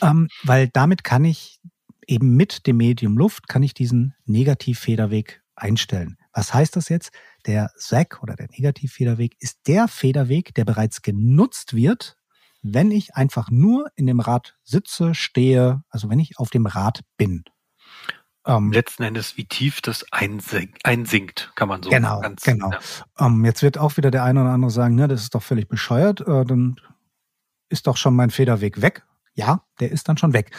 Ähm, 0.01 0.29
weil 0.43 0.67
damit 0.69 1.03
kann 1.03 1.25
ich 1.25 1.59
eben 2.07 2.35
mit 2.35 2.67
dem 2.67 2.77
Medium 2.77 3.17
Luft 3.17 3.47
kann 3.47 3.63
ich 3.63 3.73
diesen 3.73 4.15
Negativfederweg 4.25 5.41
einstellen. 5.55 6.17
Was 6.33 6.53
heißt 6.53 6.75
das 6.75 6.89
jetzt? 6.89 7.11
Der 7.45 7.71
SAC 7.75 8.21
oder 8.21 8.35
der 8.35 8.47
Negativfederweg 8.49 9.35
ist 9.39 9.59
der 9.67 9.87
Federweg, 9.87 10.53
der 10.53 10.65
bereits 10.65 11.01
genutzt 11.01 11.75
wird, 11.75 12.17
wenn 12.61 12.91
ich 12.91 13.15
einfach 13.15 13.49
nur 13.49 13.89
in 13.95 14.05
dem 14.05 14.19
Rad 14.19 14.55
sitze, 14.63 15.15
stehe, 15.15 15.83
also 15.89 16.09
wenn 16.09 16.19
ich 16.19 16.37
auf 16.37 16.49
dem 16.49 16.65
Rad 16.65 17.01
bin. 17.17 17.43
Ähm, 18.47 18.71
Letzten 18.71 19.03
Endes, 19.03 19.35
wie 19.35 19.45
tief 19.45 19.81
das 19.81 20.05
einsinkt, 20.11 21.51
kann 21.55 21.67
man 21.67 21.83
so 21.83 21.89
Genau, 21.89 22.21
ganz, 22.21 22.43
genau. 22.43 22.71
Ja. 22.71 22.79
Ähm, 23.27 23.43
jetzt 23.43 23.61
wird 23.61 23.77
auch 23.77 23.97
wieder 23.97 24.09
der 24.09 24.23
eine 24.23 24.41
oder 24.41 24.51
andere 24.51 24.71
sagen, 24.71 24.95
ne, 24.95 25.09
das 25.09 25.23
ist 25.23 25.35
doch 25.35 25.43
völlig 25.43 25.67
bescheuert, 25.67 26.21
äh, 26.21 26.45
dann 26.45 26.79
ist 27.69 27.87
doch 27.87 27.97
schon 27.97 28.15
mein 28.15 28.29
Federweg 28.29 28.81
weg. 28.81 29.05
Ja, 29.33 29.63
der 29.81 29.91
ist 29.91 30.07
dann 30.07 30.17
schon 30.17 30.33
weg. 30.33 30.51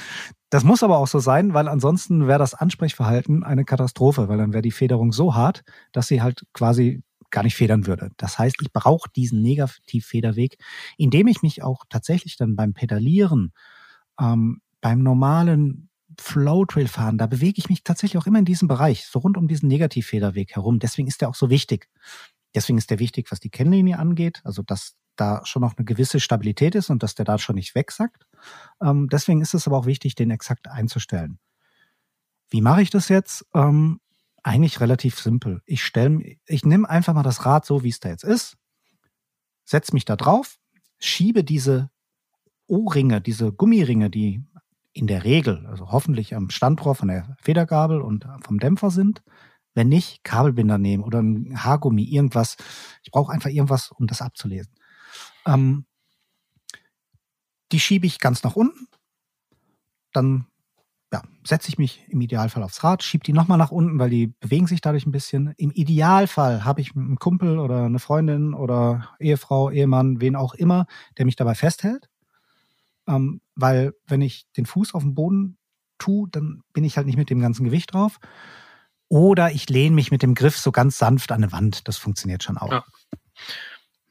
Das 0.50 0.64
muss 0.64 0.82
aber 0.82 0.98
auch 0.98 1.08
so 1.08 1.18
sein, 1.18 1.54
weil 1.54 1.66
ansonsten 1.66 2.28
wäre 2.28 2.38
das 2.38 2.54
Ansprechverhalten 2.54 3.42
eine 3.42 3.64
Katastrophe, 3.64 4.28
weil 4.28 4.38
dann 4.38 4.52
wäre 4.52 4.62
die 4.62 4.70
Federung 4.70 5.10
so 5.10 5.34
hart, 5.34 5.64
dass 5.92 6.06
sie 6.06 6.22
halt 6.22 6.46
quasi 6.52 7.02
gar 7.30 7.42
nicht 7.42 7.56
federn 7.56 7.86
würde. 7.86 8.10
Das 8.18 8.38
heißt, 8.38 8.56
ich 8.60 8.72
brauche 8.72 9.10
diesen 9.10 9.42
Negativfederweg, 9.42 10.58
indem 10.96 11.26
ich 11.26 11.42
mich 11.42 11.62
auch 11.62 11.84
tatsächlich 11.88 12.36
dann 12.36 12.54
beim 12.54 12.72
Pedalieren, 12.72 13.52
ähm, 14.20 14.60
beim 14.80 15.02
normalen 15.02 15.87
Flow-Trail 16.20 16.88
fahren, 16.88 17.18
da 17.18 17.26
bewege 17.26 17.58
ich 17.58 17.68
mich 17.68 17.84
tatsächlich 17.84 18.20
auch 18.20 18.26
immer 18.26 18.40
in 18.40 18.44
diesem 18.44 18.68
Bereich, 18.68 19.06
so 19.06 19.20
rund 19.20 19.36
um 19.36 19.48
diesen 19.48 19.68
Negativfederweg 19.68 20.54
herum. 20.54 20.78
Deswegen 20.78 21.08
ist 21.08 21.20
der 21.20 21.28
auch 21.28 21.34
so 21.34 21.50
wichtig. 21.50 21.88
Deswegen 22.54 22.78
ist 22.78 22.90
der 22.90 22.98
wichtig, 22.98 23.30
was 23.30 23.40
die 23.40 23.50
Kennlinie 23.50 23.98
angeht, 23.98 24.40
also 24.44 24.62
dass 24.62 24.96
da 25.16 25.44
schon 25.44 25.62
noch 25.62 25.76
eine 25.76 25.84
gewisse 25.84 26.20
Stabilität 26.20 26.74
ist 26.74 26.90
und 26.90 27.02
dass 27.02 27.14
der 27.14 27.24
da 27.24 27.38
schon 27.38 27.56
nicht 27.56 27.74
wegsackt. 27.74 28.26
Ähm, 28.80 29.08
deswegen 29.10 29.40
ist 29.40 29.54
es 29.54 29.66
aber 29.66 29.78
auch 29.78 29.86
wichtig, 29.86 30.14
den 30.14 30.30
exakt 30.30 30.68
einzustellen. 30.68 31.38
Wie 32.50 32.60
mache 32.60 32.82
ich 32.82 32.90
das 32.90 33.08
jetzt? 33.08 33.46
Ähm, 33.54 34.00
eigentlich 34.42 34.80
relativ 34.80 35.18
simpel. 35.18 35.60
Ich 35.66 35.84
stelle, 35.84 36.36
ich 36.46 36.64
nehme 36.64 36.88
einfach 36.88 37.14
mal 37.14 37.22
das 37.22 37.44
Rad 37.44 37.66
so, 37.66 37.82
wie 37.82 37.90
es 37.90 38.00
da 38.00 38.08
jetzt 38.08 38.24
ist, 38.24 38.56
setze 39.64 39.92
mich 39.92 40.04
da 40.04 40.16
drauf, 40.16 40.58
schiebe 40.98 41.44
diese 41.44 41.90
O-Ringe, 42.66 43.20
diese 43.20 43.52
Gummiringe, 43.52 44.10
die 44.10 44.44
in 44.98 45.06
der 45.06 45.24
Regel, 45.24 45.64
also 45.66 45.92
hoffentlich 45.92 46.34
am 46.34 46.50
Standrohr 46.50 46.94
von 46.94 47.08
der 47.08 47.36
Federgabel 47.40 48.00
und 48.00 48.26
vom 48.42 48.58
Dämpfer 48.58 48.90
sind. 48.90 49.22
Wenn 49.74 49.88
nicht, 49.88 50.24
Kabelbinder 50.24 50.76
nehmen 50.76 51.04
oder 51.04 51.20
ein 51.22 51.62
Haargummi, 51.62 52.02
irgendwas. 52.02 52.56
Ich 53.04 53.12
brauche 53.12 53.32
einfach 53.32 53.50
irgendwas, 53.50 53.92
um 53.92 54.08
das 54.08 54.20
abzulesen. 54.20 54.72
Ähm, 55.46 55.86
die 57.70 57.78
schiebe 57.78 58.06
ich 58.06 58.18
ganz 58.18 58.42
nach 58.42 58.56
unten. 58.56 58.88
Dann 60.12 60.46
ja, 61.12 61.22
setze 61.44 61.68
ich 61.68 61.78
mich 61.78 62.04
im 62.08 62.20
Idealfall 62.20 62.62
aufs 62.62 62.82
Rad, 62.82 63.02
schiebe 63.02 63.24
die 63.24 63.32
nochmal 63.32 63.56
nach 63.56 63.70
unten, 63.70 63.98
weil 63.98 64.10
die 64.10 64.34
bewegen 64.40 64.66
sich 64.66 64.80
dadurch 64.80 65.06
ein 65.06 65.12
bisschen. 65.12 65.54
Im 65.56 65.70
Idealfall 65.70 66.64
habe 66.64 66.80
ich 66.80 66.96
einen 66.96 67.18
Kumpel 67.18 67.58
oder 67.60 67.84
eine 67.84 68.00
Freundin 68.00 68.52
oder 68.52 69.10
Ehefrau, 69.20 69.70
Ehemann, 69.70 70.20
wen 70.20 70.34
auch 70.34 70.54
immer, 70.54 70.86
der 71.16 71.24
mich 71.24 71.36
dabei 71.36 71.54
festhält. 71.54 72.10
Ähm, 73.08 73.40
weil 73.56 73.94
wenn 74.06 74.20
ich 74.20 74.46
den 74.56 74.66
Fuß 74.66 74.94
auf 74.94 75.02
den 75.02 75.14
Boden 75.14 75.58
tue, 75.98 76.28
dann 76.30 76.62
bin 76.72 76.84
ich 76.84 76.96
halt 76.96 77.06
nicht 77.06 77.16
mit 77.16 77.30
dem 77.30 77.40
ganzen 77.40 77.64
Gewicht 77.64 77.92
drauf. 77.92 78.18
Oder 79.08 79.52
ich 79.52 79.68
lehne 79.68 79.94
mich 79.94 80.10
mit 80.10 80.22
dem 80.22 80.34
Griff 80.34 80.58
so 80.58 80.70
ganz 80.70 80.98
sanft 80.98 81.32
an 81.32 81.42
eine 81.42 81.52
Wand. 81.52 81.88
Das 81.88 81.96
funktioniert 81.96 82.42
schon 82.42 82.58
auch. 82.58 82.70
Ja. 82.70 82.84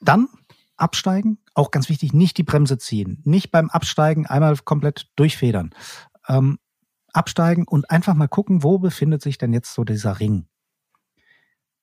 Dann 0.02 0.28
absteigen. 0.76 1.40
Auch 1.53 1.72
ganz 1.72 1.90
wichtig, 1.90 2.14
nicht 2.14 2.38
die 2.38 2.44
Bremse 2.44 2.78
ziehen. 2.78 3.22
Nicht 3.24 3.52
beim 3.52 3.69
Absteigen 3.69 4.26
einmal 4.26 4.56
komplett 4.57 5.07
durchfedern. 5.15 5.72
Ähm, 6.28 6.60
absteigen 7.14 7.68
und 7.68 7.90
einfach 7.90 8.14
mal 8.15 8.28
gucken, 8.28 8.64
wo 8.64 8.80
befindet 8.80 9.22
sich 9.22 9.38
denn 9.38 9.53
jetzt 9.53 9.74
so 9.74 9.84
dieser 9.84 10.19
Ring. 10.19 10.48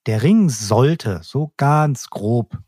Der 0.06 0.22
Ring 0.22 0.50
sollte 0.50 1.20
so 1.22 1.52
ganz 1.56 2.10
grob 2.10 2.58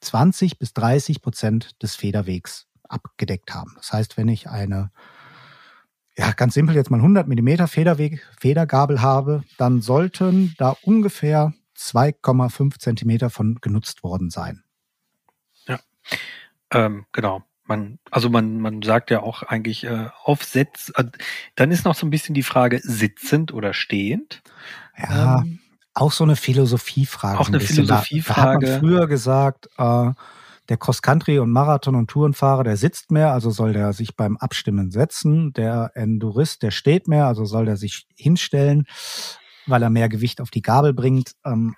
20 0.00 0.58
bis 0.58 0.72
30 0.72 1.20
Prozent 1.20 1.82
des 1.82 1.96
Federwegs 1.96 2.66
abgedeckt 2.88 3.54
haben. 3.54 3.72
Das 3.76 3.92
heißt, 3.92 4.16
wenn 4.16 4.28
ich 4.28 4.48
eine, 4.48 4.90
ja, 6.16 6.32
ganz 6.32 6.54
simpel 6.54 6.74
jetzt 6.74 6.90
mal 6.90 6.98
100 6.98 7.28
Millimeter 7.28 7.68
Federweg, 7.68 8.26
Federgabel 8.38 9.02
habe, 9.02 9.44
dann 9.58 9.80
sollten 9.80 10.54
da 10.58 10.76
ungefähr 10.82 11.52
2,5 11.76 12.78
Zentimeter 12.78 13.30
von 13.30 13.56
genutzt 13.60 14.02
worden 14.02 14.30
sein. 14.30 14.64
Ja, 15.66 15.78
ähm, 16.70 17.06
genau. 17.12 17.42
Man, 17.68 17.98
also 18.12 18.30
man, 18.30 18.60
man 18.60 18.82
sagt 18.82 19.10
ja 19.10 19.22
auch 19.22 19.42
eigentlich 19.42 19.84
äh, 19.84 20.08
aufsetz. 20.22 20.92
Äh, 20.94 21.04
dann 21.56 21.72
ist 21.72 21.84
noch 21.84 21.96
so 21.96 22.06
ein 22.06 22.10
bisschen 22.10 22.34
die 22.34 22.44
Frage 22.44 22.78
sitzend 22.80 23.52
oder 23.52 23.74
stehend. 23.74 24.42
Ja, 24.96 25.40
ähm, 25.40 25.58
auch 25.92 26.12
so 26.12 26.24
eine 26.24 26.36
Philosophiefrage. 26.36 27.40
Auch 27.40 27.48
eine 27.48 27.58
Philosophiefrage. 27.58 28.66
Da, 28.66 28.66
da 28.66 28.74
hat 28.74 28.82
man 28.82 28.88
früher 28.88 29.06
gesagt, 29.08 29.68
äh, 29.78 30.10
der 30.68 30.76
Cross-Country- 30.76 31.38
und 31.38 31.50
Marathon- 31.50 31.94
und 31.94 32.08
Tourenfahrer, 32.08 32.64
der 32.64 32.76
sitzt 32.76 33.10
mehr, 33.10 33.32
also 33.32 33.50
soll 33.50 33.72
der 33.72 33.92
sich 33.92 34.16
beim 34.16 34.36
Abstimmen 34.36 34.90
setzen. 34.90 35.52
Der 35.52 35.92
Endurist, 35.94 36.62
der 36.62 36.70
steht 36.70 37.08
mehr, 37.08 37.26
also 37.26 37.44
soll 37.44 37.66
der 37.66 37.76
sich 37.76 38.06
hinstellen. 38.16 38.86
weil 39.66 39.82
er 39.82 39.90
mehr 39.90 40.08
Gewicht 40.08 40.40
auf 40.40 40.50
die 40.50 40.62
Gabel 40.62 40.94
bringt. 40.94 41.32
Ähm, 41.44 41.74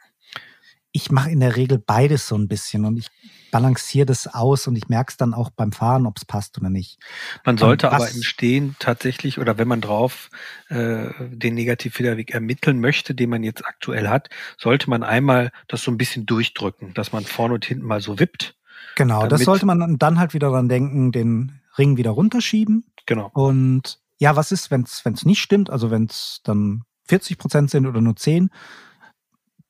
ich 0.93 1.11
mache 1.11 1.31
in 1.31 1.41
der 1.41 1.57
Regel 1.57 1.79
beides 1.79 2.29
so 2.29 2.37
ein 2.37 2.49
bisschen 2.49 2.85
und 2.85 2.97
ich 2.97 3.09
balanciere 3.51 4.07
das 4.07 4.27
aus 4.27 4.67
und 4.67 4.77
ich 4.77 4.89
merke 4.89 5.11
es 5.11 5.17
dann 5.17 5.33
auch 5.33 5.51
beim 5.51 5.73
Fahren, 5.73 6.07
ob 6.07 6.17
es 6.17 6.25
passt 6.25 6.59
oder 6.59 6.71
nicht. 6.71 6.99
Man 7.45 7.57
sollte 7.57 7.93
aber 7.93 8.11
im 8.11 8.23
Stehen 8.23 8.77
tatsächlich 8.79 9.39
oder 9.39 9.59
wenn 9.59 9.69
man 9.69 9.81
drauf 9.81 10.29
äh, 10.69 11.11
den 11.19 11.55
Negativfederweg 11.55 12.33
ermitteln 12.33 12.81
möchte, 12.81 13.15
den 13.15 13.31
man 13.31 13.43
jetzt 13.43 13.65
aktuell 13.65 14.09
hat, 14.09 14.29
sollte 14.59 14.91
man 14.91 15.03
einmal 15.03 15.51
das 15.67 15.83
so 15.83 15.91
ein 15.91 15.99
bisschen 15.99 16.27
durchdrücken, 16.27 16.95
dass 16.95 17.13
man 17.13 17.25
vorne 17.25 17.55
und 17.55 17.65
hinten 17.65 17.87
mal 17.87 18.01
so 18.01 18.19
wippt. 18.19 18.58
Genau, 18.97 19.27
das 19.27 19.43
sollte 19.43 19.67
man 19.67 19.97
dann 19.99 20.19
halt 20.19 20.35
wieder 20.35 20.51
dran 20.51 20.69
denken, 20.69 21.13
den 21.13 21.61
Ring 21.79 21.97
wieder 21.97 22.11
runterschieben. 22.11 22.85
Genau. 23.07 23.31
Und 23.33 24.01
ja, 24.19 24.37
was 24.37 24.53
ist, 24.53 24.71
wenn 24.71 24.83
es 24.83 25.25
nicht 25.25 25.41
stimmt, 25.41 25.71
also 25.71 25.91
wenn 25.91 26.07
es 26.07 26.41
dann 26.43 26.83
40 27.05 27.39
Prozent 27.39 27.71
sind 27.71 27.87
oder 27.87 28.01
nur 28.01 28.17
10, 28.17 28.51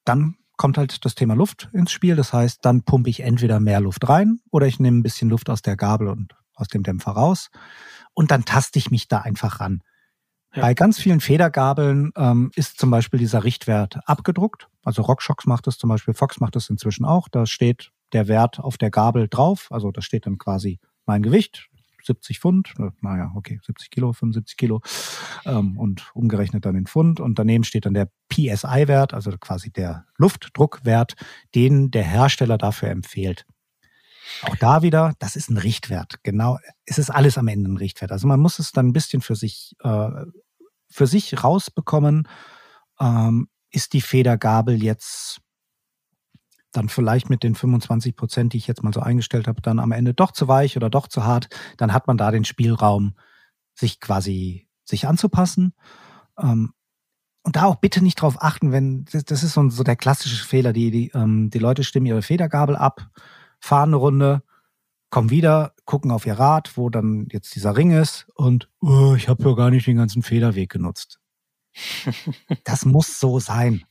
dann 0.04 0.36
kommt 0.56 0.78
halt 0.78 1.04
das 1.04 1.14
Thema 1.14 1.34
Luft 1.34 1.68
ins 1.72 1.92
Spiel. 1.92 2.16
Das 2.16 2.32
heißt, 2.32 2.64
dann 2.64 2.82
pumpe 2.82 3.10
ich 3.10 3.20
entweder 3.20 3.60
mehr 3.60 3.80
Luft 3.80 4.08
rein 4.08 4.40
oder 4.50 4.66
ich 4.66 4.80
nehme 4.80 4.98
ein 4.98 5.02
bisschen 5.02 5.28
Luft 5.28 5.50
aus 5.50 5.62
der 5.62 5.76
Gabel 5.76 6.08
und 6.08 6.34
aus 6.54 6.68
dem 6.68 6.82
Dämpfer 6.82 7.12
raus. 7.12 7.50
Und 8.14 8.30
dann 8.30 8.44
taste 8.44 8.78
ich 8.78 8.90
mich 8.90 9.06
da 9.08 9.18
einfach 9.18 9.60
ran. 9.60 9.82
Ja. 10.54 10.62
Bei 10.62 10.74
ganz 10.74 10.98
vielen 10.98 11.20
Federgabeln 11.20 12.10
ähm, 12.16 12.50
ist 12.56 12.80
zum 12.80 12.90
Beispiel 12.90 13.20
dieser 13.20 13.44
Richtwert 13.44 14.00
abgedruckt. 14.06 14.68
Also 14.82 15.02
RockShox 15.02 15.46
macht 15.46 15.66
das 15.66 15.78
zum 15.78 15.88
Beispiel, 15.88 16.14
Fox 16.14 16.40
macht 16.40 16.56
das 16.56 16.70
inzwischen 16.70 17.04
auch. 17.04 17.28
Da 17.28 17.46
steht 17.46 17.92
der 18.12 18.28
Wert 18.28 18.60
auf 18.60 18.78
der 18.78 18.90
Gabel 18.90 19.28
drauf. 19.28 19.68
Also 19.70 19.90
da 19.90 20.02
steht 20.02 20.26
dann 20.26 20.38
quasi 20.38 20.80
mein 21.06 21.22
Gewicht, 21.22 21.68
70 22.04 22.40
Pfund, 22.40 22.74
äh, 22.78 22.90
naja, 23.00 23.32
okay, 23.34 23.60
70 23.64 23.90
Kilo, 23.90 24.12
75 24.12 24.56
Kilo 24.56 24.80
ähm, 25.44 25.78
und 25.78 26.10
umgerechnet 26.14 26.64
dann 26.64 26.76
in 26.76 26.86
Pfund. 26.86 27.20
Und 27.20 27.38
daneben 27.38 27.64
steht 27.64 27.86
dann 27.86 27.94
der 27.94 28.10
PSI-Wert, 28.28 29.14
also 29.14 29.30
quasi 29.38 29.70
der 29.70 30.06
Luftdruckwert, 30.16 31.14
den 31.54 31.90
der 31.90 32.04
Hersteller 32.04 32.58
dafür 32.58 32.90
empfiehlt. 32.90 33.46
Auch 34.42 34.56
da 34.56 34.82
wieder, 34.82 35.14
das 35.18 35.36
ist 35.36 35.50
ein 35.50 35.56
Richtwert. 35.56 36.22
Genau, 36.22 36.58
es 36.84 36.98
ist 36.98 37.10
alles 37.10 37.38
am 37.38 37.48
Ende 37.48 37.70
ein 37.70 37.76
Richtwert. 37.76 38.12
Also 38.12 38.26
man 38.26 38.40
muss 38.40 38.58
es 38.58 38.72
dann 38.72 38.88
ein 38.88 38.92
bisschen 38.92 39.22
für 39.22 39.36
sich, 39.36 39.74
äh, 39.82 40.08
für 40.90 41.06
sich 41.06 41.42
rausbekommen. 41.42 42.28
Ähm, 43.00 43.48
ist 43.70 43.92
die 43.92 44.00
Federgabel 44.00 44.82
jetzt 44.82 45.40
dann 46.72 46.88
vielleicht 46.88 47.30
mit 47.30 47.42
den 47.42 47.54
25 47.54 48.16
Prozent, 48.16 48.52
die 48.52 48.58
ich 48.58 48.66
jetzt 48.66 48.82
mal 48.82 48.92
so 48.92 49.00
eingestellt 49.00 49.48
habe, 49.48 49.62
dann 49.62 49.78
am 49.78 49.92
Ende 49.92 50.14
doch 50.14 50.32
zu 50.32 50.48
weich 50.48 50.76
oder 50.76 50.90
doch 50.90 51.08
zu 51.08 51.24
hart, 51.24 51.48
dann 51.76 51.92
hat 51.92 52.06
man 52.06 52.18
da 52.18 52.30
den 52.30 52.44
Spielraum, 52.44 53.14
sich 53.74 54.00
quasi 54.00 54.68
sich 54.84 55.06
anzupassen. 55.06 55.72
Ähm, 56.38 56.72
und 57.42 57.56
da 57.56 57.64
auch 57.64 57.76
bitte 57.76 58.02
nicht 58.02 58.20
drauf 58.20 58.42
achten, 58.42 58.72
wenn, 58.72 59.04
das 59.06 59.42
ist 59.42 59.52
so, 59.52 59.68
so 59.70 59.82
der 59.82 59.96
klassische 59.96 60.44
Fehler, 60.44 60.72
die, 60.72 60.90
die, 60.90 61.10
ähm, 61.14 61.50
die 61.50 61.58
Leute 61.58 61.84
stimmen 61.84 62.06
ihre 62.06 62.22
Federgabel 62.22 62.76
ab, 62.76 63.08
fahren 63.60 63.90
eine 63.90 63.96
Runde, 63.96 64.42
kommen 65.10 65.30
wieder, 65.30 65.74
gucken 65.84 66.10
auf 66.10 66.26
ihr 66.26 66.38
Rad, 66.38 66.76
wo 66.76 66.90
dann 66.90 67.26
jetzt 67.30 67.54
dieser 67.54 67.76
Ring 67.76 67.92
ist 67.92 68.28
und 68.34 68.68
oh, 68.80 69.14
ich 69.16 69.28
habe 69.28 69.48
ja 69.48 69.54
gar 69.54 69.70
nicht 69.70 69.86
den 69.86 69.96
ganzen 69.96 70.22
Federweg 70.22 70.70
genutzt. 70.70 71.20
Das 72.64 72.84
muss 72.84 73.20
so 73.20 73.40
sein. 73.40 73.84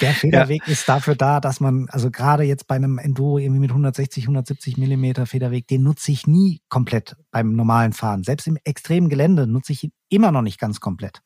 Der 0.00 0.12
Federweg 0.12 0.62
ja. 0.66 0.72
ist 0.72 0.88
dafür 0.88 1.14
da, 1.14 1.40
dass 1.40 1.60
man, 1.60 1.88
also 1.90 2.10
gerade 2.10 2.44
jetzt 2.44 2.66
bei 2.66 2.76
einem 2.76 2.98
Enduro 2.98 3.38
irgendwie 3.38 3.60
mit 3.60 3.70
160, 3.70 4.24
170 4.24 4.76
Millimeter 4.76 5.26
Federweg, 5.26 5.66
den 5.68 5.82
nutze 5.82 6.12
ich 6.12 6.26
nie 6.26 6.60
komplett 6.68 7.16
beim 7.30 7.52
normalen 7.52 7.92
Fahren. 7.92 8.22
Selbst 8.22 8.46
im 8.46 8.58
extremen 8.64 9.08
Gelände 9.08 9.46
nutze 9.46 9.72
ich 9.72 9.84
ihn 9.84 9.92
immer 10.08 10.32
noch 10.32 10.42
nicht 10.42 10.58
ganz 10.58 10.80
komplett. 10.80 11.22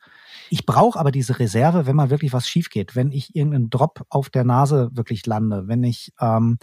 Ich 0.49 0.67
brauche 0.67 0.99
aber 0.99 1.13
diese 1.13 1.39
Reserve, 1.39 1.87
wenn 1.87 1.97
mal 1.97 2.11
wirklich 2.11 2.33
was 2.33 2.49
schief 2.49 2.71
geht, 2.71 2.97
wenn 2.97 3.13
ich 3.13 3.35
irgendeinen 3.35 3.71
Drop 3.71 4.05
auf 4.09 4.31
der 4.31 4.45
Nase 4.45 4.91
wirklich 4.93 5.27
lande, 5.27 5.69
wenn 5.69 5.85
ich 5.85 6.13
ähm, 6.21 6.59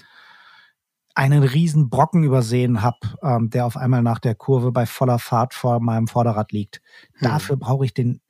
einen 1.16 1.42
riesen 1.44 1.90
Brocken 1.90 2.24
übersehen 2.24 2.82
habe, 2.82 2.98
ähm, 3.24 3.50
der 3.50 3.66
auf 3.66 3.78
einmal 3.78 4.04
nach 4.04 4.20
der 4.20 4.36
Kurve 4.36 4.72
bei 4.72 4.86
voller 4.86 5.20
Fahrt 5.20 5.54
vor 5.54 5.80
meinem 5.80 6.08
Vorderrad 6.08 6.52
liegt. 6.52 6.82
Hm. 7.14 7.30
Dafür 7.30 7.58
brauche 7.58 7.86
ich 7.86 7.94
den 7.94 8.22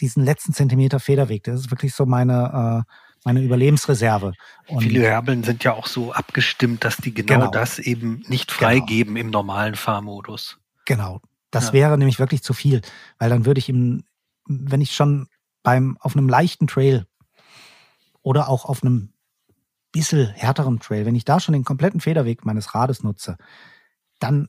diesen 0.00 0.24
letzten 0.24 0.52
Zentimeter 0.52 1.00
Federweg. 1.00 1.44
Das 1.44 1.60
ist 1.60 1.70
wirklich 1.70 1.94
so 1.94 2.06
meine 2.06 2.84
äh, 2.86 2.92
meine 3.24 3.40
Überlebensreserve. 3.42 4.34
Und 4.68 4.82
Viele 4.82 5.02
Werbeln 5.02 5.42
sind 5.42 5.64
ja 5.64 5.72
auch 5.72 5.86
so 5.86 6.12
abgestimmt, 6.12 6.84
dass 6.84 6.98
die 6.98 7.12
genau, 7.12 7.34
genau. 7.34 7.50
das 7.50 7.78
eben 7.78 8.22
nicht 8.28 8.48
genau. 8.48 8.58
freigeben 8.58 9.14
genau. 9.14 9.26
im 9.26 9.30
normalen 9.30 9.74
Fahrmodus. 9.74 10.58
Genau. 10.84 11.20
Das 11.50 11.68
ja. 11.68 11.72
wäre 11.72 11.98
nämlich 11.98 12.18
wirklich 12.18 12.42
zu 12.42 12.52
viel, 12.52 12.82
weil 13.18 13.30
dann 13.30 13.46
würde 13.46 13.58
ich 13.58 13.68
ihm, 13.68 14.04
wenn 14.46 14.80
ich 14.80 14.94
schon 14.94 15.28
beim, 15.62 15.96
auf 16.00 16.14
einem 16.14 16.28
leichten 16.28 16.66
Trail 16.66 17.06
oder 18.22 18.48
auch 18.48 18.66
auf 18.66 18.82
einem 18.82 19.14
bisschen 19.92 20.26
härteren 20.28 20.80
Trail, 20.80 21.06
wenn 21.06 21.14
ich 21.14 21.24
da 21.24 21.40
schon 21.40 21.52
den 21.52 21.64
kompletten 21.64 22.00
Federweg 22.00 22.44
meines 22.44 22.74
Rades 22.74 23.02
nutze, 23.02 23.36
dann 24.18 24.48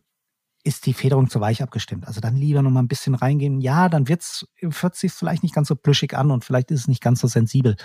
ist 0.66 0.88
die 0.88 0.94
Federung 0.94 1.30
zu 1.30 1.40
weich 1.40 1.62
abgestimmt. 1.62 2.08
Also 2.08 2.20
dann 2.22 2.36
lieber 2.36 2.62
noch 2.62 2.72
mal 2.72 2.82
ein 2.82 2.88
bisschen 2.88 3.14
reingehen. 3.14 3.62
Ja, 3.62 3.88
dann 3.88 4.08
wird's, 4.08 4.48
hört 4.60 4.96
sich 4.96 5.14
vielleicht 5.14 5.44
nicht 5.44 5.54
ganz 5.54 5.68
so 5.68 5.76
plüschig 5.76 6.18
an 6.18 6.32
und 6.32 6.44
vielleicht 6.44 6.72
ist 6.72 6.82
es 6.82 6.88
nicht 6.88 7.04
ganz 7.04 7.22
so 7.22 7.28
sensibel. 7.28 7.76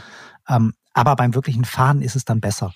Ähm, 0.48 0.72
aber 0.94 1.14
beim 1.14 1.34
wirklichen 1.34 1.66
Fahren 1.66 2.00
ist 2.00 2.16
es 2.16 2.24
dann 2.24 2.40
besser. 2.40 2.72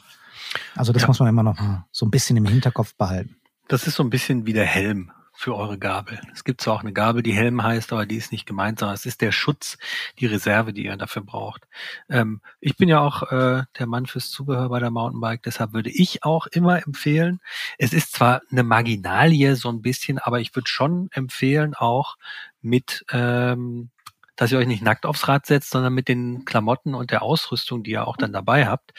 Also 0.77 0.93
das 0.93 1.03
ja. 1.03 1.09
muss 1.09 1.21
man 1.21 1.29
immer 1.29 1.43
noch 1.43 1.59
so 1.91 2.05
ein 2.05 2.11
bisschen 2.11 2.37
im 2.37 2.45
Hinterkopf 2.45 2.95
behalten. 2.97 3.37
Das 3.67 3.87
ist 3.87 3.95
so 3.95 4.03
ein 4.03 4.11
bisschen 4.11 4.47
wie 4.47 4.53
der 4.53 4.67
Helm 4.67 5.11
für 5.37 5.57
eure 5.57 5.79
Gabel. 5.79 6.21
Es 6.33 6.45
gibt 6.45 6.61
zwar 6.61 6.75
auch 6.75 6.81
eine 6.81 6.93
Gabel, 6.93 7.23
die 7.23 7.35
Helm 7.35 7.63
heißt, 7.63 7.93
aber 7.93 8.07
die 8.07 8.17
ist 8.17 8.31
nicht 8.31 8.47
gemeint, 8.47 8.79
sondern 8.79 8.95
es 8.95 9.05
ist 9.05 9.21
der 9.21 9.33
Schutz, 9.33 9.77
die 10.21 10.27
Reserve, 10.27 10.73
die 10.73 10.85
ihr 10.85 10.97
dafür 10.97 11.23
braucht. 11.23 11.67
Ähm, 12.09 12.41
ich 12.61 12.77
bin 12.77 12.89
ja 12.89 13.01
auch 13.01 13.31
äh, 13.33 13.65
der 13.79 13.87
Mann 13.87 14.07
fürs 14.07 14.31
Zubehör 14.31 14.69
bei 14.69 14.79
der 14.79 14.91
Mountainbike, 14.91 15.43
deshalb 15.43 15.73
würde 15.73 15.91
ich 15.91 16.23
auch 16.23 16.47
immer 16.47 16.87
empfehlen, 16.87 17.41
es 17.79 17.93
ist 17.93 18.13
zwar 18.13 18.43
eine 18.51 18.63
Marginalie 18.63 19.57
so 19.57 19.69
ein 19.71 19.83
bisschen, 19.83 20.19
aber 20.19 20.41
ich 20.41 20.55
würde 20.55 20.69
schon 20.69 21.09
empfehlen, 21.13 21.75
auch 21.75 22.17
mit 22.63 23.05
ähm, 23.11 23.91
dass 24.37 24.53
ihr 24.53 24.59
euch 24.59 24.67
nicht 24.67 24.83
nackt 24.83 25.07
aufs 25.07 25.29
Rad 25.29 25.47
setzt, 25.47 25.71
sondern 25.71 25.95
mit 25.95 26.09
den 26.09 26.45
Klamotten 26.45 26.95
und 26.95 27.11
der 27.11 27.23
Ausrüstung, 27.23 27.83
die 27.83 27.93
ihr 27.93 28.07
auch 28.07 28.17
dann 28.17 28.33
dabei 28.33 28.67
habt. 28.67 28.93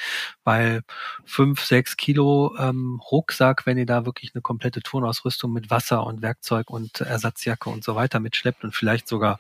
Weil 0.43 0.83
fünf, 1.25 1.61
sechs 1.61 1.97
Kilo 1.97 2.55
ähm, 2.57 3.01
Rucksack, 3.11 3.65
wenn 3.65 3.77
ihr 3.77 3.85
da 3.85 4.05
wirklich 4.05 4.33
eine 4.33 4.41
komplette 4.41 4.81
Turnausrüstung 4.81 5.51
mit 5.51 5.69
Wasser 5.69 6.05
und 6.05 6.21
Werkzeug 6.21 6.69
und 6.69 7.01
Ersatzjacke 7.01 7.69
und 7.69 7.83
so 7.83 7.95
weiter 7.95 8.19
mitschleppt 8.19 8.63
und 8.63 8.75
vielleicht 8.75 9.07
sogar 9.07 9.39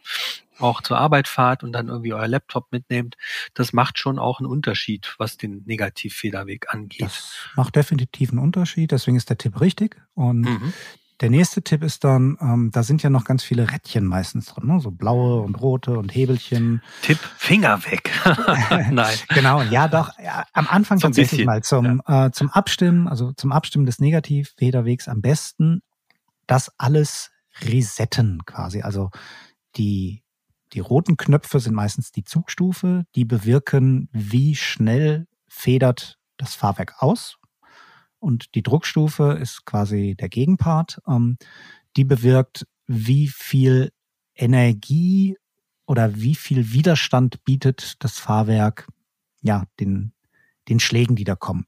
auch 0.59 0.81
zur 0.81 0.97
Arbeit 0.97 1.27
fahrt 1.27 1.63
und 1.63 1.73
dann 1.73 1.89
irgendwie 1.89 2.13
euer 2.13 2.27
Laptop 2.27 2.71
mitnehmt, 2.71 3.17
das 3.53 3.73
macht 3.73 3.99
schon 3.99 4.19
auch 4.19 4.39
einen 4.39 4.47
Unterschied, 4.47 5.13
was 5.17 5.37
den 5.37 5.63
Negativfederweg 5.65 6.73
angeht. 6.73 7.01
Das 7.01 7.33
macht 7.55 7.75
definitiv 7.75 8.29
einen 8.29 8.39
Unterschied, 8.39 8.91
deswegen 8.91 9.17
ist 9.17 9.29
der 9.29 9.37
Tipp 9.37 9.59
richtig. 9.59 10.01
Und 10.13 10.41
mhm. 10.41 10.73
Der 11.21 11.29
nächste 11.29 11.61
Tipp 11.61 11.81
ist 11.81 12.03
dann, 12.03 12.37
ähm, 12.41 12.71
da 12.73 12.83
sind 12.83 13.01
ja 13.01 13.09
noch 13.09 13.23
ganz 13.23 13.41
viele 13.41 13.71
Rädchen 13.71 14.05
meistens 14.05 14.47
drin, 14.47 14.67
ne? 14.67 14.79
so 14.81 14.91
blaue 14.91 15.41
und 15.41 15.55
rote 15.61 15.97
und 15.97 16.13
Hebelchen. 16.13 16.81
Tipp, 17.03 17.19
Finger 17.37 17.83
weg. 17.85 18.11
Nein. 18.91 19.15
genau, 19.29 19.61
ja 19.61 19.87
doch, 19.87 20.11
ja, 20.19 20.43
am 20.51 20.67
Anfang 20.67 20.99
so 20.99 21.07
tatsächlich 21.07 21.31
bisschen. 21.31 21.45
mal 21.45 21.63
zum, 21.63 22.01
ja. 22.07 22.25
äh, 22.25 22.31
zum 22.31 22.49
Abstimmen, 22.49 23.07
also 23.07 23.31
zum 23.31 23.53
Abstimmen 23.53 23.85
des 23.85 23.99
Negativfederwegs 23.99 25.07
am 25.07 25.21
besten 25.21 25.81
das 26.47 26.71
alles 26.77 27.31
resetten 27.61 28.43
quasi. 28.45 28.81
Also 28.81 29.09
die, 29.77 30.21
die 30.73 30.81
roten 30.81 31.15
Knöpfe 31.15 31.61
sind 31.61 31.75
meistens 31.75 32.11
die 32.11 32.25
Zugstufe, 32.25 33.05
die 33.15 33.23
bewirken, 33.23 34.09
wie 34.11 34.55
schnell 34.55 35.27
federt 35.47 36.17
das 36.37 36.55
Fahrwerk 36.55 36.95
aus 36.97 37.37
und 38.25 38.55
die 38.55 38.63
Druckstufe 38.63 39.37
ist 39.39 39.65
quasi 39.65 40.15
der 40.19 40.29
Gegenpart. 40.29 40.99
Ähm, 41.07 41.37
die 41.95 42.03
bewirkt, 42.03 42.65
wie 42.87 43.27
viel 43.27 43.91
Energie 44.33 45.37
oder 45.85 46.15
wie 46.15 46.33
viel 46.33 46.73
Widerstand 46.73 47.43
bietet 47.43 48.03
das 48.03 48.17
Fahrwerk 48.17 48.87
ja 49.41 49.65
den, 49.79 50.11
den 50.67 50.79
Schlägen, 50.79 51.15
die 51.15 51.23
da 51.23 51.35
kommen. 51.35 51.67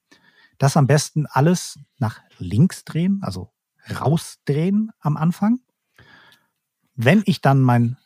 Das 0.57 0.75
am 0.75 0.88
besten 0.88 1.27
alles 1.27 1.77
nach 1.99 2.21
links 2.39 2.84
drehen, 2.84 3.19
also 3.21 3.51
rausdrehen 3.88 4.89
am 4.99 5.15
Anfang. 5.15 5.59
Wenn 6.95 7.21
ich 7.27 7.39
dann 7.39 7.61
mein, 7.61 7.97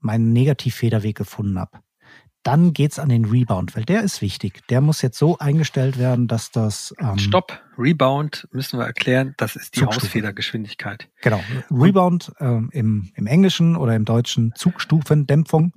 meinen 0.00 0.34
Negativfederweg 0.34 1.16
gefunden 1.16 1.58
habe, 1.58 1.81
dann 2.42 2.72
geht's 2.72 2.98
an 2.98 3.08
den 3.08 3.24
Rebound, 3.24 3.76
weil 3.76 3.84
der 3.84 4.02
ist 4.02 4.20
wichtig. 4.20 4.66
Der 4.68 4.80
muss 4.80 5.00
jetzt 5.00 5.18
so 5.18 5.38
eingestellt 5.38 5.98
werden, 5.98 6.26
dass 6.26 6.50
das. 6.50 6.92
Ähm, 6.98 7.18
Stopp, 7.18 7.62
Rebound 7.78 8.48
müssen 8.50 8.78
wir 8.78 8.86
erklären, 8.86 9.34
das 9.36 9.54
ist 9.54 9.76
die 9.76 9.80
Zugstufe. 9.80 10.06
Ausfedergeschwindigkeit. 10.06 11.08
Genau. 11.20 11.40
Rebound 11.70 12.32
ähm, 12.40 12.68
im, 12.72 13.12
im 13.14 13.26
Englischen 13.26 13.76
oder 13.76 13.94
im 13.94 14.04
Deutschen 14.04 14.52
Zugstufendämpfung. 14.56 15.72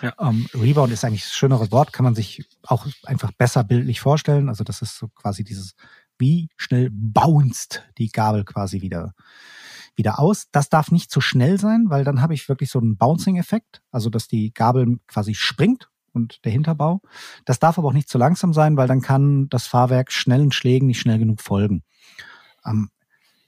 Ja. 0.00 0.14
Ähm, 0.18 0.46
Rebound 0.54 0.92
ist 0.92 1.04
eigentlich 1.04 1.24
das 1.24 1.34
schönere 1.34 1.70
Wort, 1.70 1.92
kann 1.92 2.04
man 2.04 2.14
sich 2.14 2.48
auch 2.62 2.86
einfach 3.04 3.32
besser 3.32 3.62
bildlich 3.62 4.00
vorstellen. 4.00 4.48
Also 4.48 4.64
das 4.64 4.80
ist 4.80 4.96
so 4.96 5.08
quasi 5.08 5.44
dieses, 5.44 5.74
wie 6.18 6.48
schnell 6.56 6.88
bounced 6.90 7.84
die 7.98 8.08
Gabel 8.08 8.44
quasi 8.44 8.80
wieder 8.80 9.12
wieder 9.98 10.18
aus. 10.18 10.48
Das 10.52 10.68
darf 10.68 10.90
nicht 10.90 11.10
zu 11.10 11.22
schnell 11.22 11.58
sein, 11.58 11.86
weil 11.88 12.04
dann 12.04 12.20
habe 12.20 12.34
ich 12.34 12.50
wirklich 12.50 12.70
so 12.70 12.78
einen 12.78 12.98
Bouncing-Effekt, 12.98 13.80
also 13.90 14.10
dass 14.10 14.28
die 14.28 14.52
Gabel 14.52 14.98
quasi 15.06 15.34
springt 15.34 15.88
und 16.16 16.44
der 16.44 16.52
Hinterbau. 16.52 17.00
Das 17.44 17.60
darf 17.60 17.78
aber 17.78 17.88
auch 17.88 17.92
nicht 17.92 18.08
zu 18.08 18.18
langsam 18.18 18.52
sein, 18.52 18.76
weil 18.76 18.88
dann 18.88 19.02
kann 19.02 19.48
das 19.48 19.66
Fahrwerk 19.66 20.10
schnellen 20.10 20.50
Schlägen 20.50 20.88
nicht 20.88 21.00
schnell 21.00 21.18
genug 21.18 21.40
folgen. 21.40 21.84
Ähm, 22.64 22.90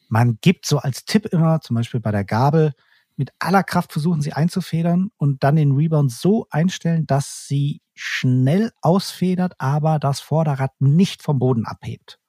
man 0.09 0.39
gibt 0.41 0.67
so 0.67 0.79
als 0.79 1.05
Tipp 1.05 1.27
immer, 1.27 1.61
zum 1.61 1.77
Beispiel 1.77 2.01
bei 2.01 2.13
der 2.13 2.25
Gabel, 2.25 2.73
mit 3.17 3.33
aller 3.41 3.65
Kraft 3.65 3.93
versuchen 3.93 4.23
sie 4.23 4.33
einzufedern 4.33 5.11
und 5.17 5.43
dann 5.43 5.57
den 5.57 5.73
Rebound 5.73 6.13
so 6.13 6.47
einstellen, 6.51 7.05
dass 7.07 7.49
sie 7.49 7.83
schnell 7.95 8.71
ausfedert, 8.81 9.55
aber 9.59 9.99
das 9.99 10.21
Vorderrad 10.21 10.71
nicht 10.81 11.23
vom 11.23 11.41
Boden 11.41 11.67
abhebt. 11.67 12.21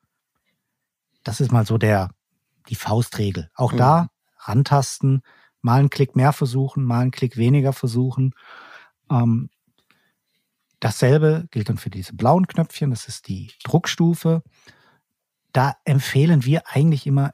Das 1.23 1.41
ist 1.41 1.51
mal 1.51 1.65
so 1.65 1.77
der, 1.77 2.09
die 2.69 2.75
Faustregel. 2.75 3.51
Auch 3.53 3.73
mhm. 3.73 3.77
da 3.77 4.09
rantasten, 4.39 5.21
mal 5.61 5.79
einen 5.79 5.91
Klick 5.91 6.15
mehr 6.15 6.33
versuchen, 6.33 6.83
mal 6.83 7.01
einen 7.01 7.11
Klick 7.11 7.37
weniger 7.37 7.71
versuchen. 7.71 8.33
Ähm, 9.11 9.49
dasselbe 10.79 11.47
gilt 11.51 11.69
dann 11.69 11.77
für 11.77 11.89
diese 11.89 12.15
blauen 12.15 12.47
Knöpfchen, 12.47 12.89
das 12.89 13.07
ist 13.07 13.27
die 13.27 13.51
Druckstufe. 13.63 14.43
Da 15.51 15.75
empfehlen 15.83 16.45
wir 16.45 16.63
eigentlich 16.67 17.07
immer 17.07 17.33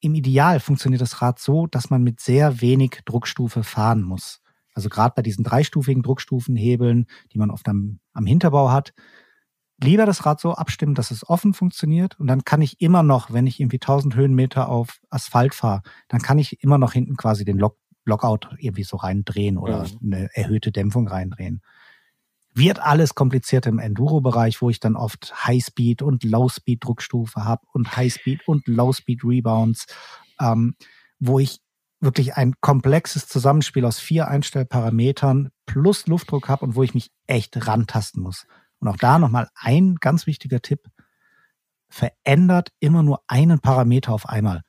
im 0.00 0.14
Ideal 0.14 0.60
funktioniert 0.60 1.02
das 1.02 1.22
Rad 1.22 1.38
so, 1.38 1.66
dass 1.66 1.90
man 1.90 2.02
mit 2.02 2.20
sehr 2.20 2.60
wenig 2.60 3.00
Druckstufe 3.04 3.64
fahren 3.64 4.02
muss. 4.02 4.40
Also 4.72 4.88
gerade 4.88 5.12
bei 5.16 5.22
diesen 5.22 5.42
dreistufigen 5.42 6.02
Druckstufenhebeln, 6.02 7.06
die 7.32 7.38
man 7.38 7.50
oft 7.50 7.68
am, 7.68 7.98
am 8.12 8.26
Hinterbau 8.26 8.70
hat, 8.70 8.92
lieber 9.82 10.06
das 10.06 10.24
Rad 10.24 10.40
so 10.40 10.52
abstimmen, 10.52 10.94
dass 10.94 11.10
es 11.10 11.28
offen 11.28 11.52
funktioniert. 11.52 12.18
Und 12.20 12.28
dann 12.28 12.44
kann 12.44 12.62
ich 12.62 12.80
immer 12.80 13.02
noch, 13.02 13.32
wenn 13.32 13.48
ich 13.48 13.58
irgendwie 13.58 13.78
1000 13.78 14.14
Höhenmeter 14.14 14.68
auf 14.68 15.00
Asphalt 15.10 15.54
fahre, 15.54 15.82
dann 16.06 16.22
kann 16.22 16.38
ich 16.38 16.62
immer 16.62 16.78
noch 16.78 16.92
hinten 16.92 17.16
quasi 17.16 17.44
den 17.44 17.58
Lock, 17.58 17.76
Lockout 18.04 18.50
irgendwie 18.58 18.84
so 18.84 18.96
reindrehen 18.96 19.58
oder 19.58 19.84
mhm. 20.00 20.12
eine 20.12 20.36
erhöhte 20.36 20.70
Dämpfung 20.70 21.08
reindrehen 21.08 21.60
wird 22.58 22.80
alles 22.80 23.14
kompliziert 23.14 23.66
im 23.66 23.78
Enduro-Bereich, 23.78 24.60
wo 24.60 24.70
ich 24.70 24.80
dann 24.80 24.96
oft 24.96 25.46
High-Speed 25.46 26.02
und 26.02 26.24
Low-Speed-Druckstufe 26.24 27.44
habe 27.44 27.66
und 27.72 27.96
High-Speed 27.96 28.46
und 28.46 28.66
Low-Speed-Rebounds, 28.66 29.86
ähm, 30.40 30.74
wo 31.18 31.38
ich 31.38 31.60
wirklich 32.00 32.34
ein 32.34 32.54
komplexes 32.60 33.26
Zusammenspiel 33.26 33.84
aus 33.84 33.98
vier 33.98 34.28
Einstellparametern 34.28 35.50
plus 35.66 36.06
Luftdruck 36.06 36.48
habe 36.48 36.64
und 36.64 36.76
wo 36.76 36.82
ich 36.82 36.94
mich 36.94 37.10
echt 37.26 37.66
rantasten 37.66 38.22
muss. 38.22 38.46
Und 38.78 38.88
auch 38.88 38.96
da 38.96 39.18
nochmal 39.18 39.48
ein 39.54 39.96
ganz 39.96 40.26
wichtiger 40.26 40.60
Tipp. 40.60 40.86
Verändert 41.88 42.70
immer 42.80 43.02
nur 43.02 43.22
einen 43.26 43.60
Parameter 43.60 44.12
auf 44.12 44.28
einmal. 44.28 44.62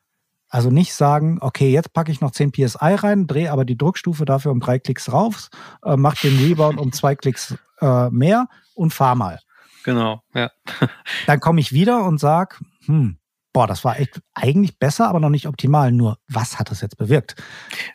Also 0.48 0.72
nicht 0.72 0.96
sagen, 0.96 1.38
okay, 1.42 1.72
jetzt 1.72 1.94
packe 1.94 2.12
ich 2.12 2.22
noch 2.22 2.32
10 2.32 2.52
PSI 2.52 2.96
rein, 2.96 3.28
drehe 3.28 3.52
aber 3.52 3.66
die 3.66 3.78
Druckstufe 3.78 4.26
dafür 4.26 4.52
um 4.52 4.60
drei 4.60 4.80
Klicks 4.80 5.12
rauf, 5.12 5.50
äh, 5.84 5.96
mach 5.96 6.16
den 6.16 6.40
Rebound 6.40 6.80
um 6.80 6.92
zwei 6.92 7.16
Klicks 7.16 7.56
äh, 7.82 8.10
mehr 8.10 8.48
und 8.74 8.94
fahr 8.94 9.16
mal. 9.16 9.40
Genau, 9.84 10.22
ja. 10.34 10.52
Dann 11.28 11.40
komme 11.40 11.62
ich 11.62 11.72
wieder 11.72 12.04
und 12.04 12.20
sag, 12.20 12.62
hm, 12.86 13.18
boah, 13.54 13.68
das 13.68 13.84
war 13.84 14.00
echt 14.00 14.22
eigentlich 14.34 14.78
besser, 14.78 15.08
aber 15.08 15.20
noch 15.20 15.30
nicht 15.30 15.48
optimal. 15.48 15.92
Nur, 15.92 16.18
was 16.28 16.60
hat 16.60 16.72
das 16.72 16.82
jetzt 16.82 16.98
bewirkt? 16.98 17.36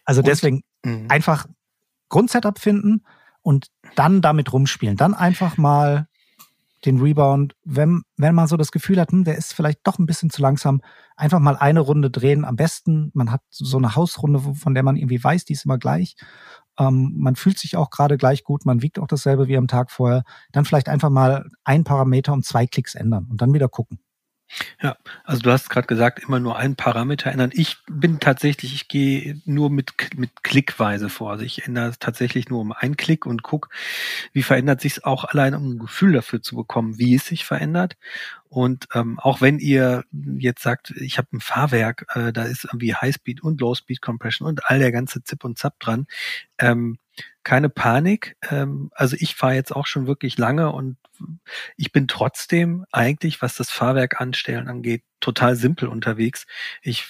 Also 0.04 0.20
und, 0.20 0.26
deswegen 0.26 0.62
mh. 0.84 1.06
einfach 1.08 1.46
Grundsetup 2.08 2.58
finden 2.58 3.04
und 3.42 3.68
dann 3.94 4.22
damit 4.22 4.52
rumspielen. 4.52 4.96
Dann 4.96 5.14
einfach 5.14 5.56
mal 5.56 6.08
den 6.84 7.00
Rebound, 7.00 7.54
wenn, 7.64 8.02
wenn 8.16 8.34
man 8.34 8.46
so 8.46 8.56
das 8.56 8.70
Gefühl 8.70 9.00
hat, 9.00 9.10
hm, 9.10 9.24
der 9.24 9.36
ist 9.36 9.54
vielleicht 9.54 9.80
doch 9.84 9.98
ein 9.98 10.06
bisschen 10.06 10.30
zu 10.30 10.42
langsam, 10.42 10.82
einfach 11.16 11.38
mal 11.38 11.56
eine 11.56 11.80
Runde 11.80 12.10
drehen. 12.10 12.44
Am 12.44 12.56
besten, 12.56 13.10
man 13.14 13.30
hat 13.30 13.40
so 13.48 13.78
eine 13.78 13.94
Hausrunde, 13.94 14.40
von 14.40 14.74
der 14.74 14.82
man 14.82 14.96
irgendwie 14.96 15.22
weiß, 15.22 15.44
die 15.44 15.54
ist 15.54 15.64
immer 15.64 15.78
gleich. 15.78 16.16
Ähm, 16.78 17.14
man 17.16 17.36
fühlt 17.36 17.58
sich 17.58 17.76
auch 17.76 17.90
gerade 17.90 18.16
gleich 18.16 18.44
gut, 18.44 18.66
man 18.66 18.82
wiegt 18.82 18.98
auch 18.98 19.06
dasselbe 19.06 19.48
wie 19.48 19.56
am 19.56 19.68
Tag 19.68 19.90
vorher. 19.90 20.24
Dann 20.52 20.64
vielleicht 20.64 20.88
einfach 20.88 21.10
mal 21.10 21.48
ein 21.64 21.84
Parameter 21.84 22.32
um 22.32 22.42
zwei 22.42 22.66
Klicks 22.66 22.94
ändern 22.94 23.26
und 23.30 23.40
dann 23.40 23.52
wieder 23.52 23.68
gucken. 23.68 24.00
Ja, 24.82 24.96
also 25.24 25.42
du 25.42 25.50
hast 25.50 25.70
gerade 25.70 25.86
gesagt, 25.86 26.20
immer 26.20 26.40
nur 26.40 26.56
einen 26.56 26.76
Parameter 26.76 27.30
ändern. 27.30 27.50
Ich 27.52 27.78
bin 27.88 28.20
tatsächlich, 28.20 28.74
ich 28.74 28.88
gehe 28.88 29.40
nur 29.44 29.70
mit, 29.70 29.92
mit 30.16 30.42
Klickweise 30.42 31.08
vor. 31.08 31.32
Also 31.32 31.44
ich 31.44 31.66
ändere 31.66 31.88
es 31.88 31.98
tatsächlich 31.98 32.48
nur 32.48 32.60
um 32.60 32.72
einen 32.72 32.96
Klick 32.96 33.26
und 33.26 33.42
gucke, 33.42 33.68
wie 34.32 34.42
verändert 34.42 34.80
sich 34.80 34.92
es 34.92 35.04
auch 35.04 35.24
allein, 35.24 35.54
um 35.54 35.72
ein 35.72 35.78
Gefühl 35.78 36.12
dafür 36.12 36.42
zu 36.42 36.56
bekommen, 36.56 36.98
wie 36.98 37.14
es 37.14 37.26
sich 37.26 37.44
verändert. 37.44 37.96
Und 38.48 38.86
ähm, 38.94 39.18
auch 39.18 39.40
wenn 39.40 39.58
ihr 39.58 40.04
jetzt 40.38 40.62
sagt, 40.62 40.90
ich 40.92 41.18
habe 41.18 41.28
ein 41.32 41.40
Fahrwerk, 41.40 42.06
äh, 42.14 42.32
da 42.32 42.44
ist 42.44 42.64
irgendwie 42.64 42.94
Highspeed 42.94 43.42
und 43.42 43.60
Low-Speed 43.60 44.00
Compression 44.00 44.46
und 44.46 44.66
all 44.66 44.78
der 44.78 44.92
ganze 44.92 45.24
Zip 45.24 45.44
und 45.44 45.58
Zap 45.58 45.80
dran, 45.80 46.06
ähm, 46.58 46.98
keine 47.42 47.68
Panik. 47.68 48.36
Ähm, 48.50 48.90
also 48.94 49.16
ich 49.18 49.34
fahre 49.34 49.54
jetzt 49.54 49.74
auch 49.74 49.86
schon 49.86 50.06
wirklich 50.06 50.38
lange 50.38 50.72
und 50.72 50.96
ich 51.76 51.92
bin 51.92 52.08
trotzdem 52.08 52.84
eigentlich, 52.90 53.40
was 53.42 53.54
das 53.54 53.70
Fahrwerk 53.70 54.20
anstellen 54.20 54.68
angeht, 54.68 55.04
total 55.20 55.56
simpel 55.56 55.88
unterwegs. 55.88 56.46
Ich, 56.82 57.06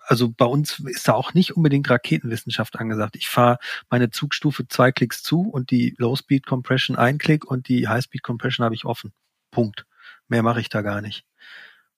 also 0.00 0.30
bei 0.30 0.44
uns 0.44 0.80
ist 0.80 1.08
da 1.08 1.14
auch 1.14 1.34
nicht 1.34 1.56
unbedingt 1.56 1.88
Raketenwissenschaft 1.88 2.76
angesagt. 2.78 3.16
Ich 3.16 3.28
fahre 3.28 3.58
meine 3.90 4.10
Zugstufe 4.10 4.68
zwei 4.68 4.92
Klicks 4.92 5.22
zu 5.22 5.42
und 5.42 5.70
die 5.70 5.94
Low 5.98 6.14
Speed 6.14 6.46
Compression 6.46 6.96
ein 6.96 7.18
Klick 7.18 7.44
und 7.44 7.68
die 7.68 7.88
High 7.88 8.04
Speed 8.04 8.22
Compression 8.22 8.64
habe 8.64 8.74
ich 8.74 8.84
offen. 8.84 9.12
Punkt. 9.50 9.86
Mehr 10.28 10.42
mache 10.42 10.60
ich 10.60 10.68
da 10.68 10.82
gar 10.82 11.00
nicht. 11.00 11.24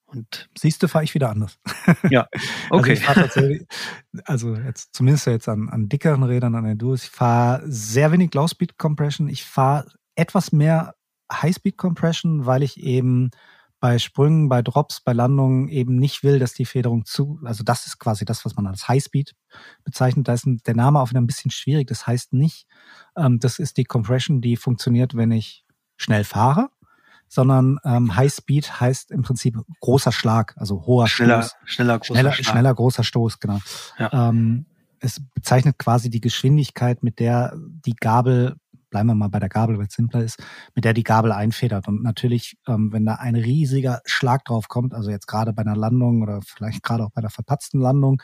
Und 0.08 0.48
siehst 0.56 0.82
du, 0.82 0.88
fahre 0.88 1.04
ich 1.04 1.14
wieder 1.14 1.30
anders. 1.30 1.58
Ja, 2.10 2.28
okay. 2.70 2.98
Also, 3.06 3.40
also 4.24 4.54
jetzt 4.56 4.94
zumindest 4.94 5.26
jetzt 5.26 5.48
an, 5.48 5.68
an 5.68 5.88
dickeren 5.88 6.22
Rädern, 6.22 6.54
an 6.54 6.64
Enduros, 6.64 7.04
ich 7.04 7.10
fahre 7.10 7.62
sehr 7.66 8.10
wenig 8.12 8.32
Low 8.34 8.46
Speed 8.48 8.78
Compression. 8.78 9.28
Ich 9.28 9.44
fahre 9.44 9.86
etwas 10.14 10.52
mehr 10.52 10.94
High-Speed 11.32 11.76
Compression, 11.76 12.46
weil 12.46 12.62
ich 12.62 12.78
eben 12.78 13.30
bei 13.80 13.98
Sprüngen, 13.98 14.48
bei 14.48 14.62
Drops, 14.62 15.00
bei 15.00 15.12
Landungen 15.12 15.68
eben 15.68 15.96
nicht 15.96 16.24
will, 16.24 16.38
dass 16.38 16.52
die 16.52 16.64
Federung 16.64 17.04
zu, 17.04 17.38
also 17.44 17.62
das 17.62 17.86
ist 17.86 17.98
quasi 17.98 18.24
das, 18.24 18.44
was 18.44 18.56
man 18.56 18.66
als 18.66 18.88
High-Speed 18.88 19.36
bezeichnet. 19.84 20.26
Da 20.26 20.32
ist 20.32 20.46
der 20.46 20.74
Name 20.74 21.00
auch 21.00 21.10
wieder 21.10 21.20
ein 21.20 21.26
bisschen 21.26 21.50
schwierig. 21.50 21.86
Das 21.86 22.06
heißt 22.06 22.32
nicht, 22.32 22.66
ähm, 23.16 23.38
das 23.38 23.58
ist 23.58 23.76
die 23.76 23.84
Compression, 23.84 24.40
die 24.40 24.56
funktioniert, 24.56 25.14
wenn 25.16 25.30
ich 25.30 25.64
schnell 25.96 26.24
fahre, 26.24 26.70
sondern 27.28 27.78
ähm, 27.84 28.16
High 28.16 28.32
Speed 28.32 28.80
heißt 28.80 29.10
im 29.10 29.22
Prinzip 29.22 29.56
großer 29.80 30.12
Schlag, 30.12 30.54
also 30.56 30.86
hoher 30.86 31.08
schneller, 31.08 31.42
Stoß. 31.42 31.56
Schneller, 31.64 31.98
großer 31.98 32.14
schneller, 32.14 32.32
Schlag. 32.32 32.46
schneller 32.46 32.74
großer 32.74 33.04
Stoß, 33.04 33.40
genau. 33.40 33.58
Ja. 33.98 34.28
Ähm, 34.28 34.66
es 35.00 35.20
bezeichnet 35.34 35.78
quasi 35.78 36.10
die 36.10 36.20
Geschwindigkeit, 36.20 37.02
mit 37.02 37.20
der 37.20 37.54
die 37.56 37.94
Gabel 37.94 38.56
bleiben 38.90 39.08
wir 39.08 39.14
mal 39.14 39.28
bei 39.28 39.38
der 39.38 39.48
Gabel, 39.48 39.78
weil 39.78 39.86
es 39.86 39.94
simpler 39.94 40.22
ist, 40.22 40.42
mit 40.74 40.84
der 40.84 40.94
die 40.94 41.02
Gabel 41.02 41.32
einfedert. 41.32 41.88
Und 41.88 42.02
natürlich, 42.02 42.56
ähm, 42.66 42.92
wenn 42.92 43.04
da 43.04 43.16
ein 43.16 43.36
riesiger 43.36 44.00
Schlag 44.04 44.44
drauf 44.44 44.68
kommt, 44.68 44.94
also 44.94 45.10
jetzt 45.10 45.26
gerade 45.26 45.52
bei 45.52 45.62
einer 45.62 45.76
Landung 45.76 46.22
oder 46.22 46.40
vielleicht 46.42 46.82
gerade 46.82 47.04
auch 47.04 47.10
bei 47.10 47.20
der 47.20 47.30
verpatzten 47.30 47.80
Landung, 47.80 48.22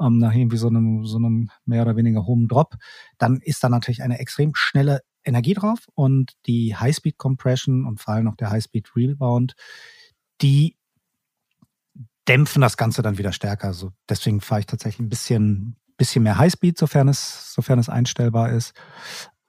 ähm, 0.00 0.18
nach 0.18 0.34
irgendwie 0.34 0.56
so 0.56 0.68
einem, 0.68 1.04
so 1.06 1.16
einem 1.16 1.50
mehr 1.64 1.82
oder 1.82 1.96
weniger 1.96 2.26
hohen 2.26 2.48
Drop, 2.48 2.74
dann 3.18 3.40
ist 3.42 3.62
da 3.62 3.68
natürlich 3.68 4.02
eine 4.02 4.18
extrem 4.18 4.52
schnelle 4.54 5.00
Energie 5.24 5.54
drauf 5.54 5.80
und 5.94 6.32
die 6.46 6.76
High-Speed 6.76 7.18
Compression 7.18 7.86
und 7.86 8.00
vor 8.00 8.14
allem 8.14 8.28
auch 8.28 8.36
der 8.36 8.50
High-Speed 8.50 8.96
Rebound, 8.96 9.54
die 10.40 10.76
dämpfen 12.28 12.62
das 12.62 12.76
Ganze 12.76 13.02
dann 13.02 13.18
wieder 13.18 13.32
stärker. 13.32 13.68
Also 13.68 13.92
deswegen 14.08 14.40
fahre 14.40 14.60
ich 14.60 14.66
tatsächlich 14.66 15.00
ein 15.00 15.08
bisschen, 15.08 15.76
bisschen 15.96 16.22
mehr 16.22 16.38
Highspeed, 16.38 16.78
sofern 16.78 17.08
es, 17.08 17.52
sofern 17.52 17.78
es 17.78 17.88
einstellbar 17.88 18.50
ist. 18.50 18.72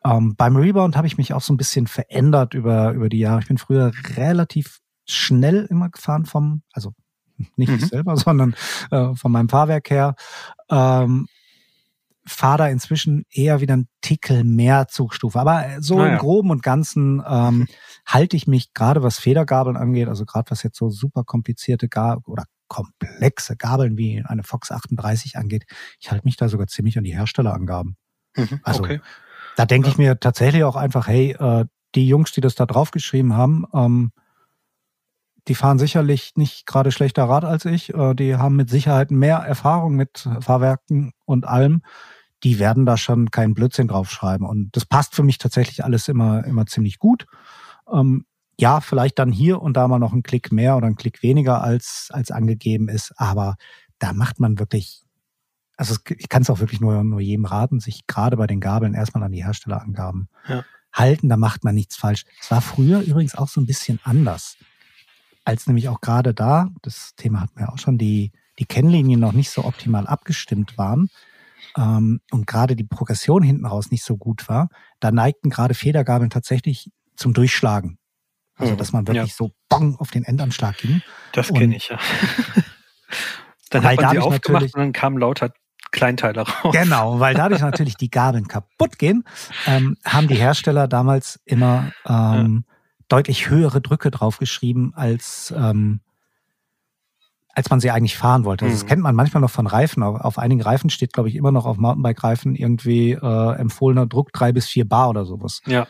Ähm, 0.03 0.35
beim 0.35 0.56
Rebound 0.56 0.98
habe 0.98 1.07
ich 1.07 1.18
mich 1.18 1.34
auch 1.34 1.41
so 1.41 1.53
ein 1.53 1.57
bisschen 1.57 1.88
verändert 1.88 2.53
über, 2.53 2.91
über 2.93 3.10
die 3.10 3.19
Jahre. 3.19 3.41
Ich 3.41 3.48
bin 3.48 3.57
früher 3.57 3.91
relativ 4.15 4.80
schnell 5.07 5.68
immer 5.69 5.89
gefahren 5.89 6.26
vom, 6.26 6.64
also 6.73 6.93
nicht 7.56 7.69
mhm. 7.69 7.76
ich 7.76 7.85
selber, 7.85 8.18
sondern 8.18 8.56
äh, 8.89 9.14
von 9.15 9.31
meinem 9.31 9.49
Fahrwerk 9.49 9.89
her. 9.89 10.15
Ähm, 10.69 11.27
fahre 12.26 12.60
da 12.60 12.68
inzwischen 12.68 13.26
eher 13.31 13.61
wieder 13.61 13.76
ein 13.76 13.88
Tickel 14.02 14.43
mehr 14.43 14.88
Zugstufe. 14.88 15.39
Aber 15.39 15.65
so 15.80 15.99
ah, 15.99 16.07
im 16.07 16.18
Groben 16.18 16.52
und 16.52 16.64
Ganzen 16.64 17.23
ähm, 17.27 17.68
halte 18.06 18.35
ich 18.35 18.48
mich 18.48 18.73
gerade 18.73 19.03
was 19.03 19.19
Federgabeln 19.19 19.77
angeht, 19.77 20.07
also 20.07 20.26
gerade 20.26 20.52
was 20.52 20.64
jetzt 20.64 20.77
so 20.77 20.89
super 20.89 21.23
komplizierte 21.23 21.88
Gabeln 21.88 22.23
oder 22.26 22.45
komplexe 22.68 23.57
Gabeln 23.57 23.98
wie 23.98 24.23
eine 24.26 24.43
Fox 24.43 24.72
38 24.72 25.35
angeht, 25.35 25.65
ich 25.99 26.10
halte 26.10 26.26
mich 26.26 26.38
da 26.38 26.48
sogar 26.48 26.68
ziemlich 26.68 26.98
an 26.98 27.03
die 27.03 27.14
Herstellerangaben. 27.14 27.98
Mhm, 28.38 28.60
also 28.64 28.84
okay. 28.84 29.02
Da 29.57 29.65
denke 29.65 29.89
ich 29.89 29.98
mir 29.98 30.18
tatsächlich 30.19 30.64
auch 30.64 30.77
einfach, 30.77 31.07
hey, 31.07 31.35
äh, 31.38 31.65
die 31.95 32.07
Jungs, 32.07 32.31
die 32.31 32.39
das 32.39 32.56
da 32.56 32.65
draufgeschrieben 32.65 33.35
haben, 33.35 33.65
ähm, 33.73 34.11
die 35.48 35.56
fahren 35.56 35.80
sicherlich 35.80 36.34
nicht 36.36 36.66
gerade 36.66 36.92
schlechter 36.92 37.26
Rad 37.26 37.46
als 37.46 37.66
ich. 37.66 37.94
Äh, 37.94 38.14
die 38.14 38.36
haben 38.36 38.56
mit 38.56 38.70
Sicherheit 38.70 39.12
mehr 39.12 39.38
Erfahrung 39.38 39.96
mit 39.96 40.28
Fahrwerken 40.40 41.14
und 41.26 41.48
allem. 41.48 41.82
Die 42.44 42.60
werden 42.60 42.86
da 42.86 42.98
schon 42.98 43.32
keinen 43.32 43.54
Blödsinn 43.54 43.88
draufschreiben. 43.88 44.48
Und 44.48 44.76
das 44.76 44.86
passt 44.86 45.16
für 45.16 45.24
mich 45.24 45.38
tatsächlich 45.38 45.84
alles 45.84 46.08
immer, 46.08 46.44
immer 46.46 46.66
ziemlich 46.66 47.00
gut. 47.00 47.26
Ähm, 47.92 48.26
ja, 48.60 48.82
vielleicht 48.82 49.18
dann 49.20 49.32
hier 49.32 49.62
und 49.62 49.76
da 49.76 49.88
mal 49.88 50.00
noch 50.00 50.14
einen 50.14 50.24
Klick 50.24 50.52
mehr 50.52 50.78
oder 50.78 50.88
einen 50.88 50.96
Klick 50.96 51.24
weniger 51.24 51.64
als, 51.64 52.10
als 52.12 52.32
angegeben 52.32 52.90
ist. 52.90 53.14
Aber 53.18 53.56
da 53.98 54.14
macht 54.14 54.40
man 54.40 54.60
wirklich, 54.60 55.04
also 55.78 55.96
ich 56.10 56.30
kann 56.30 56.44
es 56.44 56.50
auch 56.50 56.60
wirklich 56.60 56.82
nur, 56.82 57.04
nur 57.04 57.22
jedem 57.22 57.46
raten, 57.46 57.80
sich 57.80 58.06
gerade 58.08 58.38
bei 58.38 58.48
den 58.48 58.60
Gabeln 58.60 58.94
erstmal 58.94 59.24
an 59.24 59.32
die 59.32 59.44
Herstellerangaben 59.44 60.30
ja. 60.48 60.64
halten, 60.94 61.30
da 61.30 61.38
macht 61.38 61.64
man 61.64 61.76
nichts 61.76 61.96
falsch. 61.96 62.26
Es 62.40 62.52
war 62.52 62.62
früher 62.62 63.02
übrigens 63.02 63.36
auch 63.36 63.48
so 63.48 63.62
ein 63.62 63.66
bisschen 63.66 64.00
anders, 64.04 64.58
als 65.44 65.68
nämlich 65.68 65.90
auch 65.90 66.02
gerade 66.02 66.34
da, 66.34 66.70
das 66.82 67.16
Thema 67.16 67.42
hatten 67.42 67.60
wir 67.60 67.72
auch 67.72 67.80
schon, 67.80 67.98
die, 67.98 68.32
die 68.60 68.66
Kennlinien 68.66 69.20
noch 69.20 69.34
nicht 69.34 69.50
so 69.50 69.66
optimal 69.66 70.08
abgestimmt 70.08 70.78
waren 70.78 71.10
ähm, 71.78 72.22
und 72.32 72.48
gerade 72.48 72.76
die 72.76 72.84
Progression 72.84 73.44
hinten 73.44 73.66
raus 73.66 73.92
nicht 73.92 74.04
so 74.04 74.18
gut 74.18 74.48
war, 74.50 74.70
da 75.00 75.12
neigten 75.12 75.50
gerade 75.50 75.74
Federgabeln 75.74 76.30
tatsächlich 76.30 76.92
zum 77.16 77.34
Durchschlagen. 77.34 77.98
Also, 78.58 78.76
dass 78.76 78.94
man 78.94 79.08
wirklich 79.08 79.32
ja. 79.32 79.36
so 79.36 79.52
bong 79.70 79.96
auf 79.96 80.12
den 80.12 80.24
Endanschlag 80.24 80.78
ging. 80.78 81.02
Das 81.34 81.52
kenne 81.52 81.76
ich, 81.76 81.90
ja. 81.90 81.98
dann 83.72 83.84
hat 83.84 84.00
man 84.00 84.12
sie 84.12 84.20
aufgemacht 84.20 84.64
und 84.66 84.78
dann 84.78 84.94
kamen 84.94 85.18
lauter 85.18 85.52
Kleinteile 85.92 86.42
raus. 86.42 86.74
Genau, 86.74 87.20
weil 87.20 87.34
dadurch 87.34 87.62
natürlich 87.62 87.96
die 87.96 88.12
Gabeln 88.12 88.48
kaputt 88.48 89.00
gehen, 89.00 89.24
ähm, 89.66 89.98
haben 90.06 90.28
die 90.28 90.36
Hersteller 90.36 90.88
damals 90.88 91.40
immer 91.46 91.92
ähm. 92.08 92.66
Deutlich 93.12 93.50
höhere 93.50 93.82
Drücke 93.82 94.12
draufgeschrieben 94.12 94.94
als 94.96 95.54
ähm, 95.56 96.02
als 97.54 97.70
man 97.70 97.80
sie 97.80 97.92
eigentlich 97.92 98.18
fahren 98.18 98.46
wollte. 98.46 98.66
Also 98.66 98.76
das 98.76 98.84
mhm. 98.84 98.88
kennt 98.88 99.02
man 99.02 99.16
manchmal 99.16 99.42
noch 99.42 99.50
von 99.50 99.68
Reifen. 99.68 100.04
Auf, 100.04 100.22
auf 100.22 100.38
einigen 100.40 100.62
Reifen 100.62 100.90
steht, 100.90 101.14
glaube 101.14 101.30
ich, 101.30 101.36
immer 101.36 101.52
noch 101.52 101.66
auf 101.66 101.78
Mountainbike-Reifen 101.78 102.56
irgendwie 102.56 103.12
äh, 103.12 103.56
empfohlener 103.56 104.06
Druck 104.06 104.32
drei 104.32 104.52
bis 104.52 104.68
vier 104.68 104.88
Bar 104.88 105.10
oder 105.10 105.26
sowas. 105.26 105.62
Ja. 105.66 105.88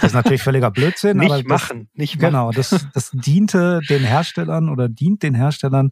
Das 0.00 0.10
ist 0.10 0.14
natürlich 0.14 0.42
völliger 0.42 0.70
Blödsinn. 0.70 1.16
nicht 1.18 1.30
aber 1.30 1.42
das, 1.42 1.48
machen, 1.48 1.88
nicht 1.94 2.16
machen. 2.16 2.26
Genau, 2.26 2.50
das, 2.50 2.86
das 2.92 3.10
diente 3.12 3.80
den 3.88 4.02
Herstellern 4.02 4.68
oder 4.68 4.88
dient 4.88 5.22
den 5.22 5.34
Herstellern 5.34 5.90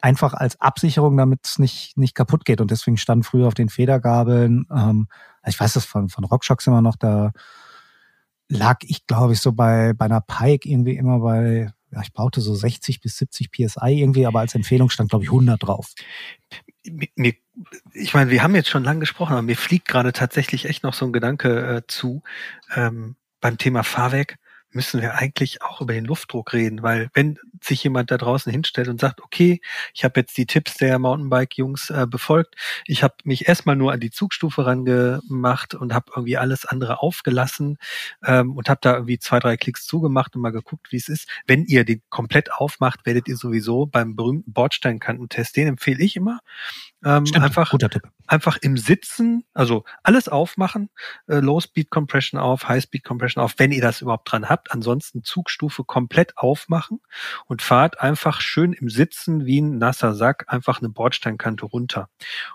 einfach 0.00 0.34
als 0.34 0.60
Absicherung, 0.60 1.16
damit 1.16 1.40
es 1.44 1.58
nicht, 1.58 1.96
nicht 1.96 2.14
kaputt 2.14 2.44
geht. 2.44 2.60
Und 2.60 2.70
deswegen 2.70 2.96
stand 2.96 3.26
früher 3.26 3.48
auf 3.48 3.54
den 3.54 3.70
Federgabeln, 3.70 4.66
ähm, 4.70 5.08
ich 5.46 5.58
weiß 5.58 5.72
das 5.74 5.84
von, 5.84 6.08
von 6.08 6.24
Rockshocks 6.24 6.66
immer 6.66 6.82
noch, 6.82 6.96
da 6.96 7.32
lag 8.54 8.78
ich, 8.82 9.06
glaube 9.06 9.34
ich, 9.34 9.40
so 9.40 9.52
bei, 9.52 9.92
bei 9.92 10.06
einer 10.06 10.20
Pike 10.20 10.68
irgendwie 10.68 10.96
immer 10.96 11.20
bei 11.20 11.72
ja, 11.94 12.02
ich 12.02 12.12
brauchte 12.12 12.40
so 12.40 12.54
60 12.54 13.00
bis 13.00 13.16
70 13.18 13.50
PSI 13.52 14.00
irgendwie, 14.00 14.26
aber 14.26 14.40
als 14.40 14.54
Empfehlung 14.54 14.90
stand, 14.90 15.10
glaube 15.10 15.24
ich, 15.24 15.30
100 15.30 15.62
drauf. 15.62 15.92
Mir, 17.14 17.34
ich 17.92 18.14
meine, 18.14 18.30
wir 18.30 18.42
haben 18.42 18.54
jetzt 18.54 18.68
schon 18.68 18.84
lange 18.84 19.00
gesprochen, 19.00 19.32
aber 19.32 19.42
mir 19.42 19.56
fliegt 19.56 19.86
gerade 19.86 20.12
tatsächlich 20.12 20.64
echt 20.64 20.82
noch 20.82 20.94
so 20.94 21.06
ein 21.06 21.12
Gedanke 21.12 21.76
äh, 21.76 21.82
zu 21.86 22.22
ähm, 22.74 23.16
beim 23.40 23.58
Thema 23.58 23.84
Fahrwerk 23.84 24.38
müssen 24.70 25.00
wir 25.00 25.14
eigentlich 25.14 25.62
auch 25.62 25.80
über 25.80 25.92
den 25.92 26.04
Luftdruck 26.04 26.52
reden, 26.52 26.82
weil 26.82 27.08
wenn 27.14 27.38
sich 27.66 27.82
jemand 27.84 28.10
da 28.10 28.18
draußen 28.18 28.50
hinstellt 28.50 28.88
und 28.88 29.00
sagt, 29.00 29.22
okay, 29.22 29.60
ich 29.94 30.04
habe 30.04 30.20
jetzt 30.20 30.36
die 30.36 30.46
Tipps 30.46 30.74
der 30.74 30.98
Mountainbike-Jungs 30.98 31.90
äh, 31.90 32.06
befolgt, 32.08 32.56
ich 32.86 33.02
habe 33.02 33.14
mich 33.24 33.48
erstmal 33.48 33.76
nur 33.76 33.92
an 33.92 34.00
die 34.00 34.10
Zugstufe 34.10 34.66
rangemacht 34.66 35.74
und 35.74 35.94
habe 35.94 36.12
irgendwie 36.14 36.36
alles 36.36 36.64
andere 36.64 37.00
aufgelassen 37.00 37.78
ähm, 38.24 38.52
und 38.52 38.68
habe 38.68 38.80
da 38.82 38.94
irgendwie 38.94 39.18
zwei, 39.18 39.38
drei 39.38 39.56
Klicks 39.56 39.86
zugemacht 39.86 40.34
und 40.36 40.42
mal 40.42 40.50
geguckt, 40.50 40.92
wie 40.92 40.96
es 40.96 41.08
ist. 41.08 41.28
Wenn 41.46 41.64
ihr 41.64 41.84
den 41.84 42.02
komplett 42.08 42.52
aufmacht, 42.52 43.06
werdet 43.06 43.28
ihr 43.28 43.36
sowieso 43.36 43.86
beim 43.86 44.16
berühmten 44.16 44.52
Bordsteinkantentest, 44.52 45.56
den 45.56 45.68
empfehle 45.68 46.02
ich 46.02 46.16
immer, 46.16 46.40
ähm, 47.04 47.26
Stimmt, 47.26 47.44
einfach, 47.44 47.70
guter 47.70 47.90
Tipp. 47.90 48.02
einfach 48.26 48.56
im 48.62 48.76
Sitzen, 48.78 49.44
also 49.52 49.84
alles 50.02 50.28
aufmachen, 50.28 50.88
äh, 51.26 51.36
Low 51.36 51.60
Speed 51.60 51.90
Compression 51.90 52.40
auf, 52.40 52.68
High 52.68 52.82
Speed 52.82 53.04
Compression 53.04 53.42
auf, 53.42 53.54
wenn 53.58 53.72
ihr 53.72 53.82
das 53.82 54.00
überhaupt 54.00 54.30
dran 54.30 54.48
habt. 54.48 54.72
Ansonsten 54.72 55.22
Zugstufe 55.22 55.84
komplett 55.84 56.36
aufmachen 56.38 57.00
und 57.46 57.53
fahrt 57.62 58.00
einfach 58.00 58.40
schön 58.40 58.72
im 58.72 58.88
Sitzen 58.88 59.46
wie 59.46 59.60
ein 59.60 59.78
nasser 59.78 60.14
Sack 60.14 60.44
einfach 60.48 60.80
eine 60.80 60.88
Bordsteinkante 60.88 61.66
runter. 61.66 62.08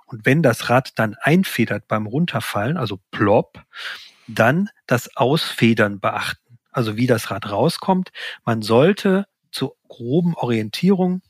Und 0.06 0.26
wenn 0.26 0.42
das 0.42 0.70
Rad 0.70 0.92
dann 0.96 1.16
einfedert 1.20 1.88
beim 1.88 2.08
Runterfallen, 2.08 2.78
also 2.78 3.00
plopp, 3.12 3.64
dann 4.28 4.70
das 4.88 5.16
Ausfedern 5.16 6.00
beachten. 6.00 6.60
Also 6.72 6.98
wie 6.98 7.08
das 7.08 7.32
Rad 7.32 7.50
rauskommt. 7.50 8.12
Man 8.46 8.62
sollte 8.62 9.26
zur 9.52 9.76
groben 9.88 10.36
Orientierung 10.36 11.22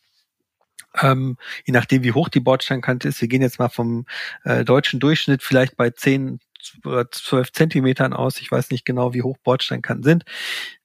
ähm, 1.01 1.37
je 1.65 1.73
nachdem, 1.73 2.03
wie 2.03 2.13
hoch 2.13 2.29
die 2.29 2.39
Bordsteinkante 2.39 3.07
ist. 3.07 3.21
Wir 3.21 3.27
gehen 3.27 3.41
jetzt 3.41 3.59
mal 3.59 3.69
vom 3.69 4.05
äh, 4.43 4.65
deutschen 4.65 4.99
Durchschnitt 4.99 5.43
vielleicht 5.43 5.77
bei 5.77 5.91
10 5.91 6.39
12 6.61 7.52
Zentimetern 7.52 8.14
aus. 8.14 8.40
Ich 8.41 8.52
weiß 8.52 8.72
nicht 8.72 8.86
genau, 8.86 9.14
wie 9.14 9.22
hoch 9.22 9.38
Bordsteinkanten 9.44 10.03
sind. 10.03 10.23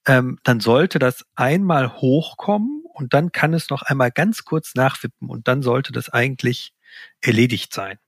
Ähm, 0.07 0.39
dann 0.45 0.61
sollte 0.61 0.99
das 0.99 1.25
einmal 1.35 1.95
hochkommen 1.95 2.85
und 2.93 3.15
dann 3.15 3.33
kann 3.33 3.55
es 3.55 3.71
noch 3.71 3.83
einmal 3.83 4.11
ganz 4.11 4.45
kurz 4.45 4.75
nachwippen 4.75 5.29
und 5.29 5.49
dann 5.49 5.63
sollte 5.63 5.93
das 5.93 6.09
eigentlich 6.09 6.73
erledigt 7.21 7.73
sein. 7.73 7.99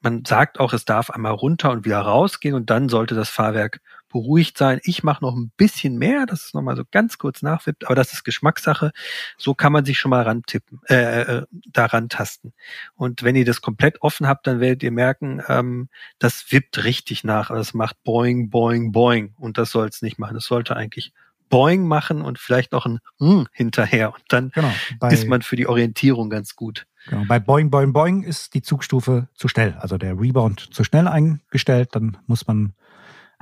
Man 0.00 0.24
sagt 0.24 0.58
auch, 0.58 0.72
es 0.72 0.84
darf 0.84 1.10
einmal 1.10 1.32
runter 1.32 1.70
und 1.70 1.84
wieder 1.84 2.00
rausgehen 2.00 2.54
und 2.54 2.70
dann 2.70 2.88
sollte 2.88 3.14
das 3.14 3.28
Fahrwerk 3.28 3.80
beruhigt 4.14 4.56
sein. 4.56 4.78
Ich 4.84 5.02
mache 5.02 5.24
noch 5.24 5.34
ein 5.34 5.50
bisschen 5.56 5.98
mehr, 5.98 6.24
dass 6.24 6.46
es 6.46 6.54
nochmal 6.54 6.76
so 6.76 6.84
ganz 6.88 7.18
kurz 7.18 7.42
nachwippt, 7.42 7.84
aber 7.86 7.96
das 7.96 8.12
ist 8.12 8.22
Geschmackssache. 8.22 8.92
So 9.36 9.54
kann 9.54 9.72
man 9.72 9.84
sich 9.84 9.98
schon 9.98 10.10
mal 10.10 10.22
rantippen, 10.22 10.80
äh, 10.88 11.22
äh, 11.22 11.46
daran 11.66 12.08
tasten. 12.08 12.52
Und 12.94 13.24
wenn 13.24 13.34
ihr 13.34 13.44
das 13.44 13.60
komplett 13.60 14.02
offen 14.02 14.28
habt, 14.28 14.46
dann 14.46 14.60
werdet 14.60 14.84
ihr 14.84 14.92
merken, 14.92 15.42
ähm, 15.48 15.88
das 16.20 16.52
wippt 16.52 16.84
richtig 16.84 17.24
nach. 17.24 17.50
Also 17.50 17.60
es 17.60 17.74
macht 17.74 18.04
boing, 18.04 18.50
boing, 18.50 18.92
boing. 18.92 19.34
Und 19.36 19.58
das 19.58 19.72
soll 19.72 19.88
es 19.88 20.00
nicht 20.00 20.20
machen. 20.20 20.36
Es 20.36 20.44
sollte 20.44 20.76
eigentlich 20.76 21.12
boing 21.48 21.84
machen 21.84 22.22
und 22.22 22.38
vielleicht 22.38 22.70
noch 22.70 22.86
ein 22.86 23.00
mm 23.18 23.46
hinterher. 23.50 24.14
Und 24.14 24.22
dann 24.28 24.50
genau, 24.50 24.72
ist 25.10 25.26
man 25.26 25.42
für 25.42 25.56
die 25.56 25.66
Orientierung 25.66 26.30
ganz 26.30 26.54
gut. 26.54 26.86
Genau, 27.08 27.24
bei 27.26 27.40
Boing, 27.40 27.68
Boing, 27.68 27.92
Boing 27.92 28.22
ist 28.22 28.54
die 28.54 28.62
Zugstufe 28.62 29.28
zu 29.34 29.48
schnell, 29.48 29.74
also 29.80 29.98
der 29.98 30.18
Rebound 30.18 30.72
zu 30.72 30.84
schnell 30.84 31.08
eingestellt. 31.08 31.90
Dann 31.96 32.16
muss 32.26 32.46
man 32.46 32.74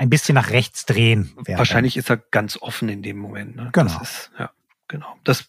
ein 0.02 0.10
bisschen 0.10 0.34
nach 0.34 0.50
rechts 0.50 0.84
drehen. 0.84 1.32
Wahrscheinlich 1.46 1.96
ist 1.96 2.10
er 2.10 2.16
ganz 2.16 2.56
offen 2.56 2.88
in 2.88 3.02
dem 3.02 3.18
Moment. 3.18 3.54
Ne? 3.54 3.70
Genau. 3.72 3.98
Das 3.98 4.02
ist, 4.02 4.30
ja, 4.36 4.50
genau. 4.88 5.16
Das, 5.22 5.48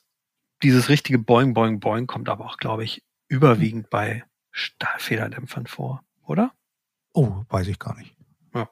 dieses 0.61 0.89
richtige 0.89 1.17
Boing, 1.17 1.55
Boing, 1.55 1.79
Boing 1.79 2.05
kommt 2.05 2.29
aber 2.29 2.45
auch, 2.45 2.57
glaube 2.57 2.83
ich, 2.83 3.01
überwiegend 3.27 3.89
bei 3.89 4.23
Stahlfederdämpfern 4.51 5.65
vor, 5.65 6.03
oder? 6.27 6.51
Oh, 7.13 7.43
weiß 7.49 7.67
ich 7.67 7.79
gar 7.79 7.97
nicht. 7.97 8.15
Ja. 8.53 8.69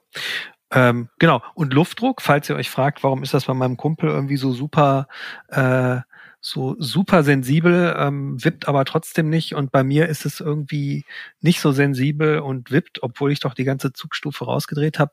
Ähm, 0.70 1.08
genau. 1.18 1.42
Und 1.54 1.74
Luftdruck, 1.74 2.22
falls 2.22 2.48
ihr 2.48 2.54
euch 2.54 2.70
fragt, 2.70 3.02
warum 3.02 3.24
ist 3.24 3.34
das 3.34 3.46
bei 3.46 3.54
meinem 3.54 3.76
Kumpel 3.76 4.08
irgendwie 4.08 4.36
so 4.36 4.52
super 4.52 5.08
äh, 5.48 5.98
so 6.44 6.74
super 6.80 7.22
sensibel, 7.22 7.94
ähm, 7.96 8.44
wippt 8.44 8.66
aber 8.68 8.84
trotzdem 8.84 9.30
nicht. 9.30 9.54
Und 9.54 9.70
bei 9.70 9.84
mir 9.84 10.08
ist 10.08 10.26
es 10.26 10.40
irgendwie 10.40 11.04
nicht 11.40 11.60
so 11.60 11.70
sensibel 11.70 12.40
und 12.40 12.72
wippt, 12.72 13.02
obwohl 13.02 13.30
ich 13.30 13.40
doch 13.40 13.54
die 13.54 13.64
ganze 13.64 13.92
Zugstufe 13.92 14.44
rausgedreht 14.44 14.98
habe. 14.98 15.12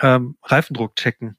Ähm, 0.00 0.36
Reifendruck 0.42 0.96
checken. 0.96 1.36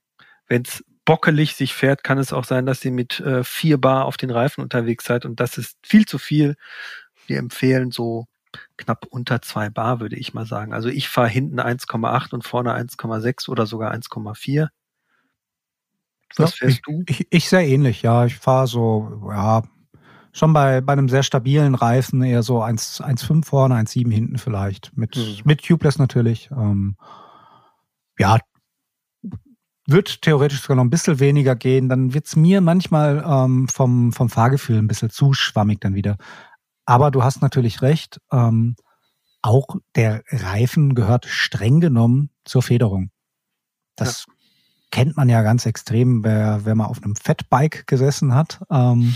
Wenn 0.48 0.62
es 0.62 0.86
bockelig 1.04 1.56
sich 1.56 1.74
fährt, 1.74 2.04
kann 2.04 2.20
es 2.20 2.32
auch 2.32 2.46
sein, 2.46 2.68
dass 2.68 2.86
ihr 2.86 2.92
mit 2.92 3.20
äh, 3.22 3.44
vier 3.44 3.80
Bar 3.82 4.06
auf 4.06 4.18
den 4.18 4.30
Reifen 4.30 4.62
unterwegs 4.62 5.06
seid 5.06 5.26
und 5.26 5.40
das 5.40 5.58
ist 5.58 5.78
viel 5.84 6.06
zu 6.06 6.20
viel. 6.20 6.56
Wir 7.28 7.40
empfehlen 7.40 7.92
so 7.92 8.28
knapp 8.78 9.06
unter 9.10 9.42
zwei 9.42 9.70
Bar, 9.72 10.00
würde 10.00 10.16
ich 10.16 10.36
mal 10.36 10.46
sagen. 10.46 10.74
Also 10.74 10.90
ich 10.90 11.10
fahre 11.10 11.28
hinten 11.28 11.60
1,8 11.60 12.34
und 12.34 12.44
vorne 12.44 12.76
1,6 12.76 13.50
oder 13.50 13.66
sogar 13.66 13.94
1,4. 13.94 14.70
Was 16.38 16.56
fährst 16.56 16.82
du? 16.86 17.04
Ich, 17.08 17.28
ich 17.30 17.50
sehr 17.50 17.68
ähnlich, 17.68 18.02
ja. 18.02 18.26
Ich 18.26 18.36
fahre 18.38 18.68
so, 18.68 19.22
ja, 19.30 19.64
schon 20.32 20.54
bei, 20.54 20.82
bei 20.82 20.94
einem 20.94 21.10
sehr 21.10 21.24
stabilen 21.24 21.76
Reifen 21.76 22.24
eher 22.24 22.44
so 22.44 22.64
1,5 22.64 23.46
vorne, 23.46 23.76
1,7 23.76 24.12
hinten 24.12 24.38
vielleicht. 24.38 24.96
Mit, 24.98 25.16
mhm. 25.16 25.38
mit 25.46 25.64
Tubeless 25.64 26.00
natürlich. 26.00 26.50
Ähm, 26.52 26.98
ja, 28.18 28.40
wird 29.86 30.22
theoretisch 30.22 30.62
sogar 30.62 30.78
noch 30.78 30.84
ein 30.84 30.90
bisschen 30.90 31.20
weniger 31.20 31.56
gehen. 31.56 31.90
Dann 31.90 32.14
wird's 32.14 32.36
mir 32.36 32.62
manchmal 32.62 33.24
ähm, 33.26 33.68
vom, 33.68 34.12
vom 34.12 34.30
Fahrgefühl 34.30 34.78
ein 34.78 34.88
bisschen 34.88 35.10
zu 35.10 35.34
schwammig 35.34 35.82
dann 35.82 35.94
wieder. 35.94 36.18
Aber 36.86 37.12
du 37.12 37.24
hast 37.24 37.42
natürlich 37.42 37.82
recht. 37.82 38.20
Ähm, 38.32 38.76
auch 39.42 39.68
der 39.96 40.24
Reifen 40.30 40.96
gehört 40.96 41.26
streng 41.26 41.80
genommen 41.80 42.30
zur 42.46 42.64
Federung. 42.64 43.12
Das 43.96 44.26
ja 44.28 44.33
kennt 44.94 45.18
man 45.18 45.28
ja 45.28 45.42
ganz 45.42 45.66
extrem, 45.66 46.24
wer, 46.24 46.62
wer 46.66 46.76
mal 46.76 46.86
auf 46.86 47.02
einem 47.02 47.16
Fatbike 47.16 47.88
gesessen 47.88 48.36
hat. 48.36 48.62
Ähm, 48.70 49.16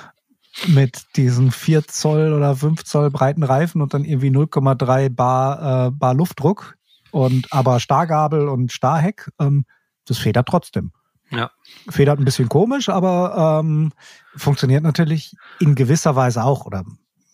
mit 0.68 1.04
diesen 1.16 1.50
4 1.50 1.86
Zoll 1.86 2.32
oder 2.32 2.56
5 2.56 2.82
Zoll 2.84 3.10
breiten 3.10 3.42
Reifen 3.42 3.82
und 3.82 3.92
dann 3.92 4.06
irgendwie 4.06 4.30
0,3 4.30 5.10
Bar, 5.10 5.88
äh, 5.88 5.90
Bar 5.90 6.14
Luftdruck 6.14 6.78
und 7.10 7.52
aber 7.52 7.78
Stargabel 7.78 8.48
und 8.48 8.72
Starheck, 8.72 9.30
ähm, 9.38 9.66
das 10.06 10.16
federt 10.16 10.48
trotzdem. 10.48 10.92
Ja. 11.30 11.50
Federt 11.90 12.18
ein 12.18 12.24
bisschen 12.24 12.48
komisch, 12.48 12.88
aber 12.88 13.60
ähm, 13.62 13.92
funktioniert 14.34 14.82
natürlich 14.82 15.34
in 15.60 15.74
gewisser 15.74 16.16
Weise 16.16 16.42
auch. 16.42 16.64
Oder 16.64 16.84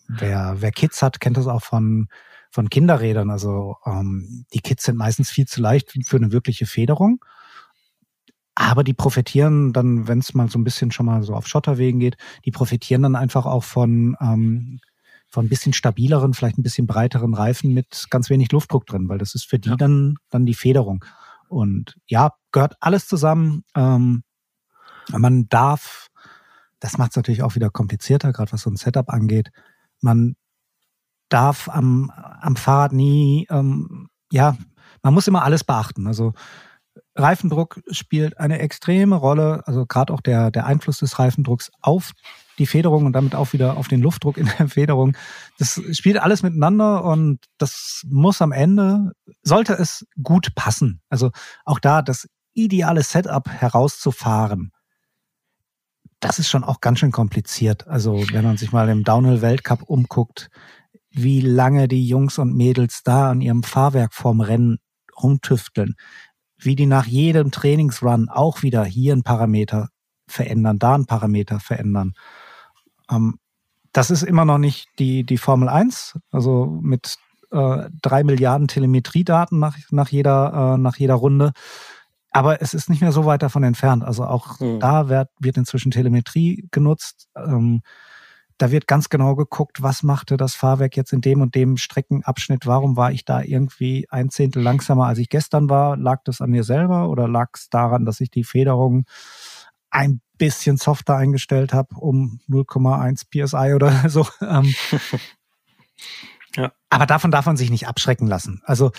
wer, 0.09 0.57
wer 0.59 0.71
Kids 0.73 1.01
hat, 1.01 1.21
kennt 1.21 1.37
das 1.37 1.47
auch 1.47 1.63
von, 1.63 2.09
von 2.51 2.69
Kinderrädern. 2.69 3.29
Also 3.29 3.77
ähm, 3.85 4.45
die 4.53 4.59
Kids 4.59 4.83
sind 4.83 4.97
meistens 4.97 5.29
viel 5.29 5.47
zu 5.47 5.61
leicht 5.61 5.97
für 6.05 6.17
eine 6.17 6.33
wirkliche 6.33 6.65
Federung. 6.65 7.23
Aber 8.61 8.83
die 8.83 8.93
profitieren 8.93 9.71
dann, 9.71 10.09
wenn 10.09 10.19
es 10.19 10.33
mal 10.33 10.49
so 10.49 10.59
ein 10.59 10.65
bisschen 10.65 10.91
schon 10.91 11.05
mal 11.05 11.23
so 11.23 11.33
auf 11.33 11.47
Schotterwegen 11.47 12.01
geht, 12.01 12.17
die 12.43 12.51
profitieren 12.51 13.03
dann 13.03 13.15
einfach 13.15 13.45
auch 13.45 13.63
von, 13.63 14.17
ähm, 14.19 14.81
von 15.29 15.45
ein 15.45 15.49
bisschen 15.49 15.71
stabileren, 15.71 16.33
vielleicht 16.33 16.57
ein 16.57 16.63
bisschen 16.63 16.85
breiteren 16.85 17.33
Reifen 17.33 17.73
mit 17.73 18.07
ganz 18.09 18.29
wenig 18.29 18.51
Luftdruck 18.51 18.85
drin, 18.85 19.07
weil 19.07 19.17
das 19.17 19.33
ist 19.33 19.45
für 19.45 19.59
die 19.59 19.69
ja. 19.69 19.77
dann, 19.77 20.17
dann 20.29 20.45
die 20.45 20.55
Federung. 20.55 21.05
Und 21.47 21.95
ja, 22.05 22.33
gehört 22.51 22.75
alles 22.81 23.07
zusammen. 23.07 23.63
Ähm, 23.77 24.23
man 25.09 25.47
darf, 25.47 26.09
das 26.81 26.97
macht 26.97 27.11
es 27.11 27.15
natürlich 27.15 27.43
auch 27.43 27.55
wieder 27.55 27.69
komplizierter, 27.69 28.33
gerade 28.33 28.51
was 28.51 28.63
so 28.63 28.69
ein 28.69 28.75
Setup 28.75 29.07
angeht. 29.07 29.51
Man 30.01 30.35
darf 31.29 31.69
am, 31.69 32.11
am 32.41 32.57
Fahrrad 32.57 32.91
nie, 32.91 33.47
ähm, 33.49 34.09
ja, 34.33 34.57
man 35.01 35.13
muss 35.13 35.29
immer 35.29 35.43
alles 35.43 35.63
beachten. 35.63 36.07
Also 36.07 36.33
Reifendruck 37.15 37.81
spielt 37.91 38.37
eine 38.39 38.59
extreme 38.59 39.15
Rolle, 39.15 39.63
also 39.65 39.85
gerade 39.85 40.13
auch 40.13 40.21
der, 40.21 40.51
der 40.51 40.65
Einfluss 40.65 40.99
des 40.99 41.19
Reifendrucks 41.19 41.71
auf 41.81 42.11
die 42.59 42.67
Federung 42.67 43.05
und 43.05 43.13
damit 43.13 43.35
auch 43.35 43.53
wieder 43.53 43.77
auf 43.77 43.87
den 43.87 44.01
Luftdruck 44.01 44.37
in 44.37 44.49
der 44.57 44.67
Federung. 44.67 45.15
Das 45.57 45.81
spielt 45.91 46.17
alles 46.17 46.43
miteinander 46.43 47.03
und 47.03 47.39
das 47.57 48.03
muss 48.09 48.41
am 48.41 48.51
Ende, 48.51 49.11
sollte 49.41 49.73
es 49.73 50.05
gut 50.21 50.53
passen. 50.55 51.01
Also 51.09 51.31
auch 51.65 51.79
da 51.79 52.01
das 52.01 52.27
ideale 52.53 53.03
Setup 53.03 53.49
herauszufahren, 53.49 54.71
das 56.19 56.37
ist 56.39 56.49
schon 56.49 56.65
auch 56.65 56.81
ganz 56.81 56.99
schön 56.99 57.11
kompliziert. 57.11 57.87
Also 57.87 58.23
wenn 58.31 58.43
man 58.43 58.57
sich 58.57 58.71
mal 58.71 58.89
im 58.89 59.03
Downhill-Weltcup 59.03 59.83
umguckt, 59.83 60.49
wie 61.11 61.41
lange 61.41 61.87
die 61.87 62.05
Jungs 62.05 62.37
und 62.37 62.55
Mädels 62.55 63.03
da 63.03 63.31
an 63.31 63.41
ihrem 63.41 63.63
Fahrwerk 63.63 64.13
vorm 64.13 64.41
Rennen 64.41 64.79
rumtüfteln, 65.21 65.95
wie 66.59 66.75
die 66.75 66.85
nach 66.85 67.05
jedem 67.05 67.51
Trainingsrun 67.51 68.29
auch 68.29 68.61
wieder 68.61 68.83
hier 68.83 69.15
ein 69.15 69.23
Parameter 69.23 69.89
verändern, 70.27 70.79
da 70.79 70.95
ein 70.95 71.05
Parameter 71.05 71.59
verändern. 71.59 72.13
Ähm, 73.09 73.39
das 73.91 74.11
ist 74.11 74.23
immer 74.23 74.45
noch 74.45 74.59
nicht 74.59 74.87
die, 74.99 75.23
die 75.25 75.37
Formel 75.37 75.67
1, 75.67 76.19
also 76.31 76.65
mit 76.81 77.15
äh, 77.51 77.89
drei 78.01 78.23
Milliarden 78.23 78.67
Telemetriedaten 78.67 79.57
nach, 79.57 79.77
nach, 79.89 80.09
jeder, 80.09 80.75
äh, 80.75 80.77
nach 80.77 80.97
jeder 80.97 81.15
Runde. 81.15 81.53
Aber 82.31 82.61
es 82.61 82.75
ist 82.75 82.89
nicht 82.89 83.01
mehr 83.01 83.11
so 83.11 83.25
weit 83.25 83.41
davon 83.41 83.63
entfernt. 83.63 84.03
Also 84.03 84.25
auch 84.25 84.59
hm. 84.59 84.79
da 84.79 85.09
wird, 85.09 85.29
wird 85.39 85.57
inzwischen 85.57 85.91
Telemetrie 85.91 86.67
genutzt. 86.71 87.27
Ähm, 87.35 87.81
da 88.59 88.71
wird 88.71 88.87
ganz 88.87 89.07
genau 89.09 89.35
geguckt, 89.35 89.81
was 89.81 90.03
machte 90.03 90.35
das 90.35 90.53
Fahrwerk 90.53 90.97
jetzt 90.97 91.13
in 91.13 91.21
dem 91.21 91.41
und 91.41 91.55
dem 91.55 91.77
Streckenabschnitt. 91.77 92.67
Warum 92.67 92.97
war 92.97 93.11
ich 93.11 93.23
da 93.23 93.41
irgendwie 93.41 94.05
ein 94.09 94.29
Zehntel 94.29 94.61
langsamer, 94.61 95.07
als 95.07 95.17
ich 95.17 95.29
gestern 95.29 95.69
war? 95.69 95.95
Lag 95.95 96.21
das 96.25 96.41
an 96.41 96.49
mir 96.51 96.65
selber 96.65 97.09
oder 97.09 97.27
lag 97.29 97.51
es 97.53 97.69
daran, 97.69 98.05
dass 98.05 98.19
ich 98.19 98.29
die 98.29 98.43
Federung 98.43 99.05
ein 99.89 100.21
bisschen 100.37 100.75
softer 100.75 101.15
eingestellt 101.15 101.73
habe, 101.73 101.95
um 101.95 102.41
0,1 102.49 103.29
PSI 103.29 103.73
oder 103.73 103.91
so. 104.09 104.27
Ähm, 104.41 104.75
ja. 106.55 106.73
Aber 106.89 107.05
davon 107.05 107.31
darf 107.31 107.45
man 107.45 107.55
sich 107.55 107.71
nicht 107.71 107.87
abschrecken 107.87 108.27
lassen. 108.27 108.61
Also 108.65 108.91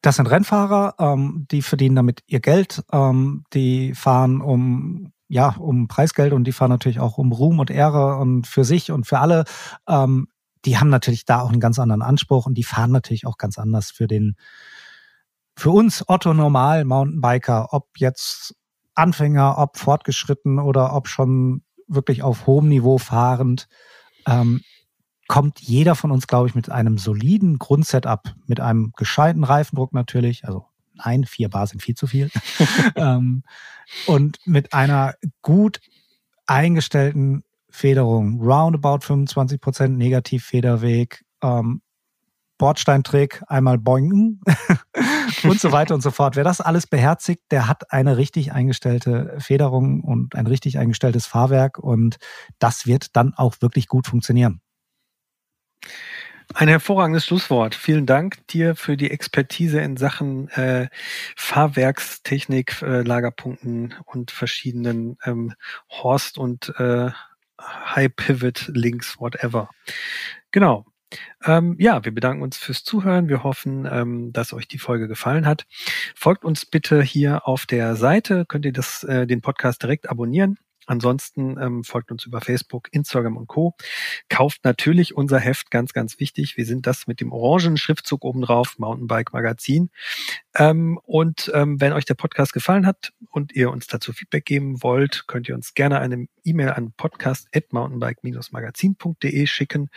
das 0.00 0.16
sind 0.16 0.26
Rennfahrer, 0.26 0.94
ähm, 0.98 1.46
die 1.50 1.60
verdienen 1.60 1.96
damit 1.96 2.22
ihr 2.26 2.40
Geld, 2.40 2.82
ähm, 2.92 3.44
die 3.52 3.94
fahren 3.94 4.40
um 4.40 5.13
ja 5.34 5.56
um 5.58 5.88
Preisgeld 5.88 6.32
und 6.32 6.44
die 6.44 6.52
fahren 6.52 6.70
natürlich 6.70 7.00
auch 7.00 7.18
um 7.18 7.32
Ruhm 7.32 7.58
und 7.58 7.70
Ehre 7.70 8.16
und 8.18 8.46
für 8.46 8.64
sich 8.64 8.92
und 8.92 9.06
für 9.06 9.18
alle. 9.18 9.44
Ähm, 9.88 10.28
die 10.64 10.78
haben 10.78 10.88
natürlich 10.88 11.26
da 11.26 11.40
auch 11.40 11.50
einen 11.50 11.60
ganz 11.60 11.78
anderen 11.78 12.02
Anspruch 12.02 12.46
und 12.46 12.54
die 12.54 12.62
fahren 12.62 12.92
natürlich 12.92 13.26
auch 13.26 13.36
ganz 13.36 13.58
anders 13.58 13.90
für 13.90 14.06
den 14.06 14.36
für 15.56 15.70
uns 15.70 16.08
Otto 16.08 16.32
Normal 16.34 16.84
Mountainbiker, 16.84 17.72
ob 17.72 17.88
jetzt 17.98 18.54
Anfänger, 18.94 19.58
ob 19.58 19.76
fortgeschritten 19.76 20.58
oder 20.58 20.94
ob 20.94 21.08
schon 21.08 21.62
wirklich 21.88 22.22
auf 22.22 22.46
hohem 22.46 22.68
Niveau 22.68 22.98
fahrend, 22.98 23.68
ähm, 24.26 24.62
kommt 25.26 25.60
jeder 25.60 25.94
von 25.94 26.10
uns, 26.10 26.26
glaube 26.26 26.48
ich, 26.48 26.54
mit 26.54 26.70
einem 26.70 26.98
soliden 26.98 27.58
Grundsetup, 27.58 28.34
mit 28.46 28.60
einem 28.60 28.92
gescheiten 28.96 29.42
Reifendruck 29.42 29.92
natürlich, 29.92 30.44
also 30.44 30.66
nein, 30.94 31.24
vier 31.24 31.48
Bar 31.48 31.66
sind 31.66 31.82
viel 31.82 31.94
zu 31.94 32.06
viel, 32.06 32.30
ähm, 32.96 33.42
und 34.06 34.38
mit 34.46 34.72
einer 34.72 35.14
gut 35.42 35.80
eingestellten 36.46 37.44
Federung, 37.70 38.40
roundabout 38.40 39.00
25 39.00 39.60
Prozent 39.60 39.98
Negativfederweg, 39.98 41.24
ähm, 41.42 41.82
Bordsteintrick, 42.56 43.42
einmal 43.48 43.78
boingen 43.78 44.40
und 45.42 45.60
so 45.60 45.72
weiter 45.72 45.94
und 45.94 46.00
so 46.00 46.12
fort. 46.12 46.36
Wer 46.36 46.44
das 46.44 46.60
alles 46.60 46.86
beherzigt, 46.86 47.42
der 47.50 47.66
hat 47.66 47.90
eine 47.92 48.16
richtig 48.16 48.52
eingestellte 48.52 49.34
Federung 49.38 50.02
und 50.02 50.36
ein 50.36 50.46
richtig 50.46 50.78
eingestelltes 50.78 51.26
Fahrwerk 51.26 51.78
und 51.78 52.16
das 52.60 52.86
wird 52.86 53.16
dann 53.16 53.34
auch 53.34 53.56
wirklich 53.60 53.88
gut 53.88 54.06
funktionieren. 54.06 54.60
Ein 56.52 56.68
hervorragendes 56.68 57.24
Schlusswort. 57.24 57.74
Vielen 57.74 58.06
Dank 58.06 58.46
dir 58.48 58.76
für 58.76 58.96
die 58.96 59.10
Expertise 59.10 59.80
in 59.80 59.96
Sachen 59.96 60.48
äh, 60.50 60.88
Fahrwerkstechnik, 61.36 62.82
äh, 62.82 63.02
Lagerpunkten 63.02 63.94
und 64.04 64.30
verschiedenen 64.30 65.16
ähm, 65.24 65.54
Horst 65.88 66.36
und 66.36 66.68
äh, 66.78 67.10
High 67.60 68.14
Pivot 68.14 68.70
Links, 68.74 69.18
whatever. 69.18 69.70
Genau. 70.50 70.84
Ähm, 71.44 71.76
ja, 71.78 72.04
wir 72.04 72.12
bedanken 72.12 72.42
uns 72.42 72.58
fürs 72.58 72.84
Zuhören. 72.84 73.28
Wir 73.28 73.42
hoffen, 73.42 73.88
ähm, 73.90 74.32
dass 74.32 74.52
euch 74.52 74.68
die 74.68 74.78
Folge 74.78 75.08
gefallen 75.08 75.46
hat. 75.46 75.64
Folgt 76.14 76.44
uns 76.44 76.66
bitte 76.66 77.02
hier 77.02 77.46
auf 77.46 77.66
der 77.66 77.96
Seite. 77.96 78.44
Könnt 78.46 78.66
ihr 78.66 78.72
das, 78.72 79.04
äh, 79.04 79.26
den 79.26 79.40
Podcast 79.40 79.82
direkt 79.82 80.10
abonnieren. 80.10 80.58
Ansonsten 80.86 81.58
ähm, 81.60 81.84
folgt 81.84 82.10
uns 82.12 82.26
über 82.26 82.40
Facebook, 82.40 82.88
Instagram 82.92 83.36
und 83.36 83.46
Co. 83.46 83.74
Kauft 84.28 84.64
natürlich 84.64 85.16
unser 85.16 85.38
Heft, 85.38 85.70
ganz, 85.70 85.92
ganz 85.92 86.18
wichtig. 86.20 86.56
Wir 86.56 86.66
sind 86.66 86.86
das 86.86 87.06
mit 87.06 87.20
dem 87.20 87.32
orangen 87.32 87.76
Schriftzug 87.76 88.24
obendrauf, 88.24 88.78
Mountainbike 88.78 89.32
Magazin. 89.32 89.90
Ähm, 90.54 90.98
und 91.02 91.50
ähm, 91.54 91.80
wenn 91.80 91.92
euch 91.92 92.04
der 92.04 92.14
Podcast 92.14 92.52
gefallen 92.52 92.86
hat 92.86 93.12
und 93.30 93.54
ihr 93.54 93.70
uns 93.70 93.86
dazu 93.86 94.12
Feedback 94.12 94.44
geben 94.44 94.82
wollt, 94.82 95.26
könnt 95.26 95.48
ihr 95.48 95.54
uns 95.54 95.74
gerne 95.74 96.00
eine 96.00 96.26
E-Mail 96.44 96.70
an 96.70 96.92
podcast.mountainbike-magazin.de 96.92 99.46
schicken. 99.46 99.90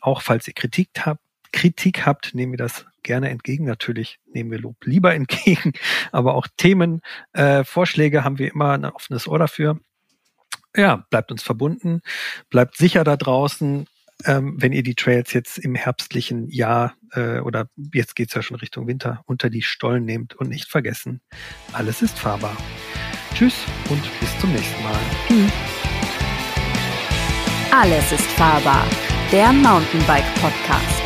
Auch 0.00 0.22
falls 0.22 0.48
ihr 0.48 0.54
Kritik 0.54 0.88
habt, 1.00 1.20
Kritik 1.52 2.06
habt, 2.06 2.34
nehmen 2.34 2.52
wir 2.52 2.58
das 2.58 2.86
gerne 3.02 3.30
entgegen. 3.30 3.64
Natürlich 3.64 4.18
nehmen 4.26 4.50
wir 4.50 4.58
Lob 4.58 4.84
lieber 4.84 5.14
entgegen, 5.22 5.72
aber 6.10 6.34
auch 6.34 6.48
Themen, 6.56 7.00
äh, 7.32 7.62
Vorschläge 7.64 8.24
haben 8.24 8.38
wir 8.38 8.50
immer 8.50 8.72
ein 8.72 8.86
offenes 8.86 9.28
Ohr 9.28 9.38
dafür 9.38 9.78
ja, 10.76 11.06
bleibt 11.10 11.30
uns 11.30 11.42
verbunden, 11.42 12.00
bleibt 12.50 12.76
sicher 12.76 13.04
da 13.04 13.16
draußen. 13.16 13.86
Ähm, 14.24 14.54
wenn 14.58 14.72
ihr 14.72 14.84
die 14.84 14.94
Trails 14.94 15.32
jetzt 15.32 15.58
im 15.58 15.74
herbstlichen 15.74 16.48
Jahr 16.48 16.94
äh, 17.12 17.40
oder 17.40 17.66
jetzt 17.92 18.14
geht's 18.14 18.34
ja 18.34 18.42
schon 18.42 18.56
Richtung 18.56 18.86
Winter 18.86 19.22
unter 19.26 19.50
die 19.50 19.62
Stollen 19.62 20.04
nehmt 20.04 20.34
und 20.34 20.48
nicht 20.48 20.68
vergessen, 20.68 21.20
alles 21.72 22.02
ist 22.02 22.18
fahrbar. 22.18 22.56
Tschüss 23.34 23.64
und 23.88 24.02
bis 24.20 24.38
zum 24.38 24.52
nächsten 24.52 24.82
Mal. 24.84 25.00
Alles 27.72 28.12
ist 28.12 28.30
fahrbar. 28.32 28.84
Der 29.32 29.52
Mountainbike 29.52 30.34
Podcast. 30.36 31.01